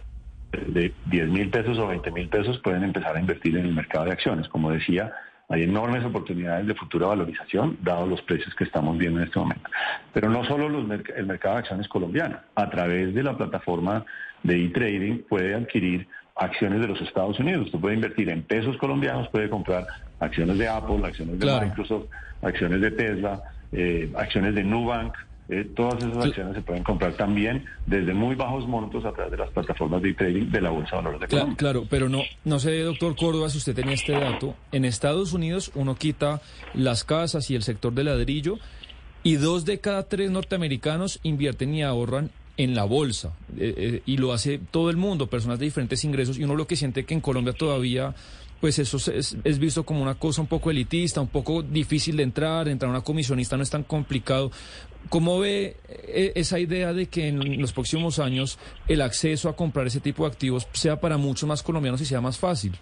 de 0.67 0.93
10 1.07 1.29
mil 1.29 1.49
pesos 1.49 1.77
o 1.77 1.87
20 1.87 2.11
mil 2.11 2.29
pesos 2.29 2.59
pueden 2.59 2.83
empezar 2.83 3.15
a 3.15 3.19
invertir 3.19 3.57
en 3.57 3.65
el 3.65 3.73
mercado 3.73 4.05
de 4.05 4.11
acciones. 4.11 4.47
Como 4.47 4.71
decía, 4.71 5.11
hay 5.49 5.63
enormes 5.63 6.03
oportunidades 6.03 6.65
de 6.65 6.75
futura 6.75 7.07
valorización, 7.07 7.77
dados 7.81 8.07
los 8.07 8.21
precios 8.21 8.53
que 8.55 8.63
estamos 8.63 8.97
viendo 8.97 9.19
en 9.19 9.25
este 9.25 9.39
momento. 9.39 9.69
Pero 10.13 10.29
no 10.29 10.43
solo 10.45 10.69
los 10.69 10.89
el 11.15 11.25
mercado 11.25 11.55
de 11.55 11.59
acciones 11.59 11.87
colombiano, 11.87 12.37
a 12.55 12.69
través 12.69 13.13
de 13.13 13.23
la 13.23 13.37
plataforma 13.37 14.05
de 14.43 14.65
e-trading 14.65 15.23
puede 15.27 15.55
adquirir 15.55 16.07
acciones 16.35 16.81
de 16.81 16.87
los 16.87 17.01
Estados 17.01 17.39
Unidos. 17.39 17.67
Usted 17.67 17.79
puede 17.79 17.95
invertir 17.95 18.29
en 18.29 18.43
pesos 18.43 18.77
colombianos, 18.77 19.27
puede 19.29 19.49
comprar 19.49 19.87
acciones 20.19 20.57
de 20.57 20.67
Apple, 20.67 20.99
acciones 21.03 21.39
de 21.39 21.45
Claro. 21.45 21.65
Microsoft, 21.67 22.05
acciones 22.41 22.81
de 22.81 22.91
Tesla, 22.91 23.41
eh, 23.71 24.11
acciones 24.17 24.53
de 24.55 24.63
Nubank. 24.63 25.13
Eh, 25.47 25.63
todas 25.75 26.03
esas 26.03 26.25
acciones 26.25 26.55
se 26.55 26.61
pueden 26.63 26.81
comprar 26.83 27.13
también 27.13 27.63
desde 27.85 28.15
muy 28.15 28.33
bajos 28.33 28.67
montos 28.67 29.05
a 29.05 29.11
través 29.11 29.29
de 29.31 29.37
las 29.37 29.51
plataformas 29.51 30.01
de 30.01 30.13
trading 30.15 30.49
de 30.49 30.59
la 30.59 30.71
Bolsa 30.71 30.89
de 30.89 30.95
Valores 30.97 31.19
de 31.21 31.27
Colombia. 31.27 31.55
Claro, 31.55 31.83
pero 31.87 32.09
no, 32.09 32.23
no 32.45 32.59
sé, 32.59 32.79
doctor 32.81 33.15
Córdoba, 33.15 33.49
si 33.49 33.59
usted 33.59 33.75
tenía 33.75 33.93
este 33.93 34.13
dato. 34.13 34.55
En 34.71 34.85
Estados 34.85 35.33
Unidos 35.33 35.71
uno 35.75 35.95
quita 35.95 36.41
las 36.73 37.03
casas 37.03 37.51
y 37.51 37.55
el 37.55 37.61
sector 37.61 37.93
de 37.93 38.05
ladrillo 38.05 38.57
y 39.21 39.35
dos 39.35 39.65
de 39.65 39.79
cada 39.79 40.03
tres 40.09 40.31
norteamericanos 40.31 41.19
invierten 41.21 41.75
y 41.75 41.83
ahorran 41.83 42.31
en 42.57 42.75
la 42.75 42.83
bolsa. 42.83 43.33
Eh, 43.57 43.73
eh, 43.77 44.01
y 44.05 44.17
lo 44.17 44.33
hace 44.33 44.59
todo 44.71 44.89
el 44.89 44.97
mundo, 44.97 45.27
personas 45.27 45.59
de 45.59 45.65
diferentes 45.65 46.03
ingresos. 46.03 46.37
Y 46.37 46.43
uno 46.43 46.55
lo 46.55 46.67
que 46.67 46.75
siente 46.75 47.05
que 47.05 47.13
en 47.13 47.21
Colombia 47.21 47.53
todavía, 47.53 48.13
pues 48.61 48.79
eso 48.79 48.97
es, 49.11 49.37
es 49.43 49.59
visto 49.59 49.83
como 49.83 50.01
una 50.01 50.15
cosa 50.15 50.41
un 50.41 50.47
poco 50.47 50.71
elitista, 50.71 51.21
un 51.21 51.27
poco 51.27 51.63
difícil 51.63 52.17
de 52.17 52.23
entrar. 52.23 52.67
Entrar 52.67 52.89
a 52.89 52.93
una 52.93 53.03
comisionista 53.03 53.57
no 53.57 53.63
es 53.63 53.69
tan 53.69 53.83
complicado. 53.83 54.51
¿Cómo 55.09 55.39
ve 55.39 55.77
eh, 55.89 56.31
esa 56.35 56.59
idea 56.59 56.93
de 56.93 57.07
que 57.07 57.27
en 57.27 57.61
los 57.61 57.73
próximos 57.73 58.19
años 58.19 58.57
el 58.87 59.01
acceso 59.01 59.49
a 59.49 59.55
comprar 59.55 59.87
ese 59.87 59.99
tipo 59.99 60.23
de 60.23 60.31
activos 60.31 60.67
sea 60.71 60.99
para 60.99 61.17
muchos 61.17 61.47
más 61.47 61.61
colombianos 61.61 62.01
y 62.01 62.05
sea 62.05 62.21
más 62.21 62.39
fácil? 62.39 62.73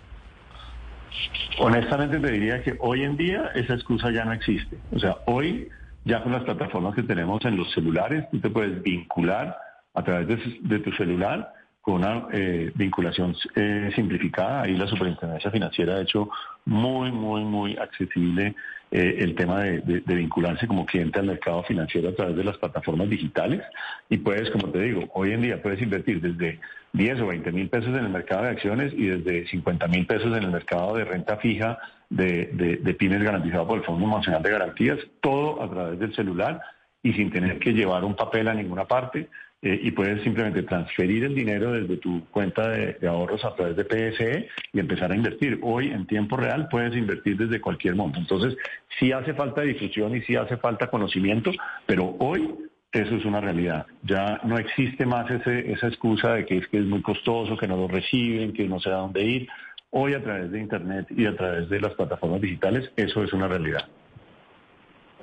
Honestamente 1.60 2.20
te 2.20 2.32
diría 2.32 2.64
que 2.64 2.76
hoy 2.80 3.04
en 3.04 3.18
día 3.18 3.52
esa 3.56 3.74
excusa 3.74 4.12
ya 4.12 4.26
no 4.26 4.34
existe. 4.34 4.78
O 4.92 5.00
sea, 5.00 5.18
hoy 5.26 5.70
ya 6.06 6.22
con 6.22 6.32
las 6.32 6.44
plataformas 6.44 6.96
que 6.96 7.04
tenemos 7.04 7.44
en 7.46 7.58
los 7.58 7.72
celulares, 7.72 8.26
tú 8.32 8.40
te 8.40 8.50
puedes 8.50 8.82
vincular 8.84 9.58
a 9.94 10.04
través 10.04 10.28
de, 10.62 10.80
tu 10.80 10.92
celular 10.94 11.54
con 11.82 11.96
una 11.96 12.28
eh, 12.32 12.72
vinculación 12.76 13.36
eh, 13.56 13.92
simplificada. 13.96 14.64
Ahí 14.64 14.76
la 14.76 14.88
Superintendencia 14.88 15.52
Financiera 15.52 15.96
ha 15.96 16.02
hecho 16.02 16.30
muy, 16.66 17.12
muy, 17.12 17.44
muy 17.44 17.78
accesible 17.78 18.56
eh, 18.92 19.18
el 19.20 19.36
tema 19.36 19.62
de 19.62 20.02
vincularse 20.16 20.68
como 20.68 20.86
cliente 20.86 21.20
al 21.20 21.26
mercado 21.26 21.64
financiero 21.64 22.10
a 22.10 22.16
través 22.16 22.36
de 22.36 22.44
las 22.44 22.58
plataformas 22.58 23.10
digitales. 23.10 23.62
Y 24.10 24.18
puedes, 24.18 24.50
como 24.50 24.70
te 24.70 24.80
digo, 24.80 25.10
hoy 25.14 25.32
en 25.32 25.42
día 25.42 25.62
puedes 25.62 25.82
invertir 25.82 26.22
desde 26.22 26.60
10 26.94 27.22
o 27.22 27.28
20 27.28 27.52
mil 27.52 27.70
pesos 27.70 27.90
en 27.90 28.06
el 28.06 28.10
mercado 28.10 28.44
de 28.44 28.50
acciones 28.50 28.94
y 28.94 29.08
desde 29.08 29.48
50 29.48 29.88
mil 29.88 30.06
pesos 30.06 30.28
en 30.28 30.44
el 30.44 30.52
mercado 30.52 30.96
de 30.96 31.06
renta 31.06 31.38
fija 31.38 31.80
de, 32.10 32.52
de, 32.54 32.78
de 32.78 32.94
pymes 32.94 33.24
garantizado 33.24 33.68
por 33.68 33.80
el 33.80 33.84
Fondo 33.84 34.08
Nacional 34.08 34.44
de 34.44 34.52
Garantías, 34.52 35.00
todo 35.20 35.62
a 35.62 35.70
través 35.70 36.00
del 36.00 36.16
celular 36.16 36.62
y 37.02 37.14
sin 37.14 37.32
tener 37.32 37.60
que 37.60 37.74
llevar 37.74 38.04
un 38.04 38.16
papel 38.16 38.48
a 38.48 38.54
ninguna 38.54 38.86
parte 38.86 39.28
eh, 39.66 39.80
y 39.82 39.92
puedes 39.92 40.22
simplemente 40.24 40.64
transferir 40.64 41.24
el 41.24 41.34
dinero 41.34 41.72
desde 41.72 41.96
tu 41.96 42.26
cuenta 42.26 42.68
de, 42.68 42.98
de 43.00 43.08
ahorros 43.08 43.46
a 43.46 43.56
través 43.56 43.78
de 43.78 43.86
PSE 43.86 44.50
y 44.74 44.80
empezar 44.80 45.12
a 45.12 45.16
invertir. 45.16 45.58
Hoy 45.64 45.88
en 45.88 46.06
tiempo 46.06 46.36
real 46.36 46.68
puedes 46.70 46.96
invertir 46.98 47.38
desde 47.38 47.62
cualquier 47.62 47.96
monto. 47.96 48.20
Entonces, 48.20 48.58
sí 49.00 49.14
hace 49.14 49.34
falta 49.34 49.62
difusión 49.62 50.16
y 50.18 50.22
sí 50.24 50.36
hace 50.36 50.58
falta 50.58 50.88
conocimiento, 50.88 51.52
pero 51.86 52.14
hoy 52.20 52.54
eso 52.94 53.16
es 53.16 53.26
una 53.26 53.42
realidad. 53.42 53.86
Ya 54.04 54.40
no 54.44 54.58
existe 54.58 55.06
más 55.06 55.30
ese, 55.30 55.70
esa 55.72 55.88
excusa 55.88 56.34
de 56.34 56.46
que 56.46 56.60
es 56.60 56.68
que 56.68 56.78
es 56.78 56.86
muy 56.86 57.02
costoso, 57.02 57.58
que 57.58 57.68
no 57.68 57.76
lo 57.76 57.88
reciben, 57.88 58.54
que 58.54 58.68
no 58.68 58.80
sé 58.80 58.90
a 58.90 58.98
dónde 58.98 59.24
ir. 59.24 59.50
Hoy 59.90 60.14
a 60.14 60.24
través 60.24 60.52
de 60.52 60.60
Internet 60.60 61.08
y 61.10 61.26
a 61.26 61.36
través 61.36 61.68
de 61.70 61.82
las 61.82 61.94
plataformas 61.94 62.40
digitales, 62.40 62.92
eso 62.96 63.24
es 63.24 63.34
una 63.34 63.48
realidad. 63.48 63.88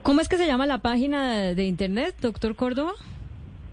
¿Cómo 0.02 0.20
es 0.20 0.28
que 0.28 0.36
se 0.36 0.46
llama 0.46 0.66
la 0.66 0.78
página 0.78 1.54
de, 1.54 1.64
internet, 1.64 2.16
doctor 2.20 2.56
Córdoba? 2.56 2.92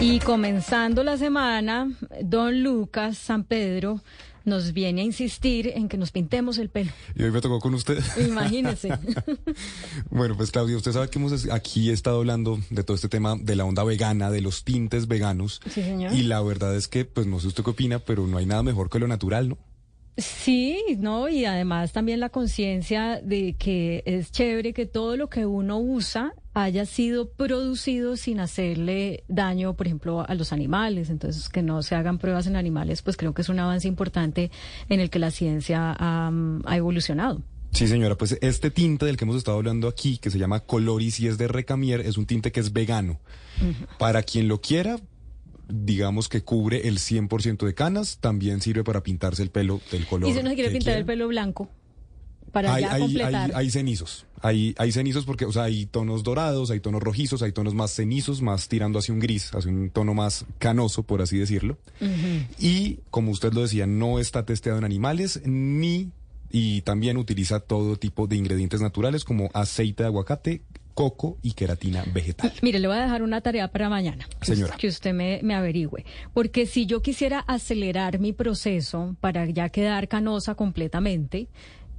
Y 0.00 0.18
comenzando 0.20 1.04
la 1.04 1.18
semana, 1.18 1.92
don 2.22 2.62
Lucas 2.62 3.18
San 3.18 3.44
Pedro 3.44 4.00
nos 4.46 4.72
viene 4.72 5.02
a 5.02 5.04
insistir 5.04 5.70
en 5.74 5.90
que 5.90 5.98
nos 5.98 6.10
pintemos 6.10 6.56
el 6.56 6.70
pelo. 6.70 6.90
Y 7.14 7.22
hoy 7.22 7.30
me 7.30 7.42
tocó 7.42 7.60
con 7.60 7.74
usted. 7.74 8.02
Imagínese. 8.26 8.90
Bueno, 10.10 10.36
pues 10.36 10.50
Claudia, 10.50 10.76
usted 10.76 10.92
sabe 10.92 11.08
que 11.08 11.18
hemos 11.18 11.50
aquí 11.50 11.90
estado 11.90 12.18
hablando 12.18 12.58
de 12.70 12.82
todo 12.82 12.94
este 12.94 13.08
tema 13.08 13.36
de 13.36 13.56
la 13.56 13.64
onda 13.64 13.84
vegana, 13.84 14.30
de 14.30 14.40
los 14.40 14.64
tintes 14.64 15.06
veganos. 15.06 15.60
Sí, 15.66 15.82
señor. 15.82 16.14
Y 16.14 16.22
la 16.22 16.40
verdad 16.40 16.74
es 16.76 16.88
que, 16.88 17.04
pues 17.04 17.26
no 17.26 17.38
sé 17.38 17.48
usted 17.48 17.62
qué 17.62 17.70
opina, 17.70 17.98
pero 17.98 18.26
no 18.26 18.38
hay 18.38 18.46
nada 18.46 18.62
mejor 18.62 18.88
que 18.88 18.98
lo 18.98 19.06
natural, 19.06 19.50
¿no? 19.50 19.58
Sí, 20.16 20.78
no, 20.98 21.28
y 21.28 21.44
además 21.44 21.92
también 21.92 22.20
la 22.20 22.28
conciencia 22.28 23.20
de 23.22 23.54
que 23.58 24.02
es 24.06 24.32
chévere 24.32 24.72
que 24.72 24.86
todo 24.86 25.16
lo 25.16 25.28
que 25.28 25.46
uno 25.46 25.78
usa 25.78 26.34
haya 26.62 26.86
sido 26.86 27.30
producido 27.30 28.16
sin 28.16 28.40
hacerle 28.40 29.24
daño, 29.28 29.74
por 29.74 29.86
ejemplo, 29.86 30.24
a 30.28 30.34
los 30.34 30.52
animales. 30.52 31.10
Entonces, 31.10 31.48
que 31.48 31.62
no 31.62 31.82
se 31.82 31.94
hagan 31.94 32.18
pruebas 32.18 32.46
en 32.46 32.56
animales, 32.56 33.02
pues 33.02 33.16
creo 33.16 33.34
que 33.34 33.42
es 33.42 33.48
un 33.48 33.58
avance 33.58 33.88
importante 33.88 34.50
en 34.88 35.00
el 35.00 35.10
que 35.10 35.18
la 35.18 35.30
ciencia 35.30 35.94
ha, 35.98 36.32
ha 36.64 36.76
evolucionado. 36.76 37.42
Sí, 37.72 37.86
señora, 37.86 38.16
pues 38.16 38.36
este 38.40 38.70
tinte 38.70 39.06
del 39.06 39.16
que 39.16 39.24
hemos 39.24 39.36
estado 39.36 39.56
hablando 39.56 39.86
aquí, 39.86 40.18
que 40.18 40.30
se 40.30 40.38
llama 40.38 40.60
Coloris 40.60 41.20
y 41.20 41.28
es 41.28 41.38
de 41.38 41.46
Recamier, 41.46 42.00
es 42.00 42.18
un 42.18 42.26
tinte 42.26 42.50
que 42.50 42.60
es 42.60 42.72
vegano. 42.72 43.20
Para 43.98 44.22
quien 44.22 44.48
lo 44.48 44.60
quiera, 44.60 44.96
digamos 45.68 46.28
que 46.28 46.42
cubre 46.42 46.88
el 46.88 46.98
100% 46.98 47.64
de 47.64 47.74
canas, 47.74 48.18
también 48.18 48.60
sirve 48.60 48.82
para 48.82 49.02
pintarse 49.02 49.42
el 49.42 49.50
pelo 49.50 49.80
del 49.92 50.06
color. 50.06 50.28
y 50.28 50.32
si 50.32 50.40
uno 50.40 50.50
se 50.50 50.54
quiere 50.56 50.70
pintar 50.70 50.84
quiera. 50.84 50.98
el 50.98 51.04
pelo 51.04 51.28
blanco, 51.28 51.70
para 52.50 52.74
hay, 52.74 52.82
ya 52.82 52.92
hay- 52.92 53.00
completar. 53.00 53.34
hay- 53.34 53.50
hay 53.66 53.70
cenizos. 53.70 54.26
Hay, 54.42 54.74
hay 54.78 54.90
cenizos 54.90 55.26
porque, 55.26 55.44
o 55.44 55.52
sea, 55.52 55.64
hay 55.64 55.84
tonos 55.84 56.22
dorados, 56.22 56.70
hay 56.70 56.80
tonos 56.80 57.02
rojizos, 57.02 57.42
hay 57.42 57.52
tonos 57.52 57.74
más 57.74 57.90
cenizos, 57.90 58.40
más 58.40 58.68
tirando 58.68 58.98
hacia 58.98 59.12
un 59.12 59.20
gris, 59.20 59.50
hacia 59.54 59.70
un 59.70 59.90
tono 59.90 60.14
más 60.14 60.46
canoso, 60.58 61.02
por 61.02 61.20
así 61.20 61.36
decirlo. 61.36 61.76
Y, 62.58 63.00
como 63.10 63.30
usted 63.30 63.52
lo 63.52 63.62
decía, 63.62 63.86
no 63.86 64.18
está 64.18 64.44
testeado 64.46 64.78
en 64.78 64.84
animales 64.84 65.42
ni 65.44 66.10
y 66.50 66.80
también 66.82 67.16
utiliza 67.16 67.60
todo 67.60 67.96
tipo 67.96 68.26
de 68.26 68.36
ingredientes 68.36 68.80
naturales 68.80 69.24
como 69.24 69.50
aceite 69.54 70.02
de 70.02 70.08
aguacate, 70.08 70.62
coco 70.94 71.38
y 71.42 71.52
queratina 71.52 72.04
vegetal. 72.12 72.52
Mire, 72.62 72.78
le 72.80 72.88
voy 72.88 72.96
a 72.96 73.02
dejar 73.02 73.22
una 73.22 73.40
tarea 73.40 73.68
para 73.68 73.88
mañana. 73.88 74.26
Señora. 74.42 74.76
Que 74.76 74.88
usted 74.88 75.12
me, 75.14 75.40
me 75.42 75.54
averigüe. 75.54 76.04
Porque 76.34 76.66
si 76.66 76.86
yo 76.86 77.00
quisiera 77.02 77.38
acelerar 77.40 78.18
mi 78.18 78.32
proceso 78.32 79.14
para 79.20 79.46
ya 79.48 79.68
quedar 79.68 80.08
canosa 80.08 80.56
completamente, 80.56 81.46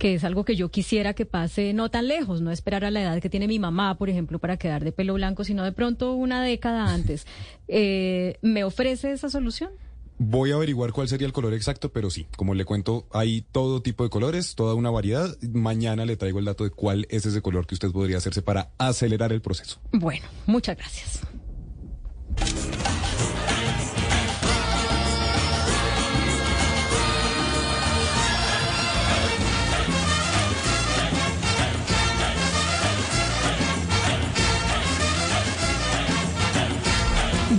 que 0.01 0.15
es 0.15 0.23
algo 0.23 0.45
que 0.45 0.55
yo 0.55 0.71
quisiera 0.71 1.13
que 1.13 1.27
pase 1.27 1.73
no 1.73 1.91
tan 1.91 2.07
lejos, 2.07 2.41
no 2.41 2.49
esperar 2.49 2.83
a 2.83 2.89
la 2.89 3.03
edad 3.03 3.21
que 3.21 3.29
tiene 3.29 3.47
mi 3.47 3.59
mamá, 3.59 3.99
por 3.99 4.09
ejemplo, 4.09 4.39
para 4.39 4.57
quedar 4.57 4.83
de 4.83 4.91
pelo 4.91 5.13
blanco, 5.13 5.43
sino 5.43 5.63
de 5.63 5.73
pronto 5.73 6.13
una 6.15 6.41
década 6.41 6.91
antes, 6.91 7.27
eh, 7.67 8.39
¿me 8.41 8.63
ofrece 8.63 9.11
esa 9.11 9.29
solución? 9.29 9.69
Voy 10.17 10.53
a 10.53 10.55
averiguar 10.55 10.91
cuál 10.91 11.07
sería 11.07 11.27
el 11.27 11.33
color 11.33 11.53
exacto, 11.53 11.91
pero 11.91 12.09
sí, 12.09 12.25
como 12.35 12.55
le 12.55 12.65
cuento, 12.65 13.05
hay 13.11 13.45
todo 13.51 13.83
tipo 13.83 14.03
de 14.03 14.09
colores, 14.09 14.55
toda 14.55 14.73
una 14.73 14.89
variedad. 14.89 15.37
Mañana 15.53 16.03
le 16.03 16.17
traigo 16.17 16.39
el 16.39 16.45
dato 16.45 16.63
de 16.63 16.71
cuál 16.71 17.05
es 17.11 17.27
ese 17.27 17.43
color 17.43 17.67
que 17.67 17.75
usted 17.75 17.91
podría 17.91 18.17
hacerse 18.17 18.41
para 18.41 18.71
acelerar 18.79 19.31
el 19.31 19.41
proceso. 19.41 19.79
Bueno, 19.91 20.25
muchas 20.47 20.77
gracias. 20.77 21.21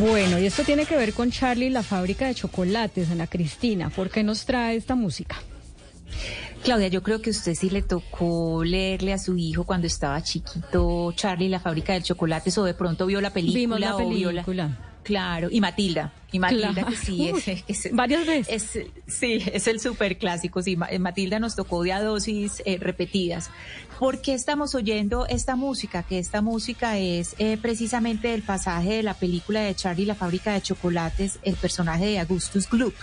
Bueno, 0.03 0.39
y 0.39 0.47
esto 0.47 0.65
tiene 0.65 0.85
que 0.85 0.97
ver 0.97 1.13
con 1.13 1.31
Charlie, 1.31 1.71
la 1.71 1.83
fábrica 1.85 2.27
de 2.27 2.35
chocolates, 2.35 3.11
Ana 3.11 3.27
Cristina. 3.29 3.89
¿Por 3.91 4.11
qué 4.11 4.23
nos 4.25 4.45
trae 4.45 4.77
esta 4.77 4.95
música? 4.97 5.37
Claudia, 6.65 6.89
yo 6.89 7.03
creo 7.03 7.23
que 7.23 7.31
usted 7.31 7.55
sí 7.55 7.71
le 7.71 7.83
tocó 7.83 8.65
leerle 8.65 9.13
a 9.13 9.19
su 9.19 9.37
hijo 9.37 9.65
cuando 9.65 9.87
estaba 9.87 10.21
chiquito 10.23 11.13
Charlie 11.13 11.49
la 11.49 11.61
fábrica 11.61 11.93
de 11.95 12.03
chocolates 12.03 12.57
o 12.59 12.65
de 12.65 12.75
pronto 12.75 13.07
vio 13.07 13.21
la 13.21 13.31
película 13.33 13.59
Vimos 13.59 13.81
la 13.81 13.97
o 13.97 14.09
vio 14.11 14.33
la- 14.33 14.43
película. 14.45 14.79
Claro, 15.03 15.49
y 15.51 15.61
Matilda. 15.61 16.13
Y 16.31 16.39
Matilda, 16.39 16.73
Claro. 16.73 16.89
que 16.89 16.97
sí, 16.97 17.29
es, 17.29 17.47
Uy, 17.49 17.65
es- 17.67 17.89
varias 17.93 18.25
veces. 18.27 18.77
es- 18.77 18.87
sí, 19.07 19.39
es 19.53 19.67
el 19.67 19.81
súper 19.81 20.17
clásico. 20.17 20.63
Sí, 20.63 20.79
eh, 20.91 20.99
Matilda 20.99 21.39
nos 21.41 21.57
tocó 21.57 21.83
de 21.83 21.93
a 21.93 22.01
dosis 22.03 22.63
eh, 22.65 22.79
repetidas. 22.79 23.51
¿Por 23.99 24.23
qué 24.23 24.33
estamos 24.35 24.75
oyendo 24.75 25.27
esta 25.27 25.57
música? 25.57 26.05
Que 26.05 26.19
esta 26.19 26.41
música 26.41 26.99
es 26.99 27.35
eh, 27.39 27.59
precisamente 27.61 28.33
el 28.33 28.43
pasaje 28.43 28.95
de 28.95 29.03
la 29.03 29.15
película 29.15 29.61
de 29.61 29.75
Charlie 29.75 30.07
la 30.07 30.15
fábrica 30.15 30.53
de 30.55 30.63
chocolates, 30.63 31.39
el 31.43 31.57
personaje 31.57 32.07
de 32.07 32.19
Augustus 32.21 32.69
Gloop. 32.69 32.95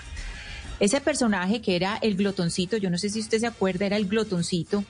Ese 0.80 1.02
personaje 1.02 1.62
que 1.62 1.76
era 1.76 1.98
el 2.02 2.16
glotoncito, 2.16 2.78
yo 2.78 2.90
no 2.90 2.98
sé 2.98 3.10
si 3.10 3.20
usted 3.20 3.40
se 3.40 3.48
acuerda, 3.48 3.86
era 3.86 3.98
el 3.98 4.08
glotoncito. 4.08 4.84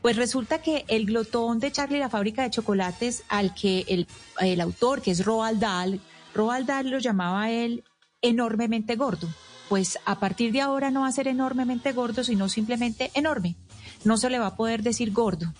Pues 0.00 0.14
resulta 0.16 0.62
que 0.62 0.84
el 0.86 1.04
glotón 1.06 1.58
de 1.58 1.72
Charlie 1.72 1.98
la 1.98 2.08
fábrica 2.08 2.44
de 2.44 2.50
chocolates, 2.50 3.24
al 3.28 3.52
que 3.54 3.84
el, 3.88 4.06
el 4.40 4.60
autor, 4.60 5.02
que 5.02 5.10
es 5.10 5.24
Roald 5.24 5.58
Dahl, 5.60 6.00
Roald 6.36 6.66
Dahl 6.66 6.90
lo 6.90 6.98
llamaba 6.98 7.50
él 7.50 7.84
enormemente 8.22 8.96
gordo. 8.96 9.28
Pues 9.68 9.98
a 10.04 10.20
partir 10.20 10.52
de 10.52 10.60
ahora 10.60 10.90
no 10.90 11.00
va 11.00 11.08
a 11.08 11.12
ser 11.12 11.26
enormemente 11.26 11.92
gordo, 11.92 12.22
sino 12.22 12.48
simplemente 12.48 13.10
enorme. 13.14 13.56
No 14.04 14.16
se 14.16 14.30
le 14.30 14.38
va 14.38 14.48
a 14.48 14.56
poder 14.56 14.82
decir 14.82 15.12
gordo 15.12 15.52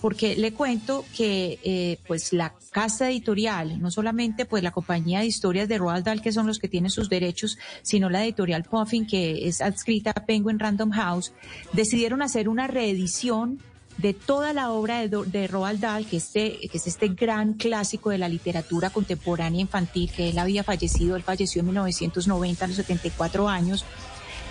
porque 0.00 0.36
le 0.36 0.52
cuento 0.52 1.04
que 1.16 1.58
eh, 1.64 1.98
pues 2.06 2.32
la 2.32 2.54
casa 2.70 3.10
editorial, 3.10 3.80
no 3.80 3.90
solamente 3.90 4.44
pues 4.44 4.62
la 4.62 4.70
compañía 4.70 5.20
de 5.20 5.26
historias 5.26 5.68
de 5.68 5.78
Roald 5.78 6.04
Dahl, 6.04 6.22
que 6.22 6.32
son 6.32 6.46
los 6.46 6.58
que 6.58 6.68
tienen 6.68 6.90
sus 6.90 7.08
derechos, 7.08 7.58
sino 7.82 8.10
la 8.10 8.24
editorial 8.24 8.64
Puffin, 8.64 9.06
que 9.06 9.48
es 9.48 9.60
adscrita 9.60 10.12
a 10.14 10.26
Penguin 10.26 10.58
Random 10.58 10.90
House, 10.90 11.32
decidieron 11.72 12.22
hacer 12.22 12.48
una 12.48 12.66
reedición 12.66 13.60
de 13.98 14.12
toda 14.14 14.52
la 14.52 14.70
obra 14.70 15.06
de, 15.06 15.24
de 15.26 15.46
Roald 15.46 15.80
Dahl, 15.80 16.06
que, 16.06 16.18
este, 16.18 16.58
que 16.70 16.76
es 16.76 16.86
este 16.86 17.08
gran 17.08 17.54
clásico 17.54 18.10
de 18.10 18.18
la 18.18 18.28
literatura 18.28 18.90
contemporánea 18.90 19.60
infantil, 19.60 20.10
que 20.10 20.30
él 20.30 20.38
había 20.38 20.64
fallecido, 20.64 21.16
él 21.16 21.22
falleció 21.22 21.60
en 21.60 21.66
1990 21.66 22.64
a 22.64 22.68
los 22.68 22.76
74 22.76 23.48
años. 23.48 23.84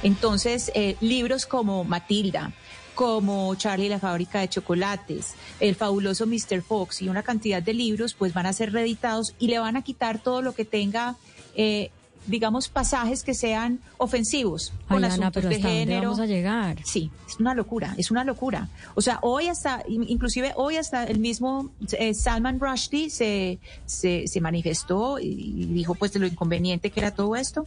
Entonces, 0.04 0.72
eh, 0.76 0.96
libros 1.02 1.46
como 1.46 1.84
Matilda, 1.84 2.54
como 2.96 3.54
Charlie 3.56 3.90
la 3.90 4.00
fábrica 4.00 4.40
de 4.40 4.50
chocolates, 4.50 5.34
el 5.60 5.76
fabuloso 5.76 6.26
Mr. 6.26 6.62
Fox 6.62 7.02
y 7.02 7.10
una 7.10 7.24
cantidad 7.24 7.62
de 7.62 7.74
libros, 7.74 8.14
pues 8.14 8.34
van 8.34 8.46
a 8.46 8.54
ser 8.54 8.72
reeditados 8.72 9.36
y 9.38 9.48
le 9.48 9.60
van 9.60 9.76
a 9.76 9.84
quitar 9.84 10.20
todo 10.20 10.42
lo 10.42 10.54
que 10.54 10.66
tenga, 10.66 11.16
eh, 11.56 11.92
digamos, 12.28 12.68
pasajes 12.70 13.24
que 13.24 13.34
sean 13.34 13.80
ofensivos 13.98 14.72
con 14.88 14.98
Ay, 14.98 15.12
Ana, 15.12 15.28
asuntos 15.28 15.34
pero 15.34 15.50
de 15.50 15.56
¿hasta 15.56 15.68
dónde 15.68 15.80
género. 15.86 16.02
vamos 16.10 16.20
a 16.20 16.26
llegar? 16.26 16.78
Sí, 16.84 17.12
es 17.28 17.40
una 17.40 17.54
locura, 17.54 17.94
es 17.98 18.12
una 18.12 18.24
locura. 18.24 18.68
O 18.96 19.02
sea, 19.02 19.20
hoy 19.22 19.48
hasta, 19.48 19.84
in- 19.88 20.06
inclusive 20.08 20.54
hoy 20.56 20.78
hasta 20.78 21.04
el 21.04 21.20
mismo 21.20 21.70
eh, 21.98 22.14
Salman 22.14 22.60
Rushdie 22.60 23.10
se, 23.10 23.60
se, 23.86 24.28
se 24.28 24.42
manifestó 24.42 25.20
y 25.20 25.66
dijo 25.72 25.96
pues 25.96 26.14
de 26.14 26.20
lo 26.20 26.28
inconveniente 26.28 26.90
que 26.90 27.00
era 27.00 27.12
todo 27.12 27.36
esto. 27.36 27.66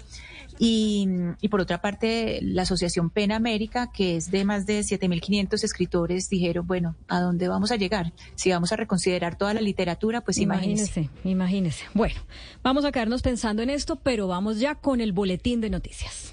Y, 0.59 1.09
y 1.41 1.49
por 1.49 1.61
otra 1.61 1.81
parte, 1.81 2.41
la 2.43 2.63
Asociación 2.63 3.11
PEN 3.11 3.33
América, 3.33 3.91
que 3.93 4.17
es 4.17 4.31
de 4.31 4.45
más 4.45 4.67
de 4.67 4.81
7.500 4.81 5.65
escritores, 5.65 6.29
dijeron, 6.29 6.67
bueno, 6.67 6.97
¿a 7.09 7.21
dónde 7.21 7.49
vamos 7.49 7.71
a 7.71 7.77
llegar? 7.77 8.13
Si 8.35 8.51
vamos 8.51 8.73
a 8.73 8.77
reconsiderar 8.77 9.37
toda 9.37 9.55
la 9.55 9.61
literatura, 9.61 10.21
pues 10.21 10.39
imagínense. 10.39 11.01
Imagínese, 11.01 11.29
imagínese. 11.29 11.85
Bueno, 11.95 12.21
vamos 12.63 12.85
a 12.85 12.93
quedarnos 12.93 13.23
pensando 13.23 13.63
en 13.63 13.71
esto, 13.71 13.97
pero 13.97 14.29
vamos 14.29 14.59
ya 14.59 14.75
con 14.75 15.01
el 15.01 15.13
boletín 15.13 15.61
de 15.61 15.71
noticias. 15.71 16.33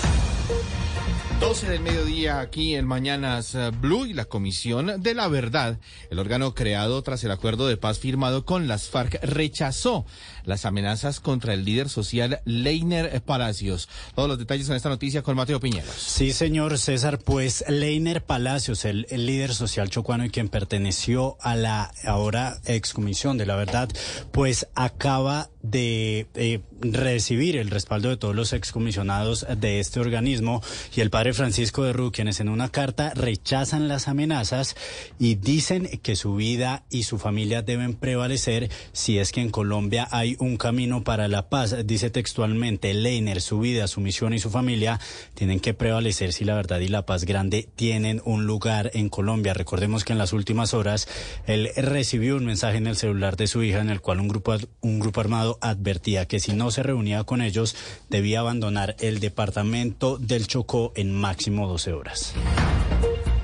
12 1.41 1.69
del 1.69 1.79
mediodía 1.81 2.39
aquí 2.39 2.75
en 2.75 2.85
Mañanas 2.85 3.55
eh, 3.55 3.71
Blue 3.71 4.05
y 4.05 4.13
la 4.13 4.25
Comisión 4.25 5.01
de 5.01 5.15
la 5.15 5.27
Verdad, 5.27 5.79
el 6.11 6.19
órgano 6.19 6.53
creado 6.53 7.01
tras 7.01 7.23
el 7.23 7.31
acuerdo 7.31 7.67
de 7.67 7.77
paz 7.77 7.97
firmado 7.97 8.45
con 8.45 8.67
las 8.67 8.89
FARC, 8.89 9.19
rechazó 9.23 10.05
las 10.45 10.65
amenazas 10.65 11.19
contra 11.19 11.55
el 11.55 11.65
líder 11.65 11.89
social 11.89 12.41
Leiner 12.45 13.23
Palacios. 13.23 13.89
Todos 14.13 14.29
los 14.29 14.37
detalles 14.37 14.69
en 14.69 14.75
esta 14.75 14.89
noticia 14.89 15.23
con 15.23 15.35
Mateo 15.35 15.59
Piñeros. 15.59 15.95
Sí, 15.95 16.31
señor 16.31 16.77
César, 16.77 17.17
pues 17.17 17.65
Leiner 17.67 18.23
Palacios, 18.23 18.85
el, 18.85 19.07
el 19.09 19.25
líder 19.25 19.55
social 19.55 19.89
chocuano 19.89 20.23
y 20.23 20.29
quien 20.29 20.47
perteneció 20.47 21.37
a 21.41 21.55
la 21.55 21.91
ahora 22.05 22.59
excomisión 22.65 23.39
de 23.39 23.47
la 23.47 23.55
verdad, 23.55 23.89
pues 24.31 24.67
acaba 24.75 25.49
de 25.63 26.27
eh, 26.35 26.61
recibir 26.81 27.57
el 27.57 27.69
respaldo 27.69 28.09
de 28.09 28.17
todos 28.17 28.35
los 28.35 28.53
excomisionados 28.53 29.45
de 29.57 29.79
este 29.79 29.99
organismo 29.99 30.61
y 30.95 31.01
el 31.01 31.09
padre 31.09 31.33
Francisco 31.33 31.83
de 31.83 31.93
Ru, 31.93 32.11
quienes 32.11 32.39
en 32.39 32.49
una 32.49 32.69
carta 32.69 33.13
rechazan 33.15 33.87
las 33.87 34.07
amenazas 34.07 34.75
y 35.19 35.35
dicen 35.35 35.87
que 36.01 36.15
su 36.15 36.35
vida 36.35 36.83
y 36.89 37.03
su 37.03 37.17
familia 37.17 37.61
deben 37.61 37.93
prevalecer 37.93 38.69
si 38.91 39.19
es 39.19 39.31
que 39.31 39.41
en 39.41 39.51
Colombia 39.51 40.07
hay 40.11 40.35
un 40.39 40.57
camino 40.57 41.03
para 41.03 41.27
la 41.27 41.49
paz. 41.49 41.75
Dice 41.85 42.09
textualmente, 42.09 42.93
Leiner, 42.93 43.41
su 43.41 43.59
vida, 43.59 43.87
su 43.87 44.01
misión 44.01 44.33
y 44.33 44.39
su 44.39 44.49
familia 44.49 44.99
tienen 45.35 45.59
que 45.59 45.73
prevalecer 45.73 46.33
si 46.33 46.45
la 46.45 46.55
verdad 46.55 46.79
y 46.79 46.87
la 46.87 47.05
paz 47.05 47.25
grande 47.25 47.69
tienen 47.75 48.21
un 48.25 48.45
lugar 48.45 48.91
en 48.93 49.09
Colombia. 49.09 49.53
Recordemos 49.53 50.03
que 50.03 50.13
en 50.13 50.19
las 50.19 50.33
últimas 50.33 50.73
horas 50.73 51.07
él 51.45 51.69
recibió 51.75 52.35
un 52.35 52.45
mensaje 52.45 52.77
en 52.77 52.87
el 52.87 52.95
celular 52.95 53.37
de 53.37 53.47
su 53.47 53.63
hija 53.63 53.79
en 53.79 53.89
el 53.89 54.01
cual 54.01 54.19
un 54.19 54.27
grupo, 54.27 54.55
un 54.81 54.99
grupo 54.99 55.21
armado 55.21 55.57
advertía 55.61 56.27
que 56.27 56.39
si 56.39 56.53
no 56.53 56.70
se 56.71 56.83
reunía 56.83 57.23
con 57.23 57.41
ellos 57.41 57.75
debía 58.09 58.39
abandonar 58.39 58.95
el 58.99 59.19
departamento 59.19 60.17
del 60.17 60.47
Chocó 60.47 60.91
en 60.95 61.13
máximo 61.13 61.67
12 61.67 61.93
horas. 61.93 62.33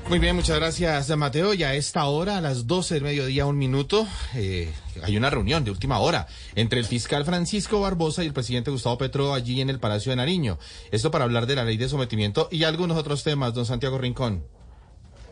Muy 0.10 0.20
bien, 0.20 0.38
muchas 0.38 0.56
gracias 0.58 1.16
Mateo. 1.18 1.54
Y 1.54 1.64
a 1.64 1.76
esta 1.76 2.06
hora, 2.06 2.38
a 2.38 2.42
las 2.42 2.66
12 2.66 2.94
del 2.94 3.04
mediodía, 3.04 3.46
un 3.46 3.58
minuto, 3.58 4.08
eh, 4.36 4.72
hay 5.04 5.18
una 5.18 5.30
reunión 5.30 5.66
de 5.66 5.72
última 5.72 6.00
hora 6.00 6.28
entre 6.56 6.80
el 6.80 6.86
fiscal 6.86 7.26
Francisco 7.26 7.82
Barbosa 7.82 8.24
y 8.24 8.28
el 8.28 8.34
presidente 8.34 8.72
Gustavo 8.72 8.98
Petro 8.98 9.34
allí 9.34 9.60
en 9.60 9.70
el 9.70 9.80
Palacio 9.80 10.12
de 10.12 10.16
Nariño. 10.16 10.60
Esto 10.92 11.12
para 11.12 11.26
hablar 11.26 11.46
de 11.46 11.56
la 11.56 11.66
ley 11.66 11.76
de 11.76 11.90
sometimiento 11.90 12.48
y 12.52 12.64
algunos 12.64 12.98
otros 12.98 13.24
temas, 13.26 13.54
don 13.54 13.66
Santiago 13.66 13.98
Rincón. 13.98 14.46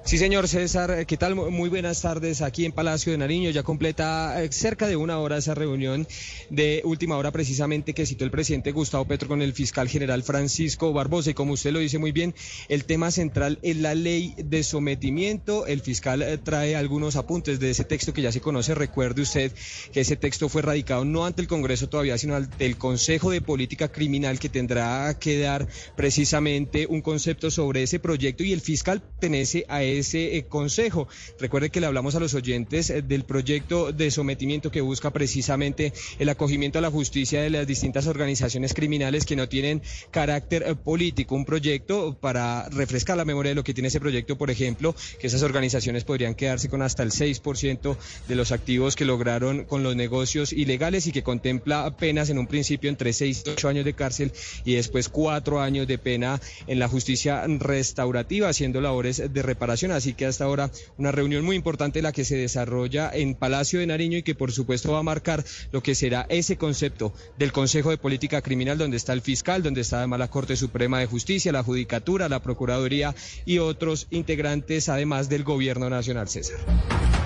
Sí, 0.06 0.19
señor 0.19 0.48
César, 0.48 1.07
¿qué 1.07 1.18
tal? 1.18 1.34
Muy 1.34 1.68
buenas 1.68 2.03
tardes 2.03 2.44
aquí 2.44 2.64
en 2.64 2.73
Palacio 2.73 3.11
de 3.11 3.18
Nariño. 3.18 3.49
Ya 3.49 3.64
completa 3.64 4.44
eh, 4.44 4.52
cerca 4.52 4.86
de 4.86 4.95
una 4.95 5.18
hora 5.18 5.38
esa 5.38 5.56
reunión 5.56 6.07
de 6.52 6.84
última 6.86 7.18
hora 7.18 7.32
precisamente 7.32 7.95
que 7.95 8.06
citó 8.06 8.23
el 8.23 8.30
presidente 8.30 8.72
Gustavo 8.72 9.06
Petro 9.06 9.27
con 9.27 9.41
el 9.41 9.53
fiscal 9.53 9.90
general 9.90 10.22
Francisco 10.22 10.94
Barbosa. 10.94 11.32
Y 11.32 11.34
como 11.34 11.53
usted 11.53 11.72
lo 11.72 11.80
dice 11.80 11.98
muy 11.98 12.11
bien, 12.11 12.36
el 12.69 12.86
tema 12.86 13.10
central 13.10 13.57
es 13.64 13.77
la 13.77 13.95
ley 13.95 14.36
de 14.38 14.61
sometimiento. 14.61 15.65
El 15.65 15.82
fiscal 15.82 16.22
eh, 16.22 16.38
trae 16.38 16.76
algunos 16.76 17.15
apuntes 17.15 17.60
de 17.60 17.72
ese 17.72 17.84
texto 17.84 18.14
que 18.14 18.22
ya 18.22 18.32
se 18.32 18.41
conoce. 18.41 18.76
Recuerde 18.76 19.23
usted 19.23 19.53
que 19.91 20.02
ese 20.02 20.18
texto 20.18 20.49
fue 20.49 20.61
radicado 20.61 21.03
no 21.03 21.26
ante 21.26 21.41
el 21.41 21.48
Congreso 21.48 21.90
todavía, 21.90 22.19
sino 22.19 22.36
ante 22.36 22.68
el 22.68 22.77
Consejo 22.77 23.32
de 23.32 23.41
Política 23.41 23.91
Criminal 23.91 24.38
que 24.38 24.49
tendrá 24.49 25.18
que 25.18 25.40
dar 25.40 25.68
precisamente 25.98 26.86
un 26.86 27.02
concepto 27.02 27.49
sobre 27.49 27.82
ese 27.82 27.98
proyecto 27.98 28.44
y 28.44 28.53
el 28.53 28.61
fiscal 28.61 29.02
pertenece 29.02 29.65
a 29.68 29.82
ese 29.82 29.94
eh, 30.03 30.45
consejo. 30.47 31.07
Recuerde 31.39 31.69
que 31.69 31.80
le 31.80 31.88
hablamos 31.88 32.15
a 32.15 32.19
los 32.19 32.34
oyentes 32.34 32.89
eh, 32.89 33.01
del 33.01 33.23
proyecto 33.23 33.91
de 33.91 34.11
sometimiento 34.11 34.72
que 34.72 34.81
busca 34.81 35.11
precisamente 35.11 35.93
el 36.19 36.30
acogimiento 36.30 36.80
a 36.80 36.81
la 36.81 36.91
justicia 36.91 37.41
de 37.41 37.49
las 37.49 37.67
distintas 37.67 38.07
organizaciones 38.07 38.73
criminales 38.73 39.26
que 39.26 39.35
no 39.35 39.47
tienen 39.47 39.81
carácter 40.11 40.63
eh, 40.63 40.76
político. 40.76 41.35
Un 41.35 41.45
proyecto 41.45 42.17
para 42.19 42.67
refrescar 42.69 43.17
la 43.17 43.26
memoria 43.26 43.49
de 43.49 43.55
lo 43.55 43.63
que 43.63 43.73
tiene 43.73 43.88
ese 43.88 43.99
proyecto, 43.99 44.38
por 44.38 44.51
ejemplo, 44.51 44.95
que 45.19 45.27
esas 45.27 45.43
organizaciones 45.43 46.03
podrían 46.03 46.35
quedarse 46.35 46.69
con 46.69 46.81
hasta 46.81 47.03
el 47.03 47.11
6% 47.11 47.97
de 48.27 48.35
los 48.35 48.51
activos 48.51 48.95
que 48.95 49.05
lograron 49.05 49.65
con 49.65 49.84
los 49.84 49.95
negocios 49.95 50.51
ilegales 50.51 51.07
y 51.07 51.11
que 51.11 51.23
contempla 51.23 51.95
penas 51.97 52.30
en 52.30 52.38
un 52.38 52.47
principio 52.47 52.89
entre 52.89 53.13
6 53.13 53.43
y 53.45 53.49
8 53.51 53.69
años 53.69 53.85
de 53.85 53.93
cárcel 53.93 54.31
y 54.65 54.76
después 54.76 55.09
4 55.09 55.61
años 55.61 55.88
de 55.88 55.97
pena 55.97 56.41
en 56.67 56.80
la 56.80 56.88
justicia 56.88 57.45
restaurativa 57.47 58.49
haciendo 58.49 58.81
labores 58.81 59.22
de 59.31 59.41
reparación. 59.41 59.85
Así 59.91 60.14
que 60.14 60.26
hasta 60.26 60.45
ahora 60.45 60.72
una 60.98 61.12
reunión 61.12 61.44
muy 61.44 61.56
importante 61.56 62.02
la 62.02 62.12
que 62.12 62.26
se 62.26 62.36
desarrolla 62.36 63.10
en 63.14 63.36
Palacio 63.36 63.80
de 63.80 63.88
Nariño 63.88 64.18
y 64.18 64.24
que 64.24 64.36
por 64.36 64.52
supuesto 64.52 64.91
va 64.91 64.99
a 64.99 65.03
marcar 65.03 65.44
lo 65.72 65.82
que 65.82 65.95
será 65.95 66.26
ese 66.30 66.57
concepto 66.57 67.14
del 67.38 67.52
Consejo 67.52 67.90
de 67.90 67.98
Política 67.98 68.41
Criminal 68.41 68.78
donde 68.78 68.98
está 68.98 69.14
el 69.14 69.22
fiscal, 69.22 69.64
donde 69.64 69.82
está 69.82 69.98
además 69.98 70.20
la 70.20 70.30
Corte 70.30 70.56
Suprema 70.56 70.99
de 70.99 71.06
Justicia, 71.06 71.52
la 71.52 71.64
Judicatura, 71.64 72.30
la 72.30 72.41
Procuraduría 72.41 73.16
y 73.45 73.60
otros 73.60 74.07
integrantes 74.12 74.90
además 74.90 75.30
del 75.30 75.44
Gobierno 75.44 75.90
Nacional, 75.90 76.28
César. 76.28 76.57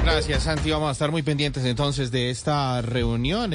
Gracias, 0.03 0.43
Santi. 0.43 0.71
Vamos 0.71 0.89
a 0.89 0.91
estar 0.93 1.11
muy 1.11 1.21
pendientes 1.21 1.63
entonces 1.65 2.09
de 2.09 2.29
esta 2.29 2.81
reunión 2.81 3.53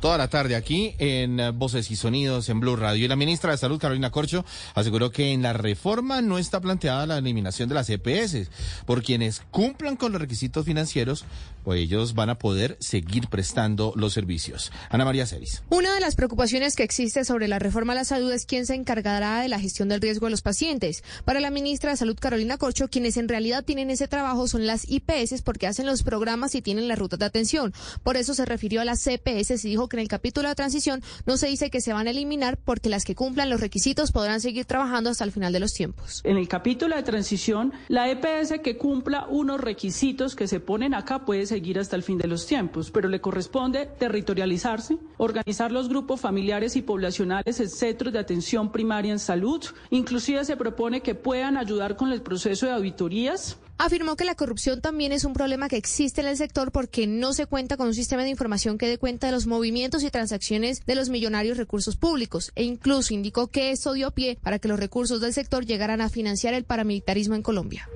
toda 0.00 0.18
la 0.18 0.28
tarde 0.28 0.54
aquí 0.54 0.94
en 0.98 1.40
Voces 1.58 1.90
y 1.90 1.96
Sonidos 1.96 2.48
en 2.48 2.60
Blue 2.60 2.76
Radio. 2.76 3.04
Y 3.04 3.08
la 3.08 3.16
ministra 3.16 3.50
de 3.50 3.58
Salud, 3.58 3.80
Carolina 3.80 4.10
Corcho, 4.10 4.44
aseguró 4.74 5.10
que 5.10 5.32
en 5.32 5.42
la 5.42 5.54
reforma 5.54 6.20
no 6.20 6.38
está 6.38 6.60
planteada 6.60 7.06
la 7.06 7.18
eliminación 7.18 7.68
de 7.68 7.74
las 7.74 7.90
EPS. 7.90 8.37
Por 8.86 9.02
quienes 9.02 9.42
cumplan 9.50 9.96
con 9.96 10.12
los 10.12 10.20
requisitos 10.20 10.64
financieros, 10.64 11.24
pues 11.64 11.80
ellos 11.80 12.14
van 12.14 12.30
a 12.30 12.38
poder 12.38 12.76
seguir 12.80 13.28
prestando 13.28 13.92
los 13.96 14.12
servicios. 14.12 14.72
Ana 14.90 15.04
María 15.04 15.26
Ceris. 15.26 15.62
Una 15.68 15.94
de 15.94 16.00
las 16.00 16.14
preocupaciones 16.14 16.76
que 16.76 16.82
existe 16.82 17.24
sobre 17.24 17.48
la 17.48 17.58
reforma 17.58 17.92
a 17.92 17.96
la 17.96 18.04
salud 18.04 18.32
es 18.32 18.46
quién 18.46 18.66
se 18.66 18.74
encargará 18.74 19.40
de 19.40 19.48
la 19.48 19.60
gestión 19.60 19.88
del 19.88 20.00
riesgo 20.00 20.26
de 20.26 20.30
los 20.30 20.42
pacientes. 20.42 21.02
Para 21.24 21.40
la 21.40 21.50
ministra 21.50 21.90
de 21.90 21.96
Salud, 21.96 22.16
Carolina 22.18 22.58
Corcho, 22.58 22.88
quienes 22.88 23.16
en 23.16 23.28
realidad 23.28 23.64
tienen 23.64 23.90
ese 23.90 24.08
trabajo 24.08 24.48
son 24.48 24.66
las 24.66 24.88
IPS 24.88 25.42
porque 25.42 25.66
hacen 25.66 25.86
los 25.86 26.02
programas 26.02 26.54
y 26.54 26.62
tienen 26.62 26.88
las 26.88 26.98
rutas 26.98 27.18
de 27.18 27.26
atención. 27.26 27.72
Por 28.02 28.16
eso 28.16 28.34
se 28.34 28.44
refirió 28.44 28.80
a 28.80 28.84
las 28.84 29.02
CPS 29.02 29.64
y 29.64 29.68
dijo 29.68 29.88
que 29.88 29.96
en 29.96 30.02
el 30.02 30.08
capítulo 30.08 30.48
de 30.48 30.54
transición 30.54 31.02
no 31.26 31.36
se 31.36 31.48
dice 31.48 31.70
que 31.70 31.80
se 31.80 31.92
van 31.92 32.06
a 32.06 32.10
eliminar 32.10 32.56
porque 32.56 32.88
las 32.88 33.04
que 33.04 33.14
cumplan 33.14 33.50
los 33.50 33.60
requisitos 33.60 34.12
podrán 34.12 34.40
seguir 34.40 34.64
trabajando 34.64 35.10
hasta 35.10 35.24
el 35.24 35.32
final 35.32 35.52
de 35.52 35.60
los 35.60 35.72
tiempos. 35.72 36.22
En 36.24 36.36
el 36.36 36.48
capítulo 36.48 36.96
de 36.96 37.02
transición, 37.02 37.72
la 37.88 38.10
EPS 38.10 38.27
que 38.62 38.76
cumpla 38.76 39.26
unos 39.28 39.60
requisitos 39.60 40.36
que 40.36 40.46
se 40.46 40.60
ponen 40.60 40.94
acá 40.94 41.24
puede 41.24 41.46
seguir 41.46 41.78
hasta 41.78 41.96
el 41.96 42.02
fin 42.02 42.18
de 42.18 42.28
los 42.28 42.46
tiempos, 42.46 42.90
pero 42.90 43.08
le 43.08 43.20
corresponde 43.20 43.86
territorializarse, 43.86 44.96
organizar 45.16 45.72
los 45.72 45.88
grupos 45.88 46.20
familiares 46.20 46.76
y 46.76 46.82
poblacionales 46.82 47.58
en 47.58 47.68
centros 47.68 48.12
de 48.12 48.18
atención 48.18 48.70
primaria 48.70 49.12
en 49.12 49.18
salud. 49.18 49.64
Inclusive 49.90 50.44
se 50.44 50.56
propone 50.56 51.00
que 51.00 51.14
puedan 51.14 51.56
ayudar 51.56 51.96
con 51.96 52.12
el 52.12 52.22
proceso 52.22 52.66
de 52.66 52.72
auditorías 52.72 53.58
Afirmó 53.80 54.16
que 54.16 54.24
la 54.24 54.34
corrupción 54.34 54.80
también 54.80 55.12
es 55.12 55.24
un 55.24 55.34
problema 55.34 55.68
que 55.68 55.76
existe 55.76 56.20
en 56.20 56.26
el 56.26 56.36
sector 56.36 56.72
porque 56.72 57.06
no 57.06 57.32
se 57.32 57.46
cuenta 57.46 57.76
con 57.76 57.86
un 57.86 57.94
sistema 57.94 58.24
de 58.24 58.30
información 58.30 58.76
que 58.76 58.88
dé 58.88 58.98
cuenta 58.98 59.28
de 59.28 59.32
los 59.32 59.46
movimientos 59.46 60.02
y 60.02 60.10
transacciones 60.10 60.84
de 60.84 60.96
los 60.96 61.10
millonarios 61.10 61.56
recursos 61.56 61.94
públicos 61.94 62.50
e 62.56 62.64
incluso 62.64 63.14
indicó 63.14 63.46
que 63.46 63.70
esto 63.70 63.92
dio 63.92 64.10
pie 64.10 64.36
para 64.42 64.58
que 64.58 64.66
los 64.66 64.80
recursos 64.80 65.20
del 65.20 65.32
sector 65.32 65.64
llegaran 65.64 66.00
a 66.00 66.08
financiar 66.08 66.54
el 66.54 66.64
paramilitarismo 66.64 67.36
en 67.36 67.42
Colombia. 67.42 67.88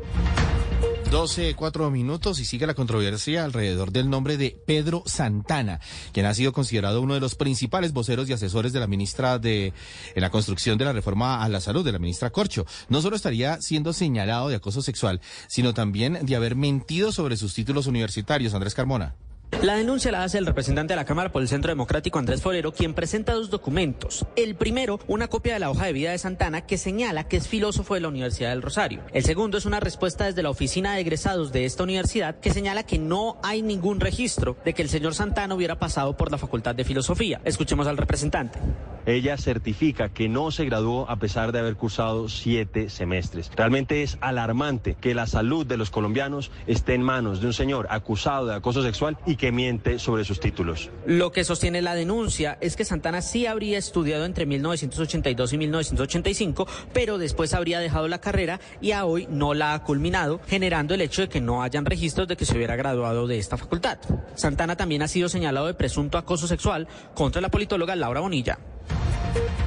12, 1.12 1.54
cuatro 1.56 1.90
minutos 1.90 2.40
y 2.40 2.46
sigue 2.46 2.66
la 2.66 2.72
controversia 2.72 3.44
alrededor 3.44 3.92
del 3.92 4.08
nombre 4.08 4.38
de 4.38 4.56
Pedro 4.66 5.02
Santana, 5.04 5.78
quien 6.10 6.24
ha 6.24 6.32
sido 6.32 6.54
considerado 6.54 7.02
uno 7.02 7.12
de 7.12 7.20
los 7.20 7.34
principales 7.34 7.92
voceros 7.92 8.30
y 8.30 8.32
asesores 8.32 8.72
de 8.72 8.80
la 8.80 8.86
ministra 8.86 9.38
de 9.38 9.74
en 10.14 10.22
la 10.22 10.30
construcción 10.30 10.78
de 10.78 10.86
la 10.86 10.94
reforma 10.94 11.44
a 11.44 11.50
la 11.50 11.60
salud 11.60 11.84
de 11.84 11.92
la 11.92 11.98
ministra 11.98 12.30
Corcho. 12.30 12.64
No 12.88 13.02
solo 13.02 13.14
estaría 13.14 13.60
siendo 13.60 13.92
señalado 13.92 14.48
de 14.48 14.56
acoso 14.56 14.80
sexual, 14.80 15.20
sino 15.48 15.74
también 15.74 16.18
de 16.22 16.34
haber 16.34 16.56
mentido 16.56 17.12
sobre 17.12 17.36
sus 17.36 17.52
títulos 17.52 17.86
universitarios. 17.86 18.54
Andrés 18.54 18.74
Carmona. 18.74 19.14
La 19.60 19.76
denuncia 19.76 20.10
la 20.10 20.24
hace 20.24 20.38
el 20.38 20.46
representante 20.46 20.92
de 20.92 20.96
la 20.96 21.04
Cámara 21.04 21.30
por 21.30 21.40
el 21.40 21.46
Centro 21.46 21.70
Democrático, 21.70 22.18
Andrés 22.18 22.42
Forero, 22.42 22.72
quien 22.72 22.94
presenta 22.94 23.34
dos 23.34 23.48
documentos. 23.48 24.26
El 24.34 24.56
primero, 24.56 24.98
una 25.06 25.28
copia 25.28 25.52
de 25.54 25.60
la 25.60 25.70
hoja 25.70 25.86
de 25.86 25.92
vida 25.92 26.10
de 26.10 26.18
Santana 26.18 26.62
que 26.62 26.78
señala 26.78 27.28
que 27.28 27.36
es 27.36 27.46
filósofo 27.46 27.94
de 27.94 28.00
la 28.00 28.08
Universidad 28.08 28.50
del 28.50 28.62
Rosario. 28.62 29.02
El 29.12 29.22
segundo 29.22 29.58
es 29.58 29.64
una 29.64 29.78
respuesta 29.78 30.24
desde 30.24 30.42
la 30.42 30.50
oficina 30.50 30.94
de 30.94 31.02
egresados 31.02 31.52
de 31.52 31.64
esta 31.64 31.84
universidad 31.84 32.40
que 32.40 32.50
señala 32.50 32.82
que 32.82 32.98
no 32.98 33.36
hay 33.44 33.62
ningún 33.62 34.00
registro 34.00 34.56
de 34.64 34.74
que 34.74 34.82
el 34.82 34.88
señor 34.88 35.14
Santana 35.14 35.54
hubiera 35.54 35.78
pasado 35.78 36.16
por 36.16 36.32
la 36.32 36.38
Facultad 36.38 36.74
de 36.74 36.84
Filosofía. 36.84 37.40
Escuchemos 37.44 37.86
al 37.86 37.98
representante. 37.98 38.58
Ella 39.04 39.36
certifica 39.36 40.10
que 40.10 40.28
no 40.28 40.52
se 40.52 40.64
graduó 40.64 41.10
a 41.10 41.16
pesar 41.16 41.50
de 41.50 41.58
haber 41.58 41.74
cursado 41.74 42.28
siete 42.28 42.88
semestres. 42.88 43.50
Realmente 43.56 44.02
es 44.02 44.16
alarmante 44.20 44.96
que 45.00 45.14
la 45.14 45.26
salud 45.26 45.66
de 45.66 45.76
los 45.76 45.90
colombianos 45.90 46.52
esté 46.68 46.94
en 46.94 47.02
manos 47.02 47.40
de 47.40 47.48
un 47.48 47.52
señor 47.52 47.88
acusado 47.90 48.46
de 48.46 48.54
acoso 48.54 48.82
sexual 48.82 49.18
y 49.26 49.34
que 49.34 49.41
miente 49.50 49.98
sobre 49.98 50.24
sus 50.24 50.38
títulos. 50.38 50.90
Lo 51.06 51.32
que 51.32 51.42
sostiene 51.42 51.82
la 51.82 51.94
denuncia 51.94 52.58
es 52.60 52.76
que 52.76 52.84
Santana 52.84 53.22
sí 53.22 53.46
habría 53.46 53.78
estudiado 53.78 54.24
entre 54.24 54.46
1982 54.46 55.52
y 55.52 55.58
1985, 55.58 56.68
pero 56.92 57.18
después 57.18 57.54
habría 57.54 57.80
dejado 57.80 58.06
la 58.06 58.20
carrera 58.20 58.60
y 58.80 58.92
a 58.92 59.04
hoy 59.04 59.26
no 59.30 59.54
la 59.54 59.74
ha 59.74 59.82
culminado, 59.82 60.40
generando 60.46 60.94
el 60.94 61.00
hecho 61.00 61.22
de 61.22 61.28
que 61.28 61.40
no 61.40 61.62
hayan 61.62 61.86
registros 61.86 62.28
de 62.28 62.36
que 62.36 62.44
se 62.44 62.56
hubiera 62.56 62.76
graduado 62.76 63.26
de 63.26 63.38
esta 63.38 63.56
facultad. 63.56 63.98
Santana 64.34 64.76
también 64.76 65.02
ha 65.02 65.08
sido 65.08 65.28
señalado 65.28 65.66
de 65.66 65.74
presunto 65.74 66.18
acoso 66.18 66.46
sexual 66.46 66.86
contra 67.14 67.40
la 67.40 67.50
politóloga 67.50 67.96
Laura 67.96 68.20
Bonilla. 68.20 68.58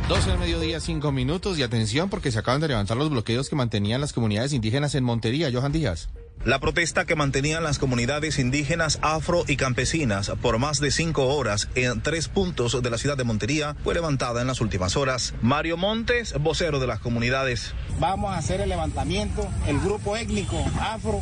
12 0.08 0.30
del 0.30 0.40
mediodía, 0.40 0.80
5 0.80 1.12
minutos 1.12 1.58
y 1.58 1.64
atención 1.64 2.10
porque 2.10 2.32
se 2.32 2.38
acaban 2.38 2.62
de 2.62 2.68
levantar 2.68 2.96
los 2.96 3.10
bloqueos 3.10 3.50
que 3.50 3.56
mantenían 3.56 4.02
las 4.02 4.14
comunidades 4.14 4.54
indígenas 4.54 4.94
en 4.94 5.04
Montería. 5.04 5.50
Johan 5.52 5.72
Díaz. 5.72 6.10
La 6.46 6.60
protesta 6.60 7.06
que 7.06 7.16
mantenían 7.16 7.64
las 7.64 7.80
comunidades 7.80 8.38
indígenas, 8.38 9.00
afro 9.02 9.44
y 9.48 9.58
campesinas 9.58 10.32
por 10.44 10.60
más 10.60 10.80
de 10.80 10.92
cinco 10.92 11.26
horas 11.36 11.70
en 11.74 12.02
tres 12.02 12.28
puntos 12.28 12.84
de 12.84 12.90
la 12.92 13.00
ciudad 13.00 13.18
de 13.18 13.24
Montería 13.24 13.76
fue 13.84 13.96
levantada 13.96 14.42
en 14.42 14.48
las 14.48 14.62
últimas 14.62 14.96
horas. 14.96 15.34
Mario 15.42 15.76
Montes, 15.76 16.36
vocero 16.40 16.80
de 16.80 16.86
las 16.86 17.00
comunidades. 17.00 17.74
Vamos 18.00 18.32
a 18.32 18.38
hacer 18.38 18.62
el 18.62 18.70
levantamiento, 18.70 19.48
el 19.66 19.80
grupo 19.80 20.16
étnico 20.18 20.64
afro 20.80 21.20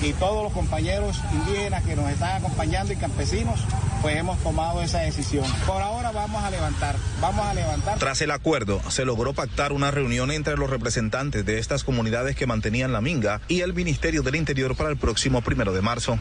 y 0.00 0.12
todos 0.12 0.44
los 0.44 0.52
compañeros 0.52 1.20
indígenas 1.32 1.82
que 1.82 1.96
nos 1.96 2.08
están 2.10 2.36
acompañando 2.36 2.92
y 2.92 2.96
campesinos, 2.96 3.58
pues 4.02 4.16
hemos 4.16 4.38
tomado 4.40 4.82
esa 4.82 5.00
decisión. 5.00 5.46
Por 5.66 5.82
ahora 5.82 6.12
vamos 6.12 6.44
a 6.44 6.50
levantar, 6.50 6.94
vamos 7.20 7.44
a 7.44 7.54
levantar. 7.54 7.98
Tras 7.98 8.20
el 8.20 8.30
acuerdo, 8.30 8.80
se 8.90 9.04
logró 9.04 9.32
pactar 9.32 9.72
una 9.72 9.90
reunión 9.90 10.30
entre 10.30 10.56
los 10.56 10.70
representantes 10.70 11.44
de 11.46 11.58
estas 11.58 11.82
comunidades 11.82 12.36
que 12.36 12.46
mantenían 12.46 12.92
la 12.92 13.00
minga 13.00 13.40
y 13.48 13.62
el 13.62 13.72
Ministerio 13.72 14.22
del 14.22 14.34
Interior 14.34 14.43
para 14.76 14.90
el 14.90 14.96
próximo 14.96 15.40
primero 15.42 15.72
de 15.72 15.80
marzo. 15.80 16.18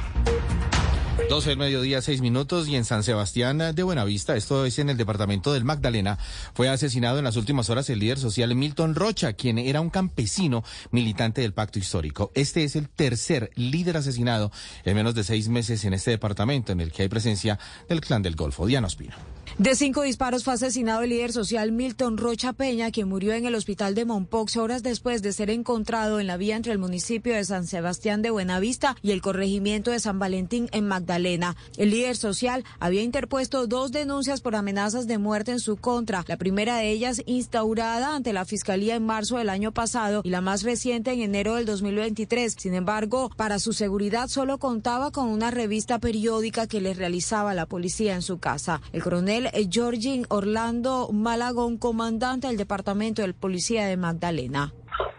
12 1.30 1.50
del 1.50 1.58
mediodía, 1.58 2.02
6 2.02 2.22
minutos, 2.22 2.68
y 2.68 2.76
en 2.76 2.86
San 2.86 3.04
Sebastián 3.04 3.58
de 3.74 3.84
Buenavista, 3.84 4.36
esto 4.36 4.66
es 4.66 4.80
en 4.80 4.90
el 4.90 4.98
departamento 4.98 5.52
del 5.52 5.64
Magdalena, 5.64 6.18
fue 6.54 6.70
asesinado 6.70 7.18
en 7.18 7.24
las 7.24 7.36
últimas 7.36 7.70
horas 7.70 7.90
el 7.90 8.00
líder 8.00 8.18
social 8.18 8.56
Milton 8.56 8.96
Rocha, 8.96 9.34
quien 9.34 9.58
era 9.58 9.82
un 9.82 9.90
campesino 9.90 10.64
militante 10.92 11.42
del 11.42 11.54
pacto 11.54 11.80
histórico. 11.80 12.32
Este 12.34 12.64
es 12.64 12.76
el 12.76 12.90
tercer 12.90 13.52
líder 13.56 13.98
asesinado 13.98 14.52
en 14.86 14.96
menos 14.96 15.16
de 15.16 15.24
seis 15.24 15.50
meses 15.50 15.84
en 15.86 15.94
este 15.94 16.12
departamento, 16.12 16.72
en 16.72 16.82
el 16.82 16.92
que 16.92 17.04
hay 17.04 17.10
presencia 17.10 17.60
del 17.90 18.02
clan 18.02 18.22
del 18.22 18.36
Golfo. 18.36 18.66
Diana 18.66 18.88
Ospino. 18.88 19.33
De 19.60 19.76
cinco 19.76 20.02
disparos 20.02 20.44
fue 20.44 20.54
asesinado 20.54 21.04
el 21.04 21.12
líder 21.12 21.32
social 21.32 21.72
Milton 21.72 22.18
Rocha 22.18 22.54
Peña, 22.54 22.90
quien 22.90 23.08
murió 23.08 23.34
en 23.34 23.46
el 23.46 23.54
hospital 23.54 23.94
de 23.94 24.04
Mompox 24.04 24.58
horas 24.58 24.82
después 24.82 25.22
de 25.22 25.32
ser 25.32 25.52
encontrado 25.52 26.20
en 26.20 26.26
la 26.26 26.38
vía 26.38 26.56
entre 26.56 26.72
el 26.72 26.80
municipio 26.80 27.36
de 27.36 27.46
San 27.46 27.68
Sebastián 27.68 28.24
de 28.24 28.32
Buenavista 28.32 28.96
y 29.04 29.12
el 29.12 29.22
corregimiento 29.22 29.92
de 29.92 30.00
San 30.00 30.18
Valentín 30.18 30.70
en 30.72 30.88
Magdalena. 30.88 31.56
El 31.78 31.92
líder 31.92 32.18
social 32.18 32.64
había 32.80 33.04
interpuesto 33.04 33.68
dos 33.68 33.92
denuncias 33.92 34.42
por 34.42 34.56
amenazas 34.56 35.06
de 35.06 35.20
muerte 35.20 35.52
en 35.52 35.60
su 35.60 35.78
contra, 35.78 36.26
la 36.28 36.38
primera 36.38 36.78
de 36.78 36.90
ellas 36.90 37.22
instaurada 37.28 38.16
ante 38.16 38.34
la 38.34 38.46
Fiscalía 38.46 38.96
en 38.96 39.06
marzo 39.06 39.38
del 39.38 39.50
año 39.50 39.72
pasado 39.72 40.22
y 40.24 40.32
la 40.32 40.42
más 40.42 40.64
reciente 40.64 41.12
en 41.12 41.22
enero 41.22 41.56
del 41.56 41.68
2023. 41.68 42.56
Sin 42.58 42.74
embargo, 42.74 43.30
para 43.38 43.60
su 43.60 43.72
seguridad 43.72 44.30
solo 44.30 44.58
contaba 44.58 45.12
con 45.12 45.28
una 45.28 45.52
revista 45.52 46.00
periódica 46.00 46.66
que 46.66 46.82
le 46.82 46.96
realizaba 46.96 47.54
la 47.54 47.68
policía 47.68 48.16
en 48.16 48.24
su 48.24 48.40
casa. 48.40 48.82
El 48.94 49.04
coronel 49.04 49.43
Georgin 49.70 50.26
Orlando 50.30 51.10
Malagón, 51.12 51.78
comandante 51.78 52.48
del 52.48 52.58
Departamento 52.58 53.22
del 53.22 53.34
Policía 53.34 53.86
de 53.86 53.98
Magdalena. 53.98 54.74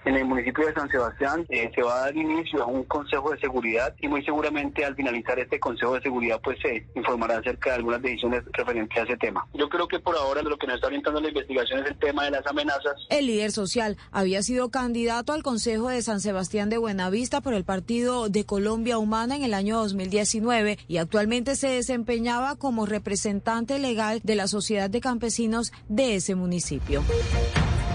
En 0.05 0.16
el 0.16 0.24
municipio 0.26 0.66
de 0.66 0.74
San 0.74 0.88
Sebastián 0.90 1.46
eh, 1.48 1.70
se 1.74 1.82
va 1.82 1.96
a 1.96 2.01
dar 2.02 2.16
inicio 2.16 2.62
a 2.62 2.66
un 2.66 2.84
consejo 2.84 3.30
de 3.30 3.38
seguridad 3.38 3.94
y 4.01 4.09
muy 4.09 4.22
seguramente 4.22 4.84
al 4.84 4.94
finalizar 4.94 5.38
este 5.38 5.59
consejo 5.59 5.94
de 5.94 6.02
seguridad 6.02 6.40
pues 6.42 6.59
se 6.60 6.86
informará 6.94 7.38
acerca 7.38 7.70
de 7.70 7.76
algunas 7.76 8.02
decisiones 8.02 8.42
referentes 8.52 8.98
a 8.98 9.02
ese 9.02 9.16
tema. 9.16 9.46
Yo 9.55 9.68
creo 9.68 9.88
que 9.88 9.98
por 9.98 10.14
ahora 10.16 10.42
lo 10.42 10.59
que 10.59 10.66
nos 10.66 10.76
está 10.76 10.88
orientando 10.88 11.20
la 11.20 11.28
investigación 11.28 11.80
es 11.80 11.90
el 11.90 11.98
tema 11.98 12.24
de 12.24 12.32
las 12.32 12.46
amenazas. 12.46 12.94
El 13.09 13.26
líder 13.26 13.52
social 13.52 13.96
había 14.12 14.42
sido 14.42 14.70
candidato 14.70 15.32
al 15.32 15.42
Consejo 15.42 15.88
de 15.88 16.02
San 16.02 16.20
Sebastián 16.20 16.68
de 16.68 16.78
Buenavista 16.78 17.40
por 17.40 17.55
el 17.55 17.64
Partido 17.64 18.28
de 18.28 18.44
Colombia 18.44 18.98
Humana 18.98 19.36
en 19.36 19.44
el 19.44 19.55
año 19.55 19.78
2019 19.78 20.78
y 20.86 20.98
actualmente 20.98 21.56
se 21.56 21.68
desempeñaba 21.68 22.56
como 22.56 22.84
representante 22.84 23.78
legal 23.78 24.20
de 24.22 24.34
la 24.34 24.48
Sociedad 24.48 24.90
de 24.90 25.01
Campesinos 25.01 25.72
de 25.88 26.16
ese 26.16 26.34
municipio. 26.34 27.02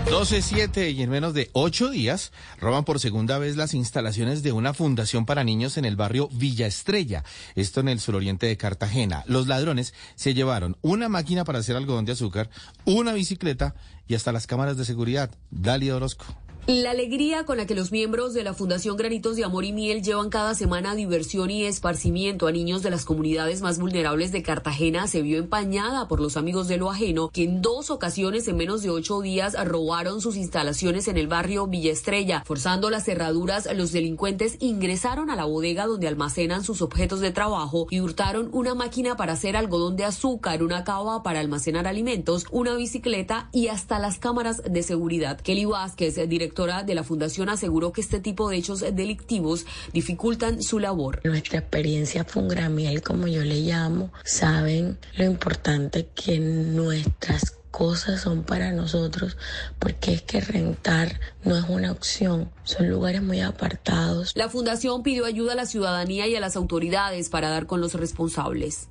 12-7 0.06 0.94
y 0.94 1.04
en 1.04 1.10
menos 1.10 1.34
de 1.34 1.50
ocho 1.54 1.90
días 1.90 2.32
roban 2.60 2.84
por 2.84 3.00
segunda 3.00 3.38
vez 3.38 3.58
las 3.58 3.74
instalaciones 3.74 4.44
de 4.44 4.52
una 4.52 4.74
fundación 4.74 5.26
para 5.26 5.44
niños 5.44 5.78
en 5.78 5.86
el 5.86 5.96
barrio 5.96 6.30
Villa 6.32 6.68
Estrella, 6.68 7.24
esto 7.56 7.80
en 7.80 7.90
el 7.90 8.00
suroriente 8.00 8.48
de 8.48 8.58
Cartagena. 8.58 9.24
Los 9.28 9.48
ladrones 9.48 9.94
se 10.16 10.34
llevaron 10.34 10.78
una 10.82 11.10
máquina 11.10 11.44
para 11.44 11.60
hacer 11.60 11.76
algodón 11.76 12.06
de 12.06 12.14
azúcar, 12.14 12.50
una 12.86 13.14
bicicleta 13.14 13.76
y 14.08 14.16
hasta 14.16 14.32
las 14.32 14.48
cámaras 14.48 14.78
de 14.78 14.86
seguridad. 14.86 15.32
Dalia 15.52 15.96
Orozco. 15.96 16.26
La 16.70 16.92
alegría 16.92 17.46
con 17.46 17.58
la 17.58 17.66
que 17.66 17.74
los 17.74 17.92
miembros 17.92 18.36
de 18.36 18.44
la 18.44 18.54
Fundación 18.54 18.96
Granitos 18.96 19.36
de 19.36 19.44
Amor 19.44 19.66
y 19.66 19.74
Miel 19.74 20.04
llevan 20.04 20.30
cada 20.30 20.54
semana 20.54 20.94
diversión 20.94 21.50
y 21.50 21.64
esparcimiento 21.64 22.46
a 22.46 22.52
niños 22.52 22.84
de 22.84 22.92
las 22.92 23.06
comunidades 23.06 23.64
más 23.64 23.80
vulnerables 23.80 24.32
de 24.32 24.44
Cartagena 24.44 25.08
se 25.08 25.24
vio 25.24 25.40
empañada 25.40 26.08
por 26.08 26.20
los 26.20 26.38
amigos 26.38 26.68
de 26.68 26.78
lo 26.78 26.92
ajeno, 26.92 27.32
que 27.34 27.46
en 27.46 27.64
dos 27.64 27.90
ocasiones 27.90 28.48
en 28.48 28.58
menos 28.58 28.84
de 28.84 28.92
ocho 28.92 29.20
días 29.22 29.56
robaron 29.66 30.22
sus 30.22 30.36
instalaciones 30.36 31.08
en 31.08 31.18
el 31.18 31.28
barrio 31.28 31.66
Villa 31.66 31.92
Estrella. 31.92 32.44
Forzando 32.46 32.92
las 32.92 33.06
cerraduras, 33.06 33.68
los 33.74 33.92
delincuentes 33.92 34.58
ingresaron 34.60 35.32
a 35.32 35.36
la 35.36 35.46
bodega 35.46 35.88
donde 35.88 36.08
almacenan 36.08 36.64
sus 36.64 36.84
objetos 36.84 37.20
de 37.20 37.32
trabajo 37.32 37.88
y 37.90 38.00
hurtaron 38.00 38.48
una 38.52 38.76
máquina 38.76 39.18
para 39.18 39.34
hacer 39.34 39.58
algodón 39.58 39.96
de 39.96 40.06
azúcar, 40.06 40.62
una 40.62 40.84
cava 40.84 41.24
para 41.24 41.40
almacenar 41.40 41.88
alimentos, 41.88 42.46
una 42.52 42.76
bicicleta 42.76 43.50
y 43.52 43.70
hasta 43.70 43.98
las 43.98 44.20
cámaras 44.20 44.62
de 44.64 44.84
seguridad. 44.84 45.42
Kelly 45.42 45.66
Vázquez, 45.66 46.30
director 46.30 46.59
de 46.60 46.94
la 46.94 47.06
Fundación 47.06 47.48
aseguró 47.48 47.94
que 47.94 48.02
este 48.02 48.20
tipo 48.20 48.50
de 48.50 48.58
hechos 48.58 48.82
delictivos 48.82 49.66
dificultan 49.94 50.62
su 50.62 50.80
labor. 50.80 51.22
Nuestra 51.24 51.60
experiencia 51.60 52.26
fungramiel, 52.26 53.02
como 53.02 53.28
yo 53.28 53.44
le 53.44 53.62
llamo, 53.62 54.12
saben 54.26 54.98
lo 55.16 55.24
importante 55.24 56.10
que 56.14 56.40
nuestras 56.40 57.54
cosas 57.72 58.20
son 58.20 58.44
para 58.44 58.74
nosotros, 58.74 59.38
porque 59.80 60.12
es 60.14 60.22
que 60.22 60.42
rentar 60.42 61.22
no 61.46 61.56
es 61.56 61.64
una 61.70 61.94
opción, 61.94 62.52
son 62.66 62.90
lugares 62.90 63.24
muy 63.24 63.40
apartados. 63.40 64.34
La 64.36 64.50
fundación 64.50 65.02
pidió 65.02 65.26
ayuda 65.26 65.54
a 65.54 65.56
la 65.56 65.66
ciudadanía 65.66 66.28
y 66.28 66.36
a 66.36 66.42
las 66.42 66.58
autoridades 66.58 67.30
para 67.30 67.50
dar 67.50 67.68
con 67.68 67.80
los 67.80 67.94
responsables. 67.94 68.90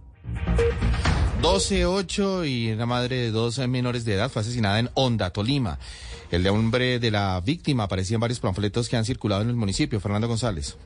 12, 1.43 1.85
8 1.85 2.45
y 2.47 2.73
una 2.73 2.87
madre 2.87 3.17
de 3.17 3.31
dos 3.31 3.59
menores 3.59 4.07
de 4.07 4.15
edad 4.15 4.31
fue 4.31 4.41
asesinada 4.41 4.79
en 4.79 4.91
Honda, 4.95 5.31
Tolima. 5.31 5.79
El 6.31 6.45
nombre 6.45 6.99
de 6.99 7.11
la 7.11 7.41
víctima 7.41 7.85
aparecía 7.85 8.17
en 8.17 8.21
varios 8.21 8.41
panfletos 8.41 8.89
que 8.89 8.97
han 8.97 9.05
circulado 9.07 9.43
en 9.43 9.49
el 9.49 9.57
municipio. 9.57 9.99
Fernando 9.99 10.29
González. 10.29 10.77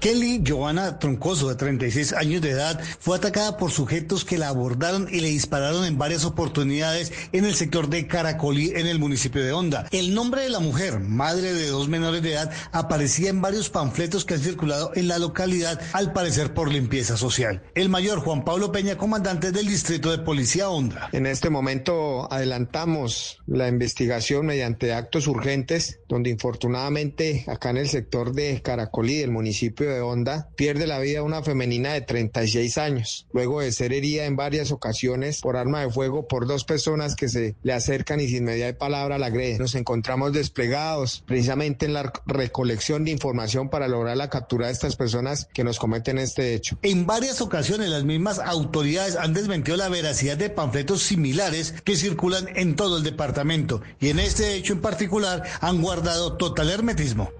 Kelly 0.00 0.40
Giovanna 0.42 0.98
Troncoso, 0.98 1.50
de 1.50 1.56
36 1.56 2.14
años 2.14 2.40
de 2.40 2.50
edad, 2.50 2.80
fue 3.00 3.18
atacada 3.18 3.58
por 3.58 3.70
sujetos 3.70 4.24
que 4.24 4.38
la 4.38 4.48
abordaron 4.48 5.06
y 5.12 5.20
le 5.20 5.28
dispararon 5.28 5.84
en 5.84 5.98
varias 5.98 6.24
oportunidades 6.24 7.12
en 7.32 7.44
el 7.44 7.54
sector 7.54 7.90
de 7.90 8.06
Caracolí, 8.06 8.72
en 8.74 8.86
el 8.86 8.98
municipio 8.98 9.44
de 9.44 9.52
Honda. 9.52 9.86
El 9.90 10.14
nombre 10.14 10.40
de 10.40 10.48
la 10.48 10.58
mujer, 10.58 11.00
madre 11.00 11.52
de 11.52 11.66
dos 11.68 11.88
menores 11.88 12.22
de 12.22 12.32
edad, 12.32 12.50
aparecía 12.72 13.28
en 13.28 13.42
varios 13.42 13.68
panfletos 13.68 14.24
que 14.24 14.34
han 14.34 14.40
circulado 14.40 14.92
en 14.94 15.06
la 15.06 15.18
localidad, 15.18 15.78
al 15.92 16.14
parecer 16.14 16.54
por 16.54 16.72
limpieza 16.72 17.18
social. 17.18 17.62
El 17.74 17.90
mayor 17.90 18.20
Juan 18.20 18.42
Pablo 18.42 18.72
Peña, 18.72 18.96
comandante 18.96 19.52
del 19.52 19.68
Distrito 19.68 20.10
de 20.10 20.18
Policía 20.18 20.70
Honda. 20.70 21.10
En 21.12 21.26
este 21.26 21.50
momento 21.50 22.32
adelantamos 22.32 23.38
la 23.46 23.68
investigación 23.68 24.46
mediante 24.46 24.94
actos 24.94 25.26
urgentes, 25.26 26.00
donde 26.08 26.30
infortunadamente 26.30 27.44
acá 27.48 27.68
en 27.68 27.76
el 27.76 27.88
sector 27.88 28.32
de 28.32 28.62
Caracolí, 28.62 29.18
del 29.18 29.30
municipio 29.30 29.89
de 29.92 30.00
Honda, 30.00 30.48
pierde 30.56 30.86
la 30.86 30.98
vida 30.98 31.22
una 31.22 31.42
femenina 31.42 31.92
de 31.92 32.00
36 32.00 32.78
años, 32.78 33.26
luego 33.32 33.60
de 33.60 33.72
ser 33.72 33.92
herida 33.92 34.24
en 34.24 34.36
varias 34.36 34.72
ocasiones 34.72 35.40
por 35.40 35.56
arma 35.56 35.80
de 35.80 35.90
fuego 35.90 36.28
por 36.28 36.46
dos 36.46 36.64
personas 36.64 37.16
que 37.16 37.28
se 37.28 37.56
le 37.62 37.72
acercan 37.72 38.20
y 38.20 38.28
sin 38.28 38.44
media 38.44 38.66
de 38.66 38.74
palabra 38.74 39.18
la 39.18 39.26
agreden. 39.26 39.58
Nos 39.58 39.74
encontramos 39.74 40.32
desplegados 40.32 41.24
precisamente 41.26 41.86
en 41.86 41.94
la 41.94 42.12
recolección 42.26 43.04
de 43.04 43.10
información 43.10 43.68
para 43.68 43.88
lograr 43.88 44.16
la 44.16 44.30
captura 44.30 44.66
de 44.66 44.72
estas 44.72 44.96
personas 44.96 45.48
que 45.52 45.64
nos 45.64 45.78
cometen 45.78 46.18
este 46.18 46.54
hecho. 46.54 46.78
En 46.82 47.06
varias 47.06 47.40
ocasiones 47.40 47.88
las 47.88 48.04
mismas 48.04 48.38
autoridades 48.38 49.16
han 49.16 49.34
desmentido 49.34 49.76
la 49.76 49.88
veracidad 49.88 50.36
de 50.36 50.50
panfletos 50.50 51.02
similares 51.02 51.74
que 51.84 51.96
circulan 51.96 52.48
en 52.56 52.76
todo 52.76 52.98
el 52.98 53.02
departamento 53.02 53.82
y 54.00 54.08
en 54.08 54.18
este 54.18 54.54
hecho 54.54 54.72
en 54.72 54.80
particular 54.80 55.42
han 55.60 55.80
guardado 55.82 56.36
total 56.36 56.70
hermetismo. 56.70 57.30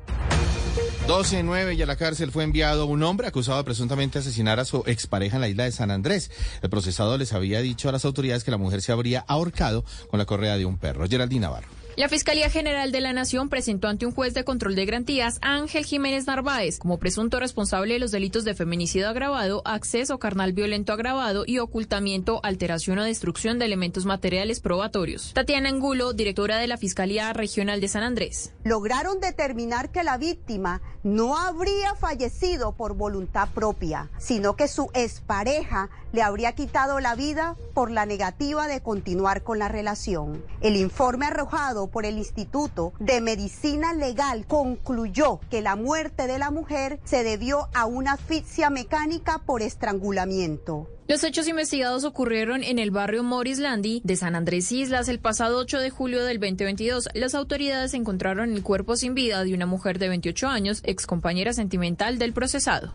12-9 1.11 1.77
y 1.77 1.83
a 1.83 1.87
la 1.87 1.97
cárcel 1.97 2.31
fue 2.31 2.45
enviado 2.45 2.87
un 2.87 3.03
hombre 3.03 3.27
acusado 3.27 3.59
de 3.59 3.65
presuntamente 3.65 4.21
asesinar 4.21 4.61
a 4.61 4.65
su 4.65 4.85
expareja 4.87 5.39
en 5.39 5.41
la 5.41 5.49
isla 5.49 5.65
de 5.65 5.73
San 5.73 5.91
Andrés. 5.91 6.31
El 6.63 6.71
procesado 6.71 7.19
les 7.19 7.33
había 7.33 7.61
dicho 7.61 7.89
a 7.89 7.93
las 7.93 8.05
autoridades 8.05 8.45
que 8.45 8.53
la 8.53 8.59
mujer 8.59 8.81
se 8.81 8.93
habría 8.93 9.25
ahorcado 9.27 9.85
con 10.09 10.19
la 10.19 10.25
correa 10.25 10.57
de 10.57 10.67
un 10.67 10.79
perro. 10.79 11.09
Geraldine 11.09 11.41
Navarro. 11.41 11.80
La 12.01 12.09
Fiscalía 12.09 12.49
General 12.49 12.93
de 12.93 13.03
la 13.03 13.13
Nación 13.13 13.51
presentó 13.51 13.87
ante 13.87 14.07
un 14.07 14.13
juez 14.13 14.33
de 14.33 14.43
control 14.43 14.75
de 14.75 14.87
garantías 14.87 15.39
a 15.43 15.57
Ángel 15.57 15.85
Jiménez 15.85 16.27
Narváez 16.27 16.79
como 16.79 16.99
presunto 16.99 17.39
responsable 17.39 17.93
de 17.93 18.01
los 18.01 18.11
delitos 18.11 18.45
de 18.45 18.55
feminicidio 18.55 19.11
agravado, 19.11 19.61
acceso 19.67 20.19
carnal 20.19 20.55
violento 20.55 20.95
agravado 20.95 21.45
y 21.47 21.59
ocultamiento, 21.59 22.41
alteración 22.43 23.01
o 23.01 23.05
destrucción 23.05 23.59
de 23.59 23.67
elementos 23.67 24.07
materiales 24.07 24.61
probatorios. 24.61 25.35
Tatiana 25.35 25.69
Angulo, 25.69 26.15
directora 26.15 26.57
de 26.57 26.69
la 26.69 26.79
Fiscalía 26.79 27.35
Regional 27.35 27.83
de 27.83 27.89
San 27.89 28.03
Andrés. 28.03 28.55
Lograron 28.65 29.21
determinar 29.21 29.91
que 29.91 30.03
la 30.03 30.17
víctima 30.17 30.81
no 31.03 31.37
habría 31.37 31.95
fallecido 31.97 32.73
por 32.73 32.95
voluntad 32.95 33.51
propia, 33.55 34.09
sino 34.17 34.57
que 34.57 34.69
su 34.69 34.91
expareja 34.95 35.91
le 36.13 36.23
habría 36.23 36.55
quitado 36.55 36.99
la 36.99 37.15
vida 37.15 37.57
por 37.75 37.91
la 37.91 38.07
negativa 38.07 38.67
de 38.67 38.83
continuar 38.83 39.43
con 39.43 39.59
la 39.59 39.69
relación. 39.69 40.43
El 40.61 40.77
informe 40.77 41.27
arrojado 41.27 41.90
por 41.91 42.07
el 42.07 42.19
Instituto 42.19 42.93
de 42.99 43.21
Medicina 43.21 43.93
Legal 43.95 44.47
concluyó 44.47 45.41
que 45.51 45.61
la 45.63 45.77
muerte 45.77 46.27
de 46.27 46.39
la 46.39 46.51
mujer 46.51 47.01
se 47.05 47.25
debió 47.25 47.69
a 47.75 47.87
una 47.87 48.13
asfixia 48.13 48.71
mecánica 48.71 49.43
por 49.45 49.63
estrangulamiento. 49.63 50.89
Los 51.11 51.25
hechos 51.25 51.49
investigados 51.49 52.05
ocurrieron 52.05 52.63
en 52.63 52.79
el 52.79 52.93
barrio 52.93 53.25
Morris 53.25 53.59
Landy 53.59 54.01
de 54.05 54.15
San 54.15 54.37
Andrés 54.37 54.71
Islas 54.71 55.09
el 55.09 55.19
pasado 55.19 55.59
8 55.59 55.81
de 55.81 55.91
julio 55.91 56.25
del 56.25 56.39
2022. 56.39 57.09
Las 57.15 57.35
autoridades 57.35 57.95
encontraron 57.95 58.53
el 58.53 58.63
cuerpo 58.63 58.95
sin 58.95 59.15
vida 59.15 59.43
de 59.43 59.53
una 59.53 59.67
mujer 59.67 59.99
de 59.99 60.09
28 60.09 60.47
años, 60.47 60.83
ex 60.85 61.07
compañera 61.07 61.53
sentimental 61.53 62.21
del 62.21 62.33
procesado. 62.33 62.95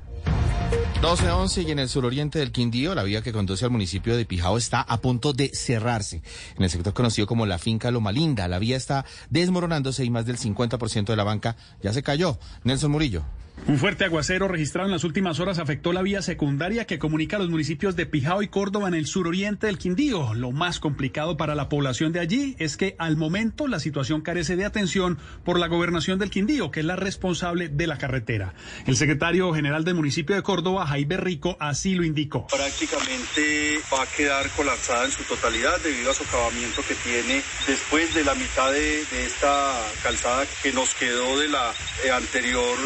12-11 1.02 1.68
y 1.68 1.72
en 1.72 1.80
el 1.80 1.88
suroriente 1.88 2.40
del 2.40 2.52
Quindío, 2.52 2.96
la 2.96 3.04
vía 3.04 3.22
que 3.22 3.32
conduce 3.32 3.64
al 3.64 3.72
municipio 3.72 4.18
de 4.18 4.26
Pijao 4.26 4.58
está 4.58 4.82
a 4.82 5.02
punto 5.02 5.34
de 5.34 5.50
cerrarse. 5.54 6.24
En 6.58 6.64
el 6.64 6.70
sector 6.70 6.94
conocido 6.94 7.28
como 7.28 7.46
la 7.46 7.60
finca 7.60 7.92
Loma 7.92 8.12
Linda, 8.12 8.48
la 8.48 8.58
vía 8.58 8.76
está 8.76 9.06
desmoronándose 9.30 10.04
y 10.04 10.10
más 10.10 10.26
del 10.26 10.38
50% 10.38 11.06
de 11.06 11.16
la 11.16 11.24
banca 11.24 11.58
ya 11.84 11.94
se 11.94 12.02
cayó. 12.02 12.40
Nelson 12.64 12.92
Murillo. 12.92 13.24
Un 13.68 13.80
fuerte 13.80 14.06
aguacero 14.06 14.48
registrado 14.48 14.86
en 14.88 14.92
las 14.92 15.04
últimas 15.04 15.40
horas 15.40 15.58
afectó 15.58 15.92
la 15.92 16.04
vía 16.04 16.22
secundaria 16.22 16.86
que 16.86 17.00
comunica 17.00 17.40
los 17.40 17.50
municipios 17.50 17.96
de 17.96 18.06
Pijao 18.06 18.44
y 18.44 18.48
Córdoba 18.48 18.88
en 18.88 18.94
el 18.94 19.08
suroriente 19.08 19.66
del 19.66 19.80
Quindío. 19.80 20.36
Lo 20.36 20.52
más 20.52 20.80
complicado 20.80 21.36
para 21.36 21.56
la 21.56 21.68
población 21.68 22.12
de 22.12 22.20
allí 22.20 22.56
es 22.60 22.78
que 22.78 22.96
al 23.00 23.18
momento 23.18 23.68
la 23.68 23.80
situación 23.80 24.22
carece 24.22 24.56
de 24.56 24.66
atención 24.66 25.18
por 25.44 25.58
la 25.58 25.66
gobernación 25.66 26.20
del 26.20 26.30
Quindío, 26.30 26.70
que 26.70 26.82
es 26.82 26.86
la 26.86 26.96
responsable 26.96 27.68
de 27.70 27.88
la 27.88 27.98
carretera. 27.98 28.54
El 28.86 28.98
secretario 28.98 29.52
general 29.52 29.84
del 29.84 29.96
municipio 29.96 30.36
de 30.36 30.44
Córdoba, 30.44 30.86
Jaime 30.86 31.18
Rico, 31.18 31.58
así 31.60 31.96
lo 31.96 32.04
indicó. 32.04 32.46
Prácticamente 32.48 33.80
va 33.92 34.04
a 34.04 34.06
quedar 34.06 34.48
colapsada 34.52 35.06
en 35.06 35.12
su 35.12 35.24
totalidad 35.24 35.80
debido 35.84 36.12
a 36.12 36.14
su 36.14 36.24
acabamiento 36.24 36.84
que 36.88 36.94
tiene 36.96 37.42
después 37.66 38.14
de 38.14 38.24
la 38.24 38.36
mitad 38.36 38.72
de, 38.72 39.02
esta 39.26 39.82
calzada 40.04 40.46
que 40.62 40.72
nos 40.72 40.94
quedó 40.94 41.40
de 41.40 41.48
la 41.48 41.74
eh, 42.04 42.12
anterior 42.12 42.78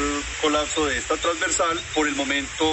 colapso 0.59 0.85
de 0.87 0.97
esta 0.97 1.15
transversal. 1.15 1.79
Por 1.95 2.07
el 2.07 2.15
momento 2.15 2.65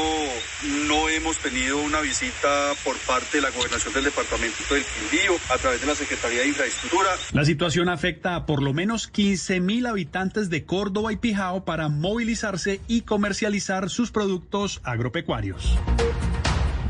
no 0.88 1.08
hemos 1.08 1.38
tenido 1.38 1.78
una 1.78 2.00
visita 2.00 2.72
por 2.84 2.96
parte 2.98 3.38
de 3.38 3.42
la 3.42 3.50
gobernación 3.50 3.94
del 3.94 4.04
departamento 4.04 4.56
del 4.70 4.84
Quindío 4.84 5.36
a 5.50 5.58
través 5.58 5.80
de 5.80 5.86
la 5.86 5.94
Secretaría 5.94 6.40
de 6.40 6.48
Infraestructura. 6.48 7.10
La 7.32 7.44
situación 7.44 7.88
afecta 7.88 8.34
a 8.34 8.46
por 8.46 8.62
lo 8.62 8.72
menos 8.72 9.06
15 9.06 9.60
mil 9.60 9.86
habitantes 9.86 10.50
de 10.50 10.64
Córdoba 10.64 11.12
y 11.12 11.16
Pijao 11.16 11.64
para 11.64 11.88
movilizarse 11.88 12.80
y 12.88 13.02
comercializar 13.02 13.88
sus 13.88 14.10
productos 14.10 14.80
agropecuarios. 14.82 15.76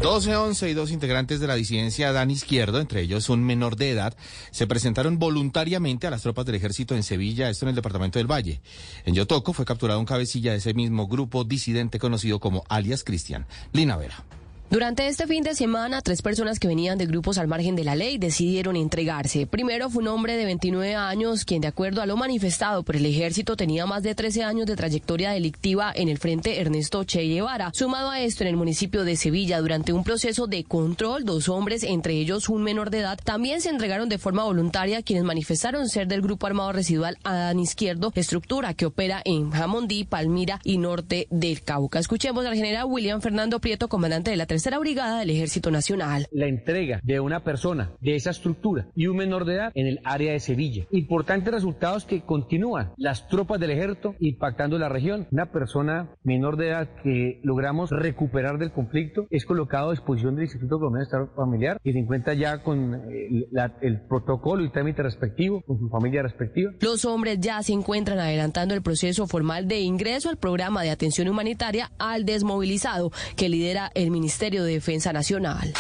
12, 0.01 0.37
11 0.37 0.71
y 0.71 0.75
dos 0.75 0.91
integrantes 0.93 1.41
de 1.41 1.47
la 1.47 1.55
disidencia 1.55 2.13
Dan 2.13 2.31
Izquierdo, 2.31 2.81
entre 2.81 3.01
ellos 3.01 3.31
un 3.31 3.43
menor 3.43 3.77
de 3.77 3.91
edad, 3.91 4.15
se 4.51 4.67
presentaron 4.67 5.19
voluntariamente 5.19 6.07
a 6.07 6.11
las 6.11 6.23
tropas 6.23 6.45
del 6.45 6.55
ejército 6.55 6.95
en 6.95 7.03
Sevilla, 7.03 7.49
esto 7.49 7.65
en 7.65 7.71
el 7.71 7.75
departamento 7.75 8.19
del 8.19 8.31
Valle. 8.31 8.61
En 9.07 9.15
Yotoco 9.15 9.53
fue 9.53 9.65
capturado 9.65 9.99
un 9.99 10.07
cabecilla 10.07 10.53
de 10.53 10.59
ese 10.59 10.75
mismo 10.75 11.09
grupo 11.09 11.45
disidente 11.45 11.99
conocido 11.99 12.41
como 12.41 12.65
alias 12.69 13.05
Cristian. 13.05 13.47
Lina 13.73 13.97
Vera. 13.97 14.25
Durante 14.69 15.07
este 15.07 15.29
fin 15.29 15.45
de 15.45 15.55
semana, 15.55 16.03
tres 16.03 16.23
personas 16.23 16.59
que 16.59 16.67
venían 16.67 16.99
de 16.99 17.07
grupos 17.07 17.39
al 17.39 17.47
margen 17.47 17.77
de 17.77 17.85
la 17.85 17.95
ley 17.95 18.19
decidieron 18.19 18.75
entregarse. 18.75 19.47
Primero 19.47 19.89
fue 19.91 20.03
un 20.03 20.09
hombre 20.09 20.37
de 20.37 20.45
29 20.45 20.97
años, 20.97 21.45
quien 21.45 21.61
de 21.61 21.69
acuerdo 21.69 22.03
a 22.03 22.07
lo 22.07 22.17
manifestado 22.17 22.83
por 22.83 22.97
el 22.97 23.07
ejército 23.07 23.57
tenía 23.57 23.87
más 23.87 24.03
de 24.03 24.17
13 24.17 24.43
años 24.43 24.67
de 24.67 24.75
trayectoria 24.75 25.31
delictiva 25.31 25.93
en 25.95 26.09
el 26.09 26.19
frente 26.19 26.61
Ernesto 26.61 27.05
Che 27.05 27.23
Guevara. 27.23 27.71
Sumado 27.75 28.11
a 28.11 28.21
esto, 28.21 28.43
en 28.43 28.49
el 28.49 28.57
municipio 28.57 29.05
de 29.05 29.15
Sevilla, 29.15 29.61
durante 29.61 29.93
un 29.93 30.03
proceso 30.03 30.49
de 30.49 30.65
control, 30.65 31.25
dos 31.25 31.49
hombres, 31.49 31.85
entre 31.85 32.15
ellos 32.15 32.49
un 32.49 32.65
menor 32.65 32.91
de 32.91 32.99
edad, 32.99 33.21
también 33.23 33.61
se 33.61 33.69
entregaron 33.69 34.09
de 34.09 34.19
forma 34.19 34.43
voluntaria, 34.43 35.03
quienes 35.03 35.25
manifestaron 35.25 35.89
ser 35.89 36.09
del 36.09 36.23
grupo 36.23 36.49
armado 36.49 36.73
residual 36.73 37.19
Adán 37.23 37.61
Izquierdo, 37.61 38.11
estructura 38.17 38.75
que 38.75 38.87
opera 38.87 39.23
en 39.25 39.53
Jamondí, 39.53 40.03
Palmira 40.03 40.59
y 40.65 40.79
norte 40.79 41.29
del 41.31 41.63
Cauca. 41.63 42.01
Escuchemos 42.01 42.45
al 42.45 42.57
general 42.57 42.87
William 42.87 43.21
Fernando 43.21 43.61
Prieto, 43.61 43.87
comandante 43.87 44.33
de 44.33 44.37
la 44.37 44.47
Tercera 44.57 44.79
Brigada 44.79 45.19
del 45.19 45.29
Ejército 45.29 45.71
Nacional. 45.71 46.29
La 46.31 46.47
entrega 46.47 46.99
de 47.03 47.21
una 47.21 47.45
persona 47.45 47.93
de 48.01 48.15
esa 48.15 48.31
estructura 48.31 48.89
y 48.95 49.07
un 49.07 49.19
menor 49.19 49.45
de 49.45 49.57
edad 49.57 49.71
en 49.75 49.87
el 49.87 50.01
área 50.03 50.33
de 50.33 50.41
Sevilla. 50.41 50.87
Importantes 50.93 51.53
resultados 51.53 52.07
que 52.07 52.23
continúan. 52.23 52.95
Las 52.97 53.29
tropas 53.29 53.61
del 53.61 53.73
ejército 53.73 54.15
impactando 54.19 54.79
la 54.79 54.89
región. 54.89 55.29
Una 55.31 55.53
persona 55.53 56.09
menor 56.25 56.57
de 56.57 56.69
edad 56.69 56.89
que 57.03 57.39
logramos 57.43 57.91
recuperar 57.91 58.57
del 58.57 58.73
conflicto 58.73 59.27
es 59.29 59.45
colocado 59.45 59.89
a 59.89 59.91
disposición 59.91 60.37
del 60.37 60.45
Instituto 60.45 60.79
Colombiano 60.79 61.01
de 61.01 61.05
Estado 61.05 61.31
Familiar 61.37 61.79
y 61.85 61.93
se 61.93 61.99
encuentra 61.99 62.33
ya 62.33 62.63
con 62.63 62.95
el, 63.11 63.47
el 63.83 64.01
protocolo 64.09 64.65
y 64.65 64.71
trámite 64.71 65.03
respectivo 65.03 65.61
con 65.67 65.79
su 65.79 65.91
familia 65.91 66.23
respectiva. 66.23 66.73
Los 66.81 67.05
hombres 67.05 67.41
ya 67.41 67.63
se 67.63 67.75
encuentran 67.75 68.19
adelantando 68.21 68.73
el 68.73 68.81
proceso 68.81 69.27
formal 69.27 69.69
de 69.69 69.81
ingreso 69.81 70.31
al 70.31 70.39
programa 70.39 70.83
de 70.83 70.89
atención 70.89 71.29
humanitaria 71.29 71.93
al 71.99 72.25
desmovilizado 72.25 73.13
que 73.37 73.51
lidera 73.51 73.91
el 73.95 74.11
Ministerio 74.11 74.46
de 74.51 74.61
Defensa 74.61 75.13
Nacional. 75.13 75.73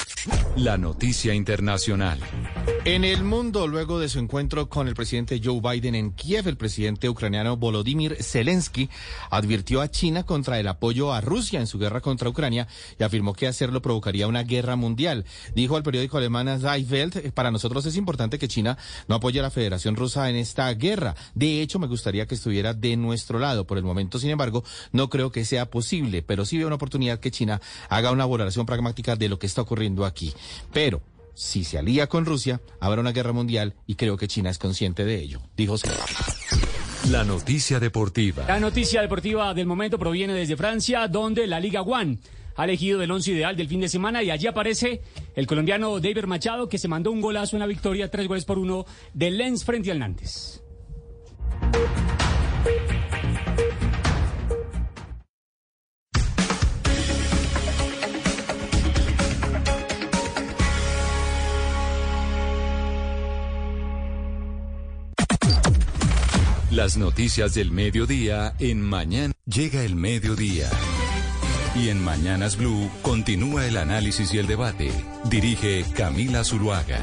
La 0.56 0.76
noticia 0.76 1.34
internacional. 1.34 2.18
En 2.84 3.04
el 3.04 3.22
mundo, 3.22 3.68
luego 3.68 4.00
de 4.00 4.08
su 4.08 4.18
encuentro 4.18 4.68
con 4.68 4.88
el 4.88 4.94
presidente 4.94 5.40
Joe 5.42 5.60
Biden 5.60 5.94
en 5.94 6.12
Kiev, 6.12 6.48
el 6.48 6.56
presidente 6.56 7.08
ucraniano 7.08 7.56
Volodymyr 7.56 8.16
Zelensky 8.22 8.88
advirtió 9.30 9.80
a 9.80 9.90
China 9.90 10.24
contra 10.24 10.58
el 10.58 10.66
apoyo 10.66 11.12
a 11.12 11.20
Rusia 11.20 11.60
en 11.60 11.66
su 11.66 11.78
guerra 11.78 12.00
contra 12.00 12.28
Ucrania 12.28 12.66
y 12.98 13.04
afirmó 13.04 13.34
que 13.34 13.46
hacerlo 13.46 13.82
provocaría 13.82 14.26
una 14.26 14.42
guerra 14.42 14.76
mundial. 14.76 15.24
Dijo 15.54 15.76
al 15.76 15.82
periódico 15.82 16.16
alemán 16.16 16.60
Die 16.60 16.86
Welt, 16.90 17.32
para 17.32 17.50
nosotros 17.50 17.86
es 17.86 17.96
importante 17.96 18.38
que 18.38 18.48
China 18.48 18.78
no 19.08 19.16
apoye 19.16 19.38
a 19.38 19.42
la 19.42 19.50
Federación 19.50 19.94
Rusa 19.94 20.28
en 20.30 20.36
esta 20.36 20.72
guerra. 20.74 21.14
De 21.34 21.60
hecho, 21.60 21.78
me 21.78 21.86
gustaría 21.86 22.26
que 22.26 22.34
estuviera 22.34 22.72
de 22.72 22.96
nuestro 22.96 23.38
lado. 23.38 23.66
Por 23.66 23.78
el 23.78 23.84
momento, 23.84 24.18
sin 24.18 24.30
embargo, 24.30 24.64
no 24.92 25.08
creo 25.10 25.30
que 25.30 25.44
sea 25.44 25.70
posible, 25.70 26.22
pero 26.22 26.44
sí 26.44 26.56
veo 26.56 26.66
una 26.66 26.76
oportunidad 26.76 27.20
que 27.20 27.30
China 27.30 27.60
haga 27.90 28.10
una 28.10 28.26
valoración 28.26 28.55
pragmática 28.64 29.16
de 29.16 29.28
lo 29.28 29.38
que 29.38 29.46
está 29.46 29.62
ocurriendo 29.62 30.04
aquí. 30.04 30.32
Pero 30.72 31.02
si 31.34 31.64
se 31.64 31.76
alía 31.76 32.06
con 32.06 32.24
Rusia, 32.24 32.62
habrá 32.80 33.00
una 33.00 33.12
guerra 33.12 33.32
mundial 33.32 33.74
y 33.86 33.96
creo 33.96 34.16
que 34.16 34.28
China 34.28 34.48
es 34.48 34.58
consciente 34.58 35.04
de 35.04 35.20
ello, 35.20 35.40
dijo 35.54 35.76
La 37.10 37.24
noticia 37.24 37.78
deportiva. 37.78 38.44
La 38.48 38.58
noticia 38.58 39.02
deportiva 39.02 39.52
del 39.52 39.66
momento 39.66 39.98
proviene 39.98 40.32
desde 40.32 40.56
Francia, 40.56 41.06
donde 41.08 41.46
la 41.46 41.60
Liga 41.60 41.82
One 41.82 42.18
ha 42.56 42.64
elegido 42.64 43.02
el 43.02 43.10
once 43.10 43.32
ideal 43.32 43.54
del 43.54 43.68
fin 43.68 43.80
de 43.80 43.88
semana 43.88 44.22
y 44.22 44.30
allí 44.30 44.46
aparece 44.46 45.02
el 45.34 45.46
colombiano 45.46 46.00
David 46.00 46.24
Machado 46.24 46.68
que 46.68 46.78
se 46.78 46.88
mandó 46.88 47.10
un 47.10 47.20
golazo 47.20 47.56
en 47.56 47.60
la 47.60 47.66
victoria, 47.66 48.10
tres 48.10 48.26
goles 48.26 48.44
por 48.44 48.58
uno 48.58 48.86
de 49.12 49.30
Lens 49.30 49.64
frente 49.64 49.90
al 49.90 49.98
Nantes. 49.98 50.62
Las 66.76 66.98
noticias 66.98 67.54
del 67.54 67.72
mediodía 67.72 68.52
en 68.58 68.82
Mañana. 68.82 69.32
Llega 69.46 69.82
el 69.82 69.96
mediodía. 69.96 70.68
Y 71.74 71.88
en 71.88 72.04
Mañanas 72.04 72.58
Blue 72.58 72.90
continúa 73.00 73.66
el 73.66 73.78
análisis 73.78 74.34
y 74.34 74.38
el 74.38 74.46
debate. 74.46 74.90
Dirige 75.24 75.86
Camila 75.96 76.44
Zuluaga. 76.44 77.00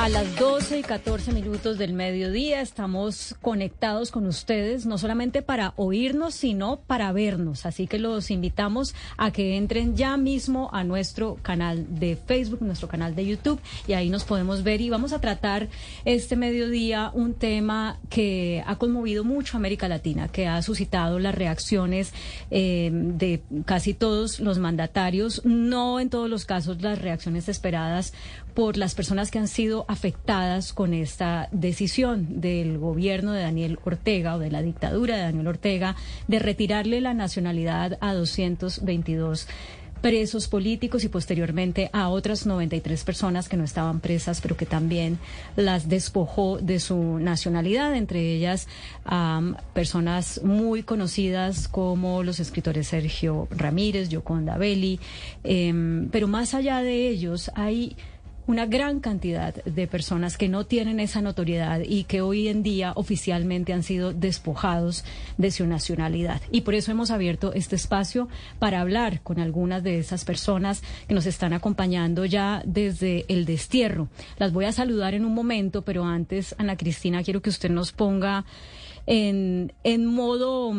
A 0.00 0.08
las 0.08 0.34
12 0.36 0.78
y 0.78 0.82
14 0.82 1.30
minutos 1.34 1.76
del 1.76 1.92
mediodía 1.92 2.62
estamos 2.62 3.36
conectados 3.42 4.10
con 4.10 4.26
ustedes, 4.26 4.86
no 4.86 4.96
solamente 4.96 5.42
para 5.42 5.74
oírnos, 5.76 6.34
sino 6.34 6.80
para 6.86 7.12
vernos. 7.12 7.66
Así 7.66 7.86
que 7.86 7.98
los 7.98 8.30
invitamos 8.30 8.94
a 9.18 9.30
que 9.30 9.58
entren 9.58 9.96
ya 9.96 10.16
mismo 10.16 10.70
a 10.72 10.84
nuestro 10.84 11.36
canal 11.42 11.84
de 12.00 12.16
Facebook, 12.16 12.62
nuestro 12.62 12.88
canal 12.88 13.14
de 13.14 13.26
YouTube, 13.26 13.60
y 13.86 13.92
ahí 13.92 14.08
nos 14.08 14.24
podemos 14.24 14.62
ver. 14.62 14.80
Y 14.80 14.88
vamos 14.88 15.12
a 15.12 15.20
tratar 15.20 15.68
este 16.06 16.34
mediodía 16.34 17.10
un 17.12 17.34
tema 17.34 18.00
que 18.08 18.64
ha 18.66 18.76
conmovido 18.76 19.22
mucho 19.22 19.58
a 19.58 19.60
América 19.60 19.86
Latina, 19.86 20.28
que 20.28 20.46
ha 20.46 20.62
suscitado 20.62 21.18
las 21.18 21.34
reacciones 21.34 22.14
eh, 22.50 22.88
de 22.90 23.42
casi 23.66 23.92
todos 23.92 24.40
los 24.40 24.58
mandatarios, 24.60 25.42
no 25.44 26.00
en 26.00 26.08
todos 26.08 26.30
los 26.30 26.46
casos 26.46 26.80
las 26.80 26.98
reacciones 26.98 27.50
esperadas 27.50 28.14
por 28.54 28.76
las 28.76 28.94
personas 28.94 29.30
que 29.30 29.38
han 29.38 29.48
sido 29.48 29.84
afectadas 29.88 30.72
con 30.72 30.94
esta 30.94 31.48
decisión 31.52 32.40
del 32.40 32.78
gobierno 32.78 33.32
de 33.32 33.42
Daniel 33.42 33.78
Ortega 33.84 34.36
o 34.36 34.38
de 34.38 34.50
la 34.50 34.62
dictadura 34.62 35.16
de 35.16 35.22
Daniel 35.22 35.48
Ortega 35.48 35.96
de 36.28 36.38
retirarle 36.38 37.00
la 37.00 37.14
nacionalidad 37.14 37.98
a 38.00 38.14
222 38.14 39.46
presos 40.00 40.48
políticos 40.48 41.04
y 41.04 41.08
posteriormente 41.08 41.90
a 41.92 42.08
otras 42.08 42.46
93 42.46 43.04
personas 43.04 43.48
que 43.48 43.56
no 43.56 43.64
estaban 43.64 44.00
presas, 44.00 44.40
pero 44.40 44.56
que 44.56 44.66
también 44.66 45.18
las 45.56 45.88
despojó 45.88 46.58
de 46.58 46.80
su 46.80 47.18
nacionalidad, 47.18 47.94
entre 47.94 48.34
ellas 48.34 48.66
personas 49.74 50.40
muy 50.42 50.82
conocidas 50.82 51.68
como 51.68 52.22
los 52.22 52.40
escritores 52.40 52.88
Sergio 52.88 53.48
Ramírez, 53.50 54.08
Yoconda 54.08 54.56
Belli, 54.56 55.00
em, 55.44 56.08
pero 56.10 56.28
más 56.28 56.54
allá 56.54 56.80
de 56.80 57.08
ellos 57.08 57.50
hay 57.54 57.96
una 58.50 58.66
gran 58.66 58.98
cantidad 58.98 59.54
de 59.64 59.86
personas 59.86 60.36
que 60.36 60.48
no 60.48 60.66
tienen 60.66 60.98
esa 60.98 61.22
notoriedad 61.22 61.82
y 61.86 62.02
que 62.02 62.20
hoy 62.20 62.48
en 62.48 62.64
día 62.64 62.92
oficialmente 62.96 63.72
han 63.72 63.84
sido 63.84 64.12
despojados 64.12 65.04
de 65.38 65.52
su 65.52 65.68
nacionalidad. 65.68 66.42
Y 66.50 66.62
por 66.62 66.74
eso 66.74 66.90
hemos 66.90 67.12
abierto 67.12 67.52
este 67.52 67.76
espacio 67.76 68.28
para 68.58 68.80
hablar 68.80 69.22
con 69.22 69.38
algunas 69.38 69.84
de 69.84 70.00
esas 70.00 70.24
personas 70.24 70.82
que 71.06 71.14
nos 71.14 71.26
están 71.26 71.52
acompañando 71.52 72.24
ya 72.24 72.60
desde 72.66 73.24
el 73.28 73.44
destierro. 73.44 74.08
Las 74.36 74.52
voy 74.52 74.64
a 74.64 74.72
saludar 74.72 75.14
en 75.14 75.24
un 75.24 75.32
momento, 75.32 75.82
pero 75.82 76.04
antes, 76.04 76.56
Ana 76.58 76.76
Cristina, 76.76 77.22
quiero 77.22 77.42
que 77.42 77.50
usted 77.50 77.70
nos 77.70 77.92
ponga 77.92 78.44
en, 79.06 79.72
en 79.84 80.06
modo 80.06 80.74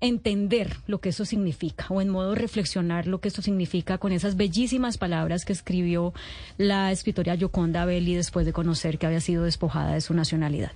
entender 0.00 0.76
lo 0.86 1.00
que 1.00 1.08
eso 1.08 1.24
significa 1.24 1.86
o 1.90 2.00
en 2.00 2.08
modo 2.08 2.34
reflexionar 2.34 3.06
lo 3.06 3.20
que 3.20 3.28
eso 3.28 3.42
significa 3.42 3.98
con 3.98 4.12
esas 4.12 4.36
bellísimas 4.36 4.98
palabras 4.98 5.44
que 5.44 5.52
escribió 5.52 6.12
la 6.56 6.92
escritora 6.92 7.34
Yoconda 7.34 7.84
Belli 7.84 8.14
después 8.14 8.46
de 8.46 8.52
conocer 8.52 8.98
que 8.98 9.06
había 9.06 9.20
sido 9.20 9.44
despojada 9.44 9.94
de 9.94 10.00
su 10.00 10.14
nacionalidad. 10.14 10.72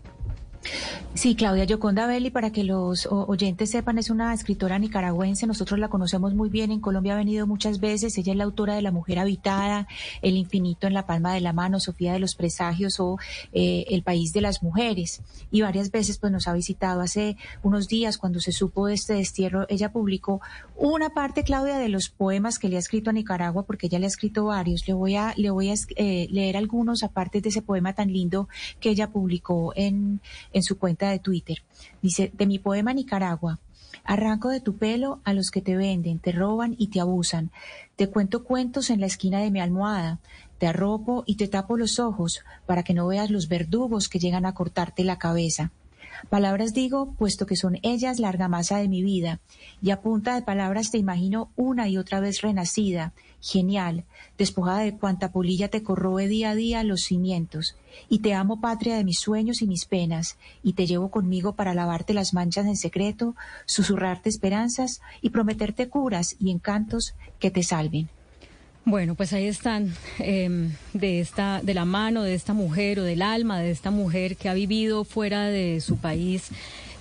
Sí, 1.14 1.34
Claudia 1.34 1.64
Yoconda 1.64 2.06
Belli, 2.06 2.30
para 2.30 2.52
que 2.52 2.64
los 2.64 3.06
oyentes 3.10 3.70
sepan, 3.70 3.98
es 3.98 4.08
una 4.08 4.32
escritora 4.32 4.78
nicaragüense. 4.78 5.46
Nosotros 5.46 5.78
la 5.78 5.88
conocemos 5.88 6.34
muy 6.34 6.48
bien. 6.48 6.70
En 6.70 6.80
Colombia 6.80 7.12
ha 7.12 7.18
venido 7.18 7.46
muchas 7.46 7.80
veces. 7.80 8.16
Ella 8.16 8.32
es 8.32 8.38
la 8.38 8.44
autora 8.44 8.74
de 8.74 8.82
La 8.82 8.92
Mujer 8.92 9.18
Habitada, 9.18 9.86
El 10.22 10.36
Infinito 10.36 10.86
en 10.86 10.94
la 10.94 11.06
Palma 11.06 11.34
de 11.34 11.42
la 11.42 11.52
Mano, 11.52 11.80
Sofía 11.80 12.14
de 12.14 12.18
los 12.18 12.34
Presagios 12.34 12.98
o 12.98 13.18
eh, 13.52 13.84
El 13.88 14.02
País 14.02 14.32
de 14.32 14.40
las 14.40 14.62
Mujeres. 14.62 15.20
Y 15.50 15.60
varias 15.60 15.90
veces 15.90 16.16
pues 16.18 16.32
nos 16.32 16.48
ha 16.48 16.54
visitado. 16.54 17.02
Hace 17.02 17.36
unos 17.62 17.88
días, 17.88 18.16
cuando 18.16 18.40
se 18.40 18.52
supo 18.52 18.86
de 18.86 18.94
este 18.94 19.14
destierro, 19.14 19.66
ella 19.68 19.92
publicó 19.92 20.40
una 20.76 21.10
parte, 21.10 21.44
Claudia, 21.44 21.76
de 21.76 21.90
los 21.90 22.08
poemas 22.08 22.58
que 22.58 22.68
le 22.68 22.76
ha 22.76 22.78
escrito 22.78 23.10
a 23.10 23.12
Nicaragua, 23.12 23.64
porque 23.64 23.88
ella 23.88 23.98
le 23.98 24.06
ha 24.06 24.08
escrito 24.08 24.46
varios. 24.46 24.88
Le 24.88 24.94
voy 24.94 25.16
a, 25.16 25.34
le 25.36 25.50
voy 25.50 25.70
a 25.70 25.74
eh, 25.96 26.26
leer 26.30 26.56
algunos 26.56 27.02
aparte 27.02 27.42
de 27.42 27.50
ese 27.50 27.60
poema 27.60 27.92
tan 27.92 28.10
lindo 28.10 28.48
que 28.80 28.88
ella 28.88 29.10
publicó 29.10 29.74
en 29.76 30.20
en 30.52 30.62
su 30.62 30.78
cuenta 30.78 31.10
de 31.10 31.18
Twitter. 31.18 31.58
Dice, 32.00 32.30
de 32.34 32.46
mi 32.46 32.58
poema 32.58 32.92
Nicaragua, 32.92 33.58
arranco 34.04 34.48
de 34.48 34.60
tu 34.60 34.76
pelo 34.76 35.20
a 35.24 35.32
los 35.32 35.50
que 35.50 35.60
te 35.60 35.76
venden, 35.76 36.18
te 36.18 36.32
roban 36.32 36.74
y 36.78 36.88
te 36.88 37.00
abusan. 37.00 37.50
Te 37.96 38.08
cuento 38.08 38.44
cuentos 38.44 38.90
en 38.90 39.00
la 39.00 39.06
esquina 39.06 39.40
de 39.40 39.50
mi 39.50 39.60
almohada, 39.60 40.20
te 40.58 40.66
arropo 40.66 41.24
y 41.26 41.36
te 41.36 41.48
tapo 41.48 41.76
los 41.76 41.98
ojos 41.98 42.40
para 42.66 42.82
que 42.82 42.94
no 42.94 43.06
veas 43.06 43.30
los 43.30 43.48
verdugos 43.48 44.08
que 44.08 44.18
llegan 44.18 44.46
a 44.46 44.54
cortarte 44.54 45.04
la 45.04 45.18
cabeza. 45.18 45.72
Palabras 46.30 46.72
digo, 46.72 47.14
puesto 47.18 47.46
que 47.46 47.56
son 47.56 47.78
ellas 47.82 48.20
la 48.20 48.28
argamasa 48.28 48.78
de 48.78 48.88
mi 48.88 49.02
vida, 49.02 49.40
y 49.80 49.90
a 49.90 50.00
punta 50.00 50.34
de 50.34 50.42
palabras 50.42 50.90
te 50.90 50.98
imagino 50.98 51.50
una 51.56 51.88
y 51.88 51.98
otra 51.98 52.20
vez 52.20 52.42
renacida, 52.42 53.12
genial, 53.42 54.04
despojada 54.38 54.80
de 54.80 54.96
cuanta 54.96 55.32
polilla 55.32 55.68
te 55.68 55.82
corroe 55.82 56.28
día 56.28 56.50
a 56.50 56.54
día 56.54 56.84
los 56.84 57.02
cimientos, 57.02 57.76
y 58.08 58.20
te 58.20 58.32
amo 58.32 58.60
patria 58.60 58.96
de 58.96 59.04
mis 59.04 59.18
sueños 59.18 59.60
y 59.60 59.66
mis 59.66 59.84
penas, 59.84 60.38
y 60.62 60.72
te 60.72 60.86
llevo 60.86 61.10
conmigo 61.10 61.54
para 61.54 61.74
lavarte 61.74 62.14
las 62.14 62.32
manchas 62.32 62.66
en 62.66 62.76
secreto, 62.76 63.34
susurrarte 63.66 64.28
esperanzas 64.28 65.02
y 65.20 65.30
prometerte 65.30 65.88
curas 65.88 66.36
y 66.38 66.50
encantos 66.50 67.14
que 67.38 67.50
te 67.50 67.62
salven. 67.62 68.08
Bueno, 68.84 69.14
pues 69.14 69.32
ahí 69.32 69.46
están 69.46 69.94
em, 70.18 70.72
de 70.92 71.20
esta, 71.20 71.60
de 71.62 71.72
la 71.72 71.84
mano 71.84 72.22
de 72.22 72.34
esta 72.34 72.52
mujer 72.52 72.98
o 72.98 73.04
del 73.04 73.22
alma 73.22 73.60
de 73.60 73.70
esta 73.70 73.92
mujer 73.92 74.36
que 74.36 74.48
ha 74.48 74.54
vivido 74.54 75.04
fuera 75.04 75.46
de 75.46 75.80
su 75.80 75.98
país 75.98 76.50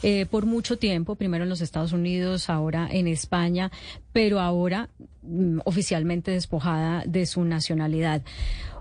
eh, 0.03 0.25
por 0.25 0.45
mucho 0.45 0.77
tiempo, 0.77 1.15
primero 1.15 1.43
en 1.43 1.49
los 1.49 1.61
Estados 1.61 1.93
Unidos, 1.93 2.49
ahora 2.49 2.87
en 2.91 3.07
España, 3.07 3.71
pero 4.13 4.39
ahora 4.39 4.89
mm, 5.23 5.59
oficialmente 5.65 6.31
despojada 6.31 7.03
de 7.05 7.25
su 7.25 7.43
nacionalidad. 7.43 8.21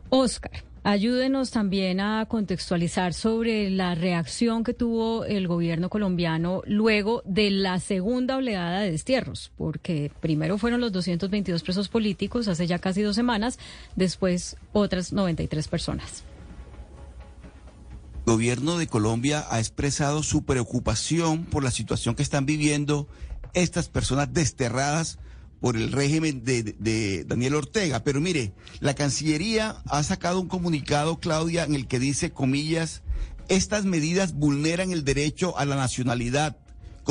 Oscar, 0.09 0.65
Ayúdenos 0.83 1.51
también 1.51 2.01
a 2.01 2.25
contextualizar 2.27 3.13
sobre 3.13 3.69
la 3.69 3.95
reacción 3.95 4.65
que 4.65 4.73
tuvo 4.73 5.27
el 5.27 5.47
gobierno 5.47 5.91
colombiano 5.91 6.63
luego 6.65 7.23
de 7.27 7.51
la 7.51 7.79
segunda 7.81 8.39
oleada 8.39 8.81
de 8.81 8.93
destierros, 8.93 9.53
porque 9.59 10.11
primero 10.21 10.57
fueron 10.57 10.81
los 10.81 10.91
222 10.93 11.63
presos 11.63 11.91
políticos 11.91 12.49
hace 12.49 12.67
ya 12.67 12.79
casi 12.79 13.03
dos 13.03 13.15
semanas, 13.15 13.59
después 13.95 14.57
otras 14.73 15.13
93 15.13 15.69
personas. 15.69 16.25
El 18.27 18.35
gobierno 18.35 18.79
de 18.79 18.87
Colombia 18.87 19.47
ha 19.51 19.59
expresado 19.59 20.23
su 20.23 20.45
preocupación 20.45 21.45
por 21.45 21.65
la 21.65 21.71
situación 21.71 22.15
que 22.15 22.23
están 22.23 22.47
viviendo 22.47 23.09
estas 23.55 23.89
personas 23.89 24.33
desterradas 24.33 25.19
por 25.61 25.77
el 25.77 25.93
régimen 25.93 26.45
de, 26.45 27.25
Daniel 27.27 27.57
Ortega. 27.57 28.05
Pero 28.05 28.21
mire, 28.21 28.53
la 28.81 28.95
Cancillería 28.95 29.83
ha 29.87 30.03
sacado 30.03 30.41
un 30.41 30.49
comunicado, 30.49 31.19
Claudia, 31.19 31.65
en 31.65 31.75
el 31.75 31.87
que 31.87 31.99
dice, 31.99 32.31
comillas, 32.31 33.03
estas 33.49 33.85
medidas 33.85 34.35
vulneran 34.35 34.93
el 34.93 35.05
derecho 35.05 35.59
a 35.59 35.65
la 35.65 35.77
nacionalidad 35.77 36.57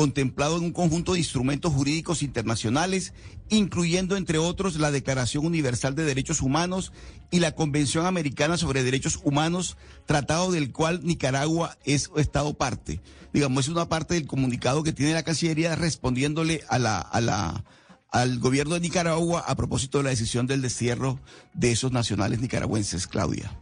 contemplado 0.00 0.56
en 0.56 0.64
un 0.64 0.72
conjunto 0.72 1.12
de 1.12 1.18
instrumentos 1.18 1.74
jurídicos 1.74 2.22
internacionales, 2.22 3.12
incluyendo, 3.50 4.16
entre 4.16 4.38
otros, 4.38 4.76
la 4.76 4.90
Declaración 4.90 5.44
Universal 5.44 5.94
de 5.94 6.04
Derechos 6.04 6.40
Humanos 6.40 6.94
y 7.30 7.40
la 7.40 7.54
Convención 7.54 8.06
Americana 8.06 8.56
sobre 8.56 8.82
Derechos 8.82 9.20
Humanos, 9.22 9.76
tratado 10.06 10.52
del 10.52 10.72
cual 10.72 11.00
Nicaragua 11.04 11.76
es 11.84 12.10
Estado 12.16 12.54
parte. 12.54 13.02
Digamos, 13.34 13.66
es 13.66 13.68
una 13.68 13.90
parte 13.90 14.14
del 14.14 14.26
comunicado 14.26 14.82
que 14.82 14.94
tiene 14.94 15.12
la 15.12 15.22
Cancillería 15.22 15.76
respondiéndole 15.76 16.62
a 16.70 16.78
la, 16.78 16.98
a 16.98 17.20
la, 17.20 17.62
al 18.08 18.38
gobierno 18.38 18.76
de 18.76 18.80
Nicaragua 18.80 19.44
a 19.46 19.54
propósito 19.54 19.98
de 19.98 20.04
la 20.04 20.10
decisión 20.10 20.46
del 20.46 20.62
destierro 20.62 21.20
de 21.52 21.72
esos 21.72 21.92
nacionales 21.92 22.40
nicaragüenses, 22.40 23.06
Claudia. 23.06 23.52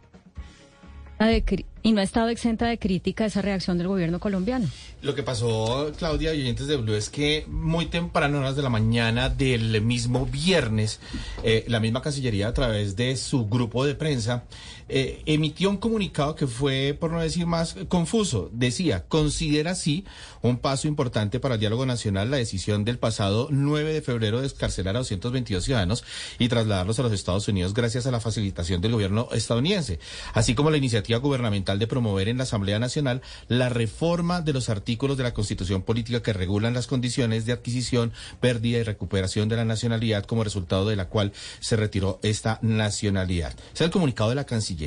Y 1.81 1.91
no 1.91 1.99
ha 1.99 2.03
estado 2.03 2.29
exenta 2.29 2.67
de 2.67 2.77
crítica 2.77 3.25
esa 3.25 3.41
reacción 3.41 3.77
del 3.77 3.89
gobierno 3.89 4.19
colombiano. 4.19 4.67
Lo 5.01 5.15
que 5.15 5.23
pasó, 5.23 5.91
Claudia 5.97 6.33
y 6.33 6.41
oyentes 6.41 6.67
de 6.67 6.77
Blue, 6.77 6.95
es 6.95 7.09
que 7.09 7.45
muy 7.47 7.87
temprano, 7.87 8.39
horas 8.39 8.55
de 8.55 8.61
la 8.61 8.69
mañana 8.69 9.27
del 9.27 9.81
mismo 9.81 10.25
viernes, 10.25 11.01
eh, 11.43 11.65
la 11.67 11.81
misma 11.81 12.01
Cancillería, 12.01 12.47
a 12.47 12.53
través 12.53 12.95
de 12.95 13.17
su 13.17 13.47
grupo 13.49 13.85
de 13.85 13.95
prensa, 13.95 14.45
eh, 14.91 15.21
emitió 15.27 15.69
un 15.69 15.77
comunicado 15.77 16.33
que 16.35 16.47
fue, 16.47 16.97
por 16.99 17.11
no 17.11 17.21
decir 17.21 17.45
más, 17.45 17.75
confuso. 17.89 18.49
Decía, 18.51 19.05
considera 19.07 19.71
así 19.71 20.03
un 20.41 20.57
paso 20.57 20.87
importante 20.87 21.39
para 21.39 21.55
el 21.55 21.59
diálogo 21.59 21.85
nacional 21.85 22.31
la 22.31 22.37
decisión 22.37 22.85
del 22.85 22.97
pasado 22.97 23.49
9 23.51 23.93
de 23.93 24.01
febrero 24.01 24.41
de 24.41 24.47
escarcelar 24.47 24.95
a 24.95 24.99
222 24.99 25.63
ciudadanos 25.63 26.03
y 26.39 26.47
trasladarlos 26.47 26.97
a 26.97 27.03
los 27.03 27.11
Estados 27.11 27.47
Unidos 27.47 27.75
gracias 27.75 28.07
a 28.07 28.11
la 28.11 28.19
facilitación 28.19 28.81
del 28.81 28.93
gobierno 28.93 29.27
estadounidense, 29.31 29.99
así 30.33 30.55
como 30.55 30.71
la 30.71 30.77
iniciativa 30.77 31.19
gubernamental 31.19 31.77
de 31.77 31.85
promover 31.85 32.27
en 32.27 32.37
la 32.37 32.43
Asamblea 32.43 32.79
Nacional 32.79 33.21
la 33.47 33.69
reforma 33.69 34.41
de 34.41 34.53
los 34.53 34.69
artículos 34.69 35.17
de 35.17 35.23
la 35.23 35.35
Constitución 35.35 35.83
Política 35.83 36.23
que 36.23 36.33
regulan 36.33 36.73
las 36.73 36.87
condiciones 36.87 37.45
de 37.45 37.53
adquisición, 37.53 38.11
pérdida 38.39 38.79
y 38.79 38.83
recuperación 38.83 39.49
de 39.49 39.57
la 39.57 39.65
nacionalidad 39.65 40.25
como 40.25 40.43
resultado 40.43 40.89
de 40.89 40.95
la 40.95 41.09
cual 41.09 41.31
se 41.59 41.75
retiró 41.75 42.19
esta 42.23 42.57
nacionalidad. 42.63 43.55
Es 43.75 43.81
el 43.81 43.91
comunicado 43.91 44.29
de 44.29 44.35
la 44.35 44.45
Cancillería 44.45 44.78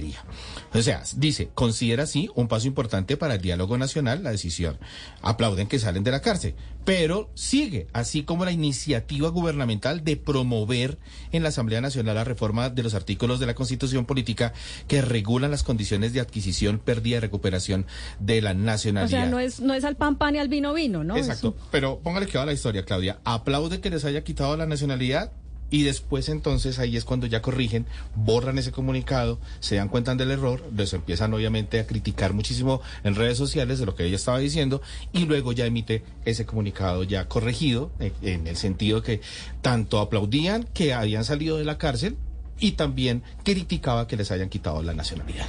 o 0.73 0.83
sea, 0.83 1.03
dice, 1.17 1.51
considera 1.55 2.05
así 2.05 2.31
un 2.35 2.49
paso 2.49 2.67
importante 2.67 3.17
para 3.17 3.35
el 3.35 3.41
diálogo 3.43 3.77
nacional 3.79 4.23
la 4.23 4.31
decisión. 4.31 4.79
Aplauden 5.21 5.67
que 5.67 5.79
salen 5.79 6.05
de 6.05 6.11
la 6.11 6.21
cárcel, 6.21 6.55
pero 6.85 7.31
sigue, 7.35 7.87
así 7.93 8.23
como 8.23 8.45
la 8.45 8.53
iniciativa 8.53 9.29
gubernamental 9.29 10.05
de 10.05 10.17
promover 10.17 10.99
en 11.33 11.43
la 11.43 11.51
Asamblea 11.51 11.81
Nacional 11.81 12.15
la 12.15 12.25
reforma 12.25 12.71
de 12.71 12.83
los 12.83 12.95
artículos 12.95 13.41
de 13.41 13.47
la 13.47 13.55
Constitución 13.55 14.07
Política 14.07 14.53
que 14.89 15.03
regulan 15.03 15.51
las 15.51 15.63
condiciones 15.63 16.13
de 16.13 16.21
adquisición, 16.21 16.79
pérdida 16.79 17.17
y 17.17 17.21
recuperación 17.21 17.87
de 18.19 18.43
la 18.43 18.55
nacionalidad. 18.55 19.21
O 19.21 19.23
sea, 19.23 19.31
no 19.31 19.41
es, 19.41 19.61
no 19.61 19.75
es 19.75 19.85
al 19.85 19.97
pan 19.97 20.17
pan 20.17 20.37
y 20.37 20.39
al 20.39 20.49
vino 20.49 20.75
vino, 20.75 21.05
¿no? 21.05 21.17
Exacto, 21.17 21.57
pero 21.71 22.01
póngale 22.01 22.27
que 22.27 22.39
va 22.39 22.47
la 22.47 22.53
historia, 22.53 22.85
Claudia. 22.85 23.19
Aplaude 23.25 23.81
que 23.81 23.91
les 23.91 24.05
haya 24.05 24.25
quitado 24.25 24.57
la 24.57 24.67
nacionalidad 24.67 25.33
y 25.73 25.85
después 25.85 26.29
entonces 26.29 26.79
ahí 26.79 26.99
es 26.99 27.05
cuando 27.05 27.27
ya 27.27 27.41
corrigen, 27.41 27.87
borran 28.15 28.59
ese 28.59 28.73
comunicado, 28.73 29.41
se 29.59 29.77
dan 29.77 29.89
cuenta 29.89 30.15
del 30.15 30.31
error, 30.31 30.63
les 30.77 30.93
empiezan 30.93 31.33
obviamente 31.33 31.81
a 31.81 31.87
criticar 31.87 32.35
muchísimo 32.35 32.83
en 33.05 33.15
redes 33.15 33.39
sociales 33.39 33.79
de 33.79 33.87
lo 33.87 33.97
que 33.97 34.05
ella 34.05 34.17
estaba 34.17 34.39
diciendo 34.39 34.83
y 35.15 35.25
luego 35.25 35.53
ya 35.53 35.65
emite 35.65 36.05
ese 36.27 36.45
comunicado 36.45 37.05
ya 37.05 37.27
corregido 37.27 37.91
eh, 38.01 38.13
en 38.21 38.47
el 38.47 38.57
sentido 38.57 39.03
que 39.03 39.23
tanto 39.63 39.99
aplaudían 39.99 40.69
que 40.75 40.93
habían 40.93 41.25
salido 41.25 41.57
de 41.57 41.65
la 41.65 41.79
cárcel 41.79 42.19
y 42.61 42.73
también 42.73 43.23
criticaba 43.43 44.07
que 44.07 44.19
les 44.19 44.31
hayan 44.31 44.51
quitado 44.51 44.83
la 44.83 44.93
nacionalidad. 44.93 45.47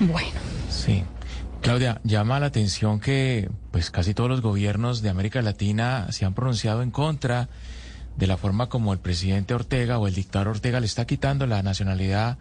Bueno. 0.00 0.40
Sí. 0.70 1.04
Claudia, 1.60 2.00
llama 2.02 2.40
la 2.40 2.46
atención 2.46 2.98
que 2.98 3.50
pues 3.72 3.90
casi 3.90 4.14
todos 4.14 4.30
los 4.30 4.40
gobiernos 4.40 5.02
de 5.02 5.10
América 5.10 5.42
Latina 5.42 6.06
se 6.12 6.24
han 6.24 6.32
pronunciado 6.32 6.82
en 6.82 6.90
contra 6.90 7.50
de 8.16 8.26
la 8.26 8.36
forma 8.36 8.68
como 8.68 8.92
el 8.92 8.98
presidente 8.98 9.54
Ortega 9.54 9.98
o 9.98 10.06
el 10.06 10.14
dictador 10.14 10.48
Ortega 10.48 10.80
le 10.80 10.86
está 10.86 11.06
quitando 11.06 11.46
la 11.46 11.62
nacionalidad 11.62 12.38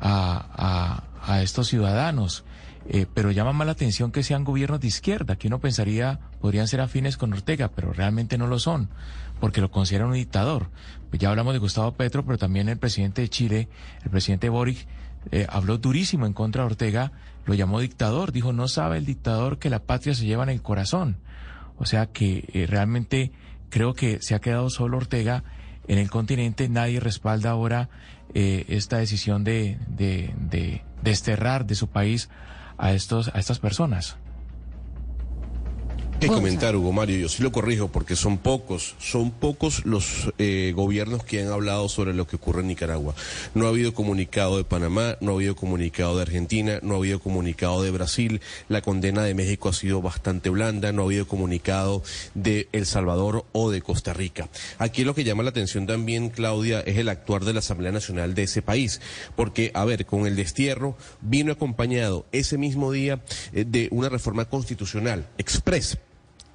a, 0.00 1.02
a, 1.22 1.42
estos 1.42 1.68
ciudadanos. 1.68 2.44
Eh, 2.86 3.06
pero 3.14 3.30
llama 3.30 3.54
más 3.54 3.66
la 3.66 3.72
atención 3.72 4.12
que 4.12 4.22
sean 4.22 4.44
gobiernos 4.44 4.80
de 4.80 4.88
izquierda, 4.88 5.36
que 5.36 5.48
uno 5.48 5.58
pensaría 5.58 6.20
podrían 6.40 6.68
ser 6.68 6.82
afines 6.82 7.16
con 7.16 7.32
Ortega, 7.32 7.70
pero 7.74 7.94
realmente 7.94 8.36
no 8.36 8.46
lo 8.46 8.58
son, 8.58 8.90
porque 9.40 9.62
lo 9.62 9.70
consideran 9.70 10.08
un 10.08 10.14
dictador. 10.14 10.68
Pues 11.08 11.20
ya 11.20 11.30
hablamos 11.30 11.54
de 11.54 11.60
Gustavo 11.60 11.92
Petro, 11.92 12.24
pero 12.26 12.36
también 12.36 12.68
el 12.68 12.76
presidente 12.76 13.22
de 13.22 13.30
Chile, 13.30 13.68
el 14.04 14.10
presidente 14.10 14.50
Boric, 14.50 14.86
eh, 15.32 15.46
habló 15.48 15.78
durísimo 15.78 16.26
en 16.26 16.34
contra 16.34 16.62
de 16.62 16.66
Ortega, 16.66 17.12
lo 17.46 17.54
llamó 17.54 17.80
dictador, 17.80 18.32
dijo, 18.32 18.52
no 18.52 18.68
sabe 18.68 18.98
el 18.98 19.06
dictador 19.06 19.58
que 19.58 19.70
la 19.70 19.78
patria 19.78 20.14
se 20.14 20.26
lleva 20.26 20.42
en 20.42 20.50
el 20.50 20.60
corazón. 20.60 21.16
O 21.78 21.86
sea 21.86 22.06
que 22.06 22.44
eh, 22.52 22.66
realmente 22.66 23.32
Creo 23.74 23.92
que 23.92 24.22
se 24.22 24.36
ha 24.36 24.38
quedado 24.38 24.70
solo 24.70 24.98
Ortega 24.98 25.42
en 25.88 25.98
el 25.98 26.08
continente. 26.08 26.68
Nadie 26.68 27.00
respalda 27.00 27.50
ahora 27.50 27.88
eh, 28.32 28.66
esta 28.68 28.98
decisión 28.98 29.42
de, 29.42 29.78
de, 29.88 30.32
de 30.38 30.84
desterrar 31.02 31.66
de 31.66 31.74
su 31.74 31.88
país 31.88 32.30
a, 32.78 32.92
estos, 32.92 33.34
a 33.34 33.40
estas 33.40 33.58
personas 33.58 34.16
que 36.20 36.26
comentar, 36.28 36.76
Hugo 36.76 36.92
Mario. 36.92 37.18
Yo 37.18 37.28
sí 37.28 37.42
lo 37.42 37.52
corrijo 37.52 37.88
porque 37.88 38.16
son 38.16 38.38
pocos, 38.38 38.94
son 38.98 39.30
pocos 39.30 39.84
los 39.84 40.32
eh, 40.38 40.72
gobiernos 40.74 41.24
que 41.24 41.42
han 41.42 41.52
hablado 41.52 41.88
sobre 41.88 42.14
lo 42.14 42.26
que 42.26 42.36
ocurre 42.36 42.60
en 42.60 42.68
Nicaragua. 42.68 43.14
No 43.54 43.66
ha 43.66 43.68
habido 43.68 43.94
comunicado 43.94 44.56
de 44.56 44.64
Panamá, 44.64 45.16
no 45.20 45.32
ha 45.32 45.34
habido 45.34 45.56
comunicado 45.56 46.16
de 46.16 46.22
Argentina, 46.22 46.78
no 46.82 46.94
ha 46.94 46.98
habido 46.98 47.20
comunicado 47.20 47.82
de 47.82 47.90
Brasil. 47.90 48.40
La 48.68 48.82
condena 48.82 49.22
de 49.22 49.34
México 49.34 49.68
ha 49.68 49.72
sido 49.72 50.02
bastante 50.02 50.50
blanda, 50.50 50.92
no 50.92 51.02
ha 51.02 51.04
habido 51.06 51.26
comunicado 51.26 52.02
de 52.34 52.68
El 52.72 52.86
Salvador 52.86 53.44
o 53.52 53.70
de 53.70 53.82
Costa 53.82 54.12
Rica. 54.12 54.48
Aquí 54.78 55.04
lo 55.04 55.14
que 55.14 55.24
llama 55.24 55.42
la 55.42 55.50
atención 55.50 55.86
también, 55.86 56.30
Claudia, 56.30 56.80
es 56.80 56.96
el 56.96 57.08
actuar 57.08 57.44
de 57.44 57.52
la 57.52 57.58
Asamblea 57.60 57.92
Nacional 57.92 58.34
de 58.34 58.44
ese 58.44 58.62
país. 58.62 59.00
Porque, 59.36 59.70
a 59.74 59.84
ver, 59.84 60.06
con 60.06 60.26
el 60.26 60.36
destierro 60.36 60.96
vino 61.20 61.52
acompañado 61.52 62.26
ese 62.32 62.58
mismo 62.58 62.92
día 62.92 63.20
eh, 63.52 63.64
de 63.66 63.88
una 63.90 64.08
reforma 64.08 64.44
constitucional 64.46 65.26
express 65.38 65.98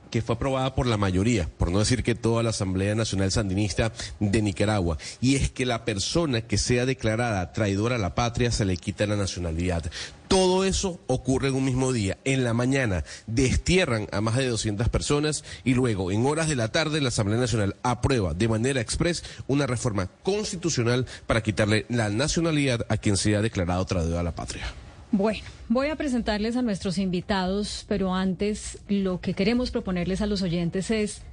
que 0.10 0.22
fue 0.22 0.36
aprobada 0.36 0.76
por 0.76 0.88
la 0.88 0.98
mayoría, 0.98 1.49
por 1.57 1.72
no 1.72 1.80
decir 1.80 2.03
que 2.03 2.15
toda 2.15 2.44
la 2.44 2.49
Asamblea 2.49 2.95
Nacional 2.95 3.31
Sandinista 3.31 3.91
de 4.19 4.41
Nicaragua, 4.41 4.98
y 5.22 5.36
es 5.36 5.49
que 5.52 5.65
la 5.65 5.86
persona 5.86 6.41
que 6.41 6.57
sea 6.57 6.86
declarada 6.86 7.52
traidora 7.53 7.95
a 7.95 7.99
la 7.99 8.15
patria 8.15 8.52
se 8.52 8.65
le 8.65 8.77
quita 8.77 9.06
la 9.06 9.15
nacionalidad. 9.15 9.90
Todo 10.27 10.64
eso 10.64 10.99
ocurre 11.07 11.48
en 11.48 11.56
un 11.56 11.65
mismo 11.65 11.91
día. 11.91 12.19
En 12.23 12.44
la 12.44 12.53
mañana 12.53 13.03
destierran 13.26 14.07
a 14.11 14.22
más 14.22 14.36
de 14.38 14.48
200 14.48 14.88
personas 14.90 15.44
y 15.64 15.73
luego, 15.73 16.11
en 16.11 16.26
horas 16.26 16.48
de 16.48 16.56
la 16.56 16.72
tarde, 16.72 17.02
la 17.02 17.10
Asamblea 17.10 17.40
Nacional 17.40 17.76
aprueba 17.81 18.36
de 18.36 18.48
manera 18.48 18.80
express 18.80 19.23
una 19.48 19.65
reforma 19.65 20.07
constitucional 20.22 21.07
para 21.26 21.41
quitarle 21.41 21.88
la 21.90 22.10
nacionalidad 22.10 22.86
a 22.90 22.98
quien 22.98 23.18
sea 23.18 23.41
declarado 23.41 23.86
traidor 23.86 24.19
a 24.19 24.23
la 24.23 24.36
patria. 24.36 24.72
Bueno, 25.11 25.41
voy 25.69 25.88
a 25.88 25.95
presentarles 25.95 26.56
a 26.56 26.61
nuestros 26.61 26.99
invitados, 26.99 27.84
pero 27.88 28.14
antes 28.14 28.77
lo 28.88 29.19
que 29.22 29.34
queremos 29.34 29.72
proponerles 29.72 30.22
a 30.22 30.27
los 30.27 30.44
oyentes 30.44 30.91
es, 30.91 31.23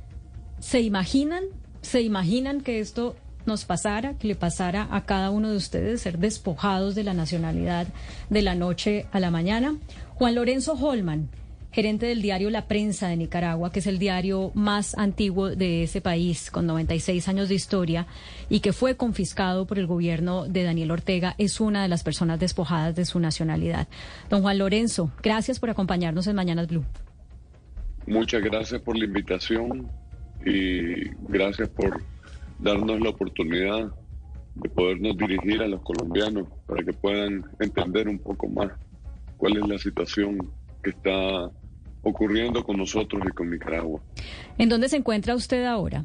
¿se 0.61 0.81
imaginan? 0.81 1.45
¿Se 1.83 2.01
imaginan 2.01 2.63
que 2.63 2.81
esto 2.81 3.17
nos 3.45 3.67
pasara, 3.67 4.15
que 4.15 4.29
le 4.29 4.35
pasara 4.35 4.89
a 4.91 5.05
cada 5.05 5.31
uno 5.31 5.51
de 5.51 5.59
ustedes 5.59 6.01
ser 6.01 6.19
despojados 6.19 6.95
de 6.95 7.05
la 7.05 7.13
nacionalidad 7.13 7.87
de 8.31 8.43
la 8.43 8.55
noche 8.55 9.07
a 9.13 9.21
la 9.21 9.31
mañana? 9.31 9.77
Juan 10.15 10.35
Lorenzo 10.35 10.73
Holman 10.73 11.29
gerente 11.73 12.07
del 12.07 12.23
diario 12.23 12.51
La 12.51 12.69
Prensa 12.69 13.09
de 13.09 13.17
Nicaragua, 13.17 13.71
que 13.71 13.81
es 13.81 13.87
el 13.87 13.99
diario 13.99 14.51
más 14.55 14.97
antiguo 14.97 15.51
de 15.51 15.83
ese 15.83 16.01
país, 16.01 16.51
con 16.51 16.67
96 16.67 17.29
años 17.29 17.49
de 17.49 17.55
historia, 17.55 18.07
y 18.49 18.61
que 18.61 18.73
fue 18.73 18.97
confiscado 18.97 19.67
por 19.67 19.79
el 19.79 19.87
gobierno 19.87 20.47
de 20.47 20.63
Daniel 20.63 20.91
Ortega, 20.91 21.35
es 21.39 21.61
una 21.61 21.83
de 21.83 21.89
las 21.89 22.03
personas 22.03 22.41
despojadas 22.41 22.95
de 22.97 23.05
su 23.05 23.21
nacionalidad. 23.21 23.89
Don 24.31 24.43
Juan 24.43 24.59
Lorenzo, 24.59 25.11
gracias 25.23 25.61
por 25.61 25.71
acompañarnos 25.71 26.27
en 26.27 26.37
Mañanas 26.37 26.69
Blue. 26.69 26.85
Muchas 28.07 28.43
gracias 28.43 28.81
por 28.83 28.97
la 28.97 29.05
invitación 29.05 29.89
y 30.45 31.11
gracias 31.29 31.69
por 31.69 32.01
darnos 32.59 33.01
la 33.01 33.11
oportunidad 33.11 33.93
de 34.55 34.69
podernos 34.71 35.17
dirigir 35.17 35.61
a 35.61 35.69
los 35.69 35.83
colombianos 35.83 36.49
para 36.67 36.83
que 36.83 36.93
puedan 36.93 37.45
entender 37.61 38.09
un 38.09 38.19
poco 38.19 38.49
más 38.49 38.71
cuál 39.37 39.59
es 39.59 39.69
la 39.69 39.79
situación 39.79 40.51
que 40.87 40.91
está 40.91 41.51
ocurriendo 42.03 42.63
con 42.63 42.77
nosotros 42.77 43.21
y 43.29 43.33
con 43.33 43.51
Nicaragua. 43.51 44.01
¿En 44.57 44.69
dónde 44.69 44.89
se 44.89 44.97
encuentra 44.97 45.35
usted 45.35 45.65
ahora? 45.65 46.05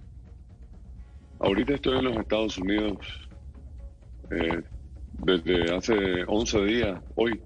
Ahorita 1.39 1.75
estoy 1.75 1.99
en 1.99 2.05
los 2.05 2.17
Estados 2.17 2.57
Unidos 2.57 2.97
eh, 4.31 4.63
desde 5.19 5.75
hace 5.75 5.93
11 6.27 6.65
días, 6.65 6.99
hoy. 7.15 7.39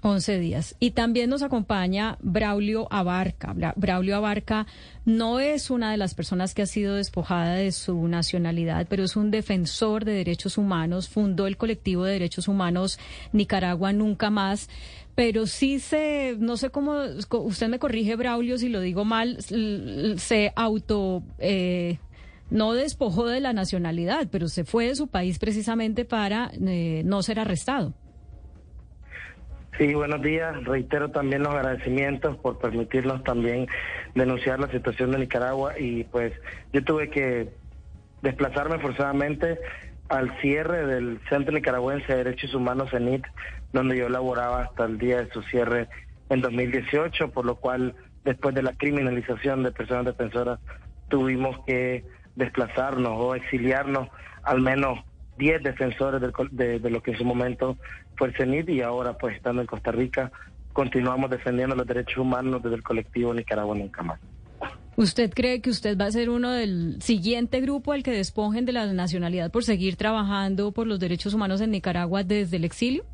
11 0.00 0.38
días. 0.40 0.76
Y 0.80 0.92
también 0.92 1.30
nos 1.30 1.42
acompaña 1.42 2.18
Braulio 2.20 2.88
Abarca. 2.92 3.54
Braulio 3.76 4.16
Abarca 4.16 4.66
no 5.04 5.38
es 5.38 5.70
una 5.70 5.90
de 5.92 5.96
las 5.96 6.14
personas 6.14 6.54
que 6.54 6.62
ha 6.62 6.66
sido 6.66 6.96
despojada 6.96 7.54
de 7.54 7.70
su 7.70 8.06
nacionalidad, 8.08 8.86
pero 8.88 9.04
es 9.04 9.16
un 9.16 9.30
defensor 9.30 10.04
de 10.04 10.12
derechos 10.12 10.58
humanos. 10.58 11.08
Fundó 11.08 11.46
el 11.46 11.56
colectivo 11.56 12.04
de 12.04 12.12
derechos 12.12 12.48
humanos 12.48 12.98
Nicaragua 13.32 13.92
Nunca 13.92 14.30
Más. 14.30 14.68
Pero 15.16 15.46
sí 15.46 15.80
se, 15.80 16.36
no 16.38 16.56
sé 16.56 16.70
cómo, 16.70 17.00
usted 17.30 17.68
me 17.68 17.80
corrige, 17.80 18.14
Braulio, 18.14 18.58
si 18.58 18.68
lo 18.68 18.80
digo 18.80 19.04
mal, 19.04 19.38
se 19.40 20.52
auto... 20.54 21.24
Eh, 21.38 21.98
no 22.48 22.74
despojó 22.74 23.26
de 23.26 23.40
la 23.40 23.52
nacionalidad, 23.52 24.28
pero 24.30 24.46
se 24.46 24.64
fue 24.64 24.86
de 24.86 24.94
su 24.94 25.08
país 25.08 25.40
precisamente 25.40 26.04
para 26.04 26.50
eh, 26.64 27.02
no 27.04 27.22
ser 27.22 27.40
arrestado. 27.40 27.92
Sí, 29.78 29.92
buenos 29.94 30.22
días. 30.22 30.64
Reitero 30.64 31.10
también 31.10 31.42
los 31.42 31.52
agradecimientos 31.52 32.36
por 32.38 32.58
permitirnos 32.58 33.22
también 33.24 33.66
denunciar 34.14 34.58
la 34.58 34.70
situación 34.70 35.10
de 35.10 35.18
Nicaragua 35.18 35.78
y 35.78 36.04
pues 36.04 36.32
yo 36.72 36.82
tuve 36.82 37.10
que 37.10 37.50
desplazarme 38.22 38.78
forzadamente 38.78 39.58
al 40.08 40.38
cierre 40.40 40.86
del 40.86 41.20
Centro 41.28 41.52
Nicaragüense 41.52 42.12
de 42.12 42.24
Derechos 42.24 42.54
Humanos 42.54 42.90
CENIT, 42.90 43.24
donde 43.72 43.96
yo 43.96 44.08
laboraba 44.08 44.62
hasta 44.62 44.84
el 44.84 44.98
día 44.98 45.22
de 45.22 45.30
su 45.30 45.42
cierre 45.42 45.88
en 46.28 46.40
2018, 46.40 47.30
por 47.30 47.44
lo 47.44 47.56
cual 47.56 47.94
después 48.24 48.54
de 48.54 48.62
la 48.62 48.74
criminalización 48.74 49.62
de 49.62 49.72
personas 49.72 50.06
defensoras 50.06 50.58
tuvimos 51.08 51.64
que 51.66 52.04
desplazarnos 52.34 53.12
o 53.16 53.34
exiliarnos 53.34 54.08
al 54.42 54.60
menos 54.60 55.00
10 55.38 55.62
defensores 55.62 56.20
de, 56.20 56.78
de, 56.78 56.90
lo 56.90 57.02
que 57.02 57.12
en 57.12 57.18
su 57.18 57.24
momento 57.24 57.76
fue 58.16 58.28
el 58.28 58.36
CENIT 58.36 58.68
y 58.70 58.82
ahora 58.82 59.14
pues 59.14 59.36
estando 59.36 59.60
en 59.60 59.66
Costa 59.66 59.92
Rica 59.92 60.30
continuamos 60.72 61.30
defendiendo 61.30 61.74
los 61.74 61.86
derechos 61.86 62.18
humanos 62.18 62.62
desde 62.62 62.76
el 62.76 62.82
colectivo 62.82 63.32
Nicaragua 63.32 63.74
Nunca 63.74 64.02
Más. 64.02 64.20
¿Usted 64.96 65.30
cree 65.34 65.60
que 65.60 65.68
usted 65.68 65.98
va 65.98 66.06
a 66.06 66.10
ser 66.10 66.30
uno 66.30 66.50
del 66.52 67.02
siguiente 67.02 67.60
grupo 67.60 67.92
al 67.92 68.02
que 68.02 68.12
despojen 68.12 68.64
de 68.64 68.72
la 68.72 68.90
nacionalidad 68.94 69.50
por 69.50 69.62
seguir 69.62 69.96
trabajando 69.96 70.72
por 70.72 70.86
los 70.86 70.98
derechos 70.98 71.34
humanos 71.34 71.60
en 71.60 71.70
Nicaragua 71.70 72.24
desde 72.24 72.56
el 72.56 72.64
exilio? 72.64 73.04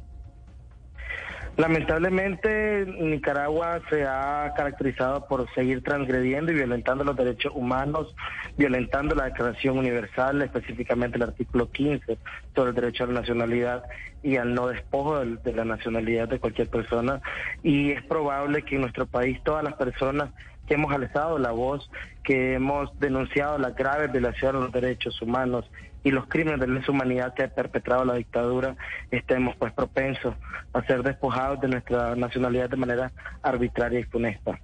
Lamentablemente, 1.57 2.87
Nicaragua 2.87 3.83
se 3.91 4.05
ha 4.05 4.55
caracterizado 4.57 5.27
por 5.27 5.53
seguir 5.55 5.83
transgrediendo 5.83 6.51
y 6.51 6.55
violentando 6.55 7.05
los 7.05 7.15
derechos 7.15 7.53
humanos, 7.55 8.15
violentando 8.57 9.15
la 9.15 9.25
Declaración 9.25 9.77
Universal, 9.77 10.41
específicamente 10.41 11.19
el 11.19 11.25
artículo 11.25 11.71
15 11.71 12.17
sobre 12.55 12.71
el 12.71 12.77
derecho 12.77 13.05
a 13.05 13.09
la 13.09 13.21
nacionalidad 13.21 13.83
y 14.23 14.37
al 14.37 14.55
no 14.55 14.69
despojo 14.69 15.19
de, 15.19 15.53
la 15.53 15.67
nacionalidad 15.67 16.29
de 16.29 16.39
cualquier 16.39 16.69
persona. 16.69 17.21
Y 17.63 17.91
es 17.91 18.03
probable 18.05 18.63
que 18.63 18.77
en 18.77 18.83
nuestro 18.83 19.07
país 19.07 19.39
todas 19.45 19.63
las 19.63 19.75
personas 19.75 20.31
hemos 20.73 20.93
alzado 20.93 21.39
la 21.39 21.51
voz, 21.51 21.91
que 22.25 22.55
hemos 22.55 22.91
denunciado 22.99 23.59
las 23.59 23.75
graves 23.75 24.13
violaciones 24.13 24.61
de 24.61 24.65
los 24.65 24.73
derechos 24.73 25.21
humanos 25.23 25.65
y 26.05 26.11
los 26.11 26.27
crímenes 26.27 26.61
de 26.61 26.67
lesa 26.67 26.91
humanidad 26.91 27.35
que 27.35 27.45
ha 27.45 27.49
perpetrado 27.49 28.05
la 28.05 28.15
dictadura, 28.15 28.77
estemos 29.11 29.55
pues 29.57 29.73
propensos 29.73 30.35
a 30.73 30.85
ser 30.87 31.03
despojados 31.03 31.61
de 31.61 31.69
nuestra 31.69 32.17
nacionalidad 32.17 32.71
de 32.71 32.77
manera 32.77 33.13
arbitraria 33.43 34.01
y 34.01 34.05
funesta. 34.05 34.59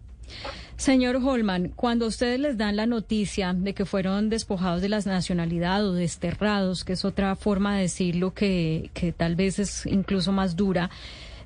Señor 0.77 1.17
Holman, 1.17 1.73
cuando 1.75 2.07
ustedes 2.07 2.39
les 2.39 2.57
dan 2.57 2.77
la 2.77 2.87
noticia 2.87 3.53
de 3.53 3.75
que 3.75 3.85
fueron 3.85 4.29
despojados 4.29 4.83
de 4.83 4.89
la 4.89 5.01
nacionalidad 5.01 5.85
o 5.85 5.93
desterrados, 5.93 6.85
que 6.85 6.93
es 6.93 7.05
otra 7.05 7.35
forma 7.35 7.77
de 7.77 7.83
decirlo 7.83 8.33
que, 8.33 8.91
que 8.95 9.13
tal 9.13 9.35
vez 9.35 9.59
es 9.59 9.87
incluso 9.87 10.31
más 10.31 10.55
dura, 10.55 10.91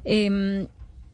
eh, 0.04 0.66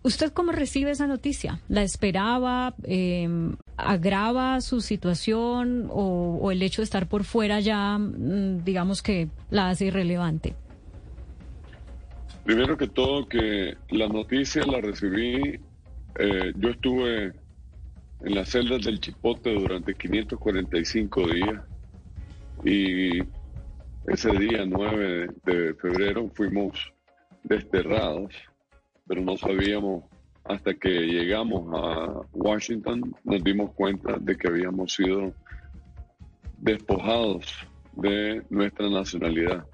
¿Usted 0.03 0.33
cómo 0.33 0.53
recibe 0.53 0.93
esa 0.93 1.07
noticia? 1.07 1.61
¿La 1.69 1.83
esperaba? 1.83 2.75
Eh, 2.85 3.29
¿Agrava 3.77 4.61
su 4.61 4.81
situación 4.81 5.89
o, 5.91 6.51
el 6.53 6.63
hecho 6.63 6.83
de 6.83 6.85
estar 6.85 7.09
por 7.09 7.25
fuera 7.25 7.61
ya, 7.61 7.99
mm, 7.99 8.65
digamos 8.65 9.03
que 9.03 9.29
la 9.51 9.71
hace 9.71 9.87
irrelevante? 9.87 10.55
Primero 12.45 12.77
que 12.79 12.89
todo, 12.89 13.29
que 13.29 13.77
la 13.91 14.09
noticia 14.09 14.65
la 14.65 14.81
recibí, 14.81 15.61
eh, 16.19 16.53
yo 16.57 16.71
estuve 16.71 17.33
en 18.25 18.35
las 18.35 18.49
celdas 18.49 18.85
del 18.85 19.01
Chipote 19.01 19.53
durante 19.53 19.95
545 19.95 21.27
días 21.29 21.61
y 22.65 23.19
ese 24.07 24.31
día 24.39 24.65
9 24.65 25.29
de 25.45 25.75
febrero 25.75 26.31
fuimos 26.35 26.93
desterrados 27.45 28.33
pero 29.09 29.23
no 29.23 29.37
sabíamos 29.37 30.05
hasta 30.45 30.75
que 30.75 30.89
llegamos 30.91 31.67
a 31.75 32.21
Washington, 32.33 33.15
nos 33.25 33.43
dimos 33.43 33.73
cuenta 33.75 34.19
de 34.19 34.37
que 34.37 34.49
habíamos 34.49 34.95
sido 34.95 35.33
despojados 36.59 37.47
de 37.97 38.43
nuestra 38.51 38.89
nacionalidad. 38.89 39.67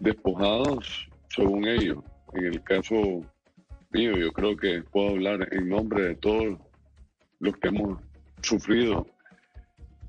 Despojados 0.00 1.08
según 1.28 1.66
ellos. 1.66 1.98
En 2.34 2.44
el 2.44 2.62
caso 2.62 2.94
mío, 3.90 4.16
yo 4.16 4.32
creo 4.32 4.56
que 4.56 4.82
puedo 4.82 5.10
hablar 5.10 5.48
en 5.52 5.68
nombre 5.68 6.02
de 6.04 6.14
todos 6.14 6.58
los 7.40 7.56
que 7.56 7.68
hemos 7.68 8.00
sufrido 8.42 9.06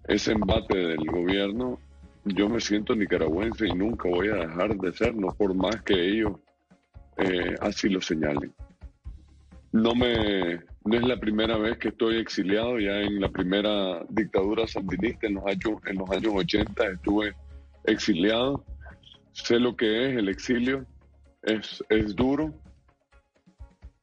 ese 0.07 0.33
embate 0.33 0.77
del 0.77 1.05
gobierno. 1.05 1.79
Yo 2.25 2.47
me 2.47 2.61
siento 2.61 2.95
nicaragüense 2.95 3.67
y 3.67 3.73
nunca 3.73 4.07
voy 4.07 4.29
a 4.29 4.35
dejar 4.35 4.75
de 4.77 4.93
serlo, 4.93 5.33
por 5.37 5.53
más 5.53 5.81
que 5.81 5.93
ellos 5.93 6.33
eh, 7.17 7.55
así 7.61 7.89
lo 7.89 8.01
señalen. 8.01 8.53
No 9.71 9.95
me 9.95 10.61
no 10.83 10.97
es 10.97 11.03
la 11.03 11.19
primera 11.19 11.57
vez 11.57 11.77
que 11.77 11.89
estoy 11.89 12.17
exiliado, 12.17 12.79
ya 12.79 13.01
en 13.01 13.21
la 13.21 13.29
primera 13.29 14.03
dictadura 14.09 14.65
sandinista 14.65 15.27
en 15.27 15.35
los 15.35 15.45
años, 15.45 15.79
en 15.85 15.97
los 15.97 16.09
años 16.09 16.33
80 16.35 16.87
estuve 16.87 17.35
exiliado. 17.83 18.65
Sé 19.33 19.59
lo 19.59 19.75
que 19.75 20.09
es 20.09 20.17
el 20.17 20.27
exilio, 20.27 20.85
es, 21.43 21.83
es 21.89 22.15
duro. 22.15 22.53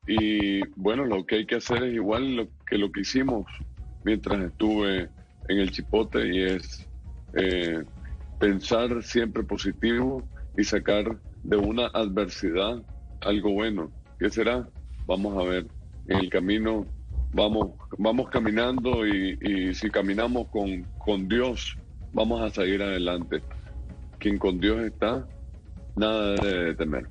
Y 0.06 0.60
bueno, 0.76 1.04
lo 1.04 1.26
que 1.26 1.36
hay 1.36 1.46
que 1.46 1.56
hacer 1.56 1.82
es 1.82 1.94
igual 1.94 2.36
lo 2.36 2.48
que 2.66 2.78
lo 2.78 2.90
que 2.92 3.00
hicimos 3.00 3.46
mientras 4.04 4.40
estuve 4.40 5.08
en 5.48 5.58
el 5.58 5.70
chipote 5.70 6.26
y 6.28 6.42
es 6.44 6.88
eh, 7.34 7.82
pensar 8.38 9.02
siempre 9.02 9.42
positivo 9.42 10.26
y 10.56 10.64
sacar 10.64 11.18
de 11.42 11.56
una 11.56 11.88
adversidad 11.88 12.82
algo 13.20 13.52
bueno. 13.52 13.90
¿Qué 14.18 14.30
será? 14.30 14.68
Vamos 15.06 15.36
a 15.38 15.48
ver. 15.48 15.66
En 16.08 16.18
el 16.18 16.30
camino 16.30 16.86
vamos, 17.32 17.72
vamos 17.98 18.28
caminando 18.30 19.06
y, 19.06 19.74
si 19.74 19.90
caminamos 19.90 20.48
con, 20.48 20.84
con 20.98 21.28
Dios, 21.28 21.76
vamos 22.12 22.40
a 22.40 22.50
seguir 22.50 22.82
adelante. 22.82 23.42
Quien 24.18 24.38
con 24.38 24.58
Dios 24.60 24.80
está, 24.82 25.26
nada 25.96 26.34
de 26.34 26.74
temer. 26.74 27.06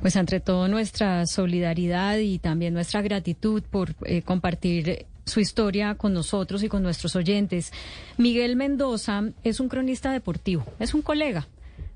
Pues 0.00 0.16
entre 0.16 0.40
todo 0.40 0.68
nuestra 0.68 1.26
solidaridad 1.26 2.18
y 2.18 2.38
también 2.38 2.74
nuestra 2.74 3.02
gratitud 3.02 3.62
por 3.62 3.94
eh, 4.04 4.22
compartir 4.22 5.06
su 5.24 5.40
historia 5.40 5.94
con 5.94 6.12
nosotros 6.12 6.62
y 6.62 6.68
con 6.68 6.82
nuestros 6.82 7.16
oyentes. 7.16 7.72
Miguel 8.18 8.56
Mendoza 8.56 9.22
es 9.42 9.58
un 9.58 9.68
cronista 9.68 10.12
deportivo, 10.12 10.64
es 10.78 10.92
un 10.94 11.02
colega, 11.02 11.48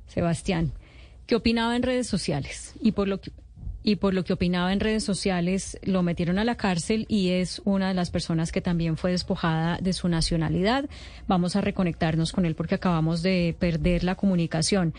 Sebastián, 0.06 0.72
que 1.26 1.36
opinaba 1.36 1.76
en 1.76 1.82
redes 1.82 2.06
sociales 2.06 2.74
y 2.80 2.93
por 2.93 3.06
lo 3.06 3.20
y 3.89 3.97
por 3.97 4.12
lo 4.12 4.23
que 4.23 4.35
opinaba 4.35 4.70
en 4.74 4.81
redes 4.81 5.02
sociales 5.02 5.78
lo 5.82 6.02
metieron 6.02 6.39
a 6.39 6.44
la 6.44 6.56
cárcel 6.56 7.06
y 7.09 7.31
es 7.31 7.62
una 7.65 7.89
de 7.89 7.94
las 7.94 8.10
personas 8.10 8.52
que 8.52 8.60
también 8.60 8.98
fue 8.98 9.12
despojada 9.12 9.78
de 9.81 9.94
su 9.94 10.09
nacionalidad. 10.09 10.85
Vamos 11.27 11.56
a 11.56 11.62
reconectarnos 11.62 12.32
con 12.32 12.44
él 12.44 12.55
porque 12.55 12.74
acabamos 12.74 13.23
de 13.23 13.56
perder 13.59 14.05
la 14.05 14.15
comunicación. 14.15 14.93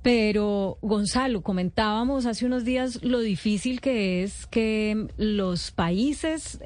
Pero 0.00 0.78
Gonzalo, 0.80 1.42
comentábamos 1.42 2.24
hace 2.24 2.46
unos 2.46 2.64
días 2.64 3.02
lo 3.02 3.20
difícil 3.20 3.82
que 3.82 4.22
es 4.22 4.46
que 4.46 5.08
los 5.18 5.70
países 5.70 6.58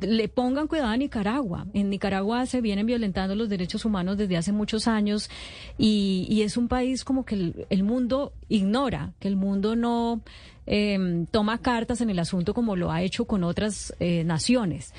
le 0.00 0.28
pongan 0.28 0.66
cuidado 0.66 0.90
a 0.90 0.96
Nicaragua. 0.96 1.66
En 1.74 1.90
Nicaragua 1.90 2.46
se 2.46 2.60
vienen 2.60 2.86
violentando 2.86 3.34
los 3.34 3.48
derechos 3.48 3.84
humanos 3.84 4.16
desde 4.16 4.36
hace 4.36 4.52
muchos 4.52 4.86
años 4.88 5.30
y, 5.78 6.42
es 6.42 6.56
un 6.56 6.68
país 6.68 7.04
como 7.04 7.24
que 7.24 7.66
el, 7.70 7.82
mundo 7.82 8.32
ignora, 8.48 9.12
que 9.18 9.28
el 9.28 9.36
mundo 9.36 9.76
no 9.76 10.20
em, 10.66 11.26
toma 11.26 11.58
cartas 11.58 12.00
en 12.02 12.10
el 12.10 12.18
asunto 12.18 12.52
como 12.52 12.76
lo 12.76 12.92
ha 12.92 13.02
hecho 13.02 13.24
con 13.24 13.44
otras 13.44 13.94
eh, 13.98 14.24
naciones. 14.24 14.92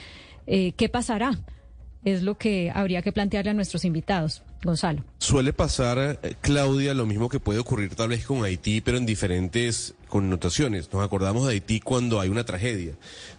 Eh, 0.48 0.74
¿Qué 0.74 0.90
pasará? 0.90 1.40
Es 2.03 2.24
lo 2.24 2.38
que 2.38 2.72
habría 2.74 3.02
que 3.02 3.12
plantearle 3.12 3.52
a 3.52 3.53
nuestros 3.53 3.86
invitados. 3.86 4.44
Gonzalo. 4.66 5.03
Suele 5.20 5.53
pasar, 5.53 6.20
eh, 6.24 6.36
Claudia, 6.41 6.95
lo 6.95 7.06
mismo 7.06 7.30
que 7.30 7.40
puede 7.40 7.60
ocurrir 7.60 7.94
tal 7.94 8.10
vez 8.10 8.26
con 8.26 8.44
Haití, 8.44 8.82
pero 8.82 8.98
en 8.98 9.06
diferentes 9.06 9.94
connotaciones. 10.10 10.91
Nos 10.91 11.03
acordamos 11.06 11.45
de 11.45 11.53
Haití 11.53 11.80
cuando 11.80 12.20
hay 12.20 12.30
una 12.30 12.44
tragedia, 12.44 12.94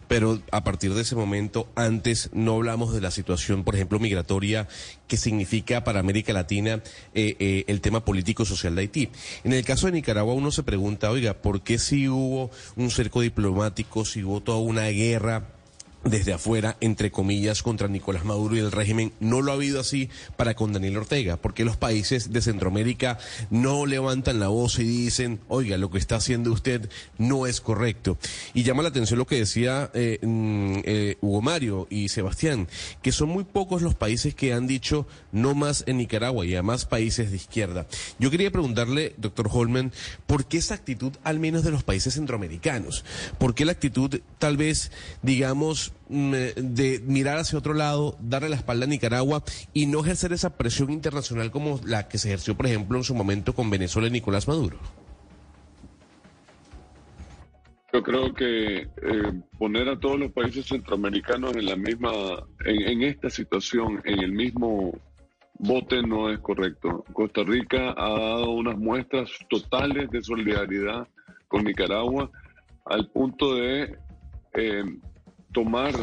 pero 0.09 0.41
a 0.53 0.65
partir 0.65 0.95
de 0.95 1.03
ese 1.03 1.17
momento, 1.17 1.69
antes 1.75 2.31
no 2.33 2.55
hablamos 2.55 2.93
de 2.93 3.01
la 3.01 3.11
situación, 3.11 3.65
por 3.65 3.75
ejemplo, 3.75 3.99
migratoria 3.99 4.69
que 5.09 5.17
significa 5.17 5.85
para 5.85 6.01
América 6.01 6.33
Latina 6.33 6.83
eh, 7.15 7.37
eh, 7.39 7.65
el 7.69 7.81
tema 7.81 8.05
político-social 8.05 8.75
de 8.75 8.83
Haití. 8.83 9.09
En 9.45 9.53
el 9.53 9.65
caso 9.65 9.87
de 9.87 9.93
Nicaragua 9.93 10.35
uno 10.35 10.51
se 10.51 10.63
pregunta, 10.63 11.11
oiga, 11.11 11.35
¿por 11.35 11.63
qué 11.63 11.79
si 11.79 12.09
hubo 12.09 12.51
un 12.77 12.91
cerco 12.91 13.21
diplomático, 13.21 14.05
si 14.05 14.23
hubo 14.25 14.41
toda 14.41 14.59
una 14.59 14.87
guerra? 14.89 15.56
Desde 16.09 16.33
afuera, 16.33 16.77
entre 16.81 17.11
comillas, 17.11 17.63
contra 17.63 17.89
Nicolás 17.89 18.25
Maduro 18.25 18.57
y 18.57 18.61
el 18.61 18.73
régimen. 18.73 19.13
No 19.21 19.43
lo 19.43 19.53
ha 19.53 19.55
habido 19.55 19.81
así 19.81 20.09
para 20.37 20.55
con 20.55 20.73
Daniel 20.73 20.99
Ortega, 20.99 21.37
porque 21.37 21.65
los 21.65 21.77
países 21.77 22.33
de 22.33 22.41
Centroamérica 22.41 23.19
no 23.51 23.87
levantan 23.87 24.41
la 24.41 24.49
voz 24.49 24.79
y 24.79 24.85
dicen, 24.85 25.41
oiga, 25.49 25.77
lo 25.79 25.91
que 25.91 25.99
está 25.99 26.17
haciendo 26.17 26.53
usted 26.53 26.89
no 27.19 27.47
es 27.47 27.61
correcto. 27.61 28.19
Y 28.55 28.63
llama 28.63 28.83
la 28.83 28.91
atención 28.91 29.19
lo 29.19 29.27
que 29.27 29.37
decía 29.37 29.91
eh, 29.95 30.19
mm, 30.23 30.79
eh, 30.85 31.17
Hugo 31.21 31.43
Mario 31.43 31.87
y 31.91 32.09
Sebastián, 32.09 32.69
que 33.03 33.13
son 33.13 33.29
muy 33.29 33.45
pocos 33.45 33.83
los 33.83 33.95
países 33.95 34.35
que 34.35 34.53
han 34.53 34.67
dicho 34.67 35.07
no 35.33 35.55
más 35.55 35.85
en 35.87 35.99
Nicaragua 35.99 36.47
y 36.47 36.55
además 36.55 36.85
países 36.85 37.31
de 37.31 37.37
izquierda. 37.37 37.87
Yo 38.19 38.31
quería 38.31 38.51
preguntarle, 38.51 39.15
doctor 39.17 39.49
Holman, 39.53 39.93
¿por 40.27 40.47
qué 40.47 40.59
esa 40.59 40.75
actitud 40.75 41.13
al 41.25 41.39
menos 41.39 41.65
de 41.65 41.71
los 41.71 41.83
países 41.83 42.15
centroamericanos? 42.15 43.05
¿Por 43.39 43.55
qué 43.55 43.65
la 43.65 43.73
actitud 43.73 44.21
tal 44.39 44.57
vez, 44.57 44.91
digamos, 45.23 45.93
de 46.09 47.03
mirar 47.05 47.39
hacia 47.39 47.59
otro 47.59 47.75
lado, 47.75 48.17
darle 48.21 48.49
la 48.49 48.57
espalda 48.57 48.85
a 48.85 48.89
Nicaragua 48.89 49.43
y 49.73 49.87
no 49.87 50.01
ejercer 50.01 50.33
esa 50.33 50.57
presión 50.57 50.91
internacional 50.91 51.51
como 51.51 51.81
la 51.85 52.09
que 52.09 52.19
se 52.19 52.29
ejerció, 52.29 52.57
por 52.57 52.67
ejemplo, 52.67 52.97
en 52.99 53.05
su 53.05 53.15
momento 53.15 53.55
con 53.55 53.71
Venezuela 53.71 54.09
y 54.09 54.13
Nicolás 54.13 54.47
Maduro? 54.47 54.79
Yo 57.93 58.03
creo 58.03 58.35
que 58.35 58.77
eh, 58.83 58.89
poner 59.59 59.89
a 59.89 59.99
todos 59.99 60.19
los 60.19 60.31
países 60.33 60.67
centroamericanos 60.67 61.57
en 61.57 61.65
la 61.65 61.77
misma, 61.77 62.11
en, 62.67 63.03
esta 63.03 63.31
situación, 63.31 64.03
en 64.05 64.19
el 64.19 64.33
mismo 64.33 64.93
bote 65.55 66.03
no 66.03 66.31
es 66.31 66.39
correcto. 66.41 67.05
Costa 67.15 67.43
Rica 67.43 67.95
ha 67.97 68.11
dado 68.11 68.51
unas 68.51 68.77
muestras 68.77 69.31
totales 69.49 70.11
de 70.11 70.23
solidaridad 70.23 71.09
con 71.49 71.65
Nicaragua 71.65 72.31
al 72.85 73.09
punto 73.09 73.55
de 73.55 73.97
eh, 74.55 74.85
tomar 75.57 75.95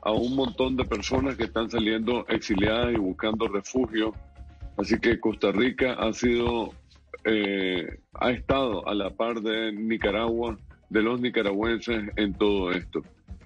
a 0.00 0.10
un 0.10 0.34
montón 0.34 0.74
de 0.74 0.86
personas 0.86 1.36
que 1.36 1.44
están 1.44 1.70
saliendo 1.70 2.26
exiliadas 2.28 2.94
y 2.94 2.96
buscando 2.96 3.46
refugio. 3.46 4.14
Así 4.78 4.98
que 4.98 5.20
Costa 5.20 5.52
Rica 5.52 5.92
ha 5.98 6.10
sido, 6.14 6.72
eh, 7.26 7.98
ha 8.14 8.30
estado 8.30 8.88
a 8.88 8.94
la 8.94 9.10
par 9.10 9.42
de 9.42 9.70
Nicaragua, 9.70 10.56
de 10.88 11.02
los 11.02 11.20
nicaragüenses 11.20 12.04
en 12.16 12.32
todo 12.32 12.72
esto. 12.72 13.02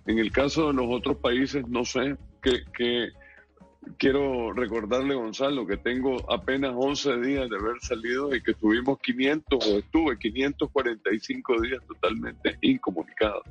En 0.06 0.20
el 0.20 0.31
caso 0.31 0.69
de 0.69 0.74
los 0.74 0.86
otros 0.89 1.16
países, 1.16 1.66
no 1.66 1.85
sé, 1.85 2.16
que, 2.40 3.09
quiero 3.98 4.52
recordarle, 4.52 5.16
Gonzalo, 5.16 5.66
que 5.66 5.78
tengo 5.78 6.32
apenas 6.32 6.74
11 6.77 7.20
días 7.23 7.51
de 7.51 7.56
haber 7.56 7.81
salido 7.81 8.32
y 8.32 8.40
que 8.40 8.52
estuvimos 8.52 9.01
500 9.01 9.66
o 9.66 9.78
estuve 9.78 10.16
545 10.16 11.61
días 11.61 11.82
totalmente 11.89 12.56
incomunicados 12.61 13.43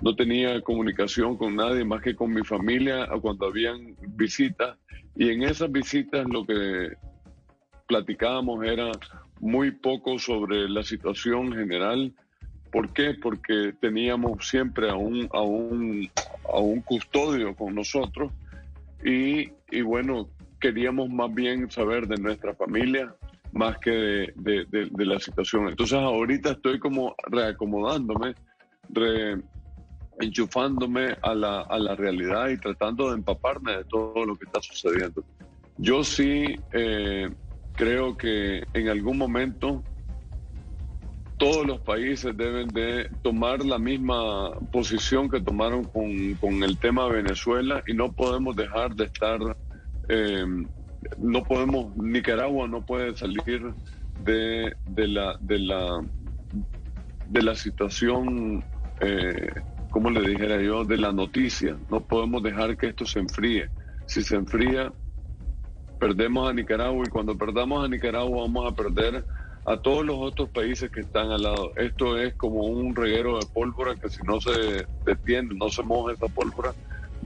no 0.00 0.14
tenía 0.14 0.60
comunicación 0.62 1.36
con 1.36 1.56
nadie 1.56 1.84
más 1.84 2.02
que 2.02 2.14
con 2.14 2.32
mi 2.32 2.44
familia 2.44 3.08
cuando 3.20 3.46
habían 3.46 3.96
visitas 4.16 4.76
y 5.16 5.30
en 5.30 5.42
esas 5.42 5.70
visitas 5.72 6.26
lo 6.28 6.46
que 6.46 6.92
platicábamos 7.88 8.64
era 8.64 8.92
muy 9.40 9.72
poco 9.72 10.18
sobre 10.18 10.68
la 10.68 10.82
situación 10.82 11.52
general. 11.52 12.12
¿Por 12.70 12.92
qué? 12.92 13.14
Porque 13.14 13.72
teníamos 13.80 14.46
siempre 14.46 14.90
a 14.90 14.94
un, 14.94 15.28
a 15.32 15.40
un, 15.40 16.08
a 16.52 16.58
un 16.58 16.80
custodio 16.82 17.56
con 17.56 17.74
nosotros 17.74 18.30
y, 19.04 19.50
y 19.70 19.80
bueno, 19.80 20.28
queríamos 20.60 21.08
más 21.08 21.32
bien 21.34 21.70
saber 21.70 22.06
de 22.06 22.16
nuestra 22.16 22.54
familia 22.54 23.14
más 23.52 23.78
que 23.78 24.32
de, 24.36 24.66
de, 24.66 25.06
la 25.06 25.18
situación. 25.18 25.68
Entonces 25.68 25.98
ahorita 25.98 26.52
estoy 26.52 26.78
como 26.78 27.14
reacomodándome, 27.30 28.34
re, 28.90 29.40
enchufándome 30.20 31.16
a 31.22 31.34
la, 31.34 31.60
a 31.62 31.78
la 31.78 31.94
realidad 31.94 32.48
y 32.48 32.58
tratando 32.58 33.10
de 33.10 33.16
empaparme 33.16 33.76
de 33.76 33.84
todo 33.84 34.24
lo 34.24 34.36
que 34.36 34.46
está 34.46 34.60
sucediendo. 34.60 35.24
Yo 35.76 36.02
sí 36.02 36.56
eh, 36.72 37.30
creo 37.74 38.16
que 38.16 38.64
en 38.74 38.88
algún 38.88 39.16
momento 39.16 39.82
todos 41.38 41.64
los 41.64 41.80
países 41.80 42.36
deben 42.36 42.66
de 42.68 43.08
tomar 43.22 43.64
la 43.64 43.78
misma 43.78 44.58
posición 44.72 45.30
que 45.30 45.40
tomaron 45.40 45.84
con, 45.84 46.34
con 46.34 46.64
el 46.64 46.76
tema 46.78 47.06
Venezuela 47.06 47.82
y 47.86 47.94
no 47.94 48.10
podemos 48.10 48.56
dejar 48.56 48.96
de 48.96 49.04
estar, 49.04 49.38
eh, 50.08 50.44
no 51.16 51.44
podemos, 51.44 51.96
Nicaragua 51.96 52.66
no 52.66 52.84
puede 52.84 53.16
salir 53.16 53.72
de, 54.24 54.74
de, 54.88 55.08
la, 55.08 55.36
de, 55.40 55.58
la, 55.60 56.00
de 57.28 57.42
la 57.42 57.54
situación 57.54 58.64
eh, 59.00 59.52
como 59.90 60.10
le 60.10 60.28
dijera 60.28 60.60
yo, 60.60 60.84
de 60.84 60.96
la 60.96 61.12
noticia. 61.12 61.76
No 61.90 62.00
podemos 62.00 62.42
dejar 62.42 62.76
que 62.76 62.88
esto 62.88 63.06
se 63.06 63.20
enfríe. 63.20 63.68
Si 64.06 64.22
se 64.22 64.36
enfría, 64.36 64.92
perdemos 65.98 66.48
a 66.48 66.52
Nicaragua 66.52 67.04
y 67.06 67.10
cuando 67.10 67.36
perdamos 67.36 67.84
a 67.84 67.88
Nicaragua 67.88 68.42
vamos 68.42 68.72
a 68.72 68.74
perder 68.74 69.24
a 69.64 69.76
todos 69.76 70.04
los 70.04 70.16
otros 70.18 70.48
países 70.48 70.90
que 70.90 71.00
están 71.00 71.30
al 71.30 71.42
lado. 71.42 71.72
Esto 71.76 72.18
es 72.18 72.34
como 72.34 72.62
un 72.62 72.96
reguero 72.96 73.38
de 73.38 73.46
pólvora 73.46 73.94
que 73.96 74.08
si 74.08 74.22
no 74.22 74.40
se 74.40 74.86
detiene, 75.04 75.54
no 75.54 75.68
se 75.68 75.82
moja 75.82 76.14
esa 76.14 76.26
pólvora, 76.28 76.72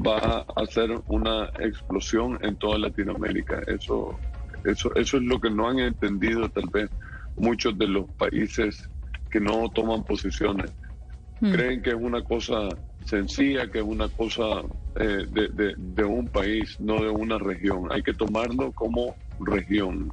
va 0.05 0.18
a 0.18 0.62
hacer 0.62 0.90
una 1.06 1.51
explosión 1.60 2.39
en 2.43 2.56
toda 2.56 2.78
Latinoamérica. 2.78 3.62
Eso, 3.66 4.18
eso, 4.64 4.93
eso 4.97 5.16
es 5.18 5.22
lo 5.22 5.40
que 5.40 5.51
no 5.51 5.68
han 5.68 5.78
entendido 5.78 6.48
tal 6.48 6.68
vez 6.72 6.90
muchos 7.36 7.78
de 7.78 7.86
los 7.86 8.10
países 8.10 8.89
que 9.30 9.39
no 9.40 9.68
toman 9.70 10.02
posiciones. 10.05 10.72
Hmm. 11.43 11.51
creen 11.51 11.82
que 11.82 11.90
es 11.90 11.97
una 11.97 12.23
cosa 12.23 12.69
sencilla, 13.05 13.69
que 13.69 13.78
es 13.78 13.85
una 13.85 14.09
cosa 14.09 14.62
eh, 14.94 15.27
de, 15.28 15.74
de, 15.77 16.05
un 16.05 16.28
país, 16.28 16.77
no 16.78 17.02
de 17.02 17.10
una 17.10 17.36
región. 17.36 17.89
Hay 17.90 18.01
que 18.01 18.14
tomarlo 18.14 18.70
como 18.70 19.16
región. 19.40 20.09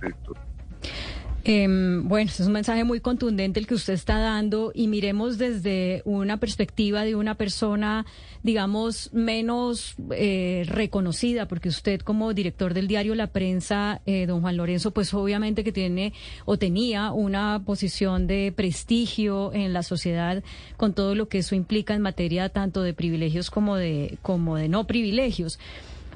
Em, 1.51 2.07
bueno, 2.07 2.29
es 2.29 2.39
un 2.41 2.51
mensaje 2.51 2.83
muy 2.83 2.99
contundente 2.99 3.59
el 3.59 3.65
que 3.65 3.73
usted 3.73 3.93
está 3.93 4.19
dando 4.19 4.71
y 4.75 4.87
miremos 4.87 5.39
desde 5.39 6.03
una 6.05 6.37
perspectiva 6.37 7.03
de 7.03 7.15
una 7.15 7.33
persona, 7.33 8.05
digamos, 8.43 9.11
menos 9.13 9.95
eh, 10.11 10.63
reconocida, 10.67 11.47
porque 11.47 11.69
usted 11.69 12.01
como 12.01 12.35
director 12.35 12.75
del 12.75 12.87
diario 12.87 13.15
La 13.15 13.25
Prensa, 13.25 13.99
eh, 14.05 14.27
don 14.27 14.41
Juan 14.41 14.57
Lorenzo, 14.57 14.91
pues 14.91 15.11
obviamente 15.15 15.63
que 15.63 15.71
tiene 15.71 16.13
o 16.45 16.59
tenía 16.59 17.13
una 17.13 17.63
posición 17.65 18.27
de 18.27 18.53
prestigio 18.55 19.51
en 19.51 19.73
la 19.73 19.81
sociedad 19.81 20.43
con 20.77 20.93
todo 20.93 21.15
lo 21.15 21.29
que 21.29 21.39
eso 21.39 21.55
implica 21.55 21.95
en 21.95 22.03
materia 22.03 22.49
tanto 22.49 22.83
de 22.83 22.93
privilegios 22.93 23.49
como 23.49 23.75
de, 23.75 24.19
como 24.21 24.55
de 24.55 24.69
no 24.69 24.85
privilegios. 24.85 25.57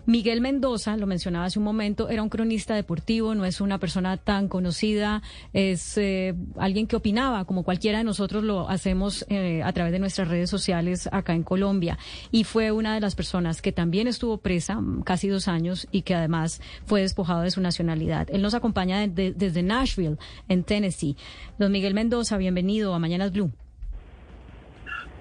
Miguel 0.05 0.41
Mendoza, 0.41 0.97
lo 0.97 1.07
mencionaba 1.07 1.45
hace 1.45 1.59
un 1.59 1.65
momento, 1.65 2.09
era 2.09 2.21
un 2.21 2.29
cronista 2.29 2.75
deportivo, 2.75 3.35
no 3.35 3.45
es 3.45 3.61
una 3.61 3.77
persona 3.77 4.17
tan 4.17 4.49
conocida, 4.49 5.21
es 5.53 5.97
eh, 5.97 6.35
alguien 6.57 6.87
que 6.87 6.97
opinaba, 6.97 7.45
como 7.45 7.63
cualquiera 7.63 7.99
de 7.99 8.03
nosotros 8.03 8.43
lo 8.43 8.69
hacemos 8.69 9.25
eh, 9.29 9.63
a 9.63 9.71
través 9.71 9.93
de 9.93 9.99
nuestras 9.99 10.27
redes 10.27 10.49
sociales 10.49 11.07
acá 11.11 11.33
en 11.33 11.43
Colombia. 11.43 11.97
Y 12.31 12.43
fue 12.43 12.71
una 12.71 12.93
de 12.93 12.99
las 12.99 13.15
personas 13.15 13.61
que 13.61 13.71
también 13.71 14.07
estuvo 14.07 14.39
presa 14.39 14.81
mm, 14.81 15.03
casi 15.03 15.29
dos 15.29 15.47
años 15.47 15.87
y 15.91 16.01
que 16.01 16.15
además 16.15 16.61
fue 16.85 17.01
despojado 17.01 17.41
de 17.41 17.51
su 17.51 17.61
nacionalidad. 17.61 18.27
Él 18.29 18.41
nos 18.41 18.55
acompaña 18.55 19.07
desde 19.07 19.63
Nashville, 19.63 20.17
en 20.49 20.63
Tennessee. 20.65 21.15
Don 21.57 21.71
Miguel 21.71 21.93
Mendoza, 21.93 22.37
bienvenido 22.37 22.93
a 22.93 22.99
Mañanas 22.99 23.31
Blue. 23.31 23.51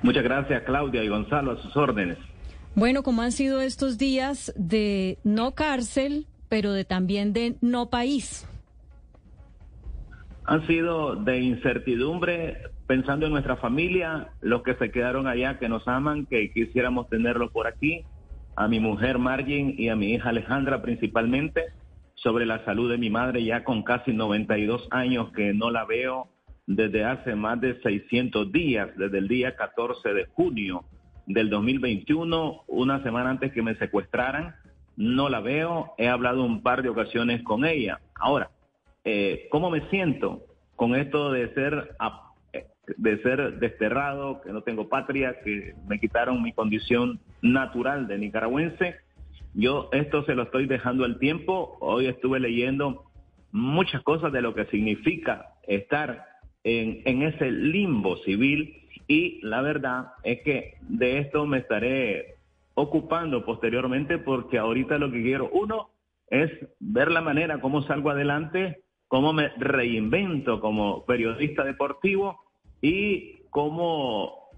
Muchas 0.02 0.24
gracias, 0.24 0.64
Claudia 0.64 1.04
y 1.04 1.08
Gonzalo, 1.08 1.52
a 1.52 1.62
sus 1.62 1.76
órdenes. 1.76 2.18
Bueno, 2.74 3.02
¿cómo 3.02 3.20
han 3.20 3.32
sido 3.32 3.60
estos 3.60 3.98
días 3.98 4.50
de 4.56 5.18
no 5.24 5.54
cárcel, 5.54 6.26
pero 6.48 6.72
de 6.72 6.86
también 6.86 7.34
de 7.34 7.56
no 7.60 7.90
país? 7.90 8.48
Han 10.44 10.66
sido 10.66 11.14
de 11.16 11.40
incertidumbre, 11.40 12.56
pensando 12.86 13.26
en 13.26 13.32
nuestra 13.32 13.56
familia, 13.56 14.30
los 14.40 14.62
que 14.62 14.74
se 14.76 14.90
quedaron 14.90 15.26
allá, 15.26 15.58
que 15.58 15.68
nos 15.68 15.86
aman, 15.86 16.24
que 16.24 16.50
quisiéramos 16.50 17.10
tenerlos 17.10 17.52
por 17.52 17.66
aquí, 17.66 18.04
a 18.56 18.68
mi 18.68 18.80
mujer 18.80 19.18
Margin 19.18 19.74
y 19.76 19.90
a 19.90 19.96
mi 19.96 20.14
hija 20.14 20.30
Alejandra 20.30 20.80
principalmente, 20.80 21.66
sobre 22.14 22.46
la 22.46 22.64
salud 22.64 22.90
de 22.90 22.96
mi 22.96 23.10
madre 23.10 23.44
ya 23.44 23.64
con 23.64 23.82
casi 23.82 24.14
92 24.14 24.88
años 24.90 25.30
que 25.32 25.52
no 25.52 25.70
la 25.70 25.84
veo 25.84 26.28
desde 26.66 27.04
hace 27.04 27.34
más 27.34 27.60
de 27.60 27.80
600 27.82 28.50
días, 28.50 28.88
desde 28.96 29.18
el 29.18 29.28
día 29.28 29.56
14 29.56 30.14
de 30.14 30.24
junio 30.26 30.84
del 31.26 31.50
2021, 31.50 32.64
una 32.66 33.02
semana 33.02 33.30
antes 33.30 33.52
que 33.52 33.62
me 33.62 33.74
secuestraran, 33.76 34.54
no 34.96 35.28
la 35.28 35.40
veo, 35.40 35.94
he 35.98 36.08
hablado 36.08 36.44
un 36.44 36.62
par 36.62 36.82
de 36.82 36.88
ocasiones 36.88 37.42
con 37.42 37.64
ella. 37.64 38.00
Ahora, 38.14 38.50
eh, 39.04 39.48
¿cómo 39.50 39.70
me 39.70 39.88
siento 39.88 40.42
con 40.76 40.94
esto 40.94 41.32
de 41.32 41.52
ser, 41.54 41.96
de 42.96 43.22
ser 43.22 43.58
desterrado, 43.58 44.40
que 44.42 44.52
no 44.52 44.62
tengo 44.62 44.88
patria, 44.88 45.40
que 45.42 45.74
me 45.88 45.98
quitaron 45.98 46.42
mi 46.42 46.52
condición 46.52 47.20
natural 47.40 48.06
de 48.06 48.18
nicaragüense? 48.18 48.96
Yo 49.54 49.88
esto 49.92 50.24
se 50.24 50.34
lo 50.34 50.44
estoy 50.44 50.66
dejando 50.66 51.04
al 51.04 51.18
tiempo. 51.18 51.76
Hoy 51.80 52.06
estuve 52.06 52.40
leyendo 52.40 53.04
muchas 53.50 54.02
cosas 54.02 54.32
de 54.32 54.42
lo 54.42 54.54
que 54.54 54.64
significa 54.66 55.54
estar 55.66 56.26
en, 56.64 57.02
en 57.04 57.22
ese 57.22 57.50
limbo 57.50 58.16
civil 58.18 58.81
y 59.12 59.40
la 59.42 59.60
verdad 59.60 60.14
es 60.22 60.40
que 60.40 60.78
de 60.88 61.18
esto 61.18 61.44
me 61.44 61.58
estaré 61.58 62.36
ocupando 62.72 63.44
posteriormente 63.44 64.16
porque 64.16 64.56
ahorita 64.56 64.96
lo 64.96 65.12
que 65.12 65.20
quiero, 65.20 65.50
uno, 65.52 65.90
es 66.30 66.50
ver 66.80 67.10
la 67.10 67.20
manera 67.20 67.60
cómo 67.60 67.82
salgo 67.82 68.08
adelante, 68.08 68.80
cómo 69.08 69.34
me 69.34 69.50
reinvento 69.58 70.60
como 70.60 71.04
periodista 71.04 71.62
deportivo 71.62 72.40
y 72.80 73.42
cómo 73.50 74.48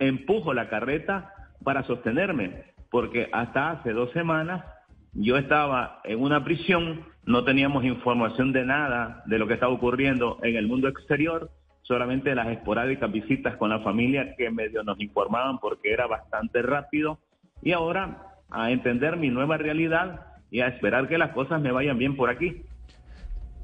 empujo 0.00 0.52
la 0.52 0.68
carreta 0.68 1.32
para 1.62 1.84
sostenerme, 1.84 2.64
porque 2.90 3.28
hasta 3.30 3.70
hace 3.70 3.92
dos 3.92 4.10
semanas 4.10 4.64
yo 5.12 5.36
estaba 5.36 6.00
en 6.02 6.20
una 6.20 6.42
prisión, 6.42 7.04
no 7.24 7.44
teníamos 7.44 7.84
información 7.84 8.52
de 8.52 8.64
nada 8.64 9.22
de 9.26 9.38
lo 9.38 9.46
que 9.46 9.54
estaba 9.54 9.72
ocurriendo 9.72 10.40
en 10.42 10.56
el 10.56 10.66
mundo 10.66 10.88
exterior, 10.88 11.52
solamente 11.86 12.34
las 12.34 12.48
esporádicas 12.48 13.10
visitas 13.10 13.56
con 13.56 13.70
la 13.70 13.80
familia 13.80 14.34
que 14.36 14.50
medio 14.50 14.82
nos 14.82 15.00
informaban 15.00 15.58
porque 15.58 15.92
era 15.92 16.06
bastante 16.06 16.62
rápido 16.62 17.18
y 17.62 17.72
ahora 17.72 18.22
a 18.50 18.70
entender 18.70 19.16
mi 19.16 19.28
nueva 19.28 19.56
realidad 19.56 20.26
y 20.50 20.60
a 20.60 20.68
esperar 20.68 21.08
que 21.08 21.18
las 21.18 21.32
cosas 21.32 21.60
me 21.60 21.72
vayan 21.72 21.98
bien 21.98 22.16
por 22.16 22.30
aquí. 22.30 22.62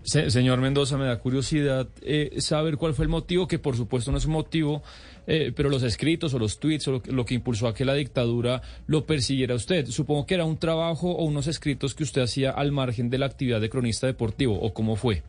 señor 0.02 0.60
Mendoza, 0.60 0.98
me 0.98 1.06
da 1.06 1.18
curiosidad 1.18 1.88
eh, 2.02 2.40
saber 2.40 2.76
cuál 2.76 2.94
fue 2.94 3.04
el 3.04 3.08
motivo, 3.08 3.48
que 3.48 3.58
por 3.58 3.76
supuesto 3.76 4.12
no 4.12 4.18
es 4.18 4.26
un 4.26 4.32
motivo, 4.32 4.82
eh, 5.26 5.52
pero 5.54 5.68
los 5.68 5.82
escritos 5.82 6.32
o 6.34 6.38
los 6.38 6.60
tweets 6.60 6.88
o 6.88 7.02
lo, 7.04 7.24
que 7.24 7.34
impulsó 7.34 7.66
a 7.66 7.74
que 7.74 7.84
la 7.84 7.94
dictadura 7.94 8.62
lo 8.86 9.04
persiguiera 9.04 9.54
usted. 9.54 9.86
Supongo 9.86 10.26
que 10.26 10.34
era 10.34 10.44
un 10.44 10.58
trabajo 10.58 11.10
o 11.10 11.24
unos 11.24 11.48
escritos 11.48 11.94
que 11.94 12.04
usted 12.04 12.22
hacía 12.22 12.50
al 12.50 12.72
margen 12.72 13.10
de 13.10 13.18
la 13.18 13.26
actividad 13.26 13.60
de 13.60 13.70
cronista 13.70 14.06
deportivo, 14.06 14.60
¿o 14.60 14.72
cómo 14.72 14.96
fue? 14.96 15.22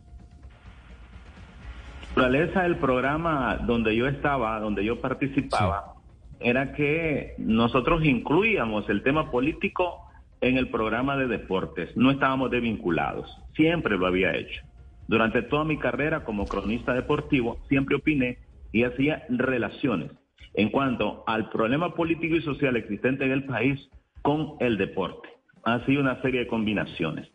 La 2.15 2.27
naturaleza 2.30 2.61
del 2.61 2.77
programa 2.77 3.57
donde 3.65 3.95
yo 3.95 4.07
estaba, 4.07 4.60
donde 4.60 4.85
yo 4.85 5.02
participaba, 5.02 5.95
era 6.40 6.73
que 6.73 7.34
nosotros 7.40 8.06
incluíamos 8.06 8.88
el 8.88 9.02
tema 9.02 9.31
político 9.31 9.99
en 10.40 10.57
el 10.57 10.69
programa 10.69 11.18
de 11.18 11.26
deportes. 11.26 11.90
No 11.98 12.11
estábamos 12.11 12.52
desvinculados. 12.52 13.35
Siempre 13.56 13.98
lo 13.98 14.06
había 14.06 14.35
hecho. 14.35 14.61
Durante 15.07 15.41
toda 15.41 15.64
mi 15.64 15.80
carrera 15.80 16.23
como 16.23 16.45
cronista 16.45 16.94
deportivo, 16.94 17.57
siempre 17.68 17.95
opiné 17.95 18.38
y 18.72 18.84
hacía 18.84 19.23
relaciones 19.30 20.11
en 20.53 20.69
cuanto 20.69 21.23
al 21.26 21.49
problema 21.49 21.95
político 21.95 22.35
y 22.35 22.44
social 22.44 22.76
existente 22.76 23.26
en 23.26 23.31
el 23.31 23.45
país 23.45 23.90
con 24.22 24.53
el 24.60 24.77
deporte. 24.77 25.30
Ha 25.64 25.84
sido 25.88 26.02
una 26.02 26.22
serie 26.22 26.41
de 26.41 26.48
combinaciones. 26.48 27.27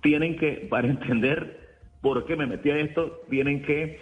Tienen 0.00 0.38
que, 0.38 0.66
para 0.70 0.88
entender 0.88 1.61
por 2.02 2.26
qué 2.26 2.36
me 2.36 2.46
metí 2.46 2.70
a 2.70 2.78
esto, 2.78 3.20
tienen 3.30 3.62
que 3.62 3.98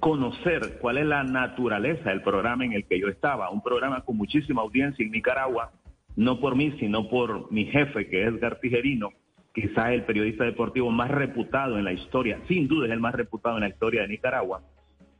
conocer 0.00 0.78
cuál 0.80 0.98
es 0.98 1.06
la 1.06 1.22
naturaleza 1.22 2.10
del 2.10 2.22
programa 2.22 2.64
en 2.64 2.72
el 2.72 2.84
que 2.86 2.98
yo 2.98 3.08
estaba. 3.08 3.50
Un 3.50 3.62
programa 3.62 4.00
con 4.00 4.16
muchísima 4.16 4.62
audiencia 4.62 5.04
en 5.04 5.12
Nicaragua, 5.12 5.70
no 6.16 6.40
por 6.40 6.56
mí, 6.56 6.74
sino 6.80 7.08
por 7.08 7.52
mi 7.52 7.66
jefe, 7.66 8.08
que 8.08 8.22
es 8.22 8.28
Edgar 8.28 8.58
Tijerino, 8.58 9.10
quizás 9.54 9.90
el 9.90 10.04
periodista 10.04 10.44
deportivo 10.44 10.90
más 10.90 11.10
reputado 11.10 11.78
en 11.78 11.84
la 11.84 11.92
historia, 11.92 12.40
sin 12.48 12.66
duda 12.66 12.86
es 12.86 12.92
el 12.92 13.00
más 13.00 13.14
reputado 13.14 13.56
en 13.56 13.62
la 13.62 13.68
historia 13.68 14.02
de 14.02 14.08
Nicaragua. 14.08 14.62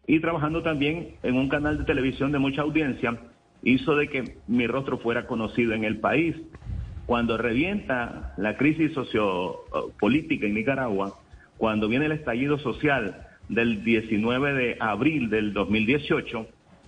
Y 0.06 0.18
trabajando 0.20 0.62
también 0.62 1.16
en 1.22 1.36
un 1.36 1.48
canal 1.48 1.78
de 1.78 1.84
televisión 1.84 2.32
de 2.32 2.38
mucha 2.38 2.62
audiencia, 2.62 3.18
hizo 3.62 3.94
de 3.94 4.08
que 4.08 4.38
mi 4.48 4.66
rostro 4.66 4.98
fuera 4.98 5.26
conocido 5.26 5.74
en 5.74 5.84
el 5.84 6.00
país. 6.00 6.34
Cuando 7.06 7.36
revienta 7.36 8.34
la 8.36 8.56
crisis 8.56 8.92
sociopolítica 8.94 10.46
en 10.46 10.54
Nicaragua, 10.54 11.21
cuando 11.62 11.86
viene 11.86 12.06
el 12.06 12.12
estallido 12.12 12.58
social, 12.58 13.24
del 13.48 13.84
19 13.84 14.52
de 14.52 14.76
abril 14.80 15.30
del 15.30 15.52
2018, 15.52 16.44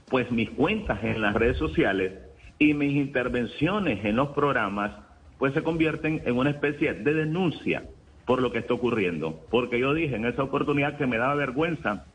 pues 0.08 0.32
mis 0.32 0.50
cuentas 0.50 0.98
en 1.04 1.22
las 1.22 1.32
redes 1.32 1.58
sociales 1.58 2.14
y 2.58 2.74
mis 2.74 2.96
intervenciones 2.96 4.04
en 4.04 4.16
los 4.16 4.30
programas, 4.30 4.90
pues 5.38 5.54
se 5.54 5.62
convierten 5.62 6.22
en 6.24 6.36
una 6.36 6.50
especie 6.50 6.92
de 6.92 7.14
denuncia 7.14 7.84
por 8.26 8.42
lo 8.42 8.50
que 8.50 8.58
está 8.58 8.74
ocurriendo. 8.74 9.44
Porque 9.48 9.78
yo 9.78 9.94
dije 9.94 10.16
en 10.16 10.26
esa 10.26 10.42
oportunidad 10.42 10.98
que 10.98 11.06
me 11.06 11.18
daba 11.18 11.36
vergüenza 11.36 12.06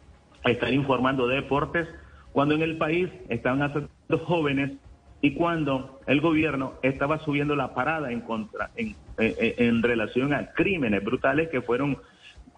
estar 0.44 0.74
informando 0.74 1.30
de 1.30 1.38
deportes 1.38 1.88
cuando 2.34 2.56
en 2.56 2.62
el 2.62 2.76
país 2.76 3.08
estaban 3.30 3.62
aceptando 3.62 4.26
jóvenes 4.26 4.74
y 5.22 5.32
cuando 5.32 6.02
el 6.08 6.20
gobierno 6.20 6.74
estaba 6.82 7.20
subiendo 7.20 7.56
la 7.56 7.74
parada 7.74 8.12
en 8.12 8.20
contra 8.20 8.72
en, 8.76 8.98
en 9.18 9.82
relación 9.82 10.34
a 10.34 10.52
crímenes 10.52 11.02
brutales 11.06 11.48
que 11.48 11.62
fueron 11.62 11.98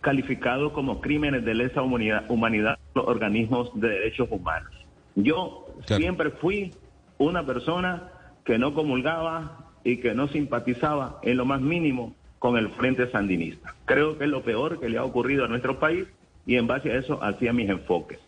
calificado 0.02 0.74
como 0.74 1.00
crímenes 1.00 1.46
de 1.46 1.54
lesa 1.54 1.82
humanidad, 1.82 2.26
humanidad 2.30 2.78
los 2.96 3.08
organismos 3.08 3.72
de 3.80 3.90
derechos 3.90 4.28
humanos. 4.32 4.72
Yo 5.16 5.68
siempre 5.86 6.32
fui 6.32 6.74
una 7.18 7.46
persona 7.46 8.10
que 8.44 8.58
no 8.58 8.74
comulgaba 8.74 9.70
y 9.84 9.98
que 9.98 10.14
no 10.14 10.28
simpatizaba 10.28 11.20
en 11.24 11.38
lo 11.38 11.46
más 11.46 11.62
mínimo 11.62 12.16
con 12.40 12.58
el 12.58 12.70
Frente 12.70 13.10
Sandinista. 13.12 13.76
Creo 13.86 14.18
que 14.18 14.24
es 14.24 14.30
lo 14.30 14.42
peor 14.42 14.80
que 14.80 14.90
le 14.90 14.98
ha 14.98 15.04
ocurrido 15.04 15.46
a 15.46 15.48
nuestro 15.48 15.80
país 15.80 16.08
y 16.46 16.56
en 16.56 16.66
base 16.66 16.92
a 16.92 16.98
eso 16.98 17.24
hacía 17.24 17.54
mis 17.54 17.70
enfoques. 17.70 18.20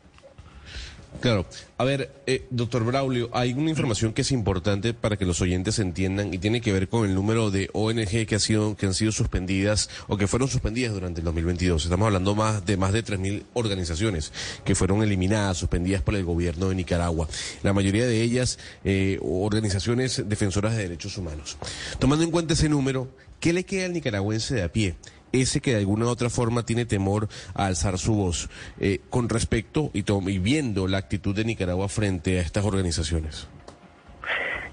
Claro. 1.21 1.45
A 1.77 1.83
ver, 1.85 2.13
eh, 2.27 2.45
doctor 2.49 2.83
Braulio, 2.83 3.29
hay 3.33 3.53
una 3.53 3.69
información 3.69 4.13
que 4.13 4.21
es 4.21 4.31
importante 4.31 4.93
para 4.93 5.17
que 5.17 5.25
los 5.25 5.41
oyentes 5.41 5.79
entiendan 5.79 6.33
y 6.33 6.37
tiene 6.37 6.61
que 6.61 6.71
ver 6.71 6.87
con 6.87 7.07
el 7.07 7.15
número 7.15 7.51
de 7.51 7.69
ONG 7.73 8.25
que, 8.25 8.35
ha 8.35 8.39
sido, 8.39 8.75
que 8.75 8.85
han 8.85 8.93
sido 8.93 9.11
suspendidas 9.11 9.89
o 10.07 10.17
que 10.17 10.27
fueron 10.27 10.49
suspendidas 10.49 10.93
durante 10.93 11.21
el 11.21 11.25
2022. 11.25 11.83
Estamos 11.83 12.05
hablando 12.05 12.35
más 12.35 12.65
de 12.65 12.77
más 12.77 12.93
de 12.93 13.03
3.000 13.03 13.43
organizaciones 13.53 14.31
que 14.63 14.75
fueron 14.75 15.01
eliminadas, 15.01 15.57
suspendidas 15.57 16.01
por 16.01 16.15
el 16.15 16.25
gobierno 16.25 16.69
de 16.69 16.75
Nicaragua. 16.75 17.27
La 17.63 17.73
mayoría 17.73 18.05
de 18.05 18.21
ellas 18.21 18.59
eh, 18.83 19.19
organizaciones 19.21 20.23
defensoras 20.27 20.75
de 20.75 20.83
derechos 20.83 21.17
humanos. 21.17 21.57
Tomando 21.99 22.23
en 22.23 22.31
cuenta 22.31 22.53
ese 22.53 22.69
número, 22.69 23.07
¿qué 23.39 23.53
le 23.53 23.63
queda 23.63 23.85
al 23.85 23.93
nicaragüense 23.93 24.55
de 24.55 24.63
a 24.63 24.71
pie? 24.71 24.95
Ese 25.33 25.59
que 25.59 25.71
de 25.71 25.79
alguna 25.79 26.05
u 26.05 26.09
otra 26.09 26.29
forma 26.29 26.63
tiene 26.63 26.85
temor 26.85 27.27
a 27.53 27.65
alzar 27.65 27.97
su 27.97 28.13
voz 28.15 28.49
eh, 28.79 29.01
con 29.09 29.27
respecto 29.27 29.91
y, 29.93 30.05
y 30.31 30.39
viendo 30.39 30.87
la 30.87 30.99
actitud 30.99 31.35
de 31.35 31.43
Nicaragua 31.43 31.89
frente 31.89 32.39
a 32.39 32.41
estas 32.41 32.63
organizaciones? 32.63 33.49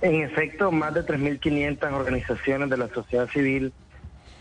En 0.03 0.23
efecto, 0.23 0.70
más 0.70 0.95
de 0.95 1.05
3.500 1.05 1.93
organizaciones 1.93 2.70
de 2.70 2.77
la 2.77 2.89
sociedad 2.89 3.28
civil 3.28 3.73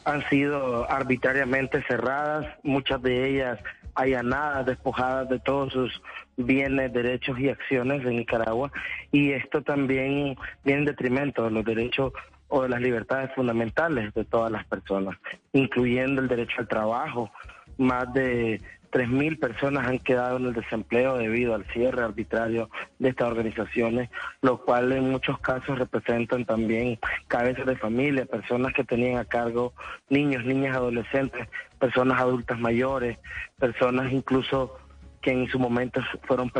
han 0.06 0.28
sido 0.30 0.90
arbitrariamente 0.90 1.84
cerradas, 1.88 2.46
muchas 2.64 3.02
de 3.02 3.30
ellas 3.30 3.60
allanadas, 3.96 4.66
despojadas 4.66 5.30
de 5.30 5.40
todos 5.40 5.74
sus 5.74 6.02
bienes, 6.38 6.94
derechos 6.94 7.38
y 7.40 7.50
acciones 7.50 8.06
en 8.06 8.18
Nicaragua. 8.18 8.72
Y 9.12 9.32
esto 9.32 9.62
también 9.62 10.38
viene 10.64 10.82
en 10.82 10.86
detrimento 10.86 11.44
de 11.44 11.52
los 11.52 11.66
derechos 11.66 12.14
o 12.50 12.64
de 12.64 12.70
las 12.70 12.82
libertades 12.82 13.32
fundamentales 13.34 14.14
de 14.14 14.26
todas 14.26 14.52
las 14.52 14.66
personas, 14.66 15.18
incluyendo 15.54 16.22
el 16.22 16.28
derecho 16.28 16.56
al 16.60 16.68
trabajo. 16.68 17.32
Más 17.78 18.12
de 18.14 18.60
3.000 18.92 19.40
personas 19.40 19.88
han 19.88 20.00
quedado 20.00 20.38
en 20.38 20.46
el 20.46 20.54
desempleo 20.54 21.18
debido 21.18 21.54
al 21.54 21.66
cierre 21.66 22.04
arbitrario 22.04 22.70
de 22.98 23.10
estas 23.10 23.28
organizaciones, 23.28 24.10
lo 24.42 24.64
cual 24.64 24.92
en 24.92 25.12
muchos 25.12 25.40
casos 25.40 25.78
representan 25.78 26.46
también 26.46 27.00
cabezas 27.28 27.66
de 27.66 27.78
familia, 27.78 28.26
personas 28.26 28.74
que 28.74 28.84
tenían 28.84 29.18
a 29.18 29.26
cargo 29.26 29.74
niños, 30.10 30.44
niñas, 30.44 30.76
adolescentes, 30.76 31.48
personas 31.78 32.20
adultas 32.20 32.60
mayores, 32.60 33.18
personas 33.58 34.12
incluso 34.12 34.76
que 35.22 35.32
en 35.32 35.48
su 35.48 35.60
momento 35.60 36.02
fueron 36.24 36.52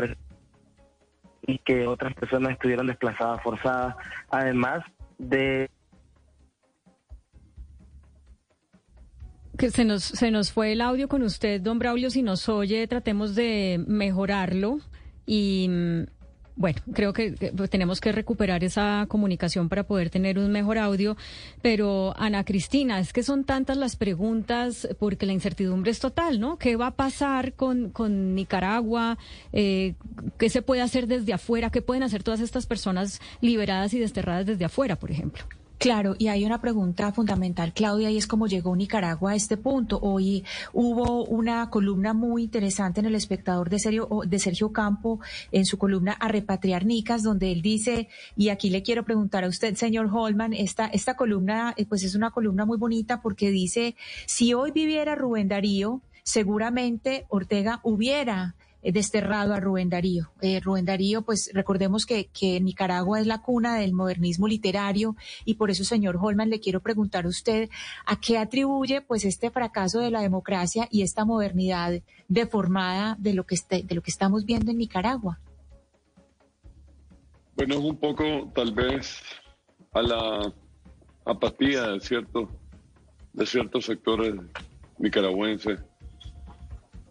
y 1.42 1.58
que 1.58 1.86
otras 1.86 2.14
personas 2.14 2.52
estuvieron 2.52 2.86
desplazadas 2.86 3.42
forzadas, 3.42 3.96
además 4.30 4.84
de 5.18 5.70
Que 9.60 9.70
se 9.70 9.84
nos, 9.84 10.04
se 10.04 10.30
nos 10.30 10.52
fue 10.52 10.72
el 10.72 10.80
audio 10.80 11.06
con 11.06 11.22
usted, 11.22 11.60
don 11.60 11.78
Braulio. 11.78 12.08
Si 12.08 12.22
nos 12.22 12.48
oye, 12.48 12.86
tratemos 12.86 13.34
de 13.34 13.84
mejorarlo. 13.86 14.78
Y 15.26 15.66
mm, 15.68 16.04
bueno, 16.56 16.80
creo 16.94 17.12
que 17.12 17.52
pues, 17.54 17.68
tenemos 17.68 18.00
que 18.00 18.10
recuperar 18.10 18.64
esa 18.64 19.04
comunicación 19.06 19.68
para 19.68 19.82
poder 19.82 20.08
tener 20.08 20.38
un 20.38 20.50
mejor 20.50 20.78
audio. 20.78 21.14
Pero, 21.60 22.14
Ana 22.16 22.42
Cristina, 22.42 23.00
es 23.00 23.12
que 23.12 23.22
son 23.22 23.44
tantas 23.44 23.76
las 23.76 23.96
preguntas 23.96 24.88
porque 24.98 25.26
la 25.26 25.34
incertidumbre 25.34 25.90
es 25.90 25.98
total, 25.98 26.40
¿no? 26.40 26.56
¿Qué 26.56 26.76
va 26.76 26.86
a 26.86 26.96
pasar 26.96 27.52
con, 27.52 27.90
con 27.90 28.34
Nicaragua? 28.34 29.18
Eh, 29.52 29.92
¿Qué 30.38 30.48
se 30.48 30.62
puede 30.62 30.80
hacer 30.80 31.06
desde 31.06 31.34
afuera? 31.34 31.68
¿Qué 31.68 31.82
pueden 31.82 32.02
hacer 32.02 32.22
todas 32.22 32.40
estas 32.40 32.64
personas 32.64 33.20
liberadas 33.42 33.92
y 33.92 33.98
desterradas 33.98 34.46
desde 34.46 34.64
afuera, 34.64 34.96
por 34.96 35.10
ejemplo? 35.10 35.44
Claro, 35.80 36.14
y 36.18 36.28
hay 36.28 36.44
una 36.44 36.60
pregunta 36.60 37.10
fundamental, 37.10 37.72
Claudia, 37.72 38.10
y 38.10 38.18
es 38.18 38.26
cómo 38.26 38.46
llegó 38.46 38.76
Nicaragua 38.76 39.30
a 39.30 39.34
este 39.34 39.56
punto. 39.56 39.98
Hoy 40.02 40.44
hubo 40.74 41.24
una 41.24 41.70
columna 41.70 42.12
muy 42.12 42.42
interesante 42.42 43.00
en 43.00 43.06
El 43.06 43.14
Espectador 43.14 43.70
de 43.70 43.78
Sergio, 43.78 44.06
de 44.26 44.38
Sergio 44.38 44.74
Campo, 44.74 45.20
en 45.52 45.64
su 45.64 45.78
columna 45.78 46.12
A 46.20 46.28
Repatriar 46.28 46.84
Nicas, 46.84 47.22
donde 47.22 47.50
él 47.50 47.62
dice, 47.62 48.08
y 48.36 48.50
aquí 48.50 48.68
le 48.68 48.82
quiero 48.82 49.06
preguntar 49.06 49.42
a 49.42 49.48
usted, 49.48 49.74
señor 49.74 50.10
Holman, 50.12 50.52
esta, 50.52 50.84
esta 50.84 51.16
columna, 51.16 51.72
eh, 51.78 51.86
pues 51.86 52.04
es 52.04 52.14
una 52.14 52.30
columna 52.30 52.66
muy 52.66 52.76
bonita 52.76 53.22
porque 53.22 53.50
dice, 53.50 53.96
si 54.26 54.52
hoy 54.52 54.72
viviera 54.72 55.14
Rubén 55.14 55.48
Darío, 55.48 56.02
seguramente 56.24 57.24
Ortega 57.30 57.80
hubiera 57.84 58.54
desterrado 58.82 59.54
a 59.54 59.60
Rubén 59.60 59.90
Darío. 59.90 60.30
Eh, 60.40 60.60
Rubén 60.60 60.84
Darío, 60.84 61.22
pues 61.22 61.50
recordemos 61.52 62.06
que, 62.06 62.30
Nicaragua 62.60 63.20
es 63.20 63.26
la 63.26 63.42
cuna 63.42 63.76
del 63.76 63.92
modernismo 63.92 64.48
literario 64.48 65.16
y 65.44 65.54
por 65.54 65.70
eso, 65.70 65.84
señor 65.84 66.18
Holman, 66.20 66.50
le 66.50 66.60
quiero 66.60 66.80
preguntar 66.80 67.24
a 67.26 67.28
usted 67.28 67.68
a 68.06 68.18
qué 68.18 68.38
atribuye 68.38 69.02
pues 69.02 69.24
este 69.24 69.50
fracaso 69.50 70.00
de 70.00 70.10
la 70.10 70.20
democracia 70.20 70.88
y 70.90 71.02
esta 71.02 71.24
modernidad 71.24 72.00
deformada 72.28 73.16
de 73.18 73.34
lo 73.34 73.44
que, 73.44 73.54
este, 73.54 73.82
de 73.82 73.94
lo 73.94 74.02
que 74.02 74.10
estamos 74.10 74.44
viendo 74.44 74.70
en 74.70 74.78
Nicaragua. 74.78 75.38
Bueno, 77.56 77.74
es 77.74 77.80
un 77.80 77.96
poco 77.96 78.24
tal 78.54 78.72
vez 78.72 79.20
a 79.92 80.02
la 80.02 80.52
apatía 81.24 81.88
de 81.88 82.00
ciertos, 82.00 82.48
de 83.32 83.46
ciertos 83.46 83.84
sectores 83.84 84.34
nicaragüenses 84.98 85.80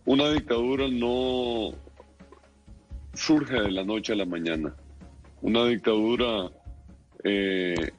una 0.09 0.27
dictadura 0.31 0.87
no 0.87 1.71
surge 3.13 3.61
de 3.61 3.69
la 3.69 3.83
noche 3.83 4.13
a 4.13 4.15
la 4.15 4.25
mañana. 4.25 4.75
Una 5.43 5.65
dictadura 5.65 6.49
eh, 7.23 7.91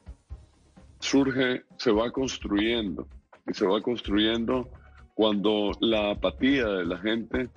surge, 0.98 1.62
se 1.76 1.92
va 1.92 2.10
construyendo 2.10 3.06
y 3.46 3.54
se 3.54 3.64
va 3.64 3.80
construyendo 3.80 4.68
cuando 5.14 5.70
la 5.78 6.10
apatía 6.10 6.66
de 6.66 6.84
la 6.84 6.98
gente 6.98 7.48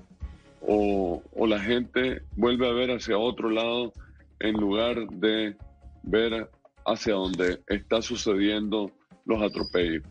o, 0.61 1.23
o, 1.33 1.47
la 1.47 1.59
gente 1.59 2.21
vuelve 2.35 2.69
a 2.69 2.73
ver 2.73 2.91
hacia 2.91 3.17
otro 3.17 3.49
lado 3.49 3.91
en 4.39 4.53
lugar 4.53 5.07
de 5.13 5.57
ver 6.03 6.47
hacia 6.85 7.15
donde 7.15 7.59
está 7.69 8.03
sucediendo 8.03 8.91
los 9.25 9.41
atropellos. 9.41 10.03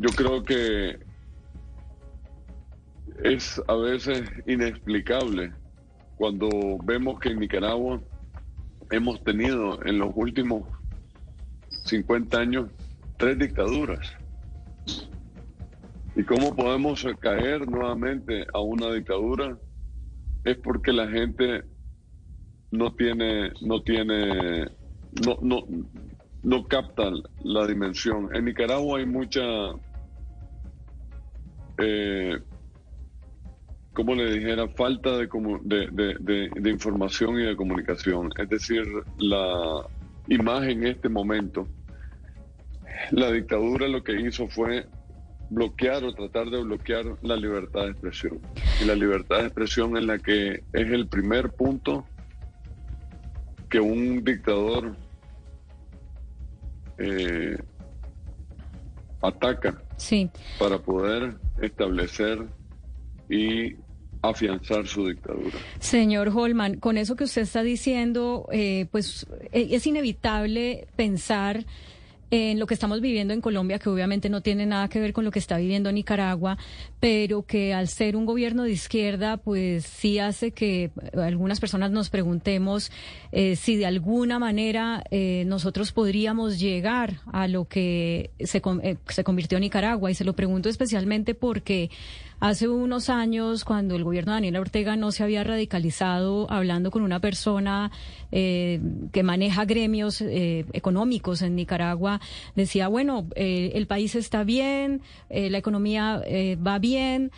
Yo 0.00 0.08
creo 0.16 0.42
que 0.42 0.98
es 3.22 3.60
a 3.68 3.74
veces 3.74 4.22
inexplicable 4.46 5.52
cuando 6.16 6.48
vemos 6.84 7.20
que 7.20 7.28
en 7.28 7.40
Nicaragua 7.40 8.00
hemos 8.90 9.22
tenido 9.22 9.78
en 9.84 9.98
los 9.98 10.10
últimos 10.14 10.62
50 11.84 12.38
años 12.38 12.70
tres 13.18 13.38
dictaduras. 13.38 14.16
¿Y 16.16 16.22
cómo 16.24 16.56
podemos 16.56 17.06
caer 17.20 17.70
nuevamente 17.70 18.46
a 18.54 18.60
una 18.60 18.90
dictadura? 18.94 19.58
Es 20.44 20.56
porque 20.56 20.94
la 20.94 21.08
gente 21.08 21.62
no 22.70 22.94
tiene, 22.94 23.52
no 23.60 23.82
tiene, 23.82 24.64
no, 25.26 25.36
no, 25.42 25.66
no 26.42 26.68
capta 26.68 27.10
la 27.44 27.66
dimensión. 27.66 28.34
En 28.34 28.46
Nicaragua 28.46 28.98
hay 28.98 29.04
mucha 29.04 29.42
eh, 31.82 32.38
como 33.92 34.14
le 34.14 34.32
dijera, 34.32 34.68
falta 34.68 35.18
de, 35.18 35.28
de, 35.28 36.70
información 36.70 37.38
y 37.40 37.44
de 37.44 37.56
comunicación. 37.56 38.30
Es 38.38 38.48
decir, 38.48 38.84
la 39.18 39.86
imagen 40.28 40.84
en 40.84 40.86
este 40.86 41.08
momento, 41.08 41.66
la 43.10 43.30
dictadura 43.30 43.88
lo 43.88 44.02
que 44.02 44.20
hizo 44.20 44.48
fue 44.48 44.86
bloquear 45.50 46.04
o 46.04 46.14
tratar 46.14 46.48
de 46.50 46.62
bloquear 46.62 47.04
la 47.22 47.36
libertad 47.36 47.82
de 47.82 47.90
expresión. 47.90 48.40
Y 48.80 48.84
la 48.84 48.94
libertad 48.94 49.38
de 49.38 49.46
expresión 49.46 49.96
es 49.96 50.04
la 50.04 50.18
que 50.18 50.62
es 50.72 50.92
el 50.92 51.08
primer 51.08 51.50
punto 51.50 52.06
que 53.68 53.80
un 53.80 54.24
dictador 54.24 54.96
eh, 56.98 57.56
ataca 59.22 59.82
sí. 59.96 60.30
para 60.58 60.78
poder 60.78 61.36
establecer 61.60 62.46
y 63.28 63.76
afianzar 64.22 64.86
su 64.86 65.06
dictadura. 65.06 65.56
Señor 65.78 66.30
Holman, 66.34 66.76
con 66.76 66.98
eso 66.98 67.16
que 67.16 67.24
usted 67.24 67.42
está 67.42 67.62
diciendo, 67.62 68.46
eh, 68.52 68.86
pues 68.90 69.26
eh, 69.52 69.68
es 69.70 69.86
inevitable 69.86 70.88
pensar 70.96 71.64
en 72.30 72.58
lo 72.58 72.66
que 72.66 72.74
estamos 72.74 73.00
viviendo 73.00 73.34
en 73.34 73.40
Colombia, 73.40 73.78
que 73.78 73.88
obviamente 73.88 74.28
no 74.28 74.40
tiene 74.40 74.66
nada 74.66 74.88
que 74.88 75.00
ver 75.00 75.12
con 75.12 75.24
lo 75.24 75.30
que 75.30 75.38
está 75.38 75.58
viviendo 75.58 75.90
Nicaragua, 75.90 76.58
pero 77.00 77.42
que 77.42 77.74
al 77.74 77.88
ser 77.88 78.16
un 78.16 78.26
gobierno 78.26 78.62
de 78.62 78.70
izquierda, 78.70 79.36
pues 79.36 79.84
sí 79.84 80.18
hace 80.18 80.52
que 80.52 80.90
algunas 81.14 81.60
personas 81.60 81.90
nos 81.90 82.10
preguntemos 82.10 82.92
eh, 83.32 83.56
si 83.56 83.76
de 83.76 83.86
alguna 83.86 84.38
manera 84.38 85.02
eh, 85.10 85.44
nosotros 85.46 85.92
podríamos 85.92 86.60
llegar 86.60 87.20
a 87.32 87.48
lo 87.48 87.66
que 87.66 88.30
se, 88.40 88.62
eh, 88.82 88.96
se 89.08 89.24
convirtió 89.24 89.58
en 89.58 89.62
Nicaragua. 89.62 90.10
Y 90.10 90.14
se 90.14 90.24
lo 90.24 90.34
pregunto 90.34 90.68
especialmente 90.68 91.34
porque 91.34 91.90
Hace 92.40 92.68
unos 92.68 93.10
años, 93.10 93.66
cuando 93.66 93.96
el 93.96 94.02
gobierno 94.02 94.32
de 94.32 94.36
Daniel 94.36 94.56
Ortega 94.56 94.96
no 94.96 95.12
se 95.12 95.22
había 95.22 95.44
radicalizado, 95.44 96.50
hablando 96.50 96.90
con 96.90 97.02
una 97.02 97.20
persona 97.20 97.90
eh, 98.32 98.80
que 99.12 99.22
maneja 99.22 99.66
gremios 99.66 100.22
eh, 100.22 100.64
económicos 100.72 101.42
en 101.42 101.54
Nicaragua, 101.54 102.18
decía, 102.56 102.88
bueno, 102.88 103.26
eh, 103.34 103.72
el 103.74 103.86
país 103.86 104.14
está 104.14 104.42
bien, 104.42 105.02
la 105.28 105.58
economía 105.58 106.22
va 106.66 106.78
bien, 106.78 107.30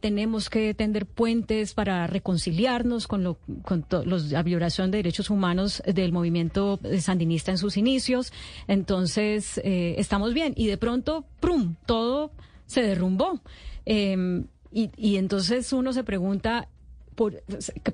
tenemos 0.00 0.48
que 0.50 0.72
tender 0.72 1.06
puentes 1.06 1.74
para 1.74 2.06
reconciliarnos 2.06 3.08
con, 3.08 3.24
lo, 3.24 3.38
con 3.64 3.84
la 4.04 4.42
violación 4.44 4.92
de 4.92 4.98
derechos 4.98 5.30
humanos 5.30 5.82
del 5.84 6.12
movimiento 6.12 6.78
sandinista 7.00 7.50
en 7.50 7.58
sus 7.58 7.76
inicios. 7.76 8.32
Entonces, 8.68 9.60
estamos 9.64 10.32
bien. 10.32 10.52
Y 10.56 10.68
de 10.68 10.76
pronto, 10.76 11.24
¡prum!, 11.40 11.74
todo 11.86 12.30
se 12.66 12.82
derrumbó. 12.82 13.40
Em, 13.90 14.44
y, 14.70 15.16
entonces 15.16 15.72
uno 15.72 15.94
se 15.94 16.04
pregunta, 16.04 16.68
por, 17.14 17.42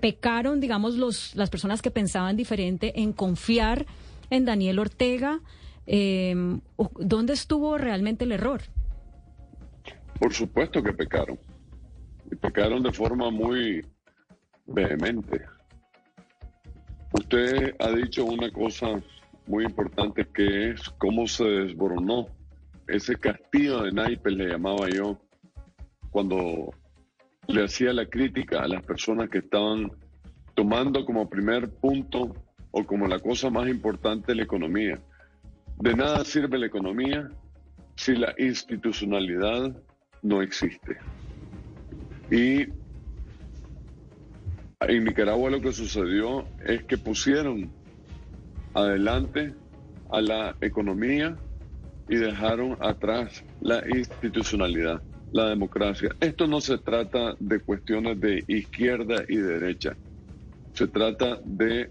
pecaron, 0.00 0.58
digamos, 0.58 0.96
los, 0.96 1.36
las 1.36 1.50
personas 1.50 1.82
que 1.82 1.92
pensaban 1.92 2.36
diferente 2.36 3.00
en 3.00 3.12
confiar 3.12 3.86
en 4.28 4.44
Daniel 4.44 4.80
Ortega. 4.80 5.40
Em, 5.86 6.60
¿Dónde 6.98 7.34
estuvo 7.34 7.78
realmente 7.78 8.24
el 8.24 8.32
error? 8.32 8.62
Por 10.18 10.32
supuesto 10.34 10.82
que 10.82 10.92
pecaron. 10.92 11.38
Y 12.28 12.34
pecaron 12.34 12.82
de 12.82 12.90
forma 12.90 13.30
muy 13.30 13.86
vehemente. 14.66 15.42
Usted 17.12 17.76
ha 17.78 17.90
dicho 17.92 18.24
una 18.24 18.50
cosa 18.50 19.00
muy 19.46 19.64
importante 19.64 20.26
que 20.34 20.70
es 20.70 20.88
cómo 20.98 21.28
se 21.28 21.44
desboronó 21.44 22.26
ese 22.88 23.14
castillo 23.14 23.82
de 23.82 23.92
naipes, 23.92 24.34
le 24.34 24.48
llamaba 24.48 24.88
yo, 24.90 25.20
cuando 26.14 26.72
le 27.48 27.64
hacía 27.64 27.92
la 27.92 28.06
crítica 28.06 28.62
a 28.62 28.68
las 28.68 28.84
personas 28.84 29.28
que 29.28 29.38
estaban 29.38 29.90
tomando 30.54 31.04
como 31.04 31.28
primer 31.28 31.68
punto 31.68 32.36
o 32.70 32.84
como 32.86 33.08
la 33.08 33.18
cosa 33.18 33.50
más 33.50 33.68
importante 33.68 34.32
la 34.32 34.44
economía. 34.44 35.02
De 35.80 35.92
nada 35.96 36.24
sirve 36.24 36.56
la 36.56 36.66
economía 36.66 37.28
si 37.96 38.14
la 38.14 38.32
institucionalidad 38.38 39.76
no 40.22 40.40
existe. 40.40 40.98
Y 42.30 42.68
en 44.82 45.04
Nicaragua 45.04 45.50
lo 45.50 45.60
que 45.60 45.72
sucedió 45.72 46.46
es 46.64 46.84
que 46.84 46.96
pusieron 46.96 47.72
adelante 48.72 49.52
a 50.12 50.20
la 50.20 50.56
economía 50.60 51.36
y 52.08 52.14
dejaron 52.14 52.78
atrás 52.80 53.42
la 53.60 53.82
institucionalidad 53.88 55.02
la 55.34 55.48
democracia. 55.48 56.14
Esto 56.20 56.46
no 56.46 56.60
se 56.60 56.78
trata 56.78 57.34
de 57.40 57.58
cuestiones 57.58 58.20
de 58.20 58.44
izquierda 58.46 59.24
y 59.28 59.36
derecha, 59.36 59.96
se 60.72 60.86
trata 60.86 61.40
de 61.44 61.90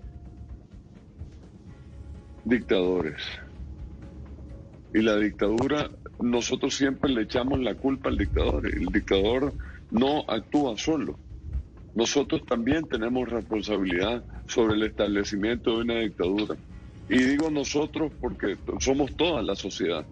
dictadores. 2.45 3.21
Y 4.93 5.01
la 5.01 5.17
dictadura, 5.17 5.91
nosotros 6.19 6.73
siempre 6.73 7.11
le 7.11 7.23
echamos 7.23 7.59
la 7.59 7.75
culpa 7.75 8.09
al 8.09 8.17
dictador. 8.17 8.65
El 8.65 8.85
dictador 8.85 9.53
no 9.91 10.23
actúa 10.29 10.77
solo. 10.77 11.19
Nosotros 11.95 12.45
también 12.45 12.87
tenemos 12.87 13.27
responsabilidad 13.27 14.23
sobre 14.47 14.75
el 14.75 14.83
establecimiento 14.83 15.71
de 15.75 15.81
una 15.81 15.99
dictadura. 15.99 16.55
Y 17.09 17.17
digo 17.17 17.49
nosotros 17.49 18.13
porque 18.21 18.57
somos 18.79 19.13
toda 19.17 19.41
la 19.41 19.55
sociedad 19.55 20.05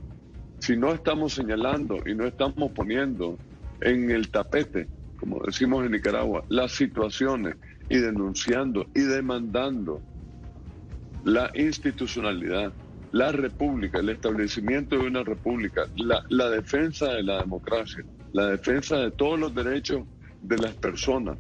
si 0.62 0.78
no 0.78 0.94
estamos 0.94 1.34
señalando 1.34 1.98
y 2.06 2.14
no 2.14 2.26
estamos 2.26 2.72
poniendo 2.72 3.38
en 3.82 4.12
el 4.12 4.30
tapete, 4.30 4.88
como 5.20 5.42
decimos 5.44 5.84
en 5.84 5.92
Nicaragua, 5.92 6.44
las 6.50 6.72
situaciones 6.74 7.56
y 7.90 7.98
denunciando 7.98 8.86
y 8.94 9.02
demandando 9.02 10.02
la 11.24 11.50
institucionalidad, 11.56 12.72
la 13.12 13.32
república, 13.32 14.00
el 14.00 14.10
establecimiento 14.10 14.98
de 14.98 15.08
una 15.08 15.24
república, 15.24 15.88
la, 15.96 16.50
defensa 16.50 17.12
de 17.12 17.24
la 17.24 17.40
democracia, 17.42 18.06
la 18.32 18.48
defensa 18.48 18.98
de 18.98 19.12
todos 19.12 19.40
los 19.40 19.56
derechos 19.56 20.06
de 20.44 20.58
las 20.60 20.76
personas, 20.76 21.40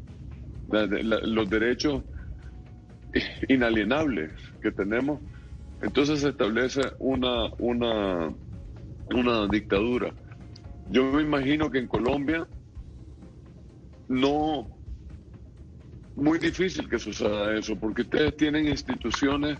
los 0.68 1.49
derechos 1.49 2.02
inalienables 3.48 4.31
que 4.64 4.72
tenemos, 4.72 5.19
entonces 5.84 6.22
se 6.22 6.30
establece 6.30 6.81
una, 6.99 7.52
una, 7.60 8.34
una 9.13 9.47
dictadura. 9.47 10.13
Yo 10.89 11.03
me 11.11 11.21
imagino 11.21 11.69
que 11.69 11.79
en 11.79 11.88
Colombia 11.88 12.47
no, 14.07 14.67
muy 16.15 16.39
difícil 16.39 16.89
que 16.89 16.99
suceda 16.99 17.57
eso, 17.57 17.75
porque 17.77 18.01
ustedes 18.01 18.35
tienen 18.35 18.67
instituciones 18.67 19.57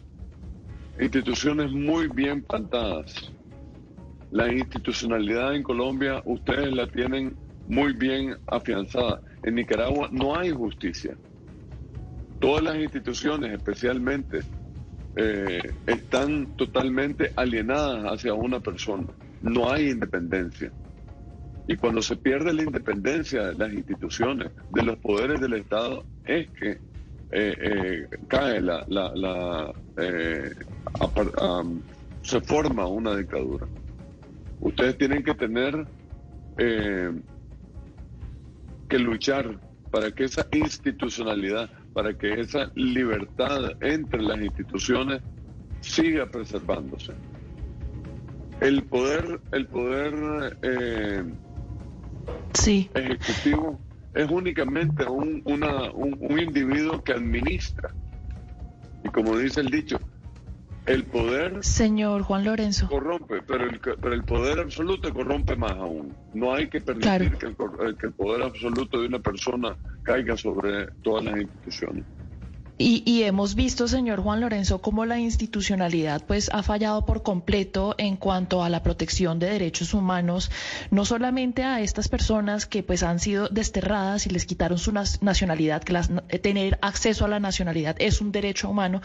instituciones 1.00 1.72
muy 1.72 2.08
bien 2.08 2.44
plantadas. 2.44 3.32
La 4.32 4.52
institucionalidad 4.52 5.56
en 5.56 5.64
Colombia 5.64 6.22
ustedes 6.26 6.72
la 6.74 6.88
tienen 6.88 7.36
muy 7.68 7.94
bien 7.94 8.38
afianzada. 8.48 9.22
En 9.44 9.56
Nicaragua 9.56 10.10
no 10.12 10.38
hay 10.38 10.52
justicia. 10.52 11.18
Todas 12.40 12.64
las 12.64 12.76
instituciones, 12.76 13.52
especialmente, 13.54 14.42
eh, 15.16 15.62
están 15.86 16.56
totalmente 16.56 17.32
alienadas 17.36 18.06
hacia 18.06 18.34
una 18.34 18.60
persona. 18.60 19.08
No 19.42 19.72
hay 19.72 19.90
independencia. 19.90 20.72
Y 21.68 21.78
cuando 21.78 22.02
se 22.02 22.16
pierde 22.16 22.54
la 22.54 22.64
independencia 22.64 23.48
de 23.48 23.56
las 23.56 23.74
instituciones, 23.74 24.52
de 24.72 24.84
los 24.84 24.98
poderes 24.98 25.40
del 25.40 25.54
Estado, 25.54 26.04
es 26.26 26.50
que 26.52 26.80
eh, 27.34 27.56
eh, 27.62 28.10
cae 28.28 28.60
la, 28.60 28.84
la, 28.90 29.74
eh, 29.98 30.54
se 32.24 32.42
forma 32.42 32.86
una 32.88 33.16
dictadura. 33.16 33.66
Ustedes 34.60 34.98
tienen 34.98 35.24
que 35.24 35.34
tener 35.34 35.88
que 36.58 37.14
luchar 39.00 39.58
para 39.90 40.12
que 40.12 40.26
esa 40.26 40.46
institucionalidad, 40.52 41.70
para 41.94 42.14
que 42.14 42.42
esa 42.42 42.70
libertad 42.76 43.82
entre 43.82 44.22
las 44.22 44.42
instituciones 44.42 45.22
siga 45.80 46.30
preservándose. 46.30 47.14
El 48.62 48.84
poder, 48.84 49.42
el 49.52 49.66
poder 49.66 50.56
sí. 52.54 52.90
ejecutivo 52.94 53.82
es 54.14 54.30
únicamente 54.30 55.04
un, 55.06 55.42
un, 55.46 56.40
individuo 56.40 57.04
que 57.04 57.14
administra. 57.14 57.92
Y 59.04 59.10
como 59.10 59.36
dice 59.36 59.62
el 59.62 59.70
dicho, 59.70 60.00
el 60.86 61.06
poder... 61.06 61.64
Señor 61.64 62.22
Juan 62.22 62.46
Lorenzo. 62.46 62.88
Corrompe, 62.88 63.42
pero 63.42 63.64
el, 63.64 63.80
pero 63.80 64.14
el 64.14 64.24
poder 64.24 64.60
absoluto 64.60 65.12
corrompe 65.12 65.56
más 65.56 65.72
aún. 65.72 66.16
No 66.36 66.54
hay 66.54 66.70
que 66.70 66.82
permitir 66.82 67.38
que, 67.38 67.48
el, 67.48 67.98
que 67.98 68.08
el 68.08 68.14
poder 68.14 68.44
absoluto 68.44 69.02
de 69.02 69.08
una 69.08 69.20
persona 69.20 69.76
caiga 70.04 70.38
sobre 70.38 70.88
todas 71.02 71.26
las 71.26 71.42
instituciones. 71.42 72.06
Y, 72.82 73.24
hemos 73.24 73.54
visto, 73.54 73.88
señor 73.88 74.22
Juan 74.22 74.42
Lorenzo, 74.42 74.82
cómo 74.82 75.06
la 75.06 75.20
institucionalidad 75.20 76.24
pues 76.26 76.50
ha 76.52 76.64
fallado 76.64 77.06
por 77.06 77.22
completo 77.22 77.94
en 78.00 78.18
cuanto 78.18 78.64
a 78.64 78.70
la 78.70 78.82
protección 78.82 79.38
de 79.38 79.52
derechos 79.52 79.94
humanos, 79.94 80.50
no 80.90 81.06
solamente 81.06 81.64
a 81.64 81.82
estas 81.82 82.10
personas 82.10 82.66
que 82.66 82.82
pues 82.82 83.04
han 83.04 83.20
sido 83.20 83.50
desterradas 83.50 84.26
y 84.26 84.32
les 84.32 84.48
quitaron 84.48 84.80
su 84.80 84.92
nacionalidad, 84.92 85.84
que 85.84 85.94
eh, 86.30 86.40
tener 86.40 86.80
acceso 86.82 87.26
a 87.26 87.28
la 87.28 87.40
nacionalidad 87.40 87.96
es 88.00 88.20
un 88.20 88.32
derecho 88.32 88.70
humano, 88.70 89.02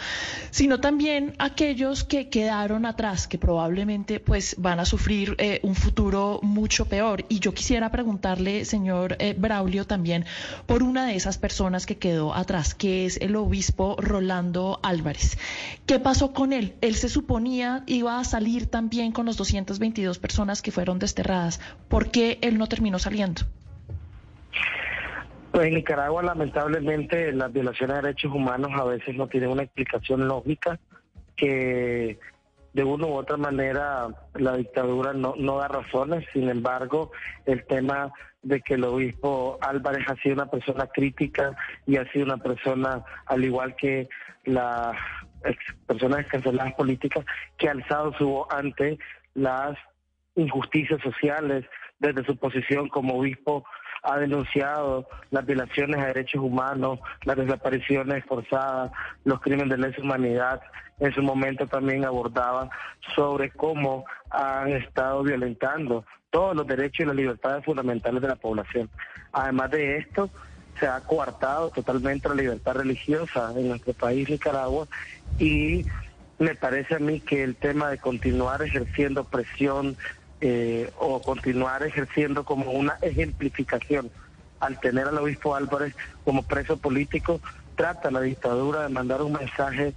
sino 0.51 0.81
también 0.81 1.35
aquellos 1.39 2.05
que 2.05 2.31
quedaron 2.31 2.87
atrás, 2.87 3.29
que 3.29 3.37
probablemente 3.37 4.21
pues 4.21 4.57
van 4.59 4.81
a 4.81 4.87
sufrir 4.87 5.35
eh, 5.39 5.61
un 5.63 5.75
futuro 5.75 6.41
mucho 6.43 6.87
peor. 6.87 7.27
Y 7.29 7.41
yo 7.41 7.53
quisiera 7.53 7.91
preguntarle, 7.91 8.65
señor 8.65 9.17
eh, 9.19 9.35
Braulio, 9.37 9.87
también 9.87 10.25
por 10.65 10.83
una 10.83 11.07
de 11.07 11.17
esas 11.17 11.37
personas 11.37 11.85
que 11.85 11.99
quedó 11.99 12.35
atrás, 12.35 12.75
que 12.75 13.05
es 13.05 13.19
el 13.19 13.37
obispo 13.37 13.66
Rolando 13.99 14.81
Álvarez. 14.83 15.39
¿Qué 15.87 15.99
pasó 15.99 16.33
con 16.33 16.53
él? 16.53 16.75
Él 16.81 16.95
se 16.95 17.09
suponía 17.09 17.83
iba 17.87 18.19
a 18.19 18.25
salir 18.25 18.67
también 18.67 19.13
con 19.13 19.27
los 19.27 19.37
222 19.37 20.19
personas 20.19 20.63
que 20.63 20.71
fueron 20.71 20.99
desterradas. 20.99 21.61
¿Por 21.89 22.11
qué 22.11 22.39
él 22.43 22.59
no 22.59 22.67
terminó 22.67 22.99
saliendo? 22.99 23.43
Pues 25.53 25.69
en 25.69 25.75
Nicaragua, 25.75 26.23
lamentablemente, 26.23 27.33
las 27.33 27.53
violaciones 27.53 27.97
de 27.97 28.03
derechos 28.03 28.33
humanos 28.33 28.71
a 28.75 28.85
veces 28.85 29.17
no 29.17 29.27
tienen 29.27 29.51
una 29.51 29.63
explicación 29.63 30.29
lógica 30.29 30.79
que 31.35 32.19
de 32.75 32.85
una 32.85 33.07
u 33.07 33.15
otra 33.15 33.39
manera 33.39 34.09
la 34.35 34.57
dictadura 34.57 35.15
no, 35.15 35.35
no 35.39 35.57
da 35.57 35.69
razones. 35.69 36.27
Sin 36.35 36.51
embargo, 36.51 37.11
el 37.47 37.65
tema 37.65 38.13
de 38.47 38.61
que 38.61 38.75
el 38.75 38.85
obispo 38.85 39.59
Álvarez 39.61 40.07
ha 40.09 40.15
sido 40.23 40.37
una 40.37 40.47
persona 40.47 40.87
crítica 40.87 41.57
y 41.85 41.97
ha 41.97 42.11
sido 42.13 42.27
una 42.27 42.37
persona, 42.37 43.03
al 43.27 43.45
igual 43.45 43.75
que 43.75 44.09
las 44.45 44.97
personas 45.87 46.21
escarceladas 46.21 46.75
políticas, 46.75 47.25
que 47.59 47.69
ha 47.69 47.73
alzado 47.73 48.15
su 48.15 48.29
voz 48.29 48.47
ante 48.51 48.99
las 49.35 49.77
injusticias 50.37 51.01
sociales 51.03 51.65
desde 51.99 52.25
su 52.25 52.37
posición 52.37 52.89
como 52.89 53.19
obispo 53.19 53.65
ha 54.05 54.19
denunciado 54.19 55.09
las 55.31 55.45
violaciones 55.45 55.99
a 55.99 56.07
derechos 56.07 56.41
humanos, 56.41 57.01
las 57.25 57.37
desapariciones 57.37 58.25
forzadas, 58.27 58.93
los 59.25 59.41
crímenes 59.41 59.71
de 59.71 59.89
lesa 59.89 60.03
humanidad. 60.03 60.61
En 61.01 61.13
su 61.13 61.23
momento 61.23 61.67
también 61.67 62.05
abordaba 62.05 62.71
sobre 63.17 63.51
cómo 63.51 64.05
han 64.31 64.69
estado 64.69 65.25
violentando 65.25 66.05
todos 66.31 66.57
los 66.57 66.67
derechos 66.67 67.01
y 67.01 67.05
las 67.07 67.17
libertades 67.17 67.65
fundamentales 67.65 68.21
de 68.23 68.29
la 68.29 68.37
población. 68.37 68.91
Además 69.33 69.71
de 69.71 69.99
esto, 69.99 70.31
se 70.79 70.87
ha 70.87 71.01
coartado 71.01 71.71
totalmente 71.71 72.29
la 72.29 72.35
libertad 72.35 72.75
religiosa 72.75 73.53
en 73.57 73.69
nuestro 73.69 73.95
país, 73.95 74.29
Nicaragua, 74.29 74.87
y 75.39 75.87
me 76.39 76.55
parece 76.55 76.97
a 76.97 76.99
mí 76.99 77.21
que 77.21 77.43
el 77.43 77.57
tema 77.57 77.89
de 77.91 77.99
continuar 77.99 78.63
ejerciendo 78.63 79.25
presión 79.25 79.97
eh, 80.41 80.91
o 80.99 81.23
continuar 81.23 81.83
ejerciendo 81.83 82.45
como 82.45 82.73
una 82.73 82.99
ejemplificación 83.01 84.11
al 84.61 84.79
tener 84.81 85.07
al 85.07 85.19
obispo 85.19 85.55
Álvarez 85.55 85.95
como 86.25 86.43
preso 86.43 86.77
político, 86.77 87.41
trata 87.75 88.11
la 88.11 88.21
dictadura 88.21 88.83
de 88.83 88.89
mandar 88.89 89.23
un 89.23 89.33
mensaje 89.33 89.95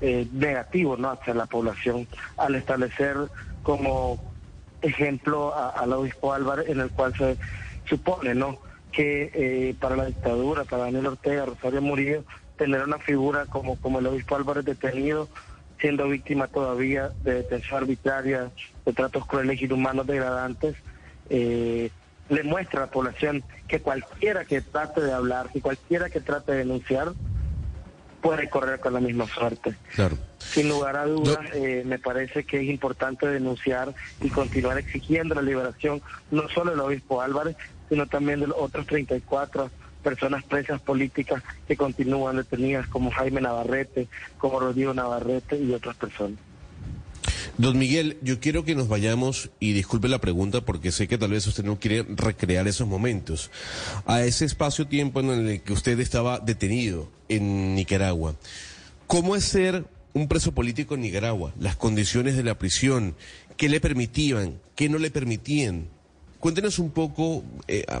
eh, 0.00 0.26
negativo 0.32 0.96
¿no? 0.96 1.10
hacia 1.10 1.34
la 1.34 1.46
población 1.46 2.06
al 2.36 2.54
establecer 2.54 3.16
como 3.62 4.22
ejemplo 4.82 5.54
al 5.54 5.92
obispo 5.92 6.32
Álvarez 6.32 6.68
en 6.68 6.80
el 6.80 6.90
cual 6.90 7.14
se 7.16 7.36
supone 7.86 8.34
no 8.34 8.58
que 8.92 9.30
eh, 9.34 9.74
para 9.78 9.96
la 9.96 10.06
dictadura, 10.06 10.64
para 10.64 10.84
Daniel 10.84 11.06
Ortega, 11.06 11.46
Rosario 11.46 11.82
Murillo, 11.82 12.24
tener 12.56 12.82
una 12.82 12.98
figura 12.98 13.46
como, 13.46 13.76
como 13.76 13.98
el 13.98 14.06
obispo 14.06 14.36
Álvarez 14.36 14.64
detenido, 14.64 15.28
siendo 15.80 16.08
víctima 16.08 16.48
todavía 16.48 17.12
de 17.22 17.34
detención 17.34 17.82
arbitraria, 17.82 18.50
de 18.84 18.92
tratos 18.92 19.26
crueles 19.26 19.60
y 19.60 19.66
inhumanos 19.66 20.06
degradantes, 20.06 20.76
eh, 21.30 21.90
le 22.28 22.42
muestra 22.42 22.82
a 22.82 22.86
la 22.86 22.90
población 22.90 23.44
que 23.68 23.80
cualquiera 23.80 24.44
que 24.44 24.60
trate 24.60 25.00
de 25.00 25.12
hablar, 25.12 25.50
que 25.52 25.60
cualquiera 25.60 26.10
que 26.10 26.20
trate 26.20 26.52
de 26.52 26.58
denunciar, 26.58 27.12
puede 28.20 28.48
correr 28.48 28.80
con 28.80 28.94
la 28.94 29.00
misma 29.00 29.26
suerte. 29.26 29.74
Sin 30.38 30.68
lugar 30.68 30.96
a 30.96 31.06
dudas, 31.06 31.38
eh, 31.54 31.82
me 31.84 31.98
parece 31.98 32.44
que 32.44 32.58
es 32.58 32.64
importante 32.64 33.26
denunciar 33.26 33.94
y 34.20 34.28
continuar 34.30 34.78
exigiendo 34.78 35.34
la 35.34 35.42
liberación 35.42 36.02
no 36.30 36.48
solo 36.48 36.70
del 36.72 36.80
obispo 36.80 37.20
Álvarez, 37.20 37.56
sino 37.88 38.06
también 38.06 38.40
de 38.40 38.48
los 38.48 38.56
otros 38.58 38.86
34 38.86 39.70
personas 40.02 40.44
presas 40.44 40.80
políticas 40.80 41.42
que 41.66 41.76
continúan 41.76 42.36
detenidas, 42.36 42.86
como 42.86 43.10
Jaime 43.10 43.40
Navarrete, 43.40 44.08
como 44.38 44.60
Rodrigo 44.60 44.94
Navarrete 44.94 45.58
y 45.58 45.72
otras 45.72 45.96
personas. 45.96 46.38
Don 47.56 47.78
Miguel, 47.78 48.18
yo 48.22 48.40
quiero 48.40 48.64
que 48.64 48.74
nos 48.74 48.88
vayamos, 48.88 49.50
y 49.58 49.72
disculpe 49.72 50.08
la 50.08 50.20
pregunta 50.20 50.60
porque 50.60 50.92
sé 50.92 51.08
que 51.08 51.18
tal 51.18 51.30
vez 51.30 51.46
usted 51.46 51.64
no 51.64 51.80
quiere 51.80 52.04
recrear 52.08 52.68
esos 52.68 52.86
momentos, 52.86 53.50
a 54.06 54.22
ese 54.22 54.44
espacio-tiempo 54.44 55.20
en 55.20 55.30
el 55.30 55.62
que 55.62 55.72
usted 55.72 55.98
estaba 56.00 56.38
detenido 56.38 57.10
en 57.28 57.74
Nicaragua. 57.74 58.36
¿Cómo 59.06 59.34
es 59.36 59.44
ser 59.44 59.86
un 60.12 60.28
preso 60.28 60.52
político 60.52 60.94
en 60.94 61.00
Nicaragua? 61.00 61.54
Las 61.58 61.76
condiciones 61.76 62.36
de 62.36 62.44
la 62.44 62.58
prisión, 62.58 63.16
¿qué 63.56 63.68
le 63.68 63.80
permitían? 63.80 64.60
¿Qué 64.74 64.88
no 64.88 64.98
le 64.98 65.10
permitían? 65.10 65.86
Cuéntenos 66.40 66.78
un 66.78 66.90
poco, 66.90 67.42
eh, 67.66 67.84
a, 67.88 68.00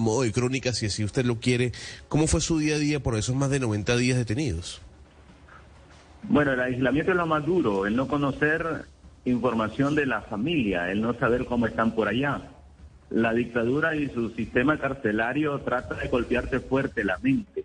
modo 0.00 0.22
de 0.22 0.32
crónica, 0.32 0.74
si 0.74 0.86
así 0.86 1.04
usted 1.04 1.24
lo 1.24 1.40
quiere, 1.40 1.72
cómo 2.08 2.26
fue 2.26 2.42
su 2.42 2.58
día 2.58 2.74
a 2.74 2.78
día 2.78 3.02
por 3.02 3.16
esos 3.16 3.34
más 3.34 3.48
de 3.48 3.60
90 3.60 3.96
días 3.96 4.18
detenidos. 4.18 4.82
Bueno, 6.24 6.52
el 6.52 6.60
aislamiento 6.60 7.12
es 7.12 7.16
lo 7.16 7.26
más 7.26 7.44
duro, 7.46 7.86
el 7.86 7.96
no 7.96 8.06
conocer 8.06 8.84
información 9.24 9.94
de 9.94 10.06
la 10.06 10.22
familia, 10.22 10.90
el 10.90 11.00
no 11.00 11.14
saber 11.14 11.44
cómo 11.44 11.66
están 11.66 11.92
por 11.94 12.08
allá. 12.08 12.42
La 13.10 13.32
dictadura 13.32 13.94
y 13.96 14.08
su 14.10 14.30
sistema 14.30 14.78
carcelario 14.78 15.60
trata 15.60 15.94
de 15.94 16.08
golpearte 16.08 16.60
fuerte 16.60 17.04
la 17.04 17.18
mente. 17.18 17.64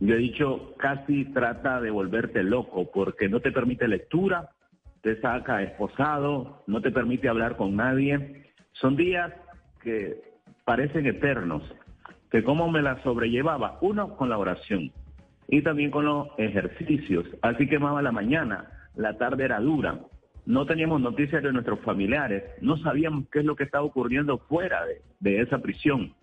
yo 0.00 0.14
he 0.14 0.18
dicho, 0.18 0.74
casi 0.78 1.26
trata 1.26 1.80
de 1.80 1.90
volverte 1.90 2.42
loco 2.42 2.90
porque 2.90 3.28
no 3.28 3.40
te 3.40 3.52
permite 3.52 3.86
lectura, 3.86 4.50
te 5.00 5.20
saca 5.20 5.62
esposado, 5.62 6.64
no 6.66 6.80
te 6.80 6.90
permite 6.90 7.28
hablar 7.28 7.56
con 7.56 7.76
nadie. 7.76 8.50
Son 8.72 8.96
días 8.96 9.32
que 9.80 10.20
parecen 10.64 11.06
eternos, 11.06 11.62
que 12.30 12.42
cómo 12.42 12.68
me 12.68 12.82
la 12.82 13.00
sobrellevaba, 13.02 13.78
uno 13.80 14.16
con 14.16 14.28
la 14.28 14.38
oración 14.38 14.90
y 15.48 15.62
también 15.62 15.90
con 15.90 16.04
los 16.04 16.28
ejercicios. 16.38 17.26
Así 17.42 17.68
quemaba 17.68 18.02
la 18.02 18.12
mañana, 18.12 18.70
la 18.96 19.16
tarde 19.18 19.44
era 19.44 19.60
dura, 19.60 20.00
no 20.44 20.66
teníamos 20.66 21.00
noticias 21.00 21.42
de 21.42 21.52
nuestros 21.52 21.80
familiares, 21.80 22.42
no 22.60 22.76
sabíamos 22.78 23.28
qué 23.30 23.40
es 23.40 23.44
lo 23.44 23.54
que 23.54 23.64
estaba 23.64 23.84
ocurriendo 23.84 24.38
fuera 24.38 24.82
de, 25.20 25.40
esa 25.40 25.58
prisión, 25.58 26.14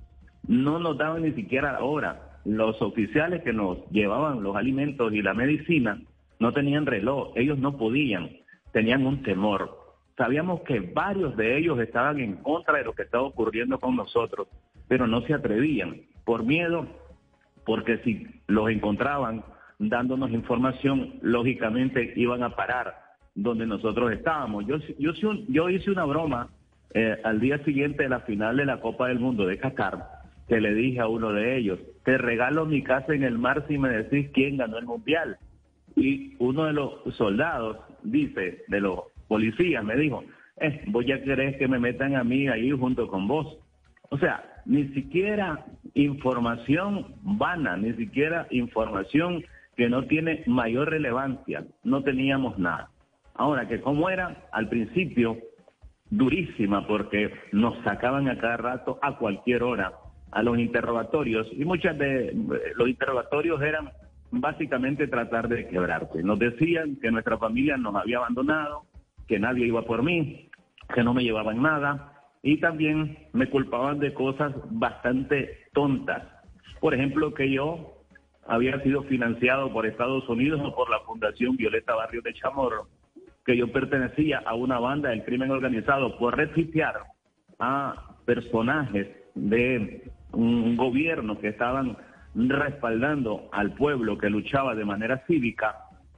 no 0.47 0.79
nos 0.79 0.97
daban 0.97 1.23
ni 1.23 1.31
siquiera 1.31 1.73
la 1.73 1.83
hora. 1.83 2.39
Los 2.45 2.81
oficiales 2.81 3.43
que 3.43 3.53
nos 3.53 3.89
llevaban 3.91 4.43
los 4.43 4.55
alimentos 4.55 5.13
y 5.13 5.21
la 5.21 5.33
medicina 5.33 6.01
no 6.39 6.51
tenían 6.53 6.85
reloj, 6.85 7.31
ellos 7.35 7.59
no 7.59 7.77
podían, 7.77 8.29
tenían 8.73 9.05
un 9.05 9.23
temor. 9.23 9.77
Sabíamos 10.17 10.61
que 10.61 10.79
varios 10.79 11.37
de 11.37 11.57
ellos 11.57 11.79
estaban 11.79 12.19
en 12.19 12.37
contra 12.37 12.77
de 12.77 12.83
lo 12.83 12.93
que 12.93 13.03
estaba 13.03 13.23
ocurriendo 13.23 13.79
con 13.79 13.95
nosotros, 13.95 14.47
pero 14.87 15.07
no 15.07 15.21
se 15.21 15.33
atrevían. 15.33 16.01
Por 16.25 16.43
miedo, 16.43 16.87
porque 17.65 17.99
si 17.99 18.27
los 18.49 18.69
encontraban 18.69 19.43
dándonos 19.77 20.31
información, 20.31 21.13
lógicamente 21.21 22.13
iban 22.17 22.43
a 22.43 22.55
parar 22.55 22.95
donde 23.35 23.65
nosotros 23.65 24.11
estábamos. 24.11 24.65
Yo, 24.65 24.77
yo, 25.47 25.69
hice 25.69 25.91
una 25.91 26.03
broma 26.03 26.49
eh, 26.93 27.15
al 27.23 27.39
día 27.39 27.63
siguiente 27.63 28.03
de 28.03 28.09
la 28.09 28.19
final 28.21 28.57
de 28.57 28.65
la 28.65 28.81
Copa 28.81 29.07
del 29.07 29.19
Mundo 29.19 29.45
de 29.45 29.57
Qatar 29.57 30.19
que 30.49 30.59
le 30.59 30.73
dije 30.73 30.99
a 30.99 31.07
uno 31.07 31.31
de 31.31 31.57
ellos, 31.57 31.79
te 32.03 32.17
regalo 32.17 32.65
mi 32.65 32.81
casa 32.81 33.13
en 33.13 33.23
el 33.23 33.37
mar 33.37 33.65
si 33.67 33.77
me 33.77 33.89
decís 33.89 34.31
quién 34.33 34.57
ganó 34.57 34.79
el 34.79 34.85
mundial. 34.85 35.37
Y 35.95 36.35
uno 36.39 36.65
de 36.65 36.73
los 36.73 36.91
soldados 37.15 37.77
dice, 38.01 38.63
de 38.67 38.81
los 38.81 39.01
policías, 39.27 39.83
me 39.83 39.95
dijo, 39.95 40.23
eh, 40.59 40.81
voy 40.87 41.11
a 41.11 41.21
querer 41.21 41.59
que 41.59 41.67
me 41.67 41.77
metan 41.77 42.15
a 42.15 42.23
mí 42.23 42.47
ahí 42.47 42.71
junto 42.71 43.07
con 43.07 43.27
vos. 43.27 43.59
O 44.09 44.17
sea, 44.17 44.43
ni 44.65 44.87
siquiera 44.89 45.65
información 45.93 47.15
vana, 47.21 47.77
ni 47.77 47.93
siquiera 47.93 48.47
información 48.51 49.43
que 49.75 49.89
no 49.89 50.05
tiene 50.05 50.43
mayor 50.47 50.89
relevancia. 50.89 51.63
No 51.83 52.03
teníamos 52.03 52.57
nada. 52.57 52.89
Ahora, 53.35 53.67
que 53.67 53.79
como 53.79 54.09
era 54.09 54.47
al 54.51 54.67
principio, 54.67 55.37
durísima, 56.09 56.85
porque 56.87 57.31
nos 57.51 57.81
sacaban 57.83 58.27
a 58.27 58.37
cada 58.37 58.57
rato, 58.57 58.99
a 59.01 59.17
cualquier 59.17 59.63
hora, 59.63 59.93
a 60.31 60.43
los 60.43 60.59
interrogatorios 60.59 61.47
y 61.53 61.65
muchas 61.65 61.97
de 61.97 62.35
los 62.75 62.87
interrogatorios 62.87 63.61
eran 63.61 63.89
básicamente 64.31 65.07
tratar 65.07 65.47
de 65.47 65.67
quebrarte. 65.67 66.21
Nos 66.21 66.37
decían 66.37 66.97
que 67.01 67.11
nuestra 67.11 67.37
familia 67.37 67.77
nos 67.77 67.95
había 67.95 68.17
abandonado, 68.17 68.83
que 69.27 69.39
nadie 69.39 69.65
iba 69.65 69.83
por 69.83 70.03
mí, 70.03 70.49
que 70.93 71.03
no 71.03 71.13
me 71.13 71.23
llevaban 71.23 71.61
nada 71.61 72.18
y 72.41 72.59
también 72.59 73.17
me 73.33 73.49
culpaban 73.49 73.99
de 73.99 74.13
cosas 74.13 74.53
bastante 74.69 75.67
tontas. 75.73 76.23
Por 76.79 76.93
ejemplo, 76.93 77.33
que 77.33 77.51
yo 77.51 77.99
había 78.47 78.81
sido 78.81 79.03
financiado 79.03 79.71
por 79.71 79.85
Estados 79.85 80.27
Unidos 80.29 80.61
o 80.63 80.75
por 80.75 80.89
la 80.89 80.99
Fundación 81.01 81.55
Violeta 81.57 81.95
Barrio 81.95 82.21
de 82.21 82.33
Chamorro, 82.33 82.87
que 83.45 83.57
yo 83.57 83.71
pertenecía 83.71 84.41
a 84.45 84.55
una 84.55 84.79
banda 84.79 85.09
del 85.09 85.23
crimen 85.23 85.51
organizado 85.51 86.17
por 86.17 86.37
refugiar 86.37 86.95
a 87.59 88.15
personajes 88.25 89.07
de 89.35 90.09
un 90.31 90.77
gobierno 90.77 91.39
que 91.39 91.49
estaban 91.49 91.97
respaldando 92.35 93.49
al 93.51 93.73
pueblo 93.73 94.17
que 94.17 94.29
luchaba 94.29 94.75
de 94.75 94.85
manera 94.85 95.23
cívica 95.27 95.75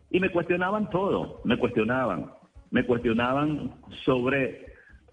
y 0.09 0.19
me 0.19 0.29
cuestionaban 0.29 0.89
todo, 0.89 1.41
me 1.45 1.57
cuestionaban, 1.57 2.31
me 2.69 2.85
cuestionaban 2.85 3.71
sobre 4.03 4.65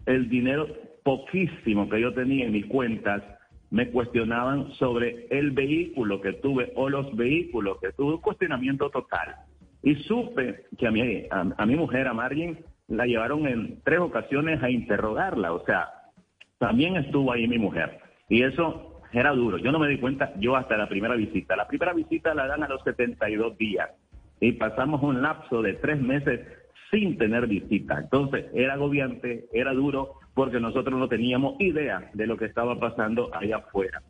el 0.06 0.28
dinero 0.28 0.66
poquísimo 1.08 1.88
que 1.88 2.02
yo 2.02 2.12
tenía 2.12 2.44
en 2.44 2.52
mis 2.52 2.66
cuentas, 2.66 3.22
me 3.70 3.88
cuestionaban 3.88 4.72
sobre 4.72 5.26
el 5.30 5.52
vehículo 5.52 6.20
que 6.20 6.34
tuve 6.34 6.70
o 6.76 6.90
los 6.90 7.16
vehículos 7.16 7.78
que 7.80 7.92
tuve, 7.92 8.16
un 8.16 8.20
cuestionamiento 8.20 8.90
total. 8.90 9.36
Y 9.82 9.94
supe 10.02 10.66
que 10.76 10.86
a 10.86 10.90
mi, 10.90 11.24
a, 11.30 11.64
mi 11.64 11.76
mujer, 11.76 12.08
a 12.08 12.12
Margin, 12.12 12.58
la 12.88 13.06
llevaron 13.06 13.46
en 13.46 13.80
tres 13.84 14.00
ocasiones 14.00 14.62
a 14.62 14.68
interrogarla, 14.68 15.54
o 15.54 15.64
sea, 15.64 15.88
también 16.58 16.96
estuvo 16.96 17.32
ahí 17.32 17.48
mi 17.48 17.56
mujer. 17.56 18.00
Y 18.28 18.42
eso 18.42 19.00
era 19.10 19.32
duro. 19.32 19.56
Yo 19.56 19.72
no 19.72 19.78
me 19.78 19.88
di 19.88 19.96
cuenta, 19.96 20.34
yo 20.38 20.56
hasta 20.56 20.76
la 20.76 20.90
primera 20.90 21.14
visita. 21.14 21.56
La 21.56 21.66
primera 21.66 21.94
visita 21.94 22.34
la 22.34 22.46
dan 22.46 22.64
a 22.64 22.68
los 22.68 22.82
72 22.82 23.56
días 23.56 23.88
y 24.40 24.52
pasamos 24.52 25.02
un 25.02 25.22
lapso 25.22 25.62
de 25.62 25.72
tres 25.72 26.02
meses 26.02 26.40
sin 26.90 27.16
tener 27.16 27.46
visita. 27.46 27.98
Entonces 27.98 28.44
era 28.52 28.74
agobiante, 28.74 29.46
era 29.54 29.72
duro, 29.72 30.17
porque 30.38 30.60
nosotros 30.60 30.96
no 30.96 31.08
teníamos 31.08 31.60
idea 31.60 32.12
de 32.14 32.28
lo 32.28 32.36
que 32.36 32.44
estaba 32.44 32.78
pasando 32.78 33.28
allá 33.34 33.56
afuera. 33.56 34.00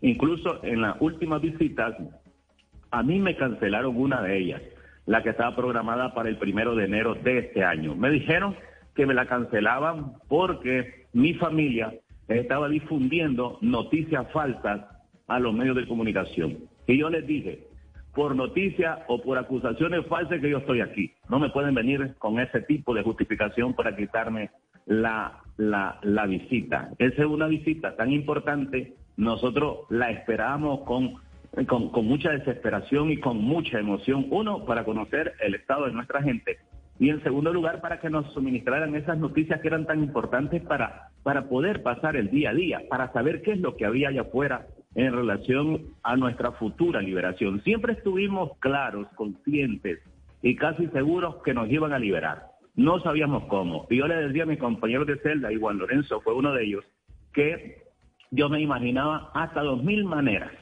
Incluso 0.00 0.58
en 0.64 0.80
las 0.80 0.96
últimas 0.98 1.40
visitas, 1.40 1.94
a 2.90 3.04
mí 3.04 3.20
me 3.20 3.36
cancelaron 3.36 3.96
una 3.96 4.20
de 4.20 4.36
ellas, 4.36 4.62
la 5.06 5.22
que 5.22 5.28
estaba 5.30 5.54
programada 5.54 6.12
para 6.12 6.28
el 6.28 6.38
primero 6.38 6.74
de 6.74 6.86
enero 6.86 7.14
de 7.14 7.38
este 7.38 7.62
año. 7.62 7.94
Me 7.94 8.10
dijeron 8.10 8.56
que 8.96 9.06
me 9.06 9.14
la 9.14 9.26
cancelaban 9.26 10.14
porque 10.26 11.06
mi 11.12 11.34
familia 11.34 11.94
estaba 12.26 12.68
difundiendo 12.68 13.56
noticias 13.60 14.26
falsas 14.32 14.80
a 15.28 15.38
los 15.38 15.54
medios 15.54 15.76
de 15.76 15.86
comunicación. 15.86 16.64
Y 16.88 16.98
yo 16.98 17.10
les 17.10 17.24
dije, 17.28 17.60
por 18.12 18.34
noticias 18.34 18.98
o 19.06 19.22
por 19.22 19.38
acusaciones 19.38 20.04
falsas 20.06 20.40
que 20.40 20.50
yo 20.50 20.58
estoy 20.58 20.80
aquí. 20.80 21.12
No 21.28 21.38
me 21.38 21.50
pueden 21.50 21.76
venir 21.76 22.16
con 22.18 22.40
ese 22.40 22.62
tipo 22.62 22.92
de 22.92 23.04
justificación 23.04 23.72
para 23.72 23.94
quitarme 23.94 24.50
la, 24.86 25.42
la, 25.56 25.98
la 26.02 26.26
visita. 26.26 26.90
Esa 26.98 27.22
es 27.22 27.28
una 27.28 27.46
visita 27.46 27.96
tan 27.96 28.12
importante. 28.12 28.94
Nosotros 29.16 29.80
la 29.90 30.10
esperamos 30.10 30.80
con, 30.80 31.14
con, 31.66 31.90
con 31.90 32.04
mucha 32.06 32.30
desesperación 32.30 33.10
y 33.10 33.18
con 33.18 33.38
mucha 33.38 33.78
emoción. 33.78 34.26
Uno, 34.30 34.64
para 34.64 34.84
conocer 34.84 35.34
el 35.40 35.54
estado 35.54 35.86
de 35.86 35.92
nuestra 35.92 36.22
gente 36.22 36.58
y 36.98 37.10
en 37.10 37.22
segundo 37.22 37.52
lugar 37.52 37.80
para 37.80 38.00
que 38.00 38.08
nos 38.08 38.32
suministraran 38.32 38.94
esas 38.94 39.18
noticias 39.18 39.60
que 39.60 39.68
eran 39.68 39.86
tan 39.86 40.02
importantes 40.02 40.62
para, 40.62 41.10
para 41.22 41.48
poder 41.48 41.82
pasar 41.82 42.16
el 42.16 42.30
día 42.30 42.50
a 42.50 42.54
día, 42.54 42.82
para 42.88 43.12
saber 43.12 43.42
qué 43.42 43.52
es 43.52 43.60
lo 43.60 43.76
que 43.76 43.84
había 43.84 44.08
allá 44.08 44.22
afuera 44.22 44.66
en 44.94 45.12
relación 45.12 45.88
a 46.02 46.16
nuestra 46.16 46.52
futura 46.52 47.02
liberación. 47.02 47.62
Siempre 47.62 47.92
estuvimos 47.92 48.56
claros, 48.60 49.06
conscientes 49.14 49.98
y 50.42 50.56
casi 50.56 50.86
seguros 50.88 51.36
que 51.44 51.52
nos 51.52 51.70
iban 51.70 51.92
a 51.92 51.98
liberar. 51.98 52.55
No 52.76 53.00
sabíamos 53.00 53.44
cómo. 53.44 53.86
Y 53.90 53.96
yo 53.96 54.06
le 54.06 54.16
decía 54.16 54.44
a 54.44 54.46
mis 54.46 54.58
compañeros 54.58 55.06
de 55.06 55.18
celda, 55.18 55.52
y 55.52 55.58
Juan 55.58 55.78
Lorenzo 55.78 56.20
fue 56.20 56.34
uno 56.34 56.52
de 56.52 56.64
ellos, 56.64 56.84
que 57.32 57.82
yo 58.30 58.48
me 58.48 58.60
imaginaba 58.60 59.30
hasta 59.34 59.62
dos 59.62 59.82
mil 59.82 60.04
maneras. 60.04 60.52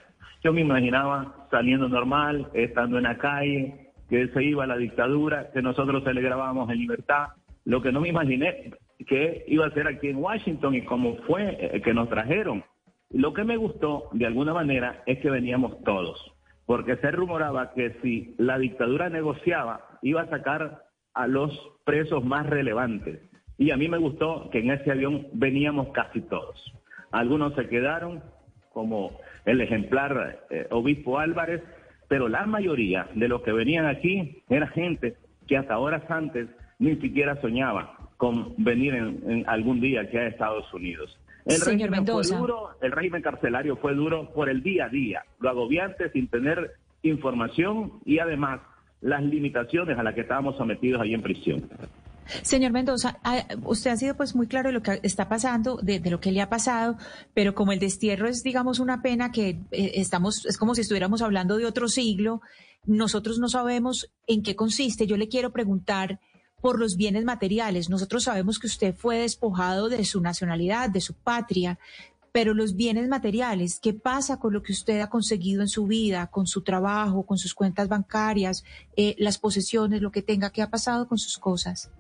Yo 0.43 0.53
me 0.53 0.61
imaginaba 0.61 1.49
saliendo 1.51 1.89
normal, 1.89 2.49
estando 2.55 2.99
en 2.99 3.05
la 3.05 3.19
calle, 3.19 3.91
que 4.09 4.29
se 4.29 4.45
iba 4.45 4.65
a 4.65 4.69
la 4.69 4.77
dictadura, 4.77 5.51
que 5.53 5.63
nosotros 5.63 6.05
celebrábamos 6.05 6.71
en 6.71 6.79
libertad. 6.79 7.29
Lo 7.65 7.83
que 7.83 7.91
no 7.91 8.01
me 8.01 8.11
imaginé 8.11 8.73
que 9.07 9.45
iba 9.49 9.67
a 9.67 9.71
ser 9.71 9.89
aquí 9.89 10.09
en 10.09 10.17
Washington 10.17 10.75
y 10.75 10.83
cómo 10.83 11.17
fue 11.27 11.57
eh, 11.61 11.81
que 11.83 11.95
nos 11.95 12.09
trajeron. 12.09 12.65
Lo 13.11 13.33
que 13.33 13.45
me 13.45 13.57
gustó 13.57 14.09
de 14.13 14.27
alguna 14.27 14.55
manera 14.55 15.03
es 15.07 15.19
que 15.19 15.31
veníamos 15.31 15.83
todos, 15.85 16.33
porque 16.67 16.97
se 16.97 17.11
rumoraba 17.11 17.73
que 17.73 17.97
si 18.03 18.35
la 18.39 18.59
dictadura 18.59 19.09
negociaba, 19.09 19.99
iba 20.03 20.23
a 20.23 20.29
sacar 20.29 20.84
a 21.15 21.27
los 21.27 21.53
presos 21.85 22.25
más 22.25 22.47
relevantes. 22.47 23.21
Y 23.57 23.71
a 23.71 23.77
mí 23.77 23.89
me 23.89 23.99
gustó 23.99 24.51
que 24.51 24.59
en 24.59 24.71
ese 24.71 24.91
avión 24.91 25.29
veníamos 25.33 25.89
casi 25.93 26.21
todos. 26.23 26.73
Algunos 27.13 27.55
se 27.55 27.69
quedaron, 27.69 28.23
como 28.73 29.19
el 29.45 29.61
ejemplar 29.61 30.45
eh, 30.51 30.67
obispo 30.71 31.19
Álvarez, 31.19 31.63
pero 32.09 32.29
la 32.29 32.47
mayoría 32.47 33.09
de 33.15 33.29
los 33.29 33.43
que 33.43 33.53
venían 33.53 33.87
aquí 33.87 34.43
era 34.49 34.67
gente 34.67 35.17
que 35.47 35.57
hasta 35.57 35.79
horas 35.79 36.03
antes 36.11 36.49
ni 36.79 36.97
siquiera 36.97 37.41
soñaba 37.41 37.97
con 38.17 38.55
venir 38.59 38.95
en, 38.95 39.45
algún 39.47 39.81
día 39.81 40.03
aquí 40.03 40.17
a 40.17 40.27
Estados 40.27 40.73
Unidos. 40.73 41.19
El 41.45 41.61
régimen 41.61 42.07
fue 42.07 42.27
duro, 42.27 42.71
el 42.81 42.91
régimen 42.91 43.23
carcelario 43.23 43.77
fue 43.77 43.95
duro 43.95 44.33
por 44.33 44.49
el 44.49 44.63
día 44.63 44.87
a 44.87 44.89
día, 44.89 45.25
lo 45.41 45.51
agobiante 45.51 46.11
sin 46.11 46.29
tener 46.29 46.73
información 47.03 48.01
y 48.05 48.19
además 48.19 48.61
las 49.05 49.23
limitaciones 49.23 49.99
a 49.99 50.03
las 50.03 50.15
que 50.15 50.23
estábamos 50.23 50.57
sometidos 50.57 51.01
ahí 51.01 51.13
en 51.15 51.23
prisión. 51.23 51.69
Señor 52.41 52.73
Mendoza, 52.73 53.19
usted 53.65 53.91
ha 53.91 53.97
sido 53.99 54.17
pues 54.17 54.35
muy 54.35 54.47
claro 54.47 54.71
de 54.71 54.73
lo 54.73 54.83
que 54.83 54.99
está 55.03 55.29
pasando, 55.29 55.77
de, 55.83 56.01
lo 56.09 56.21
que 56.21 56.33
le 56.33 56.41
ha 56.41 56.49
pasado, 56.49 56.97
pero 57.35 57.55
como 57.55 57.73
el 57.73 57.79
destierro 57.79 58.27
es, 58.27 58.43
digamos, 58.43 58.79
una 58.79 59.03
pena 59.03 59.31
que 59.31 59.61
eh, 59.73 59.93
estamos, 59.97 60.47
es 60.47 60.57
como 60.57 60.75
si 60.75 60.81
estuviéramos 60.81 61.21
hablando 61.21 61.59
de 61.59 61.67
otro 61.67 61.89
siglo, 61.89 62.41
nosotros 62.87 63.39
no 63.39 63.49
sabemos 63.49 64.11
en 64.27 64.43
qué 64.43 64.57
consiste. 64.57 65.07
Yo 65.07 65.19
le 65.19 65.29
quiero 65.29 65.53
preguntar 65.53 66.19
por 66.63 66.81
los 66.81 66.97
bienes 66.97 67.25
materiales. 67.25 67.91
Nosotros 67.91 68.25
sabemos 68.25 68.59
que 68.59 68.69
usted 68.69 68.95
fue 68.95 69.19
despojado 69.19 69.91
de 69.91 70.03
su 70.07 70.23
nacionalidad, 70.23 70.89
de 70.89 71.03
su 71.03 71.13
patria, 71.13 71.79
pero 72.35 72.53
los 72.53 72.75
bienes 72.75 73.07
materiales, 73.07 73.79
¿qué 73.81 73.93
pasa 73.93 74.41
con 74.41 74.53
lo 74.53 74.61
que 74.61 74.73
usted 74.73 75.01
ha 75.01 75.09
conseguido 75.09 75.63
en 75.63 75.69
su 75.69 75.87
vida, 75.87 76.27
con 76.33 76.49
su 76.49 76.63
trabajo, 76.63 77.25
con 77.25 77.39
sus 77.39 77.55
cuentas 77.55 77.89
bancarias, 77.89 78.65
eh, 78.97 79.15
las 79.19 79.39
posesiones, 79.39 80.03
lo 80.03 80.11
que 80.11 80.21
tenga, 80.21 80.51
qué 80.51 80.61
ha 80.61 80.69
pasado 80.69 81.07
con 81.07 81.17
sus 81.17 81.39
cosas? 81.39 81.93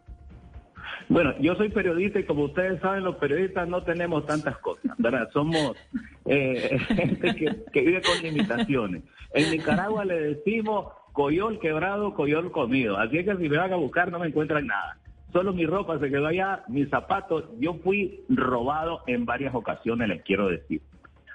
Bueno, 1.08 1.38
yo 1.38 1.54
soy 1.54 1.68
periodista 1.68 2.18
y 2.18 2.24
como 2.24 2.46
ustedes 2.46 2.80
saben, 2.80 3.04
los 3.04 3.14
periodistas 3.14 3.68
no 3.68 3.84
tenemos 3.84 4.26
tantas 4.26 4.58
cosas, 4.58 4.90
¿verdad? 4.98 5.30
Somos 5.32 5.76
eh, 6.24 6.80
gente 6.88 7.62
que, 7.72 7.80
vive 7.80 8.02
con 8.02 8.20
limitaciones. 8.20 9.04
En 9.34 9.52
Nicaragua 9.52 10.04
le 10.04 10.34
decimos 10.34 10.92
coyol 11.12 11.60
quebrado, 11.60 12.12
coyol 12.12 12.50
comido. 12.50 12.98
Así 12.98 13.18
es 13.18 13.24
que 13.24 13.36
si 13.36 13.48
me 13.48 13.56
van 13.56 13.72
a 13.72 13.76
buscar 13.76 14.10
no 14.10 14.18
me 14.18 14.26
encuentran 14.26 14.66
nada. 14.66 14.98
Solo 15.34 15.52
mi 15.52 15.66
ropa 15.66 15.98
se 15.98 16.08
quedó 16.08 16.28
allá, 16.28 16.64
mis 16.68 16.88
zapatos. 16.88 17.44
Yo 17.58 17.74
fui 17.84 18.24
robado 18.30 19.02
en 19.06 19.26
varias 19.26 19.54
ocasiones, 19.54 20.08
les 20.08 20.22
quiero 20.22 20.48
decir. 20.48 20.80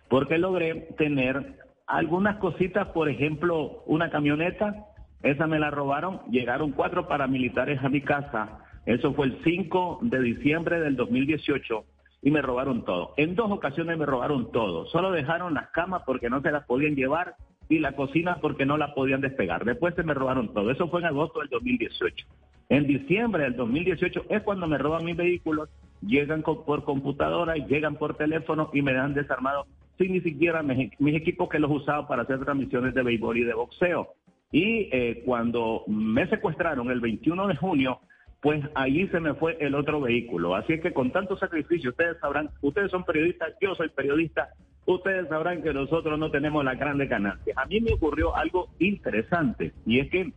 Porque 0.07 0.39
logré 0.39 0.87
tener 0.97 1.59
algunas 1.85 2.37
cositas, 2.37 2.87
por 2.87 3.09
ejemplo, 3.09 3.83
una 3.85 4.09
camioneta, 4.09 4.87
esa 5.21 5.45
me 5.45 5.59
la 5.59 5.69
robaron, 5.69 6.21
llegaron 6.31 6.71
cuatro 6.71 7.07
paramilitares 7.07 7.83
a 7.83 7.89
mi 7.89 8.01
casa 8.01 8.63
eso 8.89 9.13
fue 9.13 9.27
el 9.27 9.37
5 9.43 9.99
de 10.01 10.19
diciembre 10.19 10.79
del 10.79 10.95
2018 10.95 11.83
y 12.23 12.31
me 12.31 12.41
robaron 12.41 12.85
todo. 12.85 13.13
En 13.17 13.35
dos 13.35 13.51
ocasiones 13.51 13.99
me 13.99 14.05
robaron 14.07 14.51
todo. 14.51 14.87
Solo 14.87 15.11
dejaron 15.11 15.53
las 15.53 15.69
camas 15.69 16.01
porque 16.07 16.27
no 16.27 16.41
se 16.41 16.51
las 16.51 16.65
podían 16.65 16.95
llevar 16.95 17.35
y 17.69 17.77
la 17.77 17.91
cocina 17.91 18.39
porque 18.41 18.65
no 18.65 18.77
la 18.77 18.95
podían 18.95 19.21
despegar. 19.21 19.63
Después 19.63 19.93
se 19.93 20.01
me 20.01 20.15
robaron 20.15 20.55
todo. 20.55 20.71
Eso 20.71 20.89
fue 20.89 21.01
en 21.01 21.05
agosto 21.05 21.39
del 21.39 21.49
2018. 21.49 22.25
En 22.69 22.85
diciembre 22.85 23.43
del 23.43 23.55
2018 23.55 24.25
es 24.29 24.43
cuando 24.43 24.67
me 24.67 24.77
roban 24.77 25.03
mis 25.03 25.17
vehículos, 25.17 25.69
llegan 26.01 26.43
por 26.43 26.83
computadora, 26.83 27.55
llegan 27.55 27.95
por 27.95 28.15
teléfono 28.15 28.69
y 28.73 28.83
me 28.83 28.93
dan 28.93 29.15
desarmado 29.15 29.65
sin 29.97 30.13
ni 30.13 30.21
siquiera 30.21 30.61
mis, 30.61 31.15
equipos 31.15 31.49
que 31.49 31.59
los 31.59 31.71
usaba 31.71 32.07
para 32.07 32.21
hacer 32.21 32.39
transmisiones 32.39 32.93
de 32.93 33.01
béisbol 33.01 33.37
y 33.37 33.43
de 33.43 33.53
boxeo. 33.55 34.09
Y 34.51 34.87
eh, 34.91 35.23
cuando 35.25 35.83
me 35.87 36.27
secuestraron 36.27 36.89
el 36.91 37.01
21 37.01 37.47
de 37.47 37.55
junio, 37.55 37.99
pues 38.39 38.63
allí 38.75 39.07
se 39.07 39.19
me 39.19 39.33
fue 39.33 39.57
el 39.59 39.73
otro 39.73 39.99
vehículo. 39.99 40.55
Así 40.55 40.73
es 40.73 40.81
que 40.81 40.93
con 40.93 41.11
tanto 41.11 41.37
sacrificio, 41.37 41.89
ustedes 41.89 42.17
sabrán, 42.19 42.51
ustedes 42.61 42.91
son 42.91 43.03
periodistas, 43.03 43.53
yo 43.59 43.73
soy 43.75 43.89
periodista, 43.89 44.49
ustedes 44.85 45.27
sabrán 45.27 45.63
que 45.63 45.73
nosotros 45.73 46.17
no 46.17 46.31
tenemos 46.31 46.63
la 46.63 46.75
grande 46.75 47.07
ganancia. 47.07 47.53
A 47.57 47.65
mí 47.65 47.81
me 47.81 47.93
ocurrió 47.93 48.35
algo 48.35 48.69
interesante 48.79 49.73
y 49.85 49.99
es 49.99 50.09
que 50.09 50.31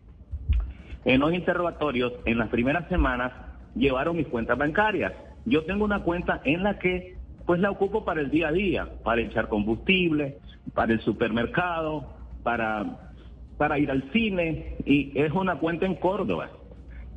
en 1.05 1.21
los 1.21 1.33
interrogatorios, 1.33 2.13
en 2.25 2.39
las 2.39 2.49
primeras 2.49 2.89
semanas, 2.89 3.33
llevaron 3.75 4.17
mis 4.17 4.29
cuentas 4.29 4.59
bancarias. 4.59 5.13
Yo 5.45 5.65
tengo 5.65 5.85
una 5.85 6.03
cuenta 6.03 6.41
en 6.45 6.63
la 6.63 6.79
que 6.79 7.17
pues 7.47 7.61
la 7.61 7.71
ocupo 7.71 8.05
para 8.05 8.21
el 8.21 8.31
día 8.31 8.49
a 8.49 8.53
día, 8.53 8.89
para 9.03 9.21
echar 9.21 9.49
combustible, 9.49 10.39
para 10.75 10.93
el 10.93 11.01
supermercado, 11.01 12.07
para, 12.45 13.13
para 13.59 13.79
ir 13.79 13.91
al 13.91 14.11
cine 14.13 14.77
y 14.87 15.13
es 15.19 15.33
una 15.33 15.57
cuenta 15.57 15.87
en 15.87 15.97
Córdoba 15.97 16.51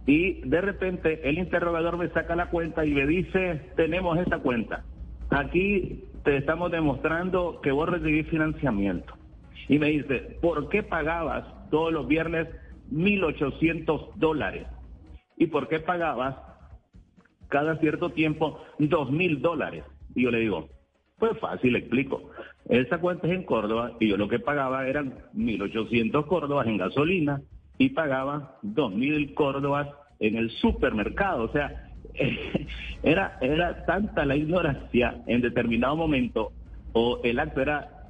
y 0.06 0.42
de 0.48 0.62
repente 0.62 1.28
el 1.28 1.38
interrogador 1.40 1.98
me 1.98 2.10
saca 2.10 2.36
la 2.36 2.50
cuenta 2.50 2.86
y 2.86 2.94
me 2.94 3.08
dice, 3.08 3.62
tenemos 3.76 4.18
esta 4.20 4.40
cuenta. 4.40 4.84
Aquí 5.32 6.04
te 6.24 6.38
estamos 6.38 6.72
demostrando 6.72 7.60
que 7.62 7.72
vos 7.72 7.90
recibís 7.90 8.28
financiamiento. 8.28 9.14
Y 9.68 9.80
me 9.80 9.88
dice, 9.88 10.38
¿por 10.42 10.70
qué 10.70 10.84
pagabas 10.84 11.46
todos 11.72 11.92
los 11.92 12.08
viernes 12.08 12.48
1.800 12.92 14.16
dólares? 14.16 14.68
¿Y 15.38 15.48
por 15.48 15.68
qué 15.68 15.80
pagabas 15.80 16.36
cada 17.50 17.78
cierto 17.78 18.10
tiempo 18.12 18.60
2.000 18.80 19.40
dólares? 19.40 19.84
Y 20.16 20.24
yo 20.24 20.32
le 20.32 20.40
digo, 20.40 20.70
pues 21.18 21.38
fácil, 21.40 21.76
explico. 21.76 22.30
Esa 22.70 23.00
cuenta 23.00 23.28
es 23.28 23.34
en 23.34 23.44
Córdoba 23.44 23.94
y 24.00 24.10
yo 24.10 24.18
lo 24.18 24.28
que 24.28 24.40
pagaba 24.40 24.88
eran 24.88 25.14
1.800 25.36 26.26
Córdobas 26.26 26.68
en 26.68 26.78
gasolina, 26.78 27.42
y 27.78 27.90
pagaba 27.90 28.58
dos 28.62 28.94
mil 28.94 29.34
córdobas 29.34 29.88
en 30.20 30.36
el 30.38 30.50
supermercado. 30.52 31.44
O 31.44 31.52
sea, 31.52 31.90
era, 33.04 33.38
era 33.42 33.86
tanta 33.86 34.26
la 34.26 34.36
ignorancia 34.36 35.22
en 35.28 35.42
determinado 35.42 35.96
momento, 35.96 36.52
o 36.94 37.20
el 37.24 37.40
acto 37.40 37.62
era, 37.62 38.10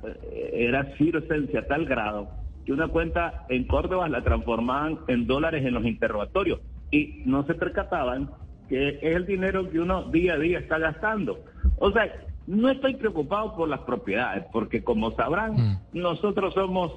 era 0.54 0.96
circencia 0.98 1.62
a 1.62 1.68
tal 1.68 1.86
grado, 1.86 2.30
que 2.66 2.74
una 2.74 2.88
cuenta 2.88 3.46
en 3.50 3.66
Córdoba 3.66 4.10
la 4.10 4.24
transformaban 4.24 5.00
en 5.08 5.28
dólares 5.28 5.66
en 5.66 5.74
los 5.74 5.86
interrogatorios 5.86 6.60
y 6.92 7.22
no 7.26 7.46
se 7.46 7.54
percataban 7.54 8.30
que 8.68 8.90
es 8.90 9.04
el 9.04 9.26
dinero 9.26 9.70
que 9.70 9.80
uno 9.80 10.04
día 10.10 10.34
a 10.34 10.40
día 10.40 10.60
está 10.60 10.80
gastando. 10.80 11.40
O 11.78 11.92
sea, 11.92 12.12
no 12.48 12.70
estoy 12.70 12.96
preocupado 12.96 13.56
por 13.56 13.70
las 13.70 13.82
propiedades, 13.82 14.46
porque 14.52 14.84
como 14.84 15.12
sabrán, 15.16 15.54
mm. 15.54 15.80
nosotros 15.94 16.54
somos 16.54 16.94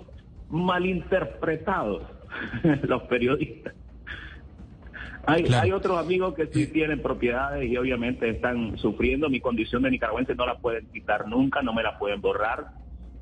malinterpretados 0.48 2.02
los 2.82 3.02
periodistas. 3.02 3.74
Hay, 5.26 5.44
hay 5.52 5.72
otros 5.72 5.98
amigos 5.98 6.34
que 6.34 6.46
sí 6.46 6.68
tienen 6.68 7.02
propiedades 7.02 7.70
y 7.70 7.76
obviamente 7.76 8.30
están 8.30 8.78
sufriendo. 8.78 9.28
Mi 9.28 9.40
condición 9.40 9.82
de 9.82 9.90
nicaragüense 9.90 10.34
no 10.34 10.46
la 10.46 10.56
pueden 10.56 10.86
quitar 10.86 11.28
nunca, 11.28 11.60
no 11.60 11.74
me 11.74 11.82
la 11.82 11.98
pueden 11.98 12.22
borrar. 12.22 12.68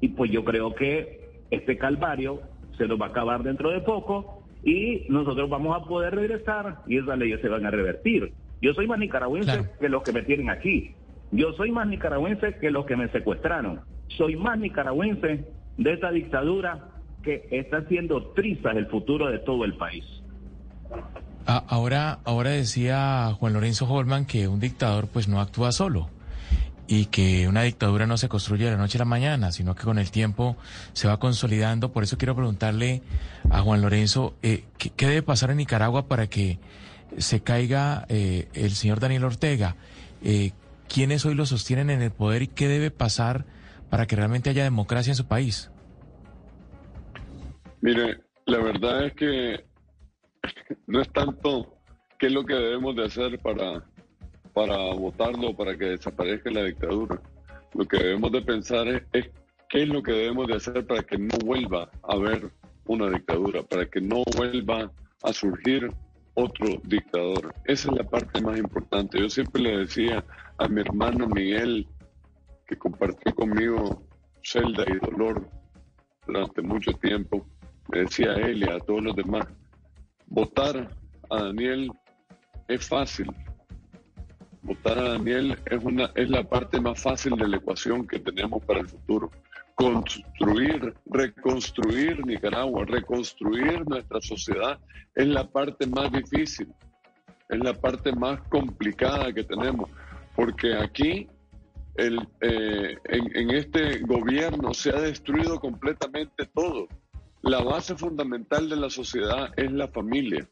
Y 0.01 0.09
pues 0.09 0.31
yo 0.31 0.45
creo 0.45 0.73
que 0.73 1.26
este 1.51 1.77
calvario 1.77 2.41
se 2.77 2.87
nos 2.87 3.01
va 3.01 3.07
a 3.07 3.09
acabar 3.11 3.43
dentro 3.43 3.71
de 3.71 3.81
poco 3.81 4.43
y 4.63 5.07
nosotros 5.09 5.49
vamos 5.49 5.77
a 5.77 5.85
poder 5.87 6.15
regresar 6.15 6.83
y 6.87 6.99
esas 6.99 7.19
leyes 7.19 7.41
se 7.41 7.49
van 7.49 7.65
a 7.67 7.71
revertir. 7.71 8.33
Yo 8.61 8.75
soy 8.75 8.87
más 8.87 8.99
nicaragüense 8.99 9.71
que 9.79 9.89
los 9.89 10.03
que 10.03 10.13
me 10.13 10.23
tienen 10.23 10.51
aquí. 10.51 10.95
Yo 11.31 11.53
soy 11.53 11.71
más 11.71 11.87
nicaragüense 11.87 12.57
que 12.61 12.71
los 12.71 12.87
que 12.87 12.97
me 12.97 13.09
secuestraron. 13.09 13.81
Soy 14.09 14.37
más 14.37 14.59
nicaragüense 14.59 15.45
de 15.77 15.93
esta 15.93 16.11
dictadura 16.11 16.89
que 17.23 17.47
está 17.51 17.79
haciendo 17.79 18.33
trizas 18.33 18.77
el 18.77 18.87
futuro 18.87 19.29
de 19.29 19.39
todo 19.41 19.65
el 19.65 19.77
país. 19.77 20.05
Ah, 21.47 21.65
ahora, 21.69 22.19
ahora 22.25 22.51
decía 22.51 23.33
Juan 23.39 23.53
Lorenzo 23.53 23.87
Holman 23.87 24.27
que 24.27 24.49
un 24.49 24.59
dictador 24.59 25.07
pues 25.13 25.29
no 25.29 25.41
actúa 25.41 25.71
solo 25.73 26.09
y 26.89 27.07
que 27.07 27.49
una 27.49 27.63
dictadura 27.63 28.07
no 28.07 28.17
se 28.17 28.29
construye 28.29 28.65
de 28.65 28.73
la 28.73 28.77
noche 28.77 28.99
a 28.99 29.01
la 29.01 29.05
mañana, 29.07 29.51
sino 29.53 29.75
que 29.75 29.83
con 29.83 29.99
el 29.99 30.11
tiempo 30.11 30.57
se 30.93 31.09
va 31.09 31.19
consolidando. 31.19 31.93
Por 31.93 32.05
eso 32.05 32.17
quiero 32.17 32.35
preguntarle 32.35 33.03
a 33.51 33.61
Juan 33.61 33.83
Lorenzo, 33.83 34.35
eh, 34.43 34.65
¿qué, 34.79 35.07
debe 35.07 35.23
pasar 35.23 35.51
en 35.51 35.59
Nicaragua 35.59 36.07
para 36.07 36.29
que 36.29 36.59
se 37.19 37.41
caiga 37.41 38.07
eh, 38.09 38.49
el 38.55 38.71
señor 38.71 39.01
Daniel 39.01 39.25
Ortega? 39.25 39.77
Eh, 40.23 40.53
¿Quiénes 40.89 41.25
hoy 41.27 41.35
lo 41.35 41.47
sostienen 41.47 41.91
en 41.91 42.03
el 42.03 42.13
poder 42.13 42.43
y 42.43 42.49
qué 42.49 42.69
debe 42.69 42.91
pasar 42.91 43.45
para 43.91 44.07
que 44.07 44.17
realmente 44.17 44.51
haya 44.51 44.63
democracia 44.63 45.11
en 45.11 45.17
su 45.17 45.27
país? 45.27 45.71
Mire, 47.81 48.21
la 48.47 48.59
verdad 48.59 49.07
es 49.07 49.15
que 49.15 49.65
no 50.87 51.01
es 51.01 51.13
tanto 51.13 51.77
qué 52.19 52.27
es 52.27 52.33
lo 52.33 52.45
que 52.45 52.55
debemos 52.55 52.95
de 52.95 53.05
hacer 53.05 53.39
para, 53.41 53.85
para 54.57 54.79
votarlo, 54.95 55.55
para 55.55 55.77
que 55.77 55.85
desaparezca 55.85 56.51
la 56.51 56.65
dictadura. 56.65 57.21
Lo 57.75 57.85
que 57.85 57.99
debemos 57.99 58.33
de 58.33 58.41
pensar 58.41 58.89
es, 58.89 59.29
qué 59.69 59.83
es 59.83 59.89
lo 59.89 60.03
que 60.03 60.13
debemos 60.13 60.47
de 60.47 60.55
hacer 60.55 60.87
para 60.87 61.03
que 61.03 61.19
no 61.19 61.37
vuelva 61.45 61.91
a 62.03 62.15
haber 62.15 62.51
una 62.87 63.11
dictadura, 63.11 63.63
para 63.63 63.85
que 63.85 64.01
no 64.01 64.23
vuelva 64.35 64.91
a 65.25 65.33
surgir 65.35 65.93
otro 66.33 66.81
dictador. 66.85 67.55
Esa 67.67 67.91
es 67.91 67.99
la 67.99 68.05
parte 68.05 68.41
más 68.41 68.59
importante. 68.59 69.21
Yo 69.21 69.29
siempre 69.29 69.61
le 69.61 69.77
decía 69.77 70.25
a 70.57 70.69
mi 70.69 70.81
hermano 70.81 71.29
Miguel, 71.29 71.87
que 72.67 72.79
compartió 72.79 73.35
conmigo 73.35 74.07
celda 74.43 74.87
y 74.89 74.97
dolor 75.05 75.51
durante 76.27 76.63
mucho 76.63 76.93
tiempo, 76.93 77.47
me 77.93 77.99
decía 77.99 78.33
él 78.37 78.63
y 78.63 78.71
a 78.71 78.81
todos 78.81 79.03
los 79.03 79.17
demás, 79.17 79.47
votar 80.29 80.89
a 81.29 81.43
Daniel 81.43 81.91
es 82.69 82.89
fácil. 82.89 83.31
Votar 84.67 84.99
a 84.99 85.09
Daniel 85.11 85.59
es, 85.67 85.85
una, 85.85 86.11
es 86.15 86.29
la 86.29 86.43
parte 86.43 86.81
más 86.81 87.01
fácil 87.01 87.37
de 87.37 87.49
la 87.49 87.57
ecuación 87.59 88.07
que 88.07 88.19
tenemos 88.19 88.65
para 88.65 88.81
el 88.81 88.89
futuro. 88.89 89.31
Construir, 89.75 90.95
reconstruir 91.07 92.27
Nicaragua, 92.27 92.85
reconstruir 92.85 93.87
nuestra 93.87 94.21
sociedad 94.21 94.79
es 95.15 95.27
la 95.27 95.47
parte 95.49 95.87
más 95.87 96.11
difícil, 96.11 96.69
es 97.49 97.59
la 97.59 97.75
parte 97.75 98.13
más 98.13 98.41
complicada 98.49 99.33
que 99.33 99.45
tenemos, 99.45 99.89
porque 100.35 100.75
aquí 100.75 101.29
el, 101.97 102.19
eh, 102.41 102.97
en, 103.05 103.37
en 103.37 103.51
este 103.51 104.01
gobierno 104.01 104.75
se 104.75 104.91
ha 104.91 105.01
destruido 105.01 105.61
completamente 105.61 106.47
todo 106.53 106.89
la 107.47 107.63
base 107.63 107.95
fundamental 107.95 108.69
de 108.69 108.77
la 108.77 108.91
sociedad 108.91 109.53
es 109.57 109.71
la 109.71 109.87
familia. 109.89 110.49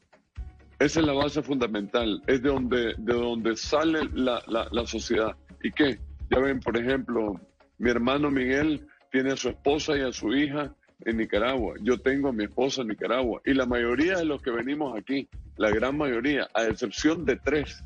Esa 0.79 1.01
es 1.01 1.07
la 1.07 1.13
base 1.13 1.43
fundamental, 1.43 2.23
es 2.27 2.43
de 2.43 2.49
donde, 2.49 2.95
de 2.99 3.15
donde 3.15 3.57
sale 3.57 4.09
la, 4.13 4.43
la, 4.47 4.87
sociedad. 4.87 5.37
¿Y 5.63 5.71
qué? 5.71 5.99
Ya 6.31 6.41
ven, 6.41 6.61
por 6.61 6.77
ejemplo, 6.77 7.41
mi 7.79 7.91
hermano 7.91 8.31
Miguel 8.31 8.87
tiene 9.13 9.33
a 9.33 9.37
su 9.37 9.51
esposa 9.51 9.97
y 9.97 10.01
a 10.01 10.13
su 10.13 10.33
hija 10.33 10.75
en 11.05 11.19
Nicaragua. 11.19 11.75
Yo 11.81 11.99
tengo 11.99 12.29
a 12.29 12.33
mi 12.33 12.45
esposa 12.45 12.83
en 12.83 12.89
Nicaragua. 12.89 13.41
Y 13.45 13.55
la 13.55 13.67
mayoría 13.67 14.19
de 14.19 14.25
los 14.25 14.43
que 14.43 14.51
venimos 14.51 14.99
aquí, 14.99 15.29
la 15.57 15.71
gran 15.71 15.97
mayoría, 15.97 16.49
a 16.55 16.65
excepción 16.65 17.25
de 17.25 17.37
tres, 17.37 17.85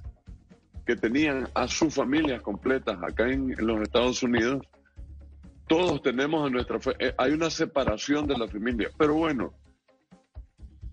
que 0.86 0.96
tenían 0.96 1.46
a 1.54 1.68
sus 1.68 1.94
familias 1.94 2.40
completas 2.40 2.96
acá 3.02 3.28
en, 3.28 3.54
los 3.58 3.82
Estados 3.82 4.22
Unidos, 4.22 4.66
todos 5.66 6.00
tenemos 6.00 6.46
a 6.46 6.50
nuestra... 6.50 6.78
Eh, 6.98 7.12
hay 7.18 7.32
una 7.32 7.50
separación 7.50 8.26
de 8.26 8.38
la 8.38 8.48
familia, 8.48 8.88
pero 8.96 9.14
bueno, 9.14 9.52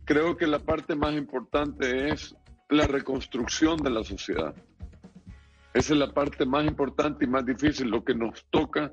creo 0.06 0.38
que 0.38 0.48
la 0.48 0.60
parte 0.60 0.96
más 0.96 1.14
importante 1.16 2.10
es 2.10 2.36
la 2.70 2.88
reconstrucción 2.88 3.78
de 3.84 3.90
la 3.90 4.04
sociedad. 4.04 4.56
Esa 5.74 5.94
es 5.94 6.00
la 6.00 6.14
parte 6.14 6.46
más 6.46 6.66
importante 6.66 7.26
y 7.26 7.28
más 7.28 7.46
difícil, 7.46 7.90
lo 7.90 8.04
que 8.04 8.16
nos 8.16 8.46
toca 8.50 8.92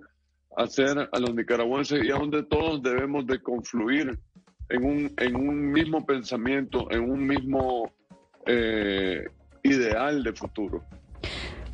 hacer 0.56 1.08
a 1.10 1.18
los 1.18 1.34
nicaragüenses 1.34 2.04
y 2.04 2.10
a 2.10 2.16
donde 2.16 2.42
todos 2.42 2.82
debemos 2.82 3.26
de 3.26 3.40
confluir 3.40 4.18
en 4.68 4.84
un, 4.84 5.12
en 5.16 5.36
un 5.36 5.70
mismo 5.70 6.04
pensamiento, 6.04 6.90
en 6.90 7.08
un 7.08 7.26
mismo 7.26 7.92
eh, 8.46 9.24
ideal 9.62 10.22
de 10.24 10.32
futuro. 10.32 10.84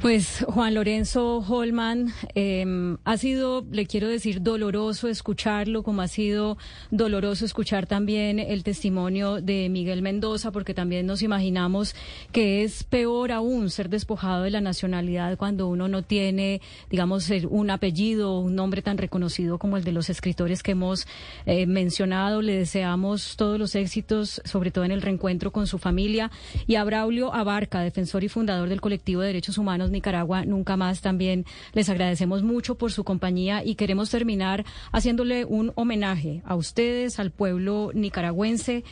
Pues 0.00 0.44
Juan 0.48 0.74
Lorenzo 0.74 1.38
Holman, 1.38 2.12
em, 2.36 2.98
ha 3.04 3.16
sido, 3.16 3.66
le 3.72 3.84
quiero 3.86 4.06
decir, 4.06 4.42
doloroso 4.42 5.08
escucharlo, 5.08 5.82
como 5.82 6.02
ha 6.02 6.08
sido 6.08 6.56
doloroso 6.92 7.44
escuchar 7.44 7.88
también 7.88 8.38
el 8.38 8.62
testimonio 8.62 9.40
de 9.40 9.68
Miguel 9.68 10.02
Mendoza, 10.02 10.52
porque 10.52 10.72
también 10.72 11.04
nos 11.04 11.22
imaginamos 11.22 11.96
que 12.30 12.62
es 12.62 12.84
peor 12.84 13.32
aún 13.32 13.70
ser 13.70 13.88
despojado 13.88 14.44
de 14.44 14.52
la 14.52 14.60
nacionalidad 14.60 15.36
cuando 15.36 15.66
uno 15.66 15.88
no 15.88 16.02
tiene, 16.02 16.60
digamos, 16.90 17.28
un 17.50 17.68
apellido, 17.70 18.38
un 18.38 18.54
nombre 18.54 18.82
tan 18.82 18.98
reconocido 18.98 19.58
como 19.58 19.78
el 19.78 19.82
de 19.82 19.90
los 19.90 20.10
escritores 20.10 20.62
que 20.62 20.72
hemos 20.72 21.08
eh, 21.44 21.66
mencionado. 21.66 22.40
Le 22.40 22.54
deseamos 22.54 23.34
todos 23.36 23.58
los 23.58 23.74
éxitos, 23.74 24.40
sobre 24.44 24.70
todo 24.70 24.84
en 24.84 24.92
el 24.92 25.02
reencuentro 25.02 25.50
con 25.50 25.66
su 25.66 25.78
familia. 25.78 26.30
Y 26.68 26.76
a 26.76 26.84
Braulio 26.84 27.34
Abarca, 27.34 27.80
defensor 27.80 28.22
y 28.22 28.28
fundador 28.28 28.68
del 28.68 28.80
colectivo 28.80 29.22
de 29.22 29.26
derechos 29.26 29.58
humanos 29.58 29.87
Nicaragua 29.90 30.44
Nunca 30.44 30.76
Más 30.76 31.00
también 31.00 31.44
les 31.72 31.88
agradecemos 31.88 32.42
mucho 32.42 32.76
por 32.76 32.92
su 32.92 33.04
compañía 33.04 33.64
y 33.64 33.74
queremos 33.74 34.10
terminar 34.10 34.64
haciéndole 34.92 35.44
un 35.44 35.72
homenaje 35.74 36.42
a 36.44 36.54
ustedes, 36.56 37.18
al 37.18 37.30
pueblo 37.30 37.90
nicaragüense, 37.94 38.84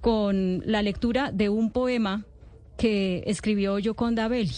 con 0.00 0.62
la 0.66 0.82
lectura 0.82 1.32
de 1.32 1.48
un 1.48 1.70
poema 1.70 2.24
que 2.76 3.22
escribió 3.26 3.78
Yoconda 3.78 4.28
Belli 4.28 4.54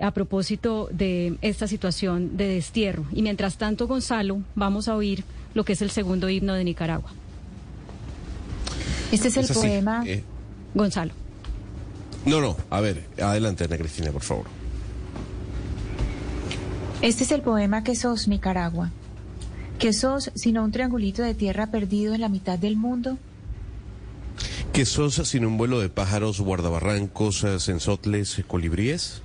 a 0.00 0.12
propósito 0.12 0.88
de 0.90 1.36
esta 1.42 1.66
situación 1.66 2.36
de 2.36 2.46
destierro. 2.48 3.04
Y 3.12 3.22
mientras 3.22 3.58
tanto, 3.58 3.86
Gonzalo, 3.86 4.40
vamos 4.54 4.88
a 4.88 4.96
oír 4.96 5.24
lo 5.54 5.64
que 5.64 5.74
es 5.74 5.82
el 5.82 5.90
segundo 5.90 6.28
himno 6.28 6.54
de 6.54 6.64
Nicaragua. 6.64 7.10
Este 9.12 9.28
es 9.28 9.36
el 9.36 9.46
poema. 9.48 10.02
Eh. 10.06 10.24
Gonzalo. 10.74 11.12
No, 12.24 12.40
no, 12.40 12.56
a 12.70 12.80
ver, 12.80 13.04
adelante, 13.20 13.64
Ana 13.64 13.78
Cristina, 13.78 14.12
por 14.12 14.22
favor. 14.22 14.59
Este 17.02 17.24
es 17.24 17.32
el 17.32 17.40
poema 17.40 17.82
que 17.82 17.96
sos, 17.96 18.28
Nicaragua. 18.28 18.90
¿Qué 19.78 19.94
sos 19.94 20.30
sino 20.34 20.62
un 20.62 20.70
triangulito 20.70 21.22
de 21.22 21.32
tierra 21.32 21.68
perdido 21.68 22.12
en 22.12 22.20
la 22.20 22.28
mitad 22.28 22.58
del 22.58 22.76
mundo? 22.76 23.16
¿Qué 24.74 24.84
sos 24.84 25.14
sino 25.26 25.48
un 25.48 25.56
vuelo 25.56 25.80
de 25.80 25.88
pájaros, 25.88 26.42
guardabarrancos, 26.42 27.46
sensotles, 27.58 28.42
colibríes? 28.46 29.22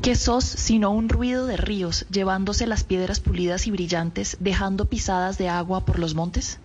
¿Qué 0.00 0.16
sos 0.16 0.44
sino 0.44 0.90
un 0.90 1.10
ruido 1.10 1.46
de 1.46 1.58
ríos 1.58 2.06
llevándose 2.10 2.66
las 2.66 2.84
piedras 2.84 3.20
pulidas 3.20 3.66
y 3.66 3.70
brillantes, 3.70 4.38
dejando 4.40 4.86
pisadas 4.86 5.36
de 5.36 5.50
agua 5.50 5.84
por 5.84 5.98
los 5.98 6.14
montes? 6.14 6.58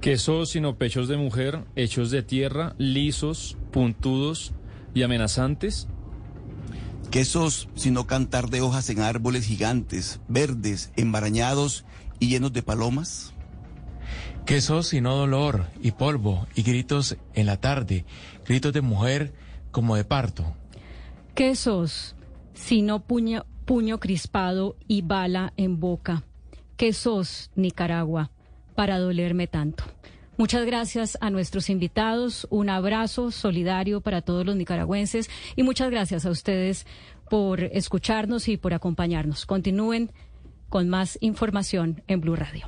¿Qué 0.00 0.18
sos 0.18 0.50
sino 0.50 0.76
pechos 0.76 1.08
de 1.08 1.16
mujer 1.16 1.64
hechos 1.74 2.12
de 2.12 2.22
tierra, 2.22 2.76
lisos, 2.78 3.56
puntudos 3.72 4.52
y 4.94 5.02
amenazantes? 5.02 5.88
¿Qué 7.12 7.26
sos 7.26 7.68
sino 7.74 8.06
cantar 8.06 8.48
de 8.48 8.62
hojas 8.62 8.88
en 8.88 9.00
árboles 9.00 9.44
gigantes, 9.44 10.18
verdes, 10.28 10.92
embarañados 10.96 11.84
y 12.18 12.28
llenos 12.28 12.54
de 12.54 12.62
palomas? 12.62 13.34
¿Qué 14.46 14.62
sos 14.62 14.86
sino 14.86 15.14
dolor 15.14 15.66
y 15.82 15.90
polvo 15.90 16.46
y 16.54 16.62
gritos 16.62 17.18
en 17.34 17.44
la 17.44 17.58
tarde, 17.58 18.06
gritos 18.46 18.72
de 18.72 18.80
mujer 18.80 19.34
como 19.72 19.94
de 19.94 20.04
parto? 20.04 20.56
¿Qué 21.34 21.54
sos 21.54 22.16
sino 22.54 23.00
puño, 23.00 23.44
puño 23.66 24.00
crispado 24.00 24.76
y 24.88 25.02
bala 25.02 25.52
en 25.58 25.80
boca? 25.80 26.22
¿Qué 26.78 26.94
sos, 26.94 27.50
Nicaragua, 27.54 28.30
para 28.74 28.98
dolerme 28.98 29.48
tanto? 29.48 29.84
Muchas 30.42 30.66
gracias 30.66 31.16
a 31.20 31.30
nuestros 31.30 31.70
invitados, 31.70 32.48
un 32.50 32.68
abrazo 32.68 33.30
solidario 33.30 34.00
para 34.00 34.22
todos 34.22 34.44
los 34.44 34.56
nicaragüenses 34.56 35.30
y 35.54 35.62
muchas 35.62 35.88
gracias 35.88 36.26
a 36.26 36.30
ustedes 36.30 36.84
por 37.30 37.62
escucharnos 37.62 38.48
y 38.48 38.56
por 38.56 38.74
acompañarnos. 38.74 39.46
Continúen 39.46 40.10
con 40.68 40.88
más 40.88 41.16
información 41.20 42.02
en 42.08 42.22
Blue 42.22 42.34
Radio. 42.34 42.66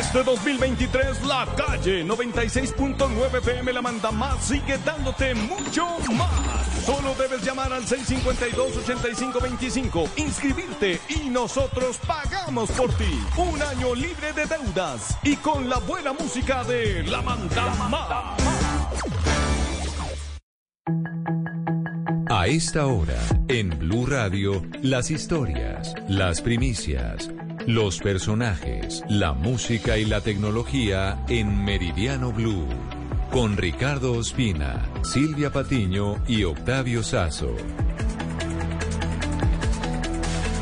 Este 0.00 0.24
2023 0.24 1.22
la 1.26 1.46
calle 1.54 2.02
96.9 2.06 3.42
PM 3.42 3.70
la 3.70 3.82
manda 3.82 4.10
más 4.10 4.42
sigue 4.42 4.78
dándote 4.78 5.34
mucho 5.34 5.86
más. 6.14 6.86
Solo 6.86 7.14
debes 7.18 7.44
llamar 7.44 7.70
al 7.70 7.84
652-8525, 7.84 10.08
inscribirte 10.16 10.98
y 11.10 11.28
nosotros 11.28 11.98
pagamos 12.06 12.70
por 12.70 12.90
ti. 12.94 13.22
Un 13.36 13.60
año 13.60 13.94
libre 13.94 14.32
de 14.32 14.46
deudas 14.46 15.18
y 15.22 15.36
con 15.36 15.68
la 15.68 15.76
buena 15.80 16.14
música 16.14 16.64
de 16.64 17.02
La 17.02 17.20
Manda 17.20 17.66
Más. 17.90 18.38
A 22.30 22.46
esta 22.46 22.86
hora, 22.86 23.20
en 23.48 23.78
Blue 23.78 24.06
Radio, 24.06 24.62
las 24.80 25.10
historias, 25.10 25.92
las 26.08 26.40
primicias 26.40 27.28
los 27.66 27.98
personajes, 27.98 29.02
la 29.08 29.32
música 29.32 29.98
y 29.98 30.04
la 30.04 30.20
tecnología 30.20 31.22
en 31.28 31.64
Meridiano 31.64 32.32
Blue. 32.32 32.66
Con 33.30 33.56
Ricardo 33.56 34.12
Ospina, 34.12 34.88
Silvia 35.02 35.52
Patiño 35.52 36.22
y 36.26 36.44
Octavio 36.44 37.02
Sazo. 37.02 37.54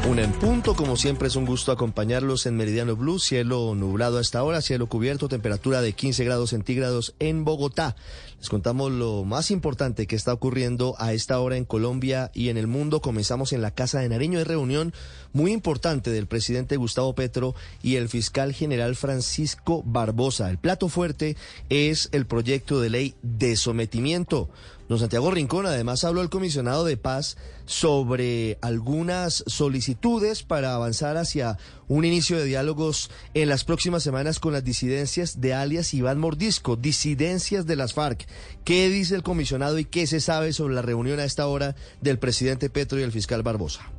Una 0.09 0.23
en 0.23 0.33
punto, 0.33 0.75
como 0.75 0.97
siempre 0.97 1.29
es 1.29 1.37
un 1.37 1.45
gusto 1.45 1.71
acompañarlos 1.71 2.47
en 2.47 2.57
Meridiano 2.57 2.97
Blue, 2.97 3.19
cielo 3.19 3.75
nublado 3.75 4.17
a 4.17 4.23
esta 4.23 4.43
hora, 4.43 4.63
cielo 4.63 4.87
cubierto, 4.87 5.29
temperatura 5.29 5.83
de 5.83 5.93
15 5.93 6.25
grados 6.25 6.51
centígrados 6.51 7.15
en 7.19 7.45
Bogotá. 7.45 7.95
Les 8.39 8.51
contamos 8.51 8.93
lo 8.93 9.25
más 9.25 9.51
importante 9.51 10.07
que 10.07 10.15
está 10.15 10.33
ocurriendo 10.33 10.95
a 10.99 11.13
esta 11.13 11.41
hora 11.41 11.57
en 11.57 11.65
Colombia 11.65 12.31
y 12.35 12.51
en 12.51 12.57
el 12.57 12.69
mundo. 12.69 13.01
Comenzamos 13.01 13.53
en 13.53 13.63
la 13.63 13.73
Casa 13.73 13.99
de 13.99 14.09
Nariño 14.09 14.39
de 14.39 14.45
reunión 14.45 14.95
muy 15.33 15.53
importante 15.53 16.13
del 16.13 16.29
presidente 16.29 16.77
Gustavo 16.77 17.15
Petro 17.17 17.57
y 17.83 17.97
el 17.97 18.09
fiscal 18.09 18.53
general 18.53 18.95
Francisco 18.95 19.83
Barbosa. 19.85 20.51
El 20.51 20.59
plato 20.59 20.89
fuerte 20.89 21.37
es 21.69 22.11
el 22.13 22.27
proyecto 22.27 22.81
de 22.81 22.91
ley 22.91 23.15
de 23.23 23.57
sometimiento. 23.57 24.49
Don 24.89 24.99
Santiago 24.99 25.31
Rincón 25.31 25.67
además 25.67 26.03
habló 26.05 26.23
el 26.23 26.31
comisionado 26.31 26.87
de 26.87 26.97
paz 26.97 27.37
sobre 27.67 28.57
algunas 28.63 29.45
solicitudes 29.47 30.43
para 30.43 30.75
avanzar 30.75 31.19
hacia 31.19 31.59
un 31.89 32.07
inicio 32.07 32.39
de 32.39 32.47
diálogos 32.47 33.11
en 33.35 33.51
las 33.51 33.65
próximas 33.65 34.03
semanas 34.03 34.41
con 34.41 34.55
las 34.55 34.65
disidencias 34.65 35.43
de 35.43 35.53
alias 35.53 35.93
Iván 35.93 36.19
Mordisco, 36.19 36.77
disidencias 36.77 37.67
de 37.67 37.77
las 37.77 37.93
FARC. 37.93 38.27
¿Qué 38.65 38.89
dice 38.89 39.15
el 39.15 39.23
comisionado 39.23 39.79
y 39.79 39.85
qué 39.85 40.07
se 40.07 40.21
sabe 40.21 40.55
sobre 40.55 40.75
la 40.75 40.83
reunión 40.83 41.21
a 41.21 41.25
esta 41.25 41.47
hora 41.47 41.77
del 42.01 42.19
presidente 42.19 42.71
Petro 42.71 42.99
y 42.99 43.03
el 43.03 43.13
fiscal 43.13 43.43
Barbosa? 43.43 43.98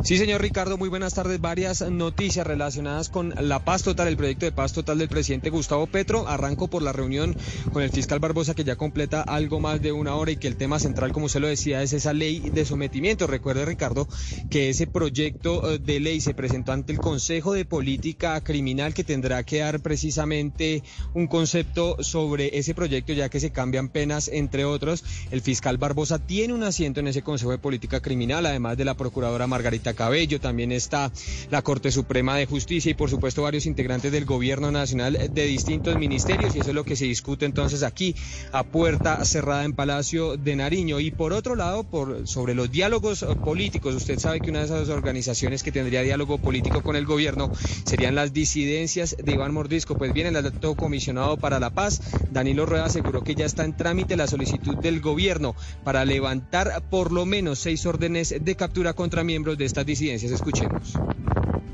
Sí, 0.00 0.16
señor 0.16 0.40
Ricardo, 0.40 0.78
muy 0.78 0.88
buenas 0.88 1.14
tardes. 1.14 1.40
Varias 1.40 1.82
noticias 1.88 2.46
relacionadas 2.46 3.08
con 3.08 3.34
la 3.38 3.64
paz 3.64 3.82
total, 3.82 4.08
el 4.08 4.16
proyecto 4.16 4.46
de 4.46 4.50
paz 4.50 4.72
total 4.72 4.98
del 4.98 5.08
presidente 5.08 5.50
Gustavo 5.50 5.86
Petro. 5.86 6.26
Arranco 6.26 6.66
por 6.66 6.82
la 6.82 6.92
reunión 6.92 7.36
con 7.72 7.82
el 7.82 7.90
fiscal 7.90 8.18
Barbosa, 8.18 8.54
que 8.54 8.64
ya 8.64 8.74
completa 8.74 9.20
algo 9.20 9.60
más 9.60 9.80
de 9.82 9.92
una 9.92 10.16
hora 10.16 10.32
y 10.32 10.36
que 10.36 10.48
el 10.48 10.56
tema 10.56 10.78
central, 10.80 11.12
como 11.12 11.26
usted 11.26 11.40
lo 11.40 11.46
decía, 11.46 11.82
es 11.82 11.92
esa 11.92 12.14
ley 12.14 12.40
de 12.40 12.64
sometimiento. 12.64 13.26
Recuerde, 13.26 13.66
Ricardo, 13.66 14.08
que 14.50 14.70
ese 14.70 14.86
proyecto 14.86 15.70
eh, 15.70 15.78
de 15.78 16.00
ley 16.00 16.20
se 16.20 16.34
presentó 16.34 16.72
ante 16.72 16.92
el 16.92 16.98
Consejo 16.98 17.52
de 17.52 17.64
Política 17.64 18.40
Criminal, 18.40 18.94
que 18.94 19.04
tendrá 19.04 19.44
que 19.44 19.58
dar 19.58 19.80
precisamente 19.80 20.82
un 21.14 21.28
concepto 21.28 22.02
sobre 22.02 22.58
ese 22.58 22.74
proyecto, 22.74 23.12
ya 23.12 23.28
que 23.28 23.40
se 23.40 23.52
cambian 23.52 23.88
penas, 23.88 24.28
entre 24.28 24.64
otros. 24.64 25.04
El 25.30 25.42
fiscal 25.42 25.76
Barbosa 25.76 26.18
tiene 26.18 26.54
un 26.54 26.64
asiento 26.64 27.00
en 27.00 27.08
ese 27.08 27.22
Consejo 27.22 27.52
de 27.52 27.58
Política 27.58 28.00
Criminal, 28.00 28.46
además 28.46 28.76
de 28.76 28.86
la 28.86 28.94
procuradora 28.94 29.46
Margarita. 29.46 29.81
Cabello, 29.92 30.40
también 30.40 30.70
está 30.72 31.12
la 31.50 31.62
Corte 31.62 31.90
Suprema 31.90 32.36
de 32.36 32.46
Justicia 32.46 32.90
y 32.90 32.94
por 32.94 33.10
supuesto 33.10 33.42
varios 33.42 33.66
integrantes 33.66 34.12
del 34.12 34.24
Gobierno 34.24 34.70
Nacional 34.70 35.18
de 35.32 35.46
distintos 35.46 35.96
ministerios 35.96 36.54
y 36.54 36.60
eso 36.60 36.68
es 36.70 36.74
lo 36.74 36.84
que 36.84 36.96
se 36.96 37.06
discute 37.06 37.44
entonces 37.44 37.82
aquí 37.82 38.14
a 38.52 38.62
puerta 38.62 39.24
cerrada 39.24 39.64
en 39.64 39.72
Palacio 39.72 40.36
de 40.36 40.56
Nariño. 40.56 41.00
Y 41.00 41.10
por 41.10 41.32
otro 41.32 41.54
lado, 41.56 41.84
por, 41.84 42.26
sobre 42.28 42.54
los 42.54 42.70
diálogos 42.70 43.24
políticos, 43.44 43.94
usted 43.94 44.18
sabe 44.18 44.40
que 44.40 44.50
una 44.50 44.60
de 44.60 44.66
esas 44.66 44.88
organizaciones 44.88 45.62
que 45.62 45.72
tendría 45.72 46.02
diálogo 46.02 46.38
político 46.38 46.82
con 46.82 46.96
el 46.96 47.06
gobierno 47.06 47.50
serían 47.84 48.14
las 48.14 48.32
disidencias 48.32 49.16
de 49.22 49.32
Iván 49.32 49.52
Mordisco. 49.52 49.96
Pues 49.96 50.12
bien, 50.12 50.28
el 50.28 50.36
alto 50.36 50.76
comisionado 50.76 51.36
para 51.36 51.58
la 51.58 51.70
paz, 51.70 52.00
Danilo 52.30 52.66
Rueda, 52.66 52.86
aseguró 52.86 53.22
que 53.22 53.34
ya 53.34 53.46
está 53.46 53.64
en 53.64 53.76
trámite 53.76 54.16
la 54.16 54.26
solicitud 54.26 54.76
del 54.76 55.00
gobierno 55.00 55.54
para 55.84 56.04
levantar 56.04 56.82
por 56.90 57.12
lo 57.12 57.26
menos 57.26 57.58
seis 57.58 57.86
órdenes 57.86 58.34
de 58.40 58.56
captura 58.56 58.92
contra 58.92 59.24
miembros 59.24 59.58
de 59.58 59.64
estas 59.72 59.86
disidencias. 59.86 60.32
Escuchemos. 60.32 60.92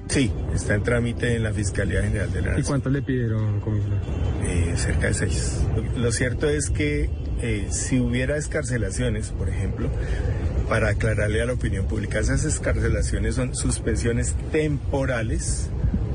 Sí, 0.08 0.30
está 0.54 0.74
en 0.74 0.82
trámite 0.84 1.34
en 1.34 1.42
la 1.42 1.52
Fiscalía 1.52 2.02
General 2.02 2.32
de 2.32 2.40
la 2.40 2.46
Nación. 2.48 2.64
¿Y 2.64 2.66
cuánto 2.66 2.90
le 2.90 3.02
pidieron, 3.02 3.60
comisionado? 3.60 4.00
Eh, 4.44 4.72
cerca 4.76 5.08
de 5.08 5.14
seis. 5.14 5.60
Lo 5.96 6.12
cierto 6.12 6.48
es 6.48 6.70
que 6.70 7.10
eh, 7.42 7.66
si 7.70 7.98
hubiera 7.98 8.36
escarcelaciones, 8.36 9.30
por 9.30 9.48
ejemplo, 9.48 9.90
para 10.68 10.90
aclararle 10.90 11.42
a 11.42 11.46
la 11.46 11.52
opinión 11.54 11.86
pública, 11.86 12.20
esas 12.20 12.44
escarcelaciones 12.44 13.34
son 13.34 13.54
suspensiones 13.54 14.34
temporales 14.52 15.68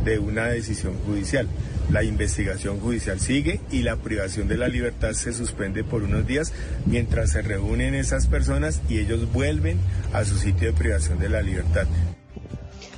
de 0.06 0.20
una 0.20 0.48
decisión 0.48 0.96
judicial. 1.06 1.48
La 1.94 2.04
investigación 2.04 2.80
judicial 2.80 3.20
sigue 3.20 3.62
y 3.70 3.84
la 3.84 3.98
privación 3.98 4.48
de 4.48 4.58
la 4.58 4.68
libertad 4.68 5.14
se 5.14 5.32
suspende 5.32 5.84
por 5.84 6.02
unos 6.02 6.26
días 6.26 6.52
mientras 6.88 7.34
se 7.34 7.44
reúnen 7.44 7.94
esas 7.94 8.26
personas 8.26 8.82
y 8.90 8.98
ellos 8.98 9.32
vuelven 9.32 9.78
a 10.12 10.26
su 10.26 10.40
sitio 10.40 10.72
de 10.72 10.74
privación 10.74 11.20
de 11.20 11.30
la 11.30 11.44
libertad. 11.44 11.86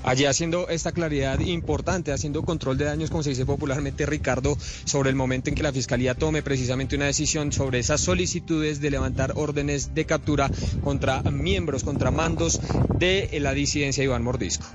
Allí 0.06 0.25
haciendo 0.25 0.69
esta 0.69 0.92
claridad 0.92 1.40
importante, 1.40 2.11
haciendo 2.11 2.43
control 2.43 2.77
de 2.77 2.85
daños, 2.85 3.09
como 3.09 3.24
se 3.24 3.32
dice 3.32 3.43
popularmente, 3.43 4.06
Ricardo, 4.06 4.56
sobre 4.84 5.09
el 5.09 5.16
momento 5.16 5.50
en 5.50 5.56
que 5.56 5.64
la 5.64 5.74
Fiscalía 5.74 6.14
tome 6.14 6.43
precisamente 6.43 6.95
una 6.95 7.06
decisión 7.06 7.51
sobre 7.51 7.80
esas 7.80 8.01
solicitudes 8.01 8.80
de 8.82 8.92
levantar 8.92 9.34
órdenes 9.35 9.95
de 9.95 10.06
captura 10.06 10.51
contra 10.84 11.24
miembros, 11.24 11.84
contra 11.84 12.11
mandos 12.11 12.61
de 13.00 13.35
la 13.42 13.53
disidencia 13.53 14.03
Iván 14.03 14.22
Mordisco. 14.22 14.67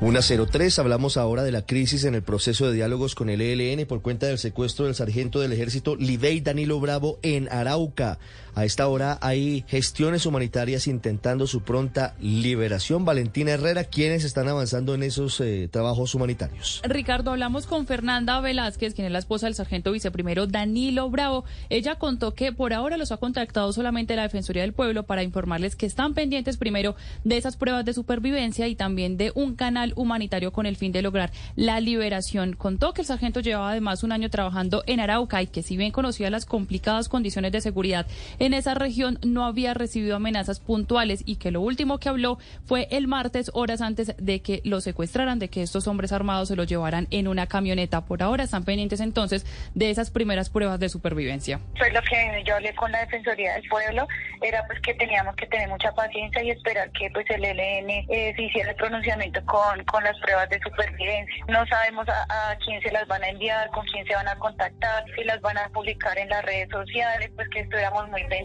103, 0.00 0.78
hablamos 0.78 1.16
ahora 1.16 1.42
de 1.42 1.52
la 1.52 1.62
crisis 1.62 2.04
en 2.04 2.14
el 2.14 2.22
proceso 2.22 2.68
de 2.68 2.74
diálogos 2.74 3.14
con 3.14 3.30
el 3.30 3.40
ELN 3.40 3.86
por 3.86 4.02
cuenta 4.02 4.26
del 4.26 4.38
secuestro 4.38 4.84
del 4.84 4.94
sargento 4.94 5.40
del 5.40 5.52
ejército 5.52 5.96
Libey 5.96 6.40
Danilo 6.40 6.78
Bravo 6.80 7.18
en 7.22 7.48
Arauca. 7.48 8.18
A 8.56 8.64
esta 8.64 8.88
hora 8.88 9.18
hay 9.20 9.66
gestiones 9.68 10.24
humanitarias 10.24 10.86
intentando 10.86 11.46
su 11.46 11.60
pronta 11.60 12.14
liberación. 12.22 13.04
Valentina 13.04 13.50
Herrera, 13.50 13.84
¿quiénes 13.84 14.24
están 14.24 14.48
avanzando 14.48 14.94
en 14.94 15.02
esos 15.02 15.38
eh, 15.42 15.68
trabajos 15.70 16.14
humanitarios? 16.14 16.80
Ricardo, 16.82 17.32
hablamos 17.32 17.66
con 17.66 17.86
Fernanda 17.86 18.40
Velázquez, 18.40 18.94
quien 18.94 19.08
es 19.08 19.12
la 19.12 19.18
esposa 19.18 19.44
del 19.44 19.54
sargento 19.54 19.92
viceprimero 19.92 20.46
Danilo 20.46 21.10
Bravo. 21.10 21.44
Ella 21.68 21.96
contó 21.96 22.32
que 22.32 22.50
por 22.50 22.72
ahora 22.72 22.96
los 22.96 23.12
ha 23.12 23.18
contactado 23.18 23.74
solamente 23.74 24.16
la 24.16 24.22
Defensoría 24.22 24.62
del 24.62 24.72
Pueblo 24.72 25.02
para 25.02 25.22
informarles 25.22 25.76
que 25.76 25.84
están 25.84 26.14
pendientes 26.14 26.56
primero 26.56 26.96
de 27.24 27.36
esas 27.36 27.58
pruebas 27.58 27.84
de 27.84 27.92
supervivencia 27.92 28.68
y 28.68 28.74
también 28.74 29.18
de 29.18 29.32
un 29.34 29.54
canal 29.54 29.92
humanitario 29.96 30.50
con 30.54 30.64
el 30.64 30.76
fin 30.76 30.92
de 30.92 31.02
lograr 31.02 31.30
la 31.56 31.78
liberación. 31.80 32.54
Contó 32.54 32.94
que 32.94 33.02
el 33.02 33.06
sargento 33.06 33.40
llevaba 33.40 33.72
además 33.72 34.02
un 34.02 34.12
año 34.12 34.30
trabajando 34.30 34.82
en 34.86 35.00
Arauca 35.00 35.42
y 35.42 35.46
que 35.46 35.62
si 35.62 35.76
bien 35.76 35.92
conocía 35.92 36.30
las 36.30 36.46
complicadas 36.46 37.10
condiciones 37.10 37.52
de 37.52 37.60
seguridad 37.60 38.06
esa 38.54 38.74
región 38.74 39.18
no 39.22 39.44
había 39.44 39.74
recibido 39.74 40.16
amenazas 40.16 40.60
puntuales 40.60 41.22
y 41.26 41.36
que 41.36 41.50
lo 41.50 41.60
último 41.60 41.98
que 41.98 42.08
habló 42.08 42.38
fue 42.64 42.88
el 42.90 43.08
martes, 43.08 43.50
horas 43.54 43.80
antes 43.80 44.14
de 44.16 44.40
que 44.40 44.60
lo 44.64 44.80
secuestraran, 44.80 45.38
de 45.38 45.48
que 45.48 45.62
estos 45.62 45.86
hombres 45.86 46.12
armados 46.12 46.48
se 46.48 46.56
lo 46.56 46.64
llevaran 46.64 47.08
en 47.10 47.28
una 47.28 47.46
camioneta. 47.46 48.04
Por 48.04 48.22
ahora 48.22 48.44
están 48.44 48.64
pendientes 48.64 49.00
entonces 49.00 49.44
de 49.74 49.90
esas 49.90 50.10
primeras 50.10 50.50
pruebas 50.50 50.78
de 50.80 50.88
supervivencia. 50.88 51.60
Pues 51.78 51.92
lo 51.92 52.00
que 52.02 52.42
yo 52.46 52.54
hablé 52.54 52.74
con 52.74 52.92
la 52.92 53.00
Defensoría 53.00 53.54
del 53.54 53.68
Pueblo 53.68 54.06
era 54.42 54.64
pues 54.66 54.80
que 54.80 54.94
teníamos 54.94 55.34
que 55.36 55.46
tener 55.46 55.68
mucha 55.68 55.92
paciencia 55.92 56.42
y 56.42 56.50
esperar 56.50 56.90
que 56.92 57.10
pues 57.10 57.26
el 57.30 57.44
ELN 57.44 57.90
eh, 57.90 58.32
se 58.36 58.42
hiciera 58.42 58.70
el 58.70 58.76
pronunciamiento 58.76 59.44
con, 59.44 59.84
con 59.84 60.04
las 60.04 60.18
pruebas 60.20 60.48
de 60.50 60.60
supervivencia. 60.60 61.44
No 61.48 61.66
sabemos 61.66 62.08
a, 62.08 62.50
a 62.50 62.56
quién 62.58 62.80
se 62.82 62.92
las 62.92 63.06
van 63.08 63.22
a 63.24 63.28
enviar, 63.28 63.70
con 63.70 63.84
quién 63.86 64.06
se 64.06 64.14
van 64.14 64.28
a 64.28 64.36
contactar, 64.36 65.04
si 65.16 65.24
las 65.24 65.40
van 65.40 65.58
a 65.58 65.68
publicar 65.70 66.16
en 66.18 66.28
las 66.28 66.44
redes 66.44 66.68
sociales, 66.70 67.30
pues 67.34 67.48
que 67.48 67.60
estuviéramos 67.60 68.08
muy 68.08 68.20
pendientes 68.22 68.35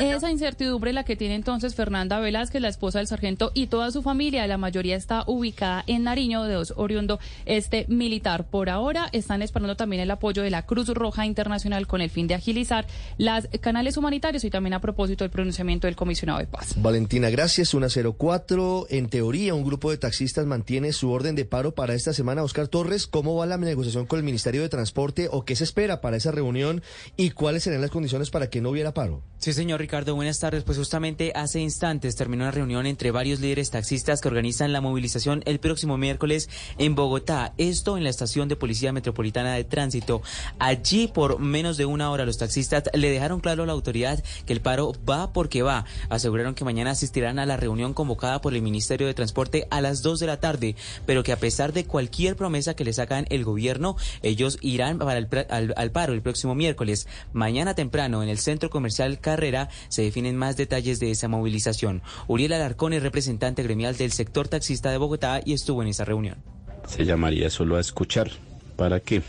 esa 0.00 0.30
incertidumbre 0.30 0.92
la 0.92 1.04
que 1.04 1.16
tiene 1.16 1.34
entonces 1.34 1.74
Fernanda 1.74 2.20
Velázquez, 2.20 2.60
la 2.60 2.68
esposa 2.68 2.98
del 2.98 3.06
sargento, 3.06 3.50
y 3.54 3.66
toda 3.66 3.90
su 3.90 4.02
familia, 4.02 4.46
la 4.46 4.58
mayoría 4.58 4.96
está 4.96 5.24
ubicada 5.26 5.84
en 5.86 6.04
Nariño, 6.04 6.44
de 6.44 6.54
dos 6.54 6.74
oriundo 6.76 7.18
este 7.46 7.86
militar. 7.88 8.44
Por 8.44 8.70
ahora 8.70 9.08
están 9.12 9.42
esperando 9.42 9.76
también 9.76 10.02
el 10.02 10.10
apoyo 10.10 10.42
de 10.42 10.50
la 10.50 10.66
Cruz 10.66 10.88
Roja 10.88 11.26
Internacional 11.26 11.86
con 11.86 12.00
el 12.00 12.10
fin 12.10 12.26
de 12.26 12.34
agilizar 12.34 12.86
los 13.18 13.48
canales 13.60 13.96
humanitarios 13.96 14.44
y 14.44 14.50
también 14.50 14.74
a 14.74 14.80
propósito 14.80 15.24
del 15.24 15.30
pronunciamiento 15.30 15.86
del 15.86 15.96
comisionado 15.96 16.38
de 16.38 16.46
paz. 16.46 16.74
Valentina, 16.76 17.30
gracias. 17.30 17.70
104. 17.70 18.86
En 18.90 19.08
teoría, 19.08 19.54
un 19.54 19.64
grupo 19.64 19.90
de 19.90 19.96
taxistas 19.96 20.46
mantiene 20.46 20.92
su 20.92 21.10
orden 21.10 21.34
de 21.34 21.44
paro 21.44 21.74
para 21.74 21.94
esta 21.94 22.12
semana. 22.12 22.42
Oscar 22.42 22.68
Torres, 22.68 23.06
¿cómo 23.06 23.36
va 23.36 23.46
la 23.46 23.56
negociación 23.56 24.06
con 24.06 24.18
el 24.18 24.24
Ministerio 24.24 24.62
de 24.62 24.68
Transporte 24.68 25.28
o 25.30 25.44
qué 25.44 25.56
se 25.56 25.64
espera 25.64 26.00
para 26.00 26.16
esa 26.16 26.30
reunión 26.30 26.82
y 27.16 27.30
cuáles 27.30 27.64
serán 27.64 27.80
las 27.80 27.90
condiciones 27.90 28.30
para 28.30 28.50
que 28.50 28.60
no 28.60 28.70
hubiera 28.70 28.91
paro? 28.92 29.22
Sí, 29.42 29.52
señor 29.52 29.80
Ricardo, 29.80 30.14
buenas 30.14 30.38
tardes. 30.38 30.62
Pues 30.62 30.78
justamente 30.78 31.32
hace 31.34 31.58
instantes 31.58 32.14
terminó 32.14 32.44
una 32.44 32.52
reunión 32.52 32.86
entre 32.86 33.10
varios 33.10 33.40
líderes 33.40 33.72
taxistas 33.72 34.20
que 34.20 34.28
organizan 34.28 34.72
la 34.72 34.80
movilización 34.80 35.42
el 35.46 35.58
próximo 35.58 35.98
miércoles 35.98 36.48
en 36.78 36.94
Bogotá. 36.94 37.52
Esto 37.58 37.96
en 37.96 38.04
la 38.04 38.10
estación 38.10 38.46
de 38.46 38.54
Policía 38.54 38.92
Metropolitana 38.92 39.54
de 39.54 39.64
Tránsito. 39.64 40.22
Allí, 40.60 41.08
por 41.08 41.40
menos 41.40 41.76
de 41.76 41.86
una 41.86 42.12
hora, 42.12 42.24
los 42.24 42.38
taxistas 42.38 42.84
le 42.94 43.10
dejaron 43.10 43.40
claro 43.40 43.64
a 43.64 43.66
la 43.66 43.72
autoridad 43.72 44.22
que 44.46 44.52
el 44.52 44.60
paro 44.60 44.92
va 45.10 45.32
porque 45.32 45.62
va. 45.62 45.86
Aseguraron 46.08 46.54
que 46.54 46.64
mañana 46.64 46.92
asistirán 46.92 47.40
a 47.40 47.46
la 47.46 47.56
reunión 47.56 47.94
convocada 47.94 48.40
por 48.40 48.54
el 48.54 48.62
Ministerio 48.62 49.08
de 49.08 49.14
Transporte 49.14 49.66
a 49.70 49.80
las 49.80 50.02
2 50.02 50.20
de 50.20 50.26
la 50.28 50.38
tarde, 50.38 50.76
pero 51.04 51.24
que 51.24 51.32
a 51.32 51.40
pesar 51.40 51.72
de 51.72 51.84
cualquier 51.84 52.36
promesa 52.36 52.74
que 52.74 52.84
les 52.84 53.00
hagan 53.00 53.26
el 53.28 53.42
gobierno, 53.42 53.96
ellos 54.22 54.58
irán 54.60 54.98
para 54.98 55.18
el, 55.18 55.28
al, 55.50 55.74
al 55.76 55.90
paro 55.90 56.12
el 56.12 56.22
próximo 56.22 56.54
miércoles. 56.54 57.08
Mañana 57.32 57.74
temprano 57.74 58.22
en 58.22 58.28
el 58.28 58.38
Centro 58.38 58.70
Comercial 58.70 58.81
Carrera 59.20 59.68
se 59.88 60.02
definen 60.02 60.36
más 60.36 60.56
detalles 60.56 61.00
de 61.00 61.10
esa 61.10 61.28
movilización. 61.28 62.02
Uriel 62.28 62.52
Alarcón 62.52 62.92
es 62.92 63.02
representante 63.02 63.62
gremial 63.62 63.96
del 63.96 64.12
sector 64.12 64.48
taxista 64.48 64.90
de 64.90 64.98
Bogotá 64.98 65.40
y 65.44 65.52
estuvo 65.52 65.82
en 65.82 65.88
esa 65.88 66.04
reunión. 66.04 66.42
Se 66.86 67.04
llamaría 67.04 67.50
solo 67.50 67.76
a 67.76 67.80
escuchar. 67.80 68.30
¿Para 68.76 69.00
qué? 69.00 69.22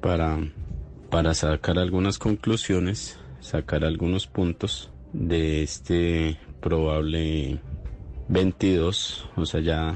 Para, 0.00 0.38
para 1.10 1.34
sacar 1.34 1.78
algunas 1.78 2.18
conclusiones, 2.18 3.18
sacar 3.40 3.84
algunos 3.84 4.26
puntos 4.26 4.90
de 5.12 5.62
este 5.62 6.38
probable 6.60 7.58
22, 8.28 9.28
o 9.36 9.46
sea, 9.46 9.60
ya, 9.60 9.94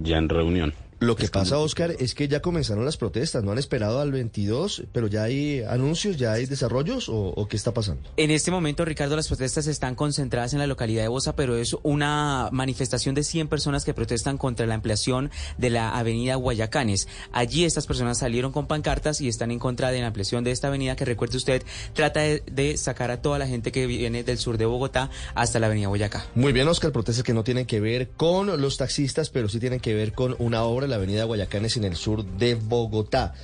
ya 0.00 0.18
en 0.18 0.28
reunión. 0.28 0.74
Lo 1.00 1.16
que 1.16 1.28
pasa, 1.28 1.58
Oscar, 1.58 1.94
es 1.98 2.14
que 2.14 2.28
ya 2.28 2.40
comenzaron 2.40 2.84
las 2.84 2.96
protestas, 2.96 3.44
no 3.44 3.52
han 3.52 3.58
esperado 3.58 4.00
al 4.00 4.12
22, 4.12 4.84
pero 4.92 5.06
ya 5.06 5.24
hay 5.24 5.62
anuncios, 5.62 6.16
ya 6.16 6.32
hay 6.32 6.46
desarrollos 6.46 7.06
o, 7.08 7.46
qué 7.48 7.56
está 7.56 7.74
pasando. 7.74 8.02
En 8.16 8.30
este 8.30 8.50
momento, 8.50 8.84
Ricardo, 8.84 9.16
las 9.16 9.28
protestas 9.28 9.66
están 9.66 9.94
concentradas 9.94 10.52
en 10.52 10.60
la 10.60 10.66
localidad 10.66 11.02
de 11.02 11.08
Bosa, 11.08 11.36
pero 11.36 11.56
es 11.56 11.76
una 11.82 12.48
manifestación 12.52 13.14
de 13.14 13.24
100 13.24 13.48
personas 13.48 13.84
que 13.84 13.92
protestan 13.92 14.38
contra 14.38 14.66
la 14.66 14.74
ampliación 14.74 15.30
de 15.58 15.70
la 15.70 15.90
avenida 15.96 16.36
Guayacanes. 16.36 17.08
Allí 17.32 17.64
estas 17.64 17.86
personas 17.86 18.18
salieron 18.18 18.52
con 18.52 18.66
pancartas 18.66 19.20
y 19.20 19.28
están 19.28 19.50
en 19.50 19.58
contra 19.58 19.90
de 19.90 20.00
la 20.00 20.06
ampliación 20.06 20.44
de 20.44 20.52
esta 20.52 20.68
avenida 20.68 20.96
que, 20.96 21.04
recuerde 21.04 21.36
usted, 21.36 21.62
trata 21.92 22.20
de, 22.20 22.76
sacar 22.78 23.10
a 23.10 23.20
toda 23.20 23.38
la 23.38 23.46
gente 23.46 23.72
que 23.72 23.86
viene 23.86 24.24
del 24.24 24.38
sur 24.38 24.58
de 24.58 24.66
Bogotá 24.66 25.10
hasta 25.34 25.58
la 25.58 25.66
avenida 25.66 25.88
Boyacá. 25.88 26.26
Muy 26.34 26.52
bien, 26.52 26.68
Oscar, 26.68 26.92
protestas 26.92 27.24
que 27.24 27.34
no 27.34 27.44
tienen 27.44 27.66
que 27.66 27.80
ver 27.80 28.10
con 28.16 28.60
los 28.60 28.76
taxistas, 28.76 29.30
pero 29.30 29.48
sí 29.48 29.60
tienen 29.60 29.80
que 29.80 29.94
ver 29.94 30.12
con 30.12 30.36
una 30.38 30.62
obra 30.64 30.93
la 30.94 30.98
avenida 30.98 31.24
Guayacanes 31.24 31.76
en 31.76 31.82
el 31.82 31.96
sur 31.96 32.24
de 32.24 32.54
Bogotá. 32.54 33.34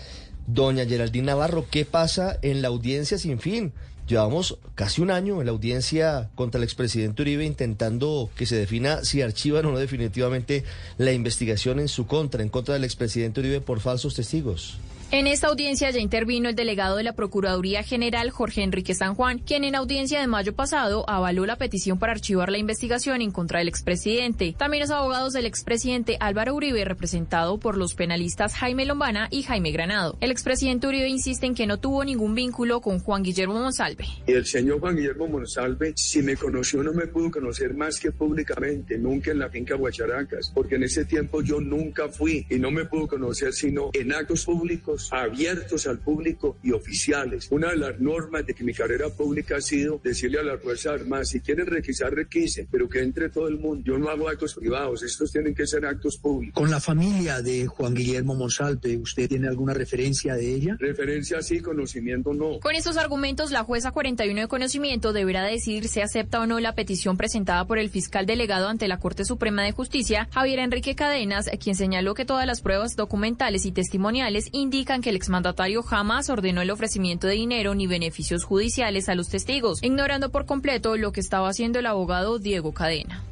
Doña 0.46 0.86
Geraldine 0.86 1.26
Navarro, 1.26 1.66
¿qué 1.68 1.84
pasa 1.84 2.38
en 2.42 2.62
la 2.62 2.68
audiencia 2.68 3.18
sin 3.18 3.40
fin? 3.40 3.72
Llevamos 4.06 4.58
casi 4.76 5.02
un 5.02 5.10
año 5.10 5.40
en 5.40 5.46
la 5.46 5.52
audiencia 5.52 6.30
contra 6.36 6.58
el 6.58 6.64
expresidente 6.64 7.22
Uribe 7.22 7.44
intentando 7.44 8.30
que 8.36 8.46
se 8.46 8.56
defina 8.56 9.04
si 9.04 9.20
archivan 9.20 9.66
o 9.66 9.72
no 9.72 9.78
definitivamente 9.78 10.64
la 10.96 11.12
investigación 11.12 11.80
en 11.80 11.88
su 11.88 12.06
contra, 12.06 12.42
en 12.42 12.50
contra 12.50 12.74
del 12.74 12.84
expresidente 12.84 13.40
Uribe 13.40 13.60
por 13.60 13.80
falsos 13.80 14.14
testigos. 14.14 14.78
En 15.12 15.26
esta 15.26 15.48
audiencia 15.48 15.90
ya 15.90 15.98
intervino 15.98 16.48
el 16.48 16.54
delegado 16.54 16.96
de 16.96 17.02
la 17.02 17.16
Procuraduría 17.16 17.82
General, 17.82 18.30
Jorge 18.30 18.62
Enrique 18.62 18.94
San 18.94 19.16
Juan, 19.16 19.40
quien 19.40 19.64
en 19.64 19.74
audiencia 19.74 20.20
de 20.20 20.28
mayo 20.28 20.54
pasado 20.54 21.04
avaló 21.10 21.46
la 21.46 21.56
petición 21.56 21.98
para 21.98 22.12
archivar 22.12 22.48
la 22.48 22.58
investigación 22.58 23.20
en 23.20 23.32
contra 23.32 23.58
del 23.58 23.66
expresidente. 23.66 24.54
También 24.56 24.82
los 24.82 24.92
abogados 24.92 25.32
del 25.32 25.46
expresidente 25.46 26.16
Álvaro 26.20 26.54
Uribe, 26.54 26.84
representado 26.84 27.58
por 27.58 27.76
los 27.76 27.96
penalistas 27.96 28.54
Jaime 28.54 28.86
Lombana 28.86 29.26
y 29.32 29.42
Jaime 29.42 29.72
Granado. 29.72 30.16
El 30.20 30.30
expresidente 30.30 30.86
Uribe 30.86 31.08
insiste 31.08 31.44
en 31.44 31.56
que 31.56 31.66
no 31.66 31.80
tuvo 31.80 32.04
ningún 32.04 32.36
vínculo 32.36 32.80
con 32.80 33.00
Juan 33.00 33.24
Guillermo 33.24 33.54
Monsalve. 33.54 34.04
El 34.28 34.46
señor 34.46 34.78
Juan 34.78 34.94
Guillermo 34.94 35.26
Monsalve, 35.26 35.92
si 35.96 36.22
me 36.22 36.36
conoció, 36.36 36.84
no 36.84 36.92
me 36.92 37.08
pudo 37.08 37.32
conocer 37.32 37.74
más 37.74 37.98
que 37.98 38.12
públicamente, 38.12 38.96
nunca 38.96 39.32
en 39.32 39.40
la 39.40 39.50
finca 39.50 39.74
Guacharacas, 39.74 40.52
porque 40.54 40.76
en 40.76 40.84
ese 40.84 41.04
tiempo 41.04 41.42
yo 41.42 41.60
nunca 41.60 42.08
fui 42.08 42.46
y 42.48 42.60
no 42.60 42.70
me 42.70 42.84
pudo 42.84 43.08
conocer 43.08 43.52
sino 43.52 43.90
en 43.92 44.12
actos 44.12 44.44
públicos 44.44 44.99
abiertos 45.10 45.86
al 45.86 45.98
público 45.98 46.56
y 46.62 46.72
oficiales. 46.72 47.48
Una 47.50 47.70
de 47.70 47.76
las 47.76 48.00
normas 48.00 48.46
de 48.46 48.54
que 48.54 48.64
mi 48.64 48.74
carrera 48.74 49.08
pública 49.08 49.56
ha 49.56 49.60
sido 49.60 50.00
decirle 50.02 50.40
a 50.40 50.42
las 50.42 50.60
Fuerzas 50.60 51.00
Armadas, 51.00 51.28
si 51.28 51.40
quieren 51.40 51.66
requisar, 51.66 52.12
requisen, 52.12 52.68
pero 52.70 52.88
que 52.88 53.02
entre 53.02 53.28
todo 53.28 53.48
el 53.48 53.58
mundo. 53.58 53.82
Yo 53.84 53.98
no 53.98 54.08
hago 54.08 54.28
actos 54.28 54.54
privados, 54.54 55.02
estos 55.02 55.32
tienen 55.32 55.54
que 55.54 55.66
ser 55.66 55.86
actos 55.86 56.16
públicos. 56.18 56.60
Con 56.60 56.70
la 56.70 56.80
familia 56.80 57.40
de 57.42 57.66
Juan 57.66 57.94
Guillermo 57.94 58.34
Monsalve, 58.34 58.96
¿usted 58.98 59.28
tiene 59.28 59.48
alguna 59.48 59.74
referencia 59.74 60.34
de 60.34 60.54
ella? 60.54 60.76
Referencia 60.78 61.42
sí, 61.42 61.60
conocimiento 61.60 62.32
no. 62.34 62.60
Con 62.60 62.74
estos 62.74 62.96
argumentos, 62.96 63.50
la 63.50 63.64
jueza 63.64 63.92
41 63.92 64.40
de 64.40 64.48
conocimiento 64.48 65.12
deberá 65.12 65.44
decidir 65.44 65.88
si 65.88 66.00
acepta 66.00 66.40
o 66.40 66.46
no 66.46 66.60
la 66.60 66.74
petición 66.74 67.16
presentada 67.16 67.64
por 67.66 67.78
el 67.78 67.90
fiscal 67.90 68.26
delegado 68.26 68.68
ante 68.68 68.88
la 68.88 68.98
Corte 68.98 69.24
Suprema 69.24 69.62
de 69.62 69.72
Justicia, 69.72 70.28
Javier 70.32 70.58
Enrique 70.58 70.94
Cadenas, 70.94 71.48
quien 71.60 71.76
señaló 71.76 72.14
que 72.14 72.24
todas 72.24 72.46
las 72.46 72.60
pruebas 72.60 72.96
documentales 72.96 73.64
y 73.66 73.72
testimoniales 73.72 74.48
indican 74.52 74.89
que 74.98 75.10
el 75.10 75.16
exmandatario 75.16 75.84
jamás 75.84 76.30
ordenó 76.30 76.62
el 76.62 76.70
ofrecimiento 76.70 77.28
de 77.28 77.34
dinero 77.34 77.76
ni 77.76 77.86
beneficios 77.86 78.42
judiciales 78.42 79.08
a 79.08 79.14
los 79.14 79.28
testigos, 79.28 79.80
ignorando 79.82 80.30
por 80.30 80.46
completo 80.46 80.96
lo 80.96 81.12
que 81.12 81.20
estaba 81.20 81.48
haciendo 81.48 81.78
el 81.78 81.86
abogado 81.86 82.40
Diego 82.40 82.72
Cadena. 82.72 83.22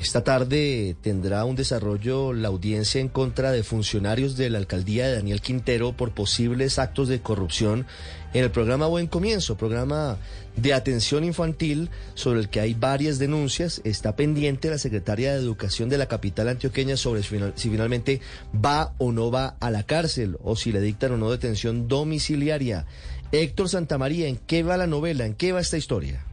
Esta 0.00 0.24
tarde 0.24 0.96
tendrá 1.02 1.44
un 1.44 1.56
desarrollo 1.56 2.32
la 2.32 2.48
audiencia 2.48 3.00
en 3.00 3.08
contra 3.08 3.50
de 3.50 3.62
funcionarios 3.62 4.36
de 4.36 4.48
la 4.48 4.58
alcaldía 4.58 5.06
de 5.06 5.16
Daniel 5.16 5.40
Quintero 5.40 5.92
por 5.92 6.12
posibles 6.12 6.78
actos 6.78 7.08
de 7.08 7.20
corrupción 7.20 7.86
en 8.32 8.44
el 8.44 8.50
programa 8.50 8.86
Buen 8.86 9.06
Comienzo, 9.06 9.56
programa 9.56 10.18
de 10.56 10.74
atención 10.74 11.24
infantil 11.24 11.90
sobre 12.14 12.40
el 12.40 12.48
que 12.48 12.60
hay 12.60 12.74
varias 12.74 13.18
denuncias. 13.18 13.80
Está 13.84 14.16
pendiente 14.16 14.70
la 14.70 14.78
secretaria 14.78 15.32
de 15.32 15.38
Educación 15.38 15.88
de 15.88 15.98
la 15.98 16.06
capital 16.06 16.48
antioqueña 16.48 16.96
sobre 16.96 17.22
si 17.22 17.70
finalmente 17.70 18.20
va 18.54 18.94
o 18.98 19.12
no 19.12 19.30
va 19.30 19.56
a 19.60 19.70
la 19.70 19.84
cárcel 19.84 20.38
o 20.42 20.56
si 20.56 20.72
le 20.72 20.80
dictan 20.80 21.12
o 21.12 21.16
no 21.16 21.30
detención 21.30 21.88
domiciliaria. 21.88 22.86
Héctor 23.32 23.68
Santamaría, 23.68 24.28
¿en 24.28 24.36
qué 24.36 24.62
va 24.62 24.76
la 24.76 24.86
novela? 24.86 25.26
¿En 25.26 25.34
qué 25.34 25.52
va 25.52 25.60
esta 25.60 25.76
historia? 25.76 26.24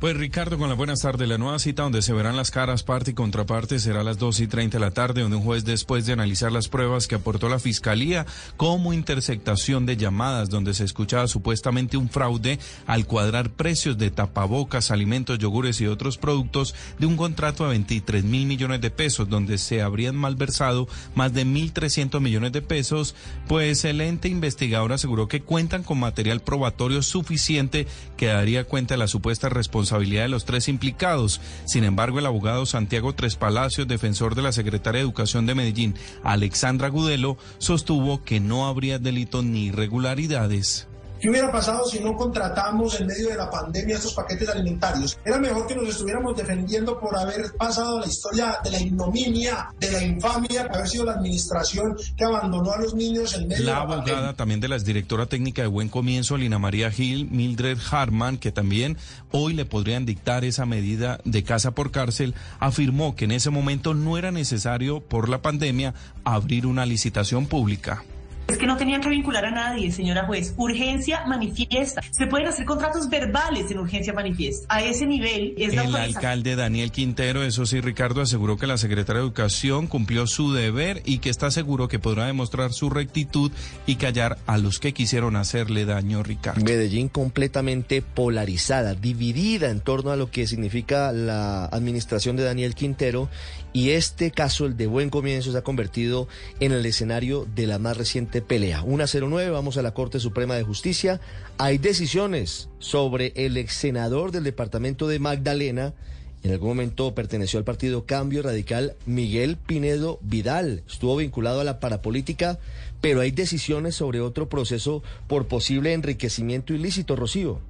Pues 0.00 0.16
Ricardo, 0.16 0.58
con 0.58 0.68
la 0.68 0.74
buenas 0.74 1.00
tardes, 1.00 1.26
la 1.28 1.38
nueva 1.38 1.58
cita 1.58 1.84
donde 1.84 2.02
se 2.02 2.12
verán 2.12 2.36
las 2.36 2.50
caras 2.50 2.82
parte 2.82 3.12
y 3.12 3.14
contraparte 3.14 3.78
será 3.78 4.00
a 4.00 4.04
las 4.04 4.18
2 4.18 4.40
y 4.40 4.46
30 4.48 4.76
de 4.76 4.84
la 4.84 4.90
tarde, 4.90 5.22
donde 5.22 5.36
un 5.36 5.44
juez 5.44 5.64
después 5.64 6.04
de 6.04 6.12
analizar 6.12 6.52
las 6.52 6.68
pruebas 6.68 7.06
que 7.06 7.14
aportó 7.14 7.48
la 7.48 7.60
fiscalía 7.60 8.26
como 8.56 8.92
interceptación 8.92 9.86
de 9.86 9.96
llamadas, 9.96 10.50
donde 10.50 10.74
se 10.74 10.84
escuchaba 10.84 11.28
supuestamente 11.28 11.96
un 11.96 12.10
fraude 12.10 12.58
al 12.86 13.06
cuadrar 13.06 13.50
precios 13.50 13.96
de 13.96 14.10
tapabocas, 14.10 14.90
alimentos, 14.90 15.38
yogures 15.38 15.80
y 15.80 15.86
otros 15.86 16.18
productos 16.18 16.74
de 16.98 17.06
un 17.06 17.16
contrato 17.16 17.64
a 17.64 17.68
23 17.68 18.24
mil 18.24 18.46
millones 18.46 18.80
de 18.80 18.90
pesos, 18.90 19.30
donde 19.30 19.58
se 19.58 19.80
habrían 19.80 20.16
malversado 20.16 20.88
más 21.14 21.32
de 21.32 21.46
1.300 21.46 22.20
millones 22.20 22.52
de 22.52 22.62
pesos, 22.62 23.14
pues 23.46 23.84
el 23.84 24.00
ente 24.00 24.28
investigador 24.28 24.92
aseguró 24.92 25.28
que 25.28 25.40
cuentan 25.40 25.84
con 25.84 26.00
material 26.00 26.40
probatorio 26.40 27.00
suficiente 27.00 27.86
que 28.16 28.26
daría 28.26 28.64
cuenta 28.64 28.94
de 28.94 28.98
la 28.98 29.08
supuesta 29.08 29.48
responsabilidad 29.48 29.83
de 30.22 30.28
los 30.28 30.44
tres 30.44 30.68
implicados. 30.68 31.40
Sin 31.64 31.84
embargo, 31.84 32.18
el 32.18 32.26
abogado 32.26 32.66
Santiago 32.66 33.14
Tres 33.14 33.36
Palacios, 33.36 33.88
defensor 33.88 34.34
de 34.34 34.42
la 34.42 34.52
secretaria 34.52 34.98
de 34.98 35.04
Educación 35.04 35.46
de 35.46 35.54
Medellín, 35.54 35.94
Alexandra 36.22 36.88
Gudelo, 36.88 37.36
sostuvo 37.58 38.22
que 38.22 38.40
no 38.40 38.66
habría 38.66 38.98
delito 38.98 39.42
ni 39.42 39.66
irregularidades. 39.66 40.88
¿Qué 41.24 41.30
hubiera 41.30 41.50
pasado 41.50 41.86
si 41.86 42.00
no 42.00 42.14
contratamos 42.16 43.00
en 43.00 43.06
medio 43.06 43.30
de 43.30 43.36
la 43.36 43.48
pandemia 43.48 43.96
estos 43.96 44.12
paquetes 44.12 44.46
alimentarios? 44.46 45.18
Era 45.24 45.38
mejor 45.38 45.66
que 45.66 45.74
nos 45.74 45.88
estuviéramos 45.88 46.36
defendiendo 46.36 47.00
por 47.00 47.16
haber 47.16 47.50
pasado 47.56 47.98
la 47.98 48.06
historia 48.06 48.58
de 48.62 48.70
la 48.70 48.78
ignominia, 48.78 49.70
de 49.80 49.90
la 49.90 50.04
infamia, 50.04 50.68
haber 50.70 50.86
sido 50.86 51.06
la 51.06 51.12
administración 51.12 51.96
que 52.14 52.24
abandonó 52.24 52.72
a 52.72 52.76
los 52.76 52.92
niños 52.92 53.32
en 53.36 53.48
medio 53.48 53.64
la 53.64 53.70
de 53.70 53.74
la 53.74 53.76
abogada 53.78 54.04
pandemia. 54.04 54.36
también 54.36 54.60
de 54.60 54.68
la 54.68 54.78
directora 54.78 55.24
técnica 55.24 55.62
de 55.62 55.68
Buen 55.68 55.88
Comienzo, 55.88 56.36
Lina 56.36 56.58
María 56.58 56.90
Gil, 56.90 57.30
Mildred 57.30 57.78
Harman, 57.90 58.36
que 58.36 58.52
también 58.52 58.98
hoy 59.30 59.54
le 59.54 59.64
podrían 59.64 60.04
dictar 60.04 60.44
esa 60.44 60.66
medida 60.66 61.20
de 61.24 61.42
casa 61.42 61.70
por 61.70 61.90
cárcel, 61.90 62.34
afirmó 62.60 63.16
que 63.16 63.24
en 63.24 63.32
ese 63.32 63.48
momento 63.48 63.94
no 63.94 64.18
era 64.18 64.30
necesario 64.30 65.00
por 65.00 65.30
la 65.30 65.40
pandemia 65.40 65.94
abrir 66.22 66.66
una 66.66 66.84
licitación 66.84 67.46
pública. 67.46 68.04
Es 68.46 68.58
que 68.58 68.66
no 68.66 68.76
tenían 68.76 69.00
que 69.00 69.08
vincular 69.08 69.46
a 69.46 69.50
nadie, 69.50 69.90
señora 69.90 70.26
juez. 70.26 70.52
Urgencia 70.56 71.24
manifiesta. 71.26 72.02
Se 72.10 72.26
pueden 72.26 72.46
hacer 72.46 72.66
contratos 72.66 73.08
verbales 73.08 73.70
en 73.70 73.78
urgencia 73.78 74.12
manifiesta. 74.12 74.66
A 74.68 74.82
ese 74.82 75.06
nivel 75.06 75.54
es 75.56 75.74
la 75.74 75.84
El 75.84 75.96
alcalde 75.96 76.54
Daniel 76.54 76.92
Quintero, 76.92 77.42
eso 77.42 77.64
sí, 77.64 77.80
Ricardo, 77.80 78.20
aseguró 78.20 78.58
que 78.58 78.66
la 78.66 78.76
secretaria 78.76 79.20
de 79.20 79.26
Educación 79.26 79.86
cumplió 79.86 80.26
su 80.26 80.52
deber 80.52 81.02
y 81.06 81.18
que 81.18 81.30
está 81.30 81.50
seguro 81.50 81.88
que 81.88 81.98
podrá 81.98 82.26
demostrar 82.26 82.72
su 82.74 82.90
rectitud 82.90 83.50
y 83.86 83.96
callar 83.96 84.36
a 84.46 84.58
los 84.58 84.78
que 84.78 84.92
quisieron 84.92 85.36
hacerle 85.36 85.86
daño, 85.86 86.22
Ricardo. 86.22 86.62
Medellín 86.62 87.08
completamente 87.08 88.02
polarizada, 88.02 88.94
dividida 88.94 89.70
en 89.70 89.80
torno 89.80 90.10
a 90.10 90.16
lo 90.16 90.30
que 90.30 90.46
significa 90.46 91.12
la 91.12 91.64
administración 91.66 92.36
de 92.36 92.44
Daniel 92.44 92.74
Quintero 92.74 93.30
y 93.74 93.90
este 93.90 94.30
caso, 94.30 94.66
el 94.66 94.76
de 94.76 94.86
Buen 94.86 95.10
Comienzo, 95.10 95.50
se 95.50 95.58
ha 95.58 95.62
convertido 95.62 96.28
en 96.60 96.70
el 96.70 96.86
escenario 96.86 97.44
de 97.56 97.66
la 97.66 97.80
más 97.80 97.96
reciente 97.96 98.33
pelea. 98.42 98.82
109, 98.82 99.50
vamos 99.50 99.76
a 99.76 99.82
la 99.82 99.94
Corte 99.94 100.20
Suprema 100.20 100.54
de 100.54 100.62
Justicia. 100.62 101.20
Hay 101.58 101.78
decisiones 101.78 102.68
sobre 102.78 103.32
el 103.36 103.56
ex 103.56 103.74
senador 103.74 104.32
del 104.32 104.44
departamento 104.44 105.08
de 105.08 105.18
Magdalena. 105.18 105.94
En 106.42 106.52
algún 106.52 106.68
momento 106.68 107.14
perteneció 107.14 107.58
al 107.58 107.64
partido 107.64 108.04
Cambio 108.04 108.42
Radical 108.42 108.94
Miguel 109.06 109.56
Pinedo 109.56 110.18
Vidal. 110.22 110.82
Estuvo 110.86 111.16
vinculado 111.16 111.60
a 111.60 111.64
la 111.64 111.80
parapolítica, 111.80 112.58
pero 113.00 113.20
hay 113.20 113.30
decisiones 113.30 113.94
sobre 113.94 114.20
otro 114.20 114.48
proceso 114.48 115.02
por 115.26 115.46
posible 115.46 115.92
enriquecimiento 115.92 116.74
ilícito, 116.74 117.16
Rocío. 117.16 117.60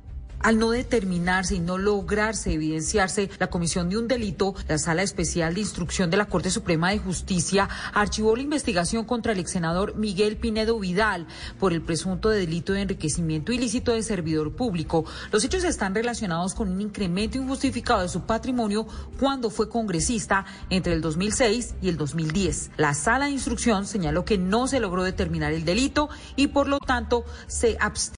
Al 0.44 0.58
no 0.58 0.72
determinarse 0.72 1.54
y 1.54 1.58
no 1.58 1.78
lograrse 1.78 2.52
evidenciarse 2.52 3.30
la 3.38 3.46
comisión 3.46 3.88
de 3.88 3.96
un 3.96 4.08
delito, 4.08 4.54
la 4.68 4.76
Sala 4.76 5.02
Especial 5.02 5.54
de 5.54 5.60
Instrucción 5.60 6.10
de 6.10 6.18
la 6.18 6.26
Corte 6.26 6.50
Suprema 6.50 6.90
de 6.90 6.98
Justicia 6.98 7.66
archivó 7.94 8.36
la 8.36 8.42
investigación 8.42 9.06
contra 9.06 9.32
el 9.32 9.38
ex 9.38 9.52
senador 9.52 9.96
Miguel 9.96 10.36
Pinedo 10.36 10.78
Vidal 10.78 11.26
por 11.58 11.72
el 11.72 11.80
presunto 11.80 12.28
de 12.28 12.40
delito 12.40 12.74
de 12.74 12.82
enriquecimiento 12.82 13.52
ilícito 13.52 13.92
de 13.92 14.02
servidor 14.02 14.52
público. 14.54 15.06
Los 15.32 15.42
hechos 15.44 15.64
están 15.64 15.94
relacionados 15.94 16.52
con 16.52 16.68
un 16.68 16.82
incremento 16.82 17.38
injustificado 17.38 18.02
de 18.02 18.10
su 18.10 18.26
patrimonio 18.26 18.86
cuando 19.18 19.48
fue 19.48 19.70
congresista 19.70 20.44
entre 20.68 20.92
el 20.92 21.00
2006 21.00 21.76
y 21.80 21.88
el 21.88 21.96
2010. 21.96 22.72
La 22.76 22.92
Sala 22.92 23.24
de 23.24 23.30
Instrucción 23.30 23.86
señaló 23.86 24.26
que 24.26 24.36
no 24.36 24.66
se 24.66 24.78
logró 24.78 25.04
determinar 25.04 25.54
el 25.54 25.64
delito 25.64 26.10
y 26.36 26.48
por 26.48 26.68
lo 26.68 26.80
tanto 26.80 27.24
se 27.46 27.78
abstiene 27.80 28.04